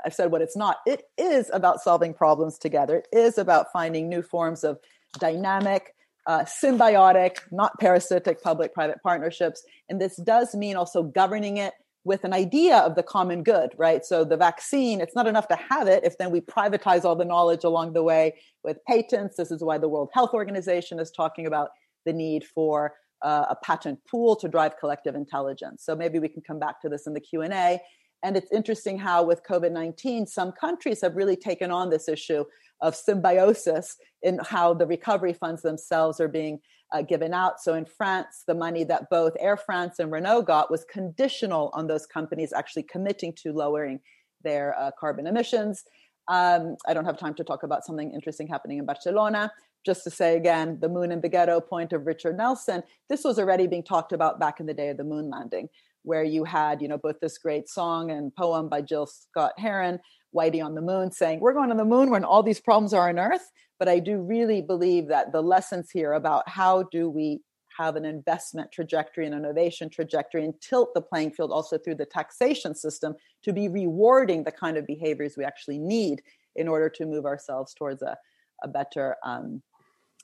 i've 0.06 0.14
said 0.14 0.32
what 0.32 0.42
it's 0.42 0.58
not 0.58 0.78
it 0.88 1.04
is 1.20 1.52
about 1.54 1.82
solving 1.82 2.14
problems 2.14 2.58
together. 2.58 2.98
It 2.98 3.18
is 3.18 3.38
about 3.38 3.72
finding 3.72 4.10
new 4.10 4.22
forms 4.22 4.64
of 4.64 4.80
dynamic 5.20 5.96
uh, 6.28 6.44
symbiotic, 6.44 7.38
not 7.52 7.72
parasitic 7.80 8.44
public 8.44 8.74
private 8.74 9.02
partnerships. 9.02 9.64
And 9.90 10.00
this 10.00 10.18
does 10.18 10.54
mean 10.54 10.76
also 10.76 11.02
governing 11.02 11.58
it 11.58 11.74
with 12.04 12.24
an 12.24 12.34
idea 12.34 12.78
of 12.78 12.96
the 12.96 13.04
common 13.04 13.44
good, 13.44 13.72
right? 13.78 14.06
So 14.06 14.24
the 14.24 14.38
vaccine, 14.38 15.02
it's 15.02 15.16
not 15.16 15.28
enough 15.28 15.48
to 15.50 15.58
have 15.70 15.88
it 15.88 16.04
if 16.04 16.18
then 16.18 16.32
we 16.32 16.42
privatize 16.42 17.04
all 17.04 17.16
the 17.16 17.26
knowledge 17.26 17.64
along 17.64 17.94
the 17.94 18.04
way 18.04 18.36
with 18.64 18.78
patents. 18.86 19.36
This 19.36 19.52
is 19.52 19.64
why 19.64 19.78
the 19.78 19.90
World 19.90 20.10
Health 20.14 20.34
Organization 20.34 21.00
is 21.00 21.12
talking 21.12 21.48
about 21.48 21.70
the 22.06 22.14
need 22.14 22.46
for 22.46 22.94
uh, 23.22 23.46
a 23.50 23.56
patent 23.56 24.00
pool 24.10 24.36
to 24.38 24.48
drive 24.48 24.78
collective 24.80 25.16
intelligence. 25.16 25.84
So 25.84 25.96
maybe 25.96 26.20
we 26.20 26.30
can 26.30 26.42
come 26.42 26.60
back 26.60 26.82
to 26.82 26.90
this 26.90 27.08
in 27.08 27.14
the 27.14 27.20
Q&A. 27.20 27.80
And 28.24 28.38
it's 28.38 28.52
interesting 28.52 28.98
how 28.98 29.24
with 29.24 29.44
COVID-19 29.44 30.28
some 30.28 30.52
countries 30.52 31.02
have 31.02 31.16
really 31.16 31.36
taken 31.36 31.72
on 31.72 31.90
this 31.90 32.08
issue 32.08 32.46
of 32.82 32.96
symbiosis 32.96 33.98
in 34.22 34.40
how 34.44 34.74
the 34.74 34.86
recovery 34.86 35.34
funds 35.34 35.62
themselves 35.62 36.20
are 36.20 36.28
being 36.28 36.60
uh, 36.94 37.02
given 37.02 37.34
out. 37.34 37.60
So 37.60 37.74
in 37.74 37.86
France, 37.86 38.44
the 38.48 38.56
money 38.56 38.84
that 38.86 39.10
both 39.10 39.34
Air 39.40 39.58
France 39.58 40.00
and 40.00 40.12
Renault 40.12 40.44
got 40.44 40.72
was 40.72 40.86
conditional 40.86 41.70
on 41.74 41.88
those 41.88 42.06
companies 42.06 42.54
actually 42.54 42.84
committing 42.84 43.34
to 43.42 43.52
lowering 43.52 44.00
their 44.44 44.78
uh, 44.80 44.92
carbon 45.00 45.28
emissions. 45.28 45.84
Um, 46.28 46.76
I 46.88 46.94
don't 46.94 47.06
have 47.06 47.18
time 47.18 47.34
to 47.36 47.44
talk 47.44 47.64
about 47.64 47.86
something 47.86 48.14
interesting 48.14 48.48
happening 48.48 48.78
in 48.78 48.86
Barcelona. 48.86 49.52
Just 49.86 50.04
to 50.04 50.10
say 50.10 50.36
again, 50.36 50.80
the 50.82 50.90
moon 50.90 51.12
and 51.12 51.22
the 51.22 51.30
ghetto 51.30 51.62
point 51.62 51.94
of 51.94 52.06
Richard 52.06 52.38
Nelson, 52.38 52.84
this 53.10 53.24
was 53.24 53.40
already 53.40 53.68
being 53.68 53.84
talked 53.84 54.12
about 54.12 54.40
back 54.40 54.60
in 54.60 54.66
the 54.66 54.74
day 54.74 54.90
of 54.90 54.98
the 54.98 55.04
moon 55.04 55.30
landing, 55.30 55.70
where 56.04 56.24
you 56.24 56.44
had, 56.44 56.82
you 56.82 56.88
know, 56.88 56.98
both 56.98 57.20
this 57.22 57.38
great 57.38 57.70
song 57.70 58.12
and 58.12 58.36
poem 58.36 58.68
by 58.68 58.82
Gil 58.82 59.06
Scott-Heron, 59.06 60.00
Whitey 60.38 60.64
on 60.64 60.76
the 60.76 60.82
Moon, 60.82 61.12
saying, 61.12 61.40
We're 61.40 61.54
going 61.54 61.70
to 61.70 61.76
the 61.76 61.86
moon 61.86 62.10
when 62.10 62.24
all 62.24 62.44
these 62.44 62.60
problems 62.60 62.94
are 62.94 63.10
on 63.10 63.20
Earth. 63.20 63.52
But 63.80 63.88
I 63.90 64.00
do 64.00 64.18
really 64.22 64.62
believe 64.62 65.08
that 65.08 65.32
the 65.32 65.42
lessons 65.42 65.92
here 65.92 66.14
about 66.14 66.48
how 66.50 66.84
do 66.84 67.10
we 67.10 67.42
have 67.78 67.96
an 67.96 68.06
investment 68.06 68.72
trajectory 68.72 69.26
and 69.26 69.36
innovation 69.36 69.90
trajectory 69.90 70.44
and 70.44 70.60
tilt 70.62 70.94
the 70.94 71.02
playing 71.02 71.32
field 71.32 71.52
also 71.52 71.78
through 71.78 71.96
the 71.96 72.06
taxation 72.06 72.74
system 72.74 73.14
to 73.44 73.54
be 73.54 73.68
rewarding 73.68 74.44
the 74.44 74.52
kind 74.52 74.78
of 74.78 74.88
behaviors 74.88 75.36
we 75.38 75.44
actually 75.44 75.78
need 75.78 76.22
in 76.56 76.68
order 76.68 76.90
to 76.90 77.06
move 77.06 77.26
ourselves 77.26 77.74
towards 77.76 78.02
a, 78.02 78.18
a 78.64 78.68
better 78.68 79.16
um, 79.24 79.62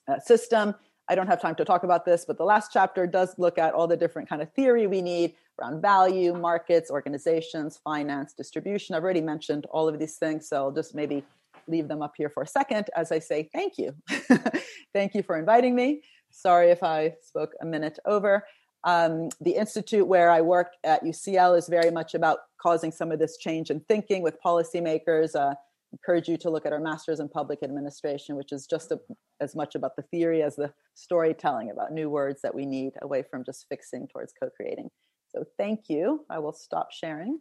uh, 0.08 0.18
system. 0.18 0.74
I 1.08 1.14
don't 1.14 1.26
have 1.26 1.40
time 1.40 1.54
to 1.56 1.64
talk 1.64 1.82
about 1.82 2.04
this, 2.04 2.24
but 2.24 2.38
the 2.38 2.44
last 2.44 2.70
chapter 2.72 3.06
does 3.06 3.38
look 3.38 3.58
at 3.58 3.74
all 3.74 3.86
the 3.86 3.96
different 3.96 4.28
kind 4.28 4.40
of 4.40 4.50
theory 4.52 4.86
we 4.86 5.02
need 5.02 5.34
around 5.60 5.82
value, 5.82 6.34
markets, 6.34 6.90
organizations, 6.90 7.78
finance, 7.82 8.32
distribution. 8.32 8.94
I've 8.94 9.04
already 9.04 9.20
mentioned 9.20 9.66
all 9.70 9.86
of 9.88 9.98
these 9.98 10.16
things, 10.16 10.48
so 10.48 10.56
I'll 10.56 10.72
just 10.72 10.94
maybe 10.94 11.22
leave 11.68 11.88
them 11.88 12.02
up 12.02 12.14
here 12.16 12.28
for 12.28 12.42
a 12.42 12.46
second 12.46 12.90
as 12.96 13.12
I 13.12 13.18
say 13.18 13.48
thank 13.52 13.78
you. 13.78 13.94
thank 14.92 15.14
you 15.14 15.22
for 15.22 15.38
inviting 15.38 15.74
me. 15.74 16.02
Sorry 16.30 16.70
if 16.70 16.82
I 16.82 17.14
spoke 17.22 17.52
a 17.60 17.66
minute 17.66 17.98
over. 18.06 18.44
Um, 18.82 19.30
the 19.40 19.52
institute 19.52 20.06
where 20.06 20.30
I 20.30 20.42
work 20.42 20.72
at 20.84 21.02
UCL 21.02 21.56
is 21.56 21.68
very 21.68 21.90
much 21.90 22.14
about 22.14 22.38
causing 22.58 22.92
some 22.92 23.12
of 23.12 23.18
this 23.18 23.38
change 23.38 23.70
in 23.70 23.80
thinking 23.80 24.22
with 24.22 24.36
policymakers. 24.44 25.34
Uh, 25.34 25.54
encourage 25.94 26.28
you 26.28 26.36
to 26.38 26.50
look 26.50 26.66
at 26.66 26.72
our 26.72 26.80
master's 26.80 27.20
in 27.20 27.28
public 27.28 27.62
administration, 27.62 28.36
which 28.36 28.52
is 28.52 28.66
just 28.66 28.92
a, 28.92 29.00
as 29.40 29.54
much 29.54 29.74
about 29.74 29.96
the 29.96 30.02
theory 30.02 30.42
as 30.42 30.56
the 30.56 30.72
storytelling 30.94 31.70
about 31.70 31.92
new 31.92 32.10
words 32.10 32.40
that 32.42 32.54
we 32.54 32.66
need 32.66 32.92
away 33.02 33.22
from 33.30 33.44
just 33.44 33.66
fixing 33.68 34.06
towards 34.08 34.32
co-creating. 34.40 34.88
So 35.28 35.44
thank 35.58 35.88
you. 35.88 36.24
I 36.30 36.38
will 36.38 36.52
stop 36.52 36.92
sharing 36.92 37.38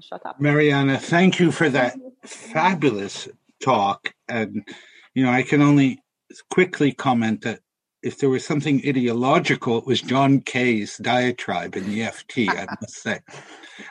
shut 0.00 0.24
up. 0.26 0.40
Mariana, 0.40 0.98
thank 0.98 1.38
you 1.38 1.50
for 1.50 1.68
that 1.70 1.94
fabulous 2.24 3.28
talk. 3.62 4.12
And, 4.28 4.66
you 5.14 5.24
know, 5.24 5.30
I 5.30 5.42
can 5.42 5.62
only 5.62 6.02
quickly 6.50 6.92
comment 6.92 7.42
that 7.42 7.60
if 8.02 8.18
there 8.18 8.28
was 8.28 8.44
something 8.44 8.82
ideological, 8.86 9.78
it 9.78 9.86
was 9.86 10.02
John 10.02 10.40
Kay's 10.40 10.98
diatribe 10.98 11.76
in 11.76 11.88
the 11.88 12.00
FT, 12.00 12.48
I 12.48 12.66
must 12.80 12.96
say. 13.02 13.20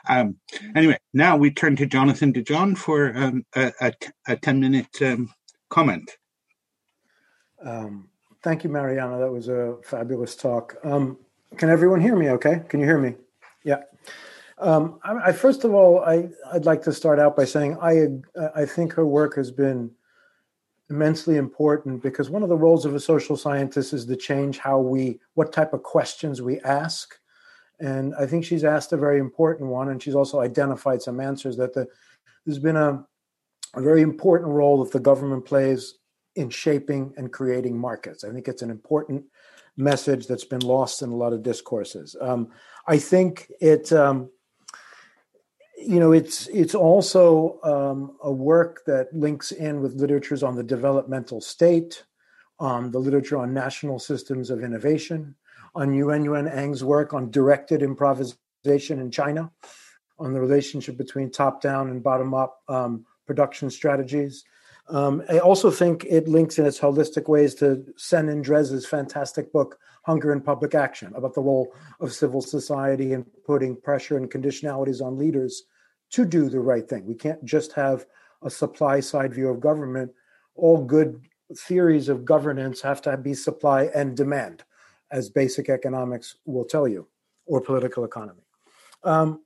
Um, 0.10 0.38
anyway, 0.76 0.98
now 1.14 1.38
we 1.38 1.52
turn 1.52 1.76
to 1.78 1.86
Jonathan 1.86 2.32
Di 2.32 2.42
John 2.44 2.76
for 2.76 3.16
um, 3.16 3.46
a, 3.56 3.72
a, 3.82 3.94
a 4.28 4.36
10 4.36 4.60
minute 4.60 5.02
um, 5.02 5.34
comment. 5.70 6.12
Um, 7.64 8.10
thank 8.44 8.64
you, 8.64 8.70
Mariana. 8.70 9.20
That 9.20 9.32
was 9.32 9.48
a 9.48 9.78
fabulous 9.84 10.36
talk. 10.36 10.76
Um, 10.84 11.18
can 11.58 11.70
everyone 11.70 12.02
hear 12.02 12.16
me 12.16 12.30
okay? 12.30 12.62
Can 12.68 12.80
you 12.80 12.86
hear 12.86 12.98
me? 12.98 13.16
Yeah. 13.64 13.84
Um, 14.58 15.00
I, 15.04 15.30
I, 15.30 15.32
first 15.32 15.64
of 15.64 15.74
all, 15.74 16.04
I, 16.04 16.30
would 16.54 16.66
like 16.66 16.84
to 16.84 16.94
start 16.94 17.20
out 17.20 17.36
by 17.36 17.46
saying 17.46 17.78
I 17.82 18.08
I 18.56 18.66
think 18.66 18.94
her 18.94 19.06
work 19.06 19.36
has 19.36 19.52
been 19.52 19.92
immensely 20.90 21.38
important 21.38 22.04
because 22.04 22.30
one 22.30 22.44
of 22.44 22.50
the 22.50 22.58
roles 22.58 22.86
of 22.86 22.94
a 22.94 23.00
social 23.00 23.36
scientist 23.36 23.94
is 23.94 24.06
to 24.06 24.16
change 24.16 24.60
how 24.60 24.80
we 24.80 25.20
what 25.34 25.52
type 25.52 25.74
of 25.74 25.84
questions 25.84 26.42
we 26.42 26.60
ask, 26.62 27.20
and 27.84 28.16
I 28.16 28.26
think 28.26 28.46
she's 28.46 28.64
asked 28.64 28.94
a 28.94 28.98
very 28.98 29.20
important 29.20 29.70
one, 29.70 29.90
and 29.90 30.02
she's 30.02 30.16
also 30.16 30.40
identified 30.40 31.02
some 31.02 31.20
answers 31.20 31.58
that 31.58 31.74
the, 31.74 31.86
there's 32.46 32.60
been 32.60 32.78
a, 32.78 33.06
a 33.76 33.82
very 33.82 34.02
important 34.02 34.52
role 34.52 34.82
that 34.84 34.94
the 34.94 35.00
government 35.00 35.44
plays 35.44 35.96
in 36.36 36.50
shaping 36.50 37.14
and 37.18 37.34
creating 37.34 37.78
markets. 37.78 38.24
I 38.24 38.32
think 38.32 38.48
it's 38.48 38.62
an 38.62 38.70
important 38.70 39.26
message 39.76 40.28
that's 40.28 40.46
been 40.46 40.62
lost 40.62 41.02
in 41.02 41.10
a 41.10 41.16
lot 41.16 41.34
of 41.34 41.44
discourses. 41.44 42.16
Um, 42.22 42.50
I 42.88 42.98
think 42.98 43.52
it. 43.60 43.92
Um, 43.92 44.30
you 45.76 46.00
know, 46.00 46.14
it's 46.14 46.48
it's 46.48 46.76
also 46.76 47.60
um, 47.64 48.16
a 48.24 48.32
work 48.32 48.86
that 48.86 49.14
links 49.14 49.52
in 49.52 49.82
with 49.82 50.00
literatures 50.00 50.42
on 50.42 50.56
the 50.56 50.64
developmental 50.64 51.42
state, 51.42 52.06
um, 52.62 52.92
the 52.92 53.00
literature 53.00 53.38
on 53.38 53.54
national 53.54 54.00
systems 54.00 54.50
of 54.50 54.64
innovation, 54.64 55.36
on 55.76 55.94
Yuen 55.94 56.24
Yuen 56.24 56.48
Ang's 56.48 56.84
work 56.84 57.14
on 57.14 57.32
directed 57.32 57.82
improvisation 57.82 59.00
in 59.00 59.12
China, 59.12 59.52
on 60.20 60.34
the 60.34 60.40
relationship 60.40 60.98
between 60.98 61.32
top-down 61.32 61.90
and 61.90 62.04
bottom-up 62.04 62.62
um, 62.68 63.06
production 63.26 63.70
strategies. 63.70 64.44
Um, 64.90 65.24
I 65.30 65.40
also 65.40 65.72
think 65.72 66.06
it 66.10 66.28
links 66.28 66.60
in 66.60 66.66
its 66.66 66.80
holistic 66.80 67.30
ways 67.30 67.56
to 67.56 67.86
Sen 67.96 68.30
and 68.30 68.44
Drèze's 68.44 68.86
fantastic 68.86 69.52
book 69.52 69.78
Hunger 70.04 70.34
and 70.34 70.44
Public 70.44 70.76
Action 70.76 71.14
about 71.16 71.34
the 71.34 71.42
role 71.42 71.74
of 72.02 72.12
civil 72.12 72.42
society 72.42 73.14
in 73.14 73.26
putting 73.46 73.76
pressure 73.78 74.18
and 74.18 74.30
conditionalities 74.30 75.02
on 75.02 75.18
leaders 75.18 75.64
to 76.12 76.26
do 76.26 76.50
the 76.50 76.60
right 76.60 76.88
thing. 76.88 77.06
We 77.06 77.16
can't 77.16 77.44
just 77.46 77.72
have 77.74 78.06
a 78.44 78.50
supply 78.50 79.00
side 79.00 79.34
view 79.34 79.50
of 79.50 79.62
government. 79.62 80.12
All 80.56 80.84
good 80.84 81.22
theories 81.58 82.10
of 82.10 82.26
governance 82.26 82.82
have 82.82 83.02
to 83.04 83.16
be 83.16 83.34
supply 83.34 83.90
and 83.96 84.18
demand, 84.18 84.64
as 85.14 85.30
basic 85.30 85.70
economics 85.70 86.36
will 86.46 86.66
tell 86.66 86.88
you, 86.88 87.08
or 87.46 87.62
political 87.62 88.04
economy. 88.04 88.44
Um, 89.04 89.42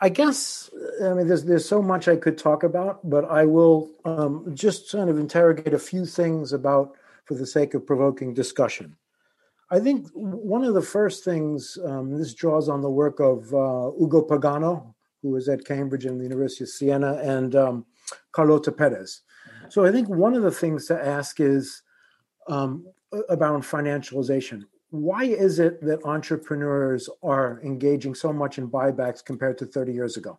I 0.00 0.08
guess 0.08 0.70
I 1.04 1.12
mean 1.12 1.26
there's 1.28 1.44
there's 1.44 1.68
so 1.68 1.82
much 1.82 2.08
I 2.08 2.16
could 2.16 2.38
talk 2.38 2.62
about, 2.62 2.94
but 3.08 3.24
I 3.26 3.44
will 3.44 3.90
um, 4.06 4.52
just 4.54 4.90
kind 4.92 5.10
of 5.10 5.18
interrogate 5.18 5.74
a 5.74 5.78
few 5.78 6.06
things 6.06 6.54
about 6.54 6.96
for 7.26 7.34
the 7.34 7.46
sake 7.46 7.74
of 7.74 7.86
provoking 7.86 8.32
discussion. 8.32 8.96
I 9.70 9.78
think 9.78 10.08
one 10.14 10.64
of 10.64 10.74
the 10.74 10.82
first 10.96 11.24
things 11.24 11.76
um, 11.84 12.18
this 12.18 12.34
draws 12.34 12.68
on 12.68 12.80
the 12.80 12.90
work 12.90 13.20
of 13.20 13.52
uh, 13.52 13.92
Ugo 14.02 14.22
Pagano, 14.22 14.94
who 15.22 15.30
was 15.30 15.48
at 15.48 15.64
Cambridge 15.64 16.06
and 16.06 16.18
the 16.18 16.24
University 16.24 16.64
of 16.64 16.70
Siena, 16.70 17.14
and 17.22 17.54
um, 17.54 17.86
Carlota 18.32 18.72
Perez. 18.72 19.20
So 19.68 19.84
I 19.84 19.92
think 19.92 20.08
one 20.08 20.34
of 20.34 20.42
the 20.42 20.50
things 20.50 20.86
to 20.86 21.06
ask 21.06 21.40
is 21.40 21.82
um, 22.48 22.86
about 23.28 23.62
financialization. 23.62 24.64
Why 24.90 25.24
is 25.24 25.58
it 25.58 25.80
that 25.82 26.04
entrepreneurs 26.04 27.08
are 27.22 27.60
engaging 27.62 28.14
so 28.14 28.32
much 28.32 28.58
in 28.58 28.68
buybacks 28.68 29.24
compared 29.24 29.58
to 29.58 29.66
30 29.66 29.92
years 29.92 30.16
ago? 30.16 30.38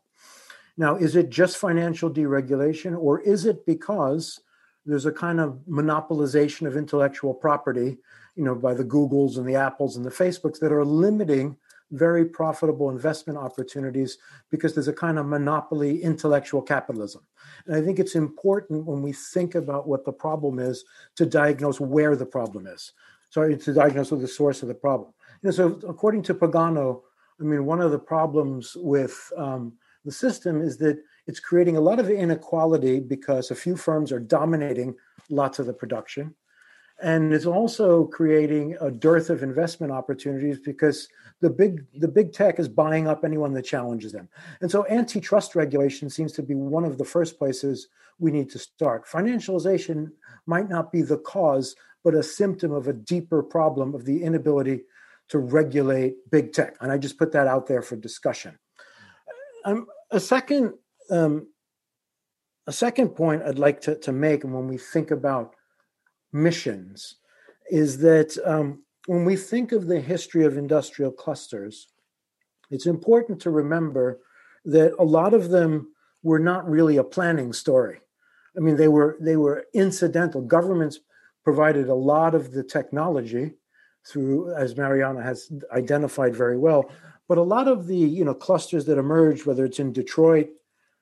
Now, 0.78 0.96
is 0.96 1.16
it 1.16 1.30
just 1.30 1.58
financial 1.58 2.10
deregulation, 2.10 2.98
or 2.98 3.22
is 3.22 3.46
it 3.46 3.66
because 3.66 4.40
there's 4.86 5.06
a 5.06 5.12
kind 5.12 5.40
of 5.40 5.60
monopolization 5.70 6.66
of 6.66 6.76
intellectual 6.76 7.34
property, 7.34 7.98
you 8.36 8.44
know, 8.44 8.56
by 8.56 8.74
the 8.74 8.84
Googles 8.84 9.38
and 9.38 9.48
the 9.48 9.56
Apples 9.56 9.96
and 9.96 10.06
the 10.06 10.10
Facebooks 10.10 10.60
that 10.60 10.72
are 10.72 10.86
limiting 10.86 11.58
very 11.92 12.26
profitable 12.26 12.90
investment 12.90 13.38
opportunities 13.38 14.18
because 14.50 14.74
there's 14.74 14.88
a 14.88 14.94
kind 14.94 15.20
of 15.20 15.26
monopoly 15.26 16.02
intellectual 16.02 16.62
capitalism. 16.62 17.22
And 17.66 17.76
I 17.76 17.82
think 17.82 18.00
it's 18.00 18.16
important 18.16 18.86
when 18.86 19.02
we 19.02 19.12
think 19.12 19.56
about 19.56 19.88
what 19.88 20.06
the 20.06 20.14
problem 20.14 20.60
is 20.60 20.86
to 21.16 21.26
diagnose 21.26 21.80
where 21.80 22.16
the 22.16 22.26
problem 22.26 22.66
is. 22.66 22.94
Sorry, 23.30 23.58
to 23.58 23.74
diagnose 23.74 24.10
the 24.10 24.28
source 24.28 24.62
of 24.62 24.68
the 24.68 24.74
problem. 24.74 25.14
You 25.42 25.48
know, 25.48 25.52
so 25.52 25.80
according 25.88 26.24
to 26.24 26.34
Pagano, 26.34 27.02
I 27.40 27.44
mean, 27.44 27.66
one 27.66 27.82
of 27.82 27.92
the 27.92 28.00
problems 28.00 28.76
with 28.76 29.32
um, 29.38 29.74
the 30.06 30.12
system 30.12 30.62
is 30.62 30.78
that 30.78 31.02
it's 31.28 31.40
creating 31.40 31.78
a 31.78 31.82
lot 31.82 32.00
of 32.00 32.10
inequality 32.10 33.00
because 33.00 33.52
a 33.52 33.56
few 33.56 33.76
firms 33.76 34.12
are 34.12 34.20
dominating 34.20 34.96
lots 35.30 35.60
of 35.60 35.66
the 35.66 35.74
production 35.74 36.36
and 37.02 37.34
it's 37.34 37.46
also 37.46 38.06
creating 38.06 38.78
a 38.80 38.92
dearth 38.92 39.30
of 39.30 39.44
investment 39.44 39.92
opportunities 39.92 40.60
because 40.60 41.08
the 41.42 41.50
big 41.50 41.86
the 42.00 42.08
big 42.08 42.34
tech 42.34 42.60
is 42.60 42.68
buying 42.68 43.08
up 43.08 43.24
anyone 43.24 43.54
that 43.54 43.64
challenges 43.64 44.12
them 44.12 44.30
and 44.62 44.70
so 44.70 44.86
antitrust 44.88 45.56
regulation 45.56 46.10
seems 46.10 46.32
to 46.32 46.44
be 46.44 46.56
one 46.56 46.86
of 46.86 46.98
the 46.98 47.06
first 47.06 47.38
places 47.38 47.88
we 48.20 48.32
need 48.32 48.50
to 48.50 48.60
start 48.60 49.08
financialization 49.08 50.12
might 50.46 50.70
not 50.70 50.92
be 50.92 51.02
the 51.02 51.18
cause 51.18 51.76
but 52.04 52.16
a 52.16 52.24
symptom 52.24 52.72
of 52.72 52.88
a 52.88 52.94
deeper 52.94 53.44
problem 53.44 53.94
of 53.94 54.06
the 54.06 54.24
inability 54.24 54.82
to 55.32 55.40
regulate 55.40 56.30
big 56.30 56.52
tech. 56.52 56.76
And 56.82 56.92
I 56.92 56.98
just 56.98 57.18
put 57.18 57.32
that 57.32 57.48
out 57.48 57.68
there 57.68 57.82
for 57.82 57.96
discussion. 57.96 58.60
Um, 59.64 59.88
a 60.10 60.20
second 60.20 60.74
um, 61.10 61.48
a 62.68 62.72
second 62.72 63.10
point 63.10 63.44
I'd 63.44 63.60
like 63.60 63.82
to, 63.82 63.96
to 63.96 64.12
make 64.12 64.44
when 64.44 64.68
we 64.68 64.78
think 64.78 65.12
about 65.12 65.56
missions 66.34 67.16
is 67.70 68.00
that 68.00 68.38
um, 68.46 68.84
when 69.08 69.26
we 69.26 69.36
think 69.36 69.72
of 69.72 69.88
the 69.88 70.00
history 70.00 70.46
of 70.46 70.58
industrial 70.58 71.12
clusters, 71.12 71.88
it's 72.70 72.86
important 72.86 73.40
to 73.42 73.50
remember 73.50 74.20
that 74.66 74.94
a 75.00 75.04
lot 75.04 75.34
of 75.34 75.50
them 75.50 75.94
were 76.24 76.40
not 76.40 76.70
really 76.70 76.98
a 76.98 77.04
planning 77.04 77.54
story. 77.54 78.00
I 78.56 78.60
mean, 78.60 78.76
they 78.76 78.88
were 78.88 79.18
they 79.20 79.38
were 79.38 79.66
incidental. 79.74 80.42
Governments 80.42 81.00
provided 81.44 81.90
a 81.90 81.96
lot 81.96 82.36
of 82.36 82.52
the 82.52 82.64
technology 82.64 83.54
through, 84.06 84.54
as 84.54 84.76
Mariana 84.76 85.24
has 85.24 85.52
identified 85.72 86.36
very 86.36 86.58
well, 86.58 86.92
but 87.28 87.38
a 87.38 87.44
lot 87.44 87.68
of 87.68 87.88
the 87.88 87.98
you 87.98 88.26
know 88.26 88.34
clusters 88.34 88.86
that 88.86 88.98
emerged, 88.98 89.46
whether 89.46 89.66
it's 89.66 89.80
in 89.80 89.94
Detroit 89.94 90.50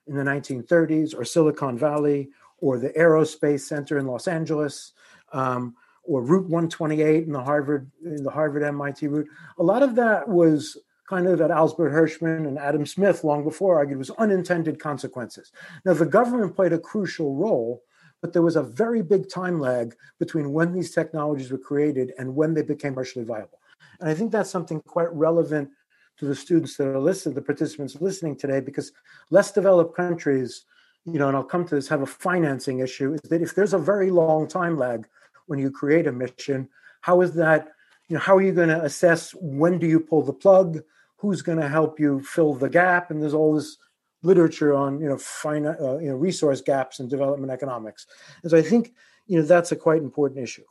in 0.08 0.16
the 0.16 0.24
1930s 0.24 1.18
or 1.18 1.26
Silicon 1.26 1.78
Valley 1.78 2.30
or 2.58 2.78
the 2.78 2.90
Aerospace 2.90 3.62
Center 3.62 3.98
in 3.98 4.08
Los 4.08 4.28
Angeles, 4.28 4.94
um, 5.34 5.76
or 6.04 6.22
Route 6.24 6.50
128 6.50 7.26
in 7.26 7.32
the 7.32 7.44
Harvard 7.44 7.90
in 8.04 8.24
the 8.24 8.32
Harvard 8.32 8.64
MIT 8.64 9.08
route. 9.08 9.28
A 9.60 9.64
lot 9.64 9.84
of 9.84 9.96
that 9.96 10.28
was 10.28 10.78
kind 11.08 11.28
of 11.28 11.40
that 11.40 11.52
Albert 11.52 11.92
Hirschman 11.92 12.48
and 12.48 12.58
Adam 12.58 12.86
Smith 12.86 13.24
long 13.24 13.44
before 13.44 13.78
argued 13.78 13.98
was 13.98 14.12
unintended 14.12 14.80
consequences. 14.80 15.52
Now 15.86 15.94
the 15.94 16.06
government 16.06 16.56
played 16.56 16.74
a 16.74 16.80
crucial 16.80 17.36
role, 17.36 17.84
but 18.22 18.34
there 18.34 18.42
was 18.42 18.56
a 18.56 18.64
very 18.64 19.02
big 19.02 19.30
time 19.30 19.60
lag 19.60 19.96
between 20.20 20.54
when 20.54 20.74
these 20.74 20.92
technologies 20.92 21.52
were 21.52 21.58
created 21.58 22.14
and 22.18 22.36
when 22.36 22.54
they 22.54 22.62
became 22.62 22.94
commercially 22.94 23.26
viable. 23.26 23.60
And 24.00 24.10
I 24.10 24.14
think 24.14 24.32
that's 24.32 24.50
something 24.50 24.82
quite 24.82 25.12
relevant 25.14 25.70
to 26.18 26.26
the 26.26 26.36
students 26.36 26.76
that 26.78 26.88
are 26.88 27.00
listening, 27.00 27.36
the 27.36 27.42
participants 27.42 27.98
listening 28.02 28.36
today, 28.36 28.60
because 28.60 28.92
less 29.30 29.52
developed 29.52 29.96
countries, 29.96 30.66
you 31.06 31.18
know, 31.18 31.28
and 31.28 31.36
I'll 31.36 31.44
come 31.44 31.66
to 31.68 31.76
this, 31.76 31.88
have 31.88 32.02
a 32.02 32.06
financing 32.06 32.80
issue, 32.80 33.14
is 33.14 33.22
that 33.30 33.42
if 33.42 33.56
there's 33.56 33.74
a 33.74 33.80
very 33.80 34.12
long 34.12 34.48
time 34.48 34.78
lag 34.78 35.08
when 35.50 35.58
you 35.58 35.72
create 35.72 36.06
a 36.06 36.12
mission, 36.12 36.70
how 37.02 37.22
is 37.22 37.34
that, 37.34 37.70
you 38.08 38.14
know, 38.14 38.20
how 38.20 38.36
are 38.36 38.42
you 38.42 38.52
going 38.52 38.70
to 38.70 38.84
assess 38.84 39.32
when 39.32 39.80
do 39.80 39.88
you 39.88 40.00
pull 40.00 40.22
the 40.22 40.32
plug? 40.32 40.80
Who's 41.18 41.42
going 41.42 41.58
to 41.60 41.68
help 41.68 42.00
you 42.00 42.22
fill 42.22 42.54
the 42.54 42.70
gap? 42.70 43.10
And 43.10 43.22
there's 43.22 43.34
all 43.34 43.56
this 43.56 43.78
literature 44.22 44.76
on, 44.76 45.02
you 45.02 45.10
know, 45.10 45.18
fina- 45.18 45.78
uh, 45.82 45.98
you 45.98 46.10
know, 46.10 46.16
resource 46.16 46.62
gaps 46.62 47.00
in 47.00 47.08
development 47.08 47.52
economics. 47.52 48.06
And 48.44 48.52
so 48.52 48.58
I 48.58 48.62
think, 48.62 48.94
you 49.26 49.40
know, 49.40 49.46
that's 49.46 49.72
a 49.72 49.76
quite 49.76 50.04
important 50.04 50.40
issue. 50.40 50.66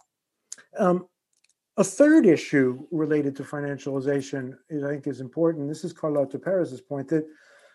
Um, 0.79 1.09
a 1.77 1.85
third 1.85 2.25
issue 2.27 2.87
related 2.93 3.35
to 3.37 3.43
financialization 3.43 4.57
is, 4.69 4.85
I 4.85 4.91
think, 4.91 5.09
is 5.09 5.21
important. 5.21 5.69
This 5.69 5.85
is 5.85 5.93
Carlota 5.93 6.39
Perez's 6.39 6.81
point 6.81 7.09
that 7.09 7.27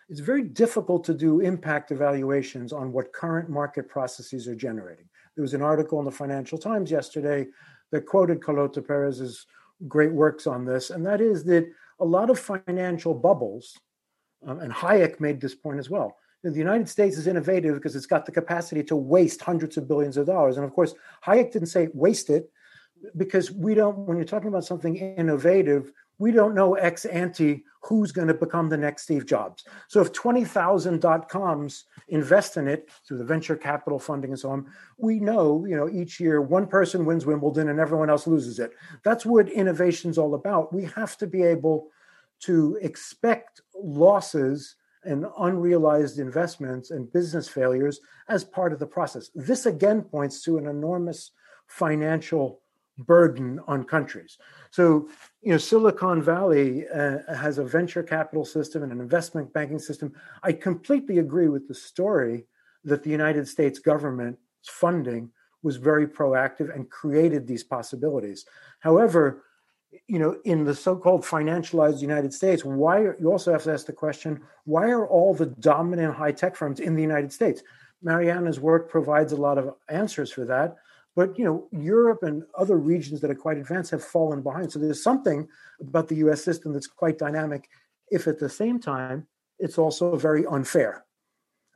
it's 0.08 0.20
very 0.20 0.42
difficult 0.42 1.04
to 1.04 1.14
do 1.14 1.40
impact 1.40 1.90
evaluations 1.90 2.72
on 2.72 2.92
what 2.92 3.12
current 3.12 3.48
market 3.48 3.88
processes 3.88 4.48
are 4.48 4.54
generating. 4.54 5.06
There 5.36 5.42
was 5.42 5.54
an 5.54 5.62
article 5.62 5.98
in 5.98 6.04
the 6.04 6.10
Financial 6.10 6.58
Times 6.58 6.90
yesterday 6.90 7.46
that 7.90 8.06
quoted 8.06 8.42
Carlota 8.42 8.80
Perez's 8.80 9.46
great 9.88 10.12
works 10.12 10.46
on 10.46 10.64
this, 10.64 10.90
and 10.90 11.04
that 11.06 11.20
is 11.20 11.44
that 11.44 11.66
a 12.00 12.04
lot 12.04 12.30
of 12.30 12.38
financial 12.38 13.14
bubbles, 13.14 13.78
um, 14.46 14.60
and 14.60 14.72
Hayek 14.72 15.20
made 15.20 15.40
this 15.40 15.54
point 15.54 15.78
as 15.78 15.90
well. 15.90 16.16
The 16.42 16.52
United 16.52 16.88
States 16.88 17.16
is 17.16 17.26
innovative 17.26 17.74
because 17.74 17.96
it's 17.96 18.06
got 18.06 18.26
the 18.26 18.32
capacity 18.32 18.82
to 18.84 18.96
waste 18.96 19.40
hundreds 19.40 19.78
of 19.78 19.88
billions 19.88 20.18
of 20.18 20.26
dollars. 20.26 20.56
And 20.56 20.64
of 20.66 20.74
course, 20.74 20.94
Hayek 21.26 21.52
didn't 21.52 21.68
say 21.68 21.88
waste 21.94 22.28
it 22.28 22.50
because 23.16 23.50
we 23.50 23.74
don't, 23.74 23.96
when 23.98 24.18
you're 24.18 24.26
talking 24.26 24.48
about 24.48 24.66
something 24.66 24.96
innovative, 24.96 25.90
we 26.24 26.32
don't 26.32 26.54
know 26.54 26.72
ex 26.72 27.04
ante 27.04 27.64
who's 27.82 28.10
going 28.10 28.28
to 28.28 28.32
become 28.32 28.70
the 28.70 28.78
next 28.78 29.02
Steve 29.02 29.26
Jobs. 29.26 29.62
So 29.88 30.00
if 30.00 30.10
20,000 30.14 30.98
dot 30.98 31.28
coms 31.28 31.84
invest 32.08 32.56
in 32.56 32.66
it 32.66 32.88
through 33.06 33.18
the 33.18 33.26
venture 33.26 33.56
capital 33.56 33.98
funding 33.98 34.30
and 34.30 34.40
so 34.40 34.48
on, 34.48 34.66
we 34.96 35.20
know, 35.20 35.66
you 35.66 35.76
know, 35.76 35.86
each 35.90 36.18
year 36.18 36.40
one 36.40 36.66
person 36.66 37.04
wins 37.04 37.26
Wimbledon 37.26 37.68
and 37.68 37.78
everyone 37.78 38.08
else 38.08 38.26
loses 38.26 38.58
it. 38.58 38.72
That's 39.02 39.26
what 39.26 39.50
innovation's 39.50 40.16
all 40.16 40.34
about. 40.34 40.72
We 40.72 40.86
have 40.96 41.18
to 41.18 41.26
be 41.26 41.42
able 41.42 41.88
to 42.44 42.78
expect 42.80 43.60
losses 43.78 44.76
and 45.04 45.26
unrealized 45.38 46.18
investments 46.18 46.90
and 46.90 47.12
business 47.12 47.50
failures 47.50 48.00
as 48.30 48.44
part 48.44 48.72
of 48.72 48.78
the 48.78 48.86
process. 48.86 49.28
This 49.34 49.66
again 49.66 50.00
points 50.00 50.42
to 50.44 50.56
an 50.56 50.68
enormous 50.68 51.32
financial 51.66 52.62
burden 52.98 53.60
on 53.66 53.84
countries. 53.84 54.38
So, 54.70 55.08
you 55.42 55.52
know, 55.52 55.58
Silicon 55.58 56.22
Valley 56.22 56.86
uh, 56.88 57.18
has 57.34 57.58
a 57.58 57.64
venture 57.64 58.02
capital 58.02 58.44
system 58.44 58.82
and 58.82 58.92
an 58.92 59.00
investment 59.00 59.52
banking 59.52 59.78
system. 59.78 60.12
I 60.42 60.52
completely 60.52 61.18
agree 61.18 61.48
with 61.48 61.66
the 61.68 61.74
story 61.74 62.46
that 62.84 63.02
the 63.02 63.10
United 63.10 63.48
States 63.48 63.78
government's 63.78 64.38
funding 64.64 65.30
was 65.62 65.76
very 65.76 66.06
proactive 66.06 66.74
and 66.74 66.90
created 66.90 67.46
these 67.46 67.64
possibilities. 67.64 68.44
However, 68.80 69.44
you 70.06 70.18
know, 70.18 70.38
in 70.44 70.64
the 70.64 70.74
so-called 70.74 71.22
financialized 71.22 72.02
United 72.02 72.32
States, 72.34 72.64
why 72.64 73.00
are, 73.00 73.16
you 73.18 73.30
also 73.30 73.52
have 73.52 73.62
to 73.62 73.72
ask 73.72 73.86
the 73.86 73.92
question: 73.92 74.40
Why 74.64 74.90
are 74.90 75.06
all 75.06 75.34
the 75.34 75.46
dominant 75.46 76.14
high-tech 76.14 76.56
firms 76.56 76.80
in 76.80 76.94
the 76.94 77.02
United 77.02 77.32
States? 77.32 77.62
Mariana's 78.02 78.60
work 78.60 78.90
provides 78.90 79.32
a 79.32 79.36
lot 79.36 79.56
of 79.56 79.74
answers 79.88 80.30
for 80.30 80.44
that. 80.44 80.76
But 81.16 81.38
you 81.38 81.44
know, 81.44 81.68
Europe 81.70 82.22
and 82.22 82.42
other 82.58 82.76
regions 82.76 83.20
that 83.20 83.30
are 83.30 83.36
quite 83.36 83.58
advanced 83.58 83.92
have 83.92 84.04
fallen 84.04 84.42
behind. 84.42 84.72
So 84.72 84.78
there's 84.78 85.02
something 85.02 85.48
about 85.80 86.08
the 86.08 86.16
U.S. 86.16 86.42
system 86.42 86.72
that's 86.72 86.86
quite 86.86 87.18
dynamic. 87.18 87.68
If 88.10 88.26
at 88.26 88.38
the 88.38 88.48
same 88.48 88.80
time 88.80 89.26
it's 89.58 89.78
also 89.78 90.16
very 90.16 90.44
unfair, 90.46 91.04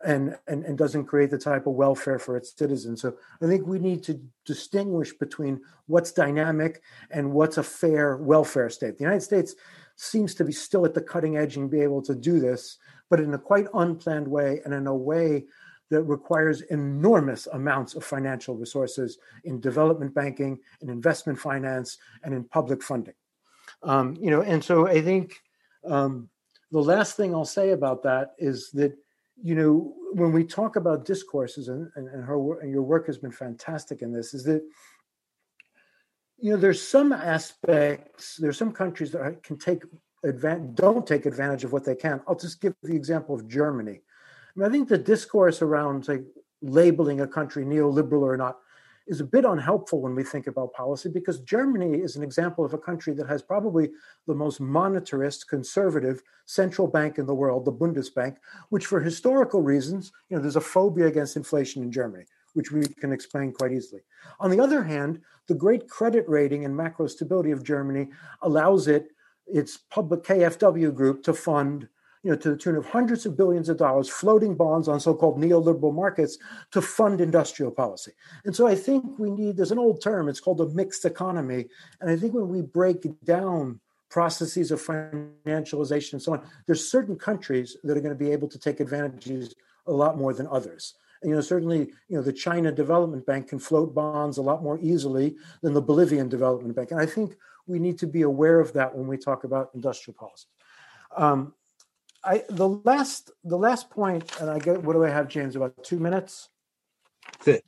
and 0.05 0.36
and, 0.47 0.65
and 0.65 0.78
doesn't 0.78 1.06
create 1.06 1.31
the 1.31 1.39
type 1.39 1.66
of 1.66 1.74
welfare 1.74 2.19
for 2.19 2.36
its 2.36 2.56
citizens. 2.56 3.01
So 3.02 3.16
I 3.43 3.47
think 3.47 3.66
we 3.66 3.78
need 3.78 4.02
to 4.05 4.20
distinguish 4.44 5.12
between 5.12 5.60
what's 5.86 6.12
dynamic 6.12 6.82
and 7.10 7.32
what's 7.32 7.59
a 7.59 7.62
fair 7.62 8.16
welfare 8.16 8.70
state. 8.70 8.98
The 8.98 9.05
United 9.05 9.23
States 9.23 9.55
seems 9.97 10.35
to 10.36 10.44
be 10.44 10.52
still 10.52 10.85
at 10.85 10.94
the 10.94 11.01
cutting 11.01 11.36
edge 11.36 11.56
and 11.56 11.70
be 11.70 11.81
able 11.81 12.02
to 12.02 12.15
do 12.15 12.39
this, 12.39 12.78
but 13.10 13.20
in 13.20 13.35
a 13.35 13.39
quite 13.39 13.66
unplanned 13.74 14.28
way 14.28 14.60
and 14.65 14.73
in 14.73 14.86
a 14.86 14.94
way 14.94 15.44
that 15.90 16.02
requires 16.02 16.60
enormous 16.62 17.47
amounts 17.48 17.94
of 17.94 18.05
financial 18.05 18.56
resources 18.56 19.19
in 19.44 19.60
development 19.60 20.15
banking, 20.15 20.59
in 20.81 20.90
investment 20.90 21.39
finance, 21.39 21.98
and 22.23 22.35
in 22.35 22.44
public 22.44 22.82
funding. 22.82 23.15
Um, 23.82 24.16
you 24.20 24.31
know, 24.31 24.43
and 24.43 24.62
so 24.62 24.86
I 24.86 25.01
think 25.01 25.40
um, 25.85 26.28
the 26.70 26.81
last 26.81 27.16
thing 27.16 27.35
I'll 27.35 27.44
say 27.44 27.70
about 27.70 28.02
that 28.02 28.35
is 28.39 28.70
that 28.73 28.97
you 29.40 29.55
know 29.55 29.94
when 30.12 30.32
we 30.32 30.44
talk 30.44 30.77
about 30.77 31.05
discourses, 31.05 31.69
and, 31.69 31.90
and, 31.97 32.09
and 32.09 32.24
her 32.24 32.60
and 32.60 32.70
your 32.70 32.82
work 32.82 33.06
has 33.06 33.19
been 33.19 33.32
fantastic 33.32 34.02
in 34.02 34.12
this, 34.12 34.35
is 34.35 34.44
that 34.44 34.62
you 36.39 36.51
know 36.51 36.56
there's 36.56 36.86
some 36.86 37.12
aspects, 37.12 38.36
there's 38.36 38.59
some 38.59 38.73
countries 38.73 39.12
that 39.12 39.43
can 39.43 39.59
take 39.59 39.82
advantage, 40.24 40.74
don't 40.74 41.06
take 41.06 41.24
advantage 41.24 41.65
of 41.65 41.73
what 41.73 41.85
they 41.85 41.94
can. 41.94 42.20
I'll 42.27 42.35
just 42.35 42.60
give 42.60 42.74
the 42.82 42.97
example 42.97 43.35
of 43.35 43.48
Germany 43.48 44.01
I, 44.59 44.62
mean, 44.62 44.68
I 44.68 44.72
think 44.72 44.89
the 44.89 44.98
discourse 44.98 45.62
around 45.62 46.09
labeling 46.62 47.20
a 47.20 47.28
country 47.28 47.64
neoliberal 47.64 48.22
or 48.22 48.36
not 48.36 48.59
is 49.06 49.20
a 49.20 49.24
bit 49.24 49.44
unhelpful 49.44 50.02
when 50.02 50.14
we 50.16 50.24
think 50.24 50.48
about 50.48 50.72
policy 50.74 51.09
because 51.09 51.40
Germany 51.40 51.98
is 52.01 52.16
an 52.16 52.24
example 52.24 52.64
of 52.64 52.74
a 52.74 52.78
country 52.78 53.14
that 53.14 53.28
has 53.28 53.40
probably 53.40 53.90
the 54.26 54.35
most 54.35 54.60
monetarist, 54.60 55.47
conservative 55.47 56.22
central 56.44 56.89
bank 56.89 57.18
in 57.18 57.26
the 57.26 57.35
world, 57.35 57.64
the 57.64 57.72
Bundesbank, 57.72 58.36
which 58.70 58.86
for 58.86 59.01
historical 59.01 59.62
reasons, 59.62 60.12
you 60.28 60.36
know, 60.36 60.43
there's 60.43 60.56
a 60.56 60.60
phobia 60.60 61.06
against 61.06 61.36
inflation 61.36 61.82
in 61.82 61.93
Germany, 61.93 62.24
which 62.55 62.72
we 62.72 62.82
can 62.82 63.12
explain 63.12 63.52
quite 63.52 63.72
easily. 63.72 64.02
On 64.40 64.51
the 64.51 64.60
other 64.60 64.82
hand, 64.82 65.20
the 65.47 65.55
great 65.55 65.89
credit 65.89 66.28
rating 66.28 66.64
and 66.64 66.76
macro 66.76 67.06
stability 67.06 67.52
of 67.52 67.62
Germany 67.62 68.09
allows 68.43 68.89
it, 68.89 69.12
its 69.47 69.76
public 69.76 70.24
KfW 70.24 70.93
group, 70.93 71.22
to 71.22 71.32
fund 71.32 71.89
you 72.23 72.31
know, 72.31 72.36
to 72.36 72.51
the 72.51 72.57
tune 72.57 72.77
of 72.77 72.86
hundreds 72.86 73.27
of 73.27 73.36
billions 73.36 73.69
of 73.69 73.77
dollars, 73.77 74.09
floating 74.09 74.55
bonds 74.55 74.89
on 74.89 75.01
so-called 75.01 75.40
neoliberal 75.40 75.95
markets 75.95 76.39
to 76.73 76.81
fund 76.81 77.20
industrial 77.20 77.70
policy. 77.70 78.12
And 78.45 78.55
so 78.55 78.66
I 78.66 78.74
think 78.74 79.19
we 79.19 79.31
need, 79.31 79.57
there's 79.57 79.73
an 79.73 79.78
old 79.78 80.03
term, 80.03 80.28
it's 80.28 80.40
called 80.40 80.61
a 80.61 80.66
mixed 80.66 81.05
economy. 81.05 81.66
And 82.01 82.11
I 82.11 82.16
think 82.16 82.35
when 82.35 82.49
we 82.49 82.62
break 82.62 83.07
down 83.24 83.81
processes 84.11 84.70
of 84.70 84.81
financialization 84.81 86.15
and 86.15 86.23
so 86.23 86.32
on, 86.32 86.43
there's 86.66 86.90
certain 86.90 87.16
countries 87.16 87.77
that 87.85 87.97
are 87.97 88.01
going 88.01 88.19
to 88.19 88.24
be 88.24 88.32
able 88.32 88.49
to 88.49 88.59
take 88.59 88.81
advantages 88.81 89.55
a 89.86 89.93
lot 89.93 90.19
more 90.19 90.32
than 90.32 90.47
others. 90.49 90.95
And, 91.23 91.31
you 91.31 91.36
know, 91.36 91.43
certainly, 91.43 91.90
you 92.09 92.16
know, 92.16 92.23
the 92.23 92.32
China 92.32 92.73
Development 92.73 93.24
Bank 93.27 93.49
can 93.49 93.59
float 93.59 93.95
bonds 93.95 94.39
a 94.39 94.43
lot 94.43 94.62
more 94.62 94.78
easily 94.81 95.36
than 95.62 95.74
the 95.74 95.82
Bolivian 95.82 96.28
Development 96.28 96.74
Bank. 96.74 96.90
And 96.90 97.01
I 97.01 97.07
think 97.07 97.36
we 97.66 97.78
need 97.78 97.99
to 97.99 98.07
be 98.07 98.23
aware 98.23 98.61
of 98.61 98.73
that 98.73 98.97
when 98.97 99.07
we 99.07 99.19
talk 99.19 99.45
about 99.45 99.70
industrial 99.74 100.16
policy. 100.16 100.47
Um, 101.16 101.55
I 102.24 102.45
the 102.49 102.69
last 102.69 103.31
the 103.45 103.57
last 103.57 103.90
point, 103.90 104.40
and 104.40 104.51
I 104.51 104.59
get 104.59 104.82
what 104.82 104.95
do 104.95 105.05
I 105.05 105.11
have, 105.11 105.28
James? 105.28 105.57
About 105.57 105.82
two 105.85 105.99
minutes. 105.99 106.49
That's 107.45 107.62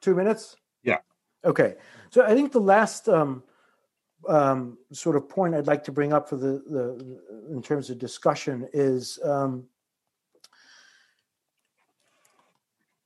Two 0.00 0.14
minutes. 0.14 0.56
Yeah. 0.82 0.98
Okay. 1.44 1.76
So 2.10 2.24
I 2.24 2.34
think 2.34 2.52
the 2.52 2.60
last 2.60 3.08
um, 3.08 3.42
um, 4.28 4.78
sort 4.92 5.16
of 5.16 5.28
point 5.28 5.54
I'd 5.54 5.66
like 5.66 5.84
to 5.84 5.92
bring 5.92 6.12
up 6.12 6.28
for 6.28 6.36
the, 6.36 6.62
the 6.68 7.18
in 7.50 7.62
terms 7.62 7.88
of 7.88 7.98
discussion 7.98 8.68
is 8.72 9.18
um, 9.24 9.64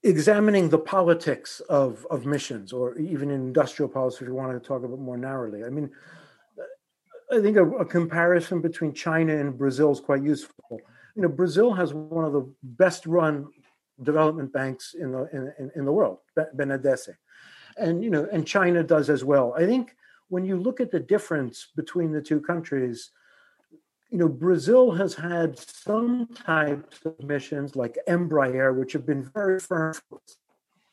examining 0.03 0.69
the 0.69 0.79
politics 0.79 1.61
of, 1.69 2.07
of 2.11 2.27
missions 2.27 2.73
or 2.73 2.97
even 2.97 3.31
in 3.31 3.41
industrial 3.41 3.89
policy 3.89 4.25
if 4.25 4.29
you 4.29 4.35
wanted 4.35 4.55
to 4.55 4.67
talk 4.67 4.85
about 4.85 4.99
more 4.99 5.17
narrowly. 5.17 5.65
I 5.65 5.69
mean, 5.69 5.91
I 7.31 7.40
think 7.40 7.57
a, 7.57 7.69
a 7.69 7.85
comparison 7.85 8.61
between 8.61 8.93
China 8.93 9.36
and 9.36 9.57
Brazil 9.57 9.90
is 9.90 10.01
quite 10.01 10.23
useful. 10.23 10.81
You 11.15 11.23
know, 11.23 11.28
Brazil 11.28 11.73
has 11.73 11.93
one 11.93 12.24
of 12.24 12.32
the 12.32 12.48
best 12.62 13.07
run 13.07 13.48
development 14.03 14.53
banks 14.53 14.94
in 14.94 15.12
the 15.12 15.28
in, 15.32 15.70
in 15.74 15.85
the 15.85 15.93
world, 15.93 16.19
BNDES, 16.36 17.09
and 17.78 18.05
you 18.05 18.11
know, 18.11 18.28
and 18.32 18.47
China 18.47 18.82
does 18.82 19.11
as 19.11 19.24
well. 19.24 19.55
I 19.57 19.66
think 19.66 19.97
when 20.28 20.44
you 20.44 20.57
look 20.57 20.81
at 20.81 20.90
the 20.90 21.01
difference 21.01 21.69
between 21.77 22.12
the 22.12 22.20
two 22.20 22.40
countries, 22.40 23.11
you 24.11 24.19
know, 24.19 24.28
Brazil 24.28 24.93
has 24.93 25.15
had 25.15 25.59
some 25.59 26.28
types 26.28 27.05
of 27.05 27.20
missions 27.23 27.77
like 27.77 27.98
Embraer, 28.09 28.74
which 28.74 28.93
have 28.93 29.07
been 29.07 29.24
very 29.35 29.59
firm, 29.59 29.94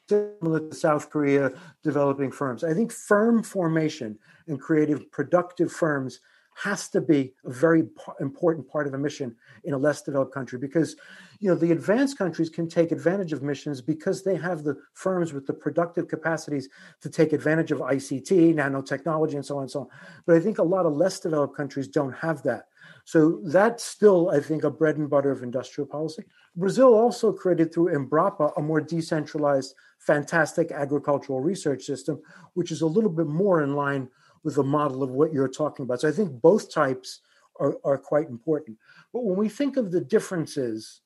similar 0.10 0.60
to 0.70 0.76
South 0.76 1.10
Korea 1.10 1.52
developing 1.84 2.32
firms. 2.32 2.64
I 2.64 2.74
think 2.74 2.92
firm 2.92 3.44
formation 3.44 4.18
and 4.48 4.60
creative, 4.60 5.10
productive 5.12 5.72
firms 5.72 6.20
has 6.56 6.88
to 6.90 7.02
be 7.02 7.34
a 7.46 7.50
very 7.52 7.84
important 8.20 8.68
part 8.68 8.86
of 8.86 8.94
a 8.94 8.98
mission 8.98 9.36
in 9.64 9.74
a 9.74 9.78
less 9.78 10.04
developed 10.04 10.34
country 10.34 10.60
because 10.60 10.96
you 11.40 11.50
know 11.50 11.56
the 11.56 11.72
advanced 11.72 12.18
countries 12.18 12.50
can 12.50 12.70
take 12.70 12.92
advantage 12.92 13.34
of 13.34 13.42
missions 13.42 13.82
because 13.82 14.24
they 14.24 14.36
have 14.36 14.64
the 14.64 14.78
firms 14.94 15.34
with 15.34 15.48
the 15.48 15.54
productive 15.54 16.08
capacities 16.08 16.70
to 17.02 17.10
take 17.10 17.34
advantage 17.34 17.72
of 17.72 17.80
ICT, 17.80 18.54
nanotechnology, 18.54 19.34
and 19.34 19.46
so 19.46 19.58
on 19.58 19.64
and 19.64 19.72
so 19.72 19.82
on. 19.82 19.88
But 20.28 20.36
I 20.36 20.40
think 20.40 20.60
a 20.60 20.64
lot 20.64 20.86
of 20.86 20.94
less 20.94 21.20
developed 21.20 21.58
countries 21.58 21.88
don't 21.88 22.14
have 22.14 22.44
that. 22.44 22.68
So 23.06 23.42
that's 23.44 23.84
still, 23.84 24.30
I 24.30 24.40
think, 24.40 24.64
a 24.64 24.72
bread 24.72 24.98
and 24.98 25.10
butter 25.10 25.32
of 25.32 25.44
industrial 25.44 25.88
policy. 25.88 26.24
Brazil 26.56 26.94
also 26.94 27.34
created 27.34 27.74
through 27.74 27.94
Embrapa 27.94 28.54
a 28.56 28.62
more 28.62 28.80
decentralized, 28.80 29.76
fantastic 30.00 30.72
agricultural 30.72 31.42
research 31.42 31.84
system, 31.84 32.22
which 32.54 32.72
is 32.72 32.82
a 32.82 32.88
little 32.88 33.10
bit 33.10 33.28
more 33.28 33.62
in 33.62 33.76
line 33.76 34.10
with 34.44 34.56
the 34.56 34.64
model 34.64 35.04
of 35.04 35.10
what 35.12 35.34
you're 35.34 35.48
talking 35.48 35.84
about. 35.84 36.02
So 36.02 36.08
I 36.08 36.12
think 36.12 36.42
both 36.42 36.72
types 36.72 37.22
are, 37.60 37.78
are 37.84 37.98
quite 37.98 38.30
important. 38.30 38.78
But 39.12 39.24
when 39.24 39.38
we 39.38 39.50
think 39.50 39.78
of 39.78 39.92
the 39.92 40.02
differences, 40.02 41.02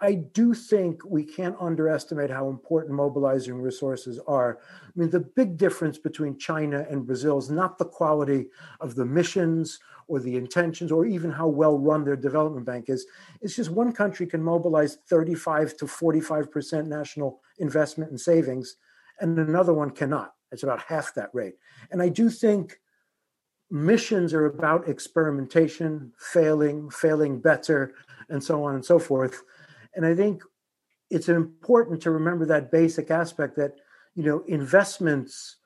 I 0.00 0.14
do 0.14 0.54
think 0.54 1.04
we 1.04 1.24
can't 1.24 1.56
underestimate 1.60 2.30
how 2.30 2.48
important 2.48 2.94
mobilizing 2.94 3.60
resources 3.60 4.18
are. 4.26 4.58
I 4.62 4.90
mean, 4.96 5.10
the 5.10 5.20
big 5.20 5.56
difference 5.56 5.98
between 5.98 6.38
China 6.38 6.86
and 6.88 7.06
Brazil 7.06 7.38
is 7.38 7.50
not 7.50 7.76
the 7.76 7.84
quality 7.84 8.46
of 8.80 8.94
the 8.94 9.04
missions 9.04 9.78
or 10.08 10.18
the 10.18 10.36
intentions 10.36 10.90
or 10.90 11.04
even 11.06 11.30
how 11.30 11.48
well 11.48 11.78
run 11.78 12.04
their 12.04 12.16
development 12.16 12.66
bank 12.66 12.86
is. 12.88 13.06
It's 13.42 13.54
just 13.54 13.70
one 13.70 13.92
country 13.92 14.26
can 14.26 14.42
mobilize 14.42 14.98
35 15.08 15.76
to 15.76 15.84
45% 15.84 16.86
national 16.86 17.40
investment 17.58 18.10
and 18.10 18.20
savings, 18.20 18.76
and 19.20 19.38
another 19.38 19.74
one 19.74 19.90
cannot. 19.90 20.34
It's 20.50 20.62
about 20.62 20.82
half 20.82 21.14
that 21.14 21.30
rate. 21.32 21.54
And 21.90 22.02
I 22.02 22.08
do 22.08 22.28
think 22.30 22.80
missions 23.70 24.34
are 24.34 24.46
about 24.46 24.88
experimentation, 24.88 26.12
failing, 26.18 26.90
failing 26.90 27.40
better, 27.40 27.94
and 28.28 28.42
so 28.42 28.64
on 28.64 28.74
and 28.74 28.84
so 28.84 28.98
forth. 28.98 29.42
And 29.94 30.06
I 30.06 30.14
think 30.14 30.42
it's 31.10 31.28
important 31.28 32.00
to 32.02 32.10
remember 32.10 32.46
that 32.46 32.70
basic 32.70 33.10
aspect 33.10 33.56
that, 33.56 33.74
you 34.14 34.22
know, 34.22 34.44
investments, 34.46 35.56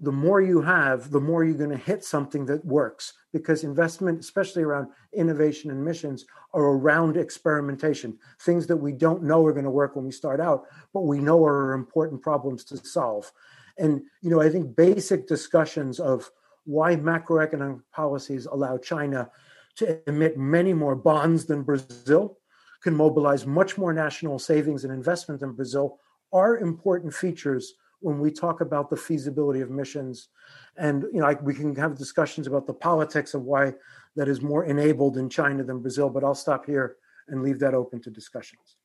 the 0.00 0.12
more 0.12 0.40
you 0.40 0.60
have, 0.62 1.10
the 1.10 1.20
more 1.20 1.44
you're 1.44 1.54
going 1.54 1.70
to 1.70 1.76
hit 1.76 2.04
something 2.04 2.46
that 2.46 2.64
works 2.64 3.14
because 3.32 3.64
investment, 3.64 4.20
especially 4.20 4.62
around 4.62 4.88
innovation 5.12 5.70
and 5.70 5.82
missions, 5.82 6.24
are 6.54 6.62
around 6.62 7.16
experimentation, 7.16 8.18
things 8.40 8.66
that 8.66 8.76
we 8.76 8.92
don't 8.92 9.22
know 9.22 9.44
are 9.44 9.52
going 9.52 9.64
to 9.64 9.70
work 9.70 9.96
when 9.96 10.04
we 10.04 10.12
start 10.12 10.40
out, 10.40 10.64
but 10.92 11.02
we 11.02 11.18
know 11.18 11.42
are 11.44 11.72
important 11.72 12.20
problems 12.20 12.64
to 12.64 12.76
solve. 12.76 13.30
And 13.78 14.02
you 14.20 14.30
know, 14.30 14.40
I 14.40 14.50
think 14.50 14.76
basic 14.76 15.26
discussions 15.26 15.98
of 15.98 16.30
why 16.64 16.96
macroeconomic 16.96 17.82
policies 17.92 18.46
allow 18.46 18.78
China 18.78 19.30
to 19.76 19.98
emit 20.08 20.36
many 20.36 20.72
more 20.72 20.94
bonds 20.94 21.46
than 21.46 21.62
Brazil, 21.62 22.38
can 22.82 22.94
mobilize 22.94 23.46
much 23.46 23.78
more 23.78 23.92
national 23.92 24.38
savings 24.38 24.84
and 24.84 24.92
investment 24.92 25.40
than 25.40 25.52
Brazil, 25.52 25.98
are 26.32 26.58
important 26.58 27.14
features 27.14 27.74
when 28.00 28.18
we 28.18 28.30
talk 28.30 28.60
about 28.60 28.90
the 28.90 28.96
feasibility 28.96 29.60
of 29.60 29.70
missions. 29.70 30.28
And 30.76 31.04
you 31.12 31.20
know, 31.20 31.36
we 31.42 31.54
can 31.54 31.74
have 31.76 31.96
discussions 31.96 32.46
about 32.46 32.66
the 32.66 32.74
politics 32.74 33.34
of 33.34 33.42
why 33.42 33.74
that 34.16 34.28
is 34.28 34.42
more 34.42 34.64
enabled 34.64 35.16
in 35.16 35.28
China 35.28 35.62
than 35.62 35.80
Brazil. 35.80 36.10
But 36.10 36.24
I'll 36.24 36.34
stop 36.34 36.66
here 36.66 36.96
and 37.28 37.42
leave 37.42 37.60
that 37.60 37.74
open 37.74 38.02
to 38.02 38.10
discussions. 38.10 38.76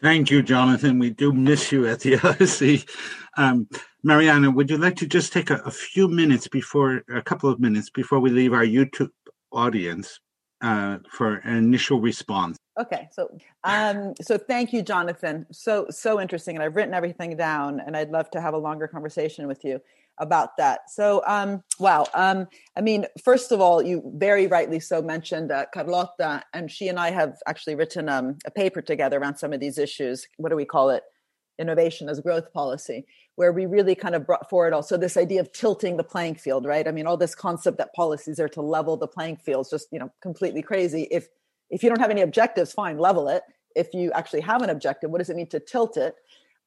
Thank 0.00 0.30
you, 0.30 0.42
Jonathan. 0.42 0.98
We 0.98 1.10
do 1.10 1.32
miss 1.32 1.72
you 1.72 1.86
at 1.86 2.00
the 2.00 2.12
LSE. 2.16 2.88
Um, 3.36 3.68
Mariana, 4.02 4.50
would 4.50 4.70
you 4.70 4.76
like 4.76 4.96
to 4.96 5.06
just 5.06 5.32
take 5.32 5.50
a, 5.50 5.56
a, 5.64 5.70
few 5.70 6.08
minutes 6.08 6.46
before, 6.46 7.02
a 7.12 7.22
couple 7.22 7.48
of 7.48 7.58
minutes 7.58 7.90
before 7.90 8.20
we 8.20 8.30
leave 8.30 8.52
our 8.52 8.64
YouTube 8.64 9.10
audience 9.50 10.20
uh, 10.60 10.98
for 11.10 11.36
an 11.36 11.56
initial 11.56 12.00
response? 12.00 12.58
Okay, 12.76 13.08
so 13.12 13.30
um, 13.62 14.14
so 14.20 14.36
thank 14.36 14.72
you, 14.72 14.82
Jonathan. 14.82 15.46
So 15.52 15.86
so 15.90 16.20
interesting, 16.20 16.56
and 16.56 16.62
I've 16.62 16.74
written 16.74 16.92
everything 16.92 17.36
down, 17.36 17.80
and 17.80 17.96
I'd 17.96 18.10
love 18.10 18.30
to 18.30 18.40
have 18.40 18.52
a 18.54 18.58
longer 18.58 18.88
conversation 18.88 19.46
with 19.46 19.64
you 19.64 19.80
about 20.18 20.56
that. 20.56 20.90
So, 20.90 21.22
um, 21.26 21.62
wow. 21.78 22.06
Um, 22.14 22.48
I 22.76 22.80
mean, 22.80 23.06
first 23.22 23.52
of 23.52 23.60
all, 23.60 23.82
you 23.82 24.02
very 24.16 24.46
rightly 24.46 24.80
so 24.80 25.02
mentioned 25.02 25.52
uh, 25.52 25.66
Carlota, 25.72 26.42
and 26.52 26.70
she 26.70 26.88
and 26.88 26.98
I 26.98 27.10
have 27.10 27.36
actually 27.46 27.74
written 27.76 28.08
um, 28.08 28.38
a 28.44 28.50
paper 28.50 28.82
together 28.82 29.18
around 29.18 29.36
some 29.36 29.52
of 29.52 29.60
these 29.60 29.78
issues. 29.78 30.26
What 30.36 30.50
do 30.50 30.56
we 30.56 30.64
call 30.64 30.90
it? 30.90 31.02
Innovation 31.60 32.08
as 32.08 32.18
growth 32.18 32.52
policy, 32.52 33.06
where 33.36 33.52
we 33.52 33.66
really 33.66 33.94
kind 33.94 34.16
of 34.16 34.26
brought 34.26 34.50
forward 34.50 34.72
also 34.72 34.96
this 34.96 35.16
idea 35.16 35.40
of 35.40 35.52
tilting 35.52 35.96
the 35.96 36.02
playing 36.02 36.34
field, 36.34 36.64
right? 36.66 36.88
I 36.88 36.90
mean, 36.90 37.06
all 37.06 37.16
this 37.16 37.36
concept 37.36 37.78
that 37.78 37.94
policies 37.94 38.40
are 38.40 38.48
to 38.48 38.60
level 38.60 38.96
the 38.96 39.06
playing 39.06 39.36
field 39.36 39.66
is 39.66 39.70
just, 39.70 39.86
you 39.92 40.00
know, 40.00 40.10
completely 40.20 40.62
crazy. 40.62 41.06
If 41.12 41.28
if 41.70 41.82
you 41.82 41.88
don't 41.88 42.00
have 42.00 42.10
any 42.10 42.22
objectives, 42.22 42.72
fine, 42.72 42.98
level 42.98 43.28
it. 43.28 43.42
If 43.74 43.92
you 43.92 44.12
actually 44.12 44.42
have 44.42 44.62
an 44.62 44.70
objective, 44.70 45.10
what 45.10 45.18
does 45.18 45.30
it 45.30 45.36
mean 45.36 45.48
to 45.48 45.60
tilt 45.60 45.96
it? 45.96 46.14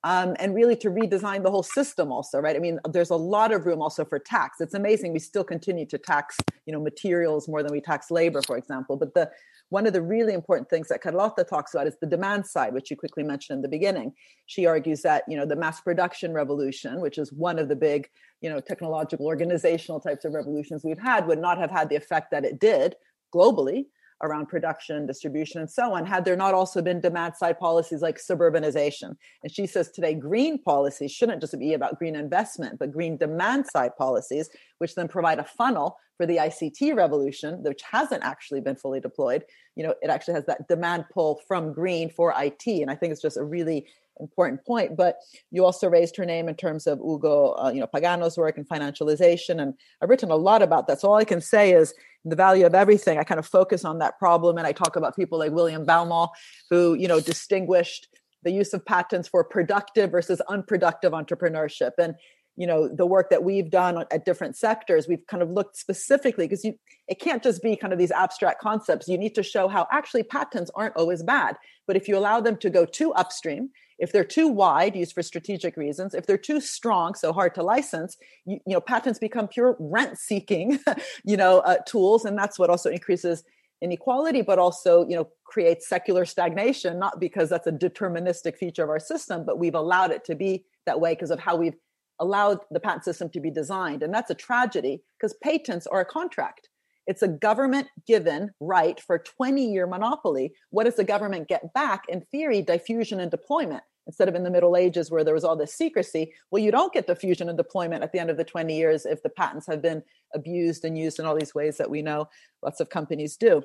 um, 0.03 0.36
and 0.40 0.53
really 0.53 0.76
to 0.78 0.90
redesign 0.90 1.44
the 1.44 1.52
whole 1.52 1.64
system 1.64 2.11
also 2.11 2.40
right 2.40 2.56
i 2.56 2.60
mean 2.60 2.80
there's 2.91 3.10
a 3.10 3.15
lot 3.15 3.52
of 3.52 3.65
room 3.65 3.82
also 3.82 4.06
for 4.06 4.19
tax 4.19 4.61
it's 4.61 4.74
amazing 4.74 5.11
we 5.11 5.19
still 5.19 5.44
continue 5.44 5.86
to 5.86 5.98
tax 5.98 6.38
you 6.65 6.74
know 6.74 6.80
materials 6.80 7.48
more 7.48 7.64
than 7.64 7.72
we 7.72 7.82
tax 7.82 8.11
labor 8.11 8.41
for 8.45 8.57
example 8.57 8.95
but 8.95 9.14
the 9.14 9.30
one 9.69 9.86
of 9.86 9.91
the 9.91 10.02
really 10.02 10.34
important 10.34 10.69
things 10.69 10.88
that 10.88 11.02
Carlota 11.02 11.44
talks 11.44 11.74
about 11.74 11.88
is 11.88 11.98
the 11.99 12.07
demand 12.07 12.48
side, 12.48 12.74
which 12.74 12.90
you 12.90 12.95
quickly 12.95 13.22
mentioned 13.22 13.57
in 13.57 13.61
the 13.61 13.68
beginning. 13.68 14.14
She 14.45 14.65
argues 14.65 15.02
that 15.02 15.24
you 15.28 15.36
know 15.36 15.45
the 15.45 15.57
mass 15.57 15.82
production 15.82 16.32
revolution, 16.32 17.02
which 17.02 17.18
is 17.18 17.34
one 17.34 17.60
of 17.60 17.68
the 17.68 17.76
big 17.76 18.10
you 18.40 18.49
know 18.49 18.61
technological 18.61 19.26
organizational 19.26 19.99
types 19.99 20.24
of 20.24 20.32
revolutions 20.32 20.86
we've 20.86 20.98
had, 20.98 21.28
would 21.28 21.40
not 21.40 21.57
have 21.57 21.69
had 21.69 21.90
the 21.90 21.98
effect 21.98 22.32
that 22.32 22.45
it 22.45 22.61
did 22.61 22.95
globally 23.36 23.88
around 24.22 24.48
production, 24.48 25.06
distribution, 25.06 25.61
and 25.61 25.69
so 25.69 25.94
on, 25.94 26.06
had 26.06 26.26
there 26.26 26.35
not 26.35 26.53
also 26.53 26.81
been 26.81 26.99
demand 26.99 27.35
side 27.35 27.60
policies 27.60 28.02
like 28.02 28.18
suburbanization. 28.18 29.15
And 29.44 29.52
she 29.52 29.68
says 29.68 29.91
today, 29.91 30.14
green 30.14 30.61
policies 30.61 31.11
shouldn't 31.11 31.41
just 31.41 31.57
be 31.57 31.73
about 31.73 31.99
green 31.99 32.15
investment, 32.15 32.80
but 32.80 32.91
green 32.91 33.18
demand 33.18 33.68
side 33.68 33.95
policies, 33.98 34.49
which 34.80 34.95
then 34.95 35.07
provide 35.07 35.39
a 35.39 35.44
funnel 35.44 35.98
for 36.18 36.26
the 36.26 36.38
ICT 36.38 36.95
revolution, 36.95 37.61
which 37.64 37.81
hasn't 37.84 38.23
actually 38.23 38.60
been 38.60 38.76
fully 38.76 38.99
deployed. 38.99 39.44
You 39.76 39.84
know, 39.84 39.94
it 40.02 40.10
actually 40.10 40.34
has 40.34 40.45
that 40.45 40.68
demand 40.68 41.06
pull 41.14 41.41
from 41.48 41.72
green 41.72 42.10
for 42.10 42.34
IT. 42.35 42.65
And 42.65 42.89
I 42.89 42.95
think 42.95 43.11
it's 43.11 43.22
just 43.22 43.38
a 43.38 43.44
really 43.44 43.88
important 44.19 44.65
point. 44.65 44.95
But 44.95 45.18
you 45.52 45.65
also 45.65 45.89
raised 45.89 46.15
her 46.18 46.26
name 46.26 46.49
in 46.49 46.56
terms 46.56 46.88
of 46.88 46.99
Ugo, 46.99 47.56
uh, 47.57 47.72
you 47.73 47.80
know, 47.80 47.88
Pagano's 47.88 48.38
work 48.38 48.57
and 48.57 48.68
financialization, 48.68 49.61
and 49.61 49.73
I've 50.02 50.10
written 50.10 50.31
a 50.31 50.35
lot 50.35 50.61
about 50.61 50.88
that. 50.88 51.02
So 51.02 51.10
all 51.10 51.15
I 51.15 51.26
can 51.26 51.41
say 51.41 51.73
is 51.73 51.94
the 52.26 52.35
value 52.35 52.65
of 52.65 52.76
everything. 52.76 53.18
I 53.18 53.23
kind 53.23 53.39
of 53.39 53.45
focus 53.45 53.85
on 53.85 53.99
that 53.99 54.19
problem, 54.19 54.57
and 54.57 54.68
I 54.68 54.72
talk 54.72 54.95
about 54.95 55.15
people 55.15 55.39
like 55.39 55.52
William 55.52 55.85
Baumol, 55.85 56.30
who 56.69 56.94
you 56.95 57.07
know 57.07 57.19
distinguished 57.19 58.07
the 58.44 58.52
use 58.52 58.73
of 58.73 58.85
patents 58.85 59.27
for 59.27 59.44
productive 59.44 60.11
versus 60.11 60.41
unproductive 60.48 61.14
entrepreneurship, 61.14 61.91
and 61.98 62.15
you 62.58 62.68
know 62.68 62.88
the 62.88 63.06
work 63.06 63.30
that 63.30 63.44
we've 63.44 63.70
done 63.70 64.04
at 64.12 64.26
different 64.26 64.58
sectors 64.58 65.08
we've 65.08 65.26
kind 65.28 65.42
of 65.42 65.50
looked 65.50 65.78
specifically 65.78 66.46
because 66.46 66.66
you 66.66 66.74
it 67.08 67.22
can't 67.22 67.42
just 67.42 67.64
be 67.64 67.78
kind 67.78 67.94
of 67.94 68.00
these 68.00 68.12
abstract 68.12 68.60
concepts. 68.60 69.08
You 69.08 69.18
need 69.18 69.36
to 69.36 69.44
show 69.44 69.70
how 69.70 69.88
actually 69.92 70.24
patents 70.24 70.70
aren't 70.76 70.98
always 70.98 71.24
bad 71.24 71.56
but 71.86 71.96
if 71.96 72.08
you 72.08 72.18
allow 72.18 72.42
them 72.42 72.58
to 72.58 72.70
go 72.70 72.86
too 72.86 73.14
upstream 73.14 73.70
if 74.00 74.12
they're 74.12 74.24
too 74.24 74.48
wide 74.48 74.96
used 74.96 75.14
for 75.14 75.24
strategic 75.24 75.78
reasons 75.78 76.14
if 76.14 76.26
they're 76.26 76.38
too 76.38 76.60
strong 76.60 77.14
so 77.14 77.32
hard 77.32 77.54
to 77.56 77.64
license 77.64 78.18
you, 78.46 78.60
you 78.66 78.74
know 78.74 78.82
patents 78.82 79.20
become 79.20 79.48
pure 79.48 79.76
rent 79.80 80.18
seeking 80.18 80.80
you 81.24 81.38
know 81.38 81.60
uh, 81.60 81.78
tools 81.86 82.26
and 82.26 82.38
that's 82.38 82.58
what 82.58 82.70
also 82.70 82.90
increases 82.90 83.44
inequality 83.82 84.42
but 84.42 84.58
also 84.58 85.08
you 85.08 85.16
know 85.16 85.28
creates 85.46 85.88
secular 85.88 86.26
stagnation 86.26 86.98
not 86.98 87.20
because 87.20 87.50
that's 87.50 87.68
a 87.68 87.72
deterministic 87.72 88.58
feature 88.58 88.84
of 88.84 88.90
our 88.90 89.00
system 89.00 89.46
but 89.46 89.60
we've 89.60 89.76
allowed 89.76 90.12
it 90.12 90.26
to 90.26 90.36
be 90.36 90.66
that 90.86 91.00
way 91.00 91.14
because 91.14 91.32
of 91.32 91.40
how 91.40 91.56
we've 91.56 91.76
allowed 92.19 92.60
the 92.72 92.80
patent 92.80 93.03
system 93.03 93.30
to 93.30 93.39
be 93.39 93.52
designed. 93.52 94.03
And 94.03 94.14
that's 94.14 94.31
a 94.31 94.35
tragedy 94.35 95.03
because 95.18 95.35
patents 95.44 95.88
are 95.88 96.02
a 96.02 96.06
contract. 96.06 96.69
It's 97.06 97.22
a 97.22 97.27
government 97.27 97.88
given 98.06 98.52
right 98.60 98.99
for 98.99 99.15
a 99.15 99.23
20 99.23 99.65
year 99.65 99.88
monopoly. 99.88 100.53
What 100.72 100.84
does 100.84 100.95
the 100.95 101.03
government 101.03 101.48
get 101.48 101.73
back? 101.73 102.03
In 102.10 102.22
theory, 102.22 102.61
diffusion 102.61 103.19
and 103.19 103.31
deployment. 103.31 103.84
Instead 104.07 104.30
of 104.30 104.35
in 104.35 104.44
the 104.44 104.49
Middle 104.49 104.77
Ages 104.77 105.11
where 105.11 105.23
there 105.23 105.34
was 105.34 105.44
all 105.44 105.57
this 105.57 105.73
secrecy, 105.73 106.34
well, 106.49 106.64
you 106.64 106.72
don't 106.72 106.94
get 106.94 107.07
diffusion 107.07 107.49
and 107.49 107.57
deployment 107.57 108.03
at 108.03 108.14
the 108.14 108.19
end 108.19 108.30
of 108.30 108.38
the 108.38 108.44
20 108.44 108.76
years 108.76 109.06
if 109.06 109.22
the 109.22 109.30
patents 109.30 109.68
have 109.68 109.81
been 109.81 110.02
abused 110.34 110.85
and 110.85 110.98
used 110.98 111.19
in 111.19 111.26
all 111.26 111.35
these 111.35 111.53
ways 111.53 111.77
that 111.77 111.89
we 111.89 112.02
know 112.02 112.30
lots 112.64 112.80
of 112.80 112.89
companies 112.89 113.35
do. 113.35 113.61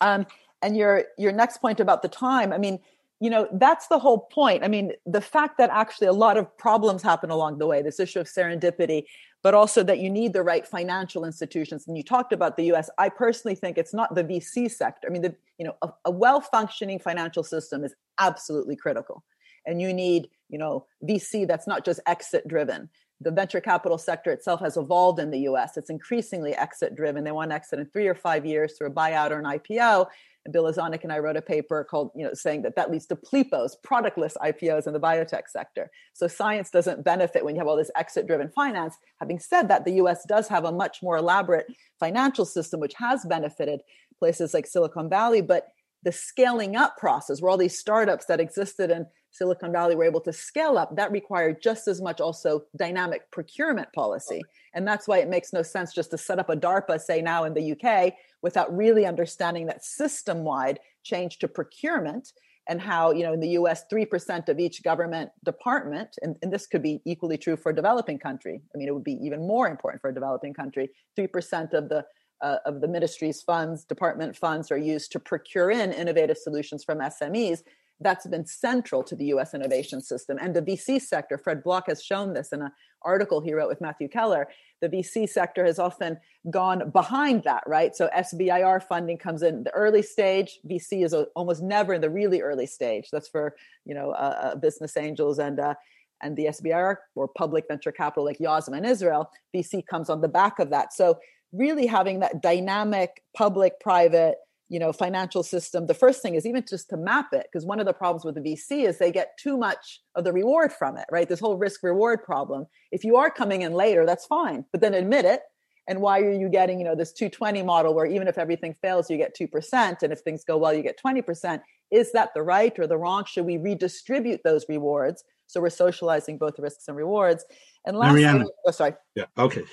Um, 0.00 0.26
and 0.60 0.76
your 0.76 1.04
your 1.18 1.32
next 1.32 1.58
point 1.58 1.80
about 1.80 2.02
the 2.02 2.08
time, 2.08 2.52
I 2.52 2.58
mean, 2.58 2.78
you 3.20 3.30
know 3.30 3.48
that's 3.52 3.86
the 3.88 3.98
whole 3.98 4.18
point. 4.18 4.64
I 4.64 4.68
mean 4.68 4.92
the 5.06 5.20
fact 5.20 5.58
that 5.58 5.70
actually 5.70 6.08
a 6.08 6.12
lot 6.12 6.36
of 6.36 6.56
problems 6.58 7.02
happen 7.02 7.30
along 7.30 7.58
the 7.58 7.66
way 7.66 7.82
this 7.82 8.00
issue 8.00 8.20
of 8.20 8.26
serendipity 8.26 9.04
but 9.42 9.52
also 9.52 9.82
that 9.82 9.98
you 9.98 10.08
need 10.08 10.32
the 10.32 10.42
right 10.42 10.66
financial 10.66 11.26
institutions 11.26 11.86
and 11.86 11.98
you 11.98 12.02
talked 12.02 12.32
about 12.32 12.56
the 12.56 12.64
us 12.72 12.88
i 12.98 13.08
personally 13.08 13.54
think 13.54 13.78
it's 13.78 13.94
not 13.94 14.14
the 14.14 14.24
vc 14.24 14.70
sector. 14.70 15.06
I 15.08 15.10
mean 15.10 15.22
the 15.22 15.34
you 15.58 15.66
know 15.66 15.76
a, 15.82 15.90
a 16.06 16.10
well 16.10 16.40
functioning 16.40 16.98
financial 16.98 17.44
system 17.44 17.84
is 17.84 17.94
absolutely 18.18 18.76
critical. 18.76 19.22
And 19.66 19.80
you 19.80 19.94
need 19.94 20.28
you 20.48 20.58
know 20.58 20.86
vc 21.08 21.46
that's 21.46 21.66
not 21.66 21.84
just 21.84 22.00
exit 22.06 22.48
driven 22.48 22.88
the 23.20 23.30
venture 23.30 23.60
capital 23.60 23.96
sector 23.96 24.32
itself 24.32 24.60
has 24.60 24.76
evolved 24.76 25.18
in 25.20 25.30
the 25.30 25.38
us 25.40 25.76
it's 25.76 25.90
increasingly 25.90 26.54
exit 26.54 26.94
driven 26.94 27.24
they 27.24 27.32
want 27.32 27.50
to 27.50 27.54
exit 27.54 27.78
in 27.78 27.86
three 27.86 28.08
or 28.08 28.14
five 28.14 28.44
years 28.44 28.76
through 28.76 28.88
a 28.88 28.90
buyout 28.90 29.30
or 29.30 29.38
an 29.38 29.44
ipo 29.44 30.06
Bill 30.50 30.64
Lazonick 30.64 31.02
and 31.04 31.12
I 31.12 31.18
wrote 31.18 31.36
a 31.36 31.42
paper 31.42 31.84
called, 31.84 32.10
you 32.14 32.24
know, 32.24 32.34
saying 32.34 32.62
that 32.62 32.76
that 32.76 32.90
leads 32.90 33.06
to 33.06 33.16
PLIPOs, 33.16 33.76
productless 33.82 34.36
IPOs 34.42 34.86
in 34.86 34.92
the 34.92 35.00
biotech 35.00 35.48
sector. 35.48 35.90
So 36.12 36.28
science 36.28 36.70
doesn't 36.70 37.04
benefit 37.04 37.44
when 37.44 37.54
you 37.54 37.60
have 37.60 37.68
all 37.68 37.76
this 37.76 37.90
exit-driven 37.96 38.50
finance. 38.50 38.94
Having 39.20 39.38
said 39.38 39.68
that, 39.68 39.84
the 39.84 39.94
U.S. 39.94 40.24
does 40.28 40.48
have 40.48 40.64
a 40.64 40.72
much 40.72 41.02
more 41.02 41.16
elaborate 41.16 41.66
financial 41.98 42.44
system, 42.44 42.80
which 42.80 42.94
has 42.98 43.24
benefited 43.24 43.80
places 44.18 44.52
like 44.52 44.66
Silicon 44.66 45.08
Valley. 45.08 45.40
But 45.40 45.68
the 46.02 46.12
scaling 46.12 46.76
up 46.76 46.98
process, 46.98 47.40
where 47.40 47.50
all 47.50 47.56
these 47.56 47.78
startups 47.78 48.26
that 48.26 48.40
existed 48.40 48.90
in 48.90 49.06
Silicon 49.34 49.72
Valley 49.72 49.96
were 49.96 50.04
able 50.04 50.20
to 50.20 50.32
scale 50.32 50.78
up, 50.78 50.94
that 50.94 51.10
required 51.10 51.60
just 51.60 51.88
as 51.88 52.00
much 52.00 52.20
also 52.20 52.62
dynamic 52.76 53.28
procurement 53.32 53.92
policy. 53.92 54.40
And 54.74 54.86
that's 54.86 55.08
why 55.08 55.18
it 55.18 55.28
makes 55.28 55.52
no 55.52 55.62
sense 55.62 55.92
just 55.92 56.12
to 56.12 56.18
set 56.18 56.38
up 56.38 56.50
a 56.50 56.56
DARPA, 56.56 57.00
say 57.00 57.20
now 57.20 57.42
in 57.42 57.52
the 57.52 57.72
UK, 57.72 58.14
without 58.42 58.74
really 58.74 59.06
understanding 59.06 59.66
that 59.66 59.84
system 59.84 60.44
wide 60.44 60.78
change 61.02 61.40
to 61.40 61.48
procurement 61.48 62.32
and 62.68 62.80
how, 62.80 63.10
you 63.10 63.24
know, 63.24 63.32
in 63.32 63.40
the 63.40 63.50
US, 63.60 63.84
3% 63.92 64.48
of 64.48 64.58
each 64.60 64.82
government 64.84 65.30
department, 65.44 66.16
and, 66.22 66.36
and 66.40 66.52
this 66.52 66.66
could 66.66 66.82
be 66.82 67.02
equally 67.04 67.36
true 67.36 67.56
for 67.56 67.70
a 67.70 67.74
developing 67.74 68.18
country. 68.18 68.62
I 68.74 68.78
mean, 68.78 68.88
it 68.88 68.94
would 68.94 69.04
be 69.04 69.18
even 69.20 69.46
more 69.46 69.68
important 69.68 70.00
for 70.00 70.10
a 70.10 70.14
developing 70.14 70.54
country. 70.54 70.90
3% 71.18 71.74
of 71.74 71.88
the 71.88 72.06
uh, 72.42 72.58
of 72.66 72.80
the 72.82 72.88
ministry's 72.88 73.40
funds, 73.40 73.84
department 73.84 74.36
funds 74.36 74.70
are 74.70 74.76
used 74.76 75.12
to 75.12 75.18
procure 75.18 75.70
in 75.70 75.92
innovative 75.92 76.36
solutions 76.36 76.84
from 76.84 76.98
SMEs. 76.98 77.60
That's 78.04 78.26
been 78.26 78.46
central 78.46 79.02
to 79.02 79.16
the 79.16 79.24
US 79.34 79.54
innovation 79.54 80.00
system. 80.00 80.38
And 80.40 80.54
the 80.54 80.62
VC 80.62 81.00
sector, 81.00 81.38
Fred 81.38 81.64
Block 81.64 81.88
has 81.88 82.02
shown 82.02 82.34
this 82.34 82.52
in 82.52 82.62
an 82.62 82.70
article 83.02 83.40
he 83.40 83.54
wrote 83.54 83.68
with 83.68 83.80
Matthew 83.80 84.08
Keller. 84.08 84.46
The 84.80 84.88
VC 84.90 85.28
sector 85.28 85.64
has 85.64 85.78
often 85.78 86.18
gone 86.50 86.90
behind 86.90 87.42
that, 87.44 87.64
right? 87.66 87.96
So 87.96 88.08
SBIR 88.14 88.82
funding 88.82 89.16
comes 89.16 89.42
in 89.42 89.64
the 89.64 89.70
early 89.70 90.02
stage. 90.02 90.60
VC 90.68 91.04
is 91.04 91.14
almost 91.34 91.62
never 91.62 91.94
in 91.94 92.02
the 92.02 92.10
really 92.10 92.42
early 92.42 92.66
stage. 92.66 93.08
That's 93.10 93.28
for, 93.28 93.56
you 93.86 93.94
know, 93.94 94.10
uh, 94.10 94.52
uh 94.52 94.56
business 94.56 94.96
angels 94.96 95.38
and, 95.38 95.58
uh, 95.58 95.74
and 96.22 96.36
the 96.36 96.46
SBIR 96.46 96.96
or 97.14 97.28
public 97.28 97.64
venture 97.68 97.92
capital 97.92 98.24
like 98.24 98.38
Yozma 98.38 98.78
in 98.78 98.84
Israel, 98.84 99.30
VC 99.56 99.84
comes 99.86 100.10
on 100.10 100.20
the 100.20 100.28
back 100.28 100.58
of 100.58 100.70
that. 100.70 100.92
So 100.92 101.18
really 101.52 101.86
having 101.86 102.20
that 102.20 102.42
dynamic 102.42 103.22
public 103.34 103.80
private 103.80 104.36
you 104.68 104.78
know 104.78 104.92
financial 104.92 105.42
system 105.42 105.86
the 105.86 105.94
first 105.94 106.22
thing 106.22 106.34
is 106.34 106.46
even 106.46 106.64
just 106.68 106.88
to 106.88 106.96
map 106.96 107.32
it 107.32 107.46
because 107.50 107.66
one 107.66 107.80
of 107.80 107.86
the 107.86 107.92
problems 107.92 108.24
with 108.24 108.34
the 108.34 108.40
vc 108.40 108.86
is 108.88 108.98
they 108.98 109.12
get 109.12 109.36
too 109.38 109.56
much 109.56 110.00
of 110.14 110.24
the 110.24 110.32
reward 110.32 110.72
from 110.72 110.96
it 110.96 111.04
right? 111.10 111.28
This 111.28 111.40
whole 111.40 111.56
risk 111.56 111.82
reward 111.82 112.24
problem. 112.24 112.66
If 112.90 113.04
you 113.04 113.16
are 113.16 113.30
coming 113.30 113.62
in 113.62 113.72
later 113.72 114.06
that's 114.06 114.26
fine 114.26 114.64
but 114.72 114.80
then 114.80 114.94
admit 114.94 115.24
it. 115.24 115.42
And 115.86 116.00
why 116.00 116.20
are 116.20 116.32
you 116.32 116.48
getting 116.48 116.78
you 116.78 116.84
know 116.84 116.96
this 116.96 117.12
220 117.12 117.62
model 117.62 117.94
where 117.94 118.06
even 118.06 118.26
if 118.26 118.38
everything 118.38 118.74
fails 118.80 119.10
you 119.10 119.18
get 119.18 119.36
2% 119.36 120.02
and 120.02 120.12
if 120.12 120.20
things 120.20 120.44
go 120.44 120.56
well 120.56 120.72
you 120.72 120.82
get 120.82 120.98
20% 121.04 121.60
is 121.90 122.10
that 122.12 122.30
the 122.34 122.42
right 122.42 122.76
or 122.78 122.86
the 122.86 122.96
wrong? 122.96 123.24
Should 123.26 123.44
we 123.44 123.58
redistribute 123.58 124.40
those 124.44 124.64
rewards? 124.68 125.22
So 125.46 125.60
we're 125.60 125.70
socializing 125.70 126.38
both 126.38 126.58
risks 126.58 126.88
and 126.88 126.96
rewards. 126.96 127.44
And 127.84 127.96
lastly 127.96 128.22
Mariana. 128.22 128.46
oh 128.66 128.70
sorry. 128.70 128.94
Yeah 129.14 129.26
okay. 129.38 129.64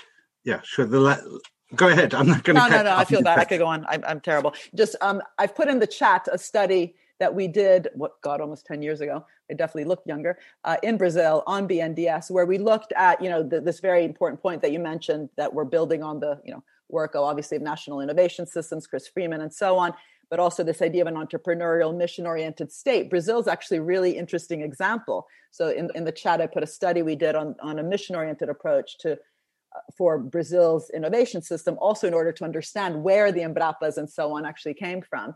Yeah 0.44 0.60
sure. 0.62 0.84
The 0.84 1.40
Go 1.74 1.88
ahead. 1.88 2.14
I'm 2.14 2.26
not 2.26 2.44
going 2.44 2.56
to. 2.56 2.62
No, 2.62 2.68
no, 2.68 2.82
no. 2.82 2.96
I 2.96 3.04
feel 3.04 3.22
bad. 3.22 3.38
I 3.38 3.44
could 3.44 3.58
go 3.58 3.66
on. 3.66 3.86
I'm, 3.88 4.04
I'm 4.06 4.20
terrible. 4.20 4.54
Just, 4.74 4.96
um, 5.00 5.22
I've 5.38 5.54
put 5.54 5.68
in 5.68 5.78
the 5.78 5.86
chat 5.86 6.28
a 6.30 6.38
study 6.38 6.94
that 7.18 7.34
we 7.34 7.48
did. 7.48 7.88
What 7.94 8.20
God, 8.20 8.40
almost 8.40 8.66
ten 8.66 8.82
years 8.82 9.00
ago. 9.00 9.24
I 9.50 9.54
definitely 9.54 9.84
looked 9.84 10.06
younger 10.06 10.38
uh, 10.64 10.76
in 10.82 10.96
Brazil 10.96 11.42
on 11.46 11.68
BNDES, 11.68 12.30
where 12.30 12.46
we 12.46 12.58
looked 12.58 12.92
at 12.96 13.22
you 13.22 13.28
know 13.28 13.42
the, 13.42 13.60
this 13.60 13.80
very 13.80 14.04
important 14.04 14.42
point 14.42 14.62
that 14.62 14.72
you 14.72 14.78
mentioned 14.78 15.28
that 15.36 15.52
we're 15.52 15.64
building 15.64 16.02
on 16.02 16.20
the 16.20 16.40
you 16.44 16.52
know 16.52 16.62
work 16.88 17.14
of 17.14 17.22
obviously 17.22 17.56
of 17.56 17.62
national 17.62 18.00
innovation 18.00 18.46
systems, 18.46 18.86
Chris 18.86 19.08
Freeman, 19.08 19.40
and 19.40 19.52
so 19.52 19.78
on. 19.78 19.94
But 20.30 20.40
also 20.40 20.64
this 20.64 20.80
idea 20.80 21.02
of 21.02 21.08
an 21.08 21.14
entrepreneurial, 21.14 21.94
mission-oriented 21.94 22.72
state. 22.72 23.10
Brazil's 23.10 23.46
actually 23.46 23.78
a 23.78 23.82
really 23.82 24.16
interesting 24.16 24.62
example. 24.62 25.26
So 25.50 25.68
in, 25.68 25.90
in 25.94 26.04
the 26.04 26.12
chat, 26.12 26.40
I 26.40 26.46
put 26.46 26.62
a 26.62 26.66
study 26.66 27.02
we 27.02 27.16
did 27.16 27.34
on, 27.34 27.54
on 27.60 27.78
a 27.78 27.82
mission-oriented 27.82 28.48
approach 28.48 28.96
to 29.00 29.18
for 29.96 30.18
Brazil's 30.18 30.90
innovation 30.90 31.42
system, 31.42 31.76
also 31.80 32.06
in 32.06 32.14
order 32.14 32.32
to 32.32 32.44
understand 32.44 33.02
where 33.02 33.32
the 33.32 33.40
Embrapas 33.40 33.96
and 33.96 34.08
so 34.08 34.36
on 34.36 34.44
actually 34.44 34.74
came 34.74 35.02
from. 35.02 35.34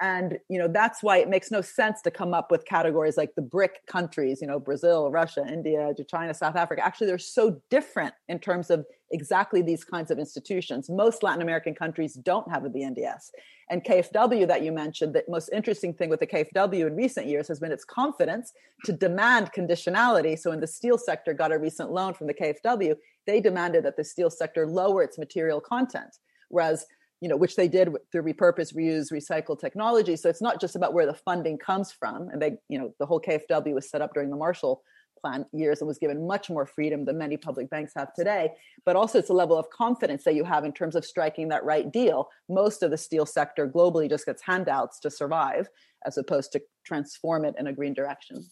And 0.00 0.38
you 0.48 0.58
know 0.58 0.68
that's 0.68 1.02
why 1.02 1.18
it 1.18 1.28
makes 1.28 1.50
no 1.50 1.60
sense 1.60 2.02
to 2.02 2.10
come 2.10 2.34
up 2.34 2.50
with 2.50 2.64
categories 2.64 3.16
like 3.16 3.30
the 3.36 3.42
bric 3.42 3.86
countries 3.86 4.40
you 4.42 4.48
know 4.48 4.58
brazil 4.58 5.08
russia 5.08 5.46
india 5.46 5.92
china 6.10 6.34
south 6.34 6.56
africa. 6.56 6.84
Actually 6.84 7.06
they're 7.06 7.18
so 7.18 7.62
different 7.70 8.12
in 8.28 8.40
terms 8.40 8.70
of 8.70 8.84
exactly 9.14 9.62
these 9.62 9.84
kinds 9.84 10.10
of 10.10 10.18
institutions 10.18 10.90
most 10.90 11.22
latin 11.22 11.40
american 11.40 11.74
countries 11.74 12.14
don't 12.14 12.50
have 12.50 12.64
a 12.64 12.68
bndes 12.68 13.30
and 13.70 13.82
kfw 13.84 14.46
that 14.46 14.62
you 14.62 14.72
mentioned 14.72 15.14
the 15.14 15.24
most 15.28 15.48
interesting 15.52 15.94
thing 15.94 16.10
with 16.10 16.20
the 16.20 16.26
kfw 16.26 16.86
in 16.86 16.96
recent 16.96 17.26
years 17.26 17.48
has 17.48 17.60
been 17.60 17.72
its 17.72 17.84
confidence 17.84 18.52
to 18.84 18.92
demand 18.92 19.50
conditionality 19.56 20.38
so 20.38 20.50
when 20.50 20.60
the 20.60 20.66
steel 20.66 20.98
sector 20.98 21.32
got 21.32 21.52
a 21.52 21.58
recent 21.58 21.90
loan 21.90 22.12
from 22.12 22.26
the 22.26 22.34
kfw 22.34 22.94
they 23.26 23.40
demanded 23.40 23.84
that 23.84 23.96
the 23.96 24.04
steel 24.04 24.28
sector 24.28 24.66
lower 24.66 25.02
its 25.02 25.16
material 25.16 25.60
content 25.60 26.18
whereas 26.48 26.86
you 27.20 27.30
know, 27.30 27.38
which 27.38 27.56
they 27.56 27.68
did 27.68 27.88
through 28.12 28.22
repurpose, 28.22 28.74
reuse, 28.74 29.10
recycle 29.10 29.58
technology. 29.58 30.14
So 30.14 30.28
it's 30.28 30.42
not 30.42 30.60
just 30.60 30.76
about 30.76 30.92
where 30.92 31.06
the 31.06 31.14
funding 31.14 31.56
comes 31.56 31.90
from. 31.90 32.28
And 32.28 32.42
they, 32.42 32.58
you 32.68 32.78
know, 32.78 32.92
the 32.98 33.06
whole 33.06 33.18
KFW 33.18 33.72
was 33.72 33.88
set 33.88 34.02
up 34.02 34.12
during 34.12 34.28
the 34.28 34.36
Marshall 34.36 34.82
Plan 35.24 35.46
years 35.52 35.80
and 35.80 35.88
was 35.88 35.96
given 35.96 36.26
much 36.26 36.50
more 36.50 36.66
freedom 36.66 37.06
than 37.06 37.16
many 37.16 37.38
public 37.38 37.70
banks 37.70 37.92
have 37.96 38.12
today. 38.12 38.50
But 38.84 38.94
also 38.94 39.18
it's 39.18 39.30
a 39.30 39.32
level 39.32 39.56
of 39.56 39.70
confidence 39.70 40.22
that 40.24 40.34
you 40.34 40.44
have 40.44 40.66
in 40.66 40.72
terms 40.72 40.94
of 40.94 41.04
striking 41.06 41.48
that 41.48 41.64
right 41.64 41.90
deal. 41.90 42.28
Most 42.50 42.82
of 42.82 42.90
the 42.90 42.98
steel 42.98 43.24
sector 43.24 43.66
globally 43.66 44.06
just 44.06 44.26
gets 44.26 44.42
handouts 44.42 45.00
to 45.00 45.10
survive 45.10 45.70
as 46.04 46.18
opposed 46.18 46.52
to 46.52 46.62
transform 46.84 47.46
it 47.46 47.54
in 47.58 47.68
a 47.68 47.72
green 47.72 47.94
direction. 47.94 48.44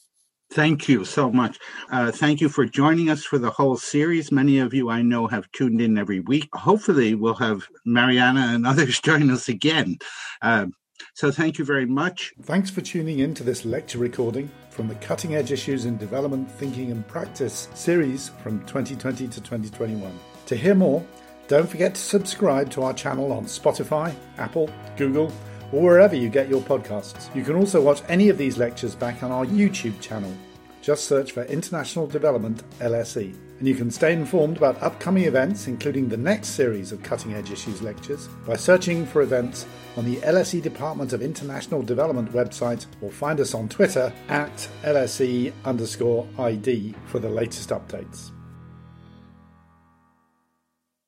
Thank 0.51 0.89
you 0.89 1.05
so 1.05 1.31
much. 1.31 1.59
Uh, 1.91 2.11
thank 2.11 2.41
you 2.41 2.49
for 2.49 2.65
joining 2.65 3.11
us 3.11 3.23
for 3.23 3.39
the 3.39 3.51
whole 3.51 3.77
series. 3.77 4.33
Many 4.33 4.59
of 4.59 4.73
you 4.73 4.89
I 4.89 5.03
know 5.03 5.27
have 5.27 5.51
tuned 5.53 5.83
in 5.83 5.99
every 5.99 6.21
week. 6.21 6.49
Hopefully, 6.55 7.15
we'll 7.15 7.35
have 7.35 7.69
Mariana 7.85 8.53
and 8.55 8.67
others 8.73 8.99
join 9.01 9.31
us 9.31 9.49
again. 9.49 9.99
Uh, 10.41 10.67
so, 11.15 11.31
thank 11.31 11.59
you 11.59 11.65
very 11.65 11.87
much. 11.87 12.33
Thanks 12.43 12.71
for 12.71 12.81
tuning 12.81 13.21
in 13.21 13.35
to 13.35 13.45
this 13.45 13.65
lecture 13.65 13.99
recording 13.99 14.51
from 14.71 14.89
the 14.89 14.95
Cutting 14.97 15.35
Edge 15.35 15.53
Issues 15.53 15.85
in 15.85 15.99
Development, 15.99 16.51
Thinking 16.51 16.91
and 16.91 17.07
Practice 17.07 17.69
series 17.75 18.31
from 18.43 18.61
2020 18.67 19.29
to 19.29 19.41
2021. 19.41 20.19
To 20.47 20.57
hear 20.57 20.75
more, 20.75 21.05
don't 21.49 21.69
forget 21.69 21.95
to 21.95 22.01
subscribe 22.01 22.71
to 22.71 22.83
our 22.83 22.95
channel 22.95 23.33
on 23.33 23.45
Spotify, 23.45 24.15
Apple, 24.39 24.71
Google, 24.97 25.33
or 25.73 25.83
wherever 25.83 26.15
you 26.15 26.29
get 26.29 26.49
your 26.49 26.63
podcasts. 26.63 27.35
You 27.35 27.43
can 27.43 27.57
also 27.57 27.81
watch 27.81 28.03
any 28.09 28.29
of 28.29 28.39
these 28.39 28.59
lectures 28.59 28.95
back 28.95 29.23
on 29.23 29.31
our 29.31 29.45
YouTube 29.47 30.01
channel. 30.01 30.33
Just 30.81 31.05
search 31.05 31.33
for 31.33 31.45
International 31.45 32.07
Development 32.07 32.63
LSE. 32.79 33.35
And 33.59 33.69
you 33.69 33.75
can 33.75 33.91
stay 33.91 34.13
informed 34.13 34.57
about 34.57 34.83
upcoming 34.83 35.25
events, 35.25 35.69
including 35.69 36.09
the 36.09 36.17
next 36.17 36.49
series 36.49 36.91
of 36.91 37.03
Cutting 37.03 37.35
Edge 37.35 37.51
Issues 37.51 37.81
lectures, 37.81 38.29
by 38.47 38.57
searching 38.57 39.07
for 39.07 39.23
events 39.23 39.67
on 39.97 40.05
the 40.05 40.17
LSE 40.17 40.61
Department 40.61 41.13
of 41.13 41.23
International 41.23 41.83
Development 41.83 42.33
website 42.33 42.87
or 43.01 43.11
find 43.11 43.39
us 43.39 43.55
on 43.55 43.69
Twitter 43.69 44.13
at 44.29 44.69
LSE 44.83 45.53
underscore 45.65 46.27
ID 46.39 46.95
for 47.07 47.19
the 47.21 47.29
latest 47.29 47.69
updates. 47.69 48.33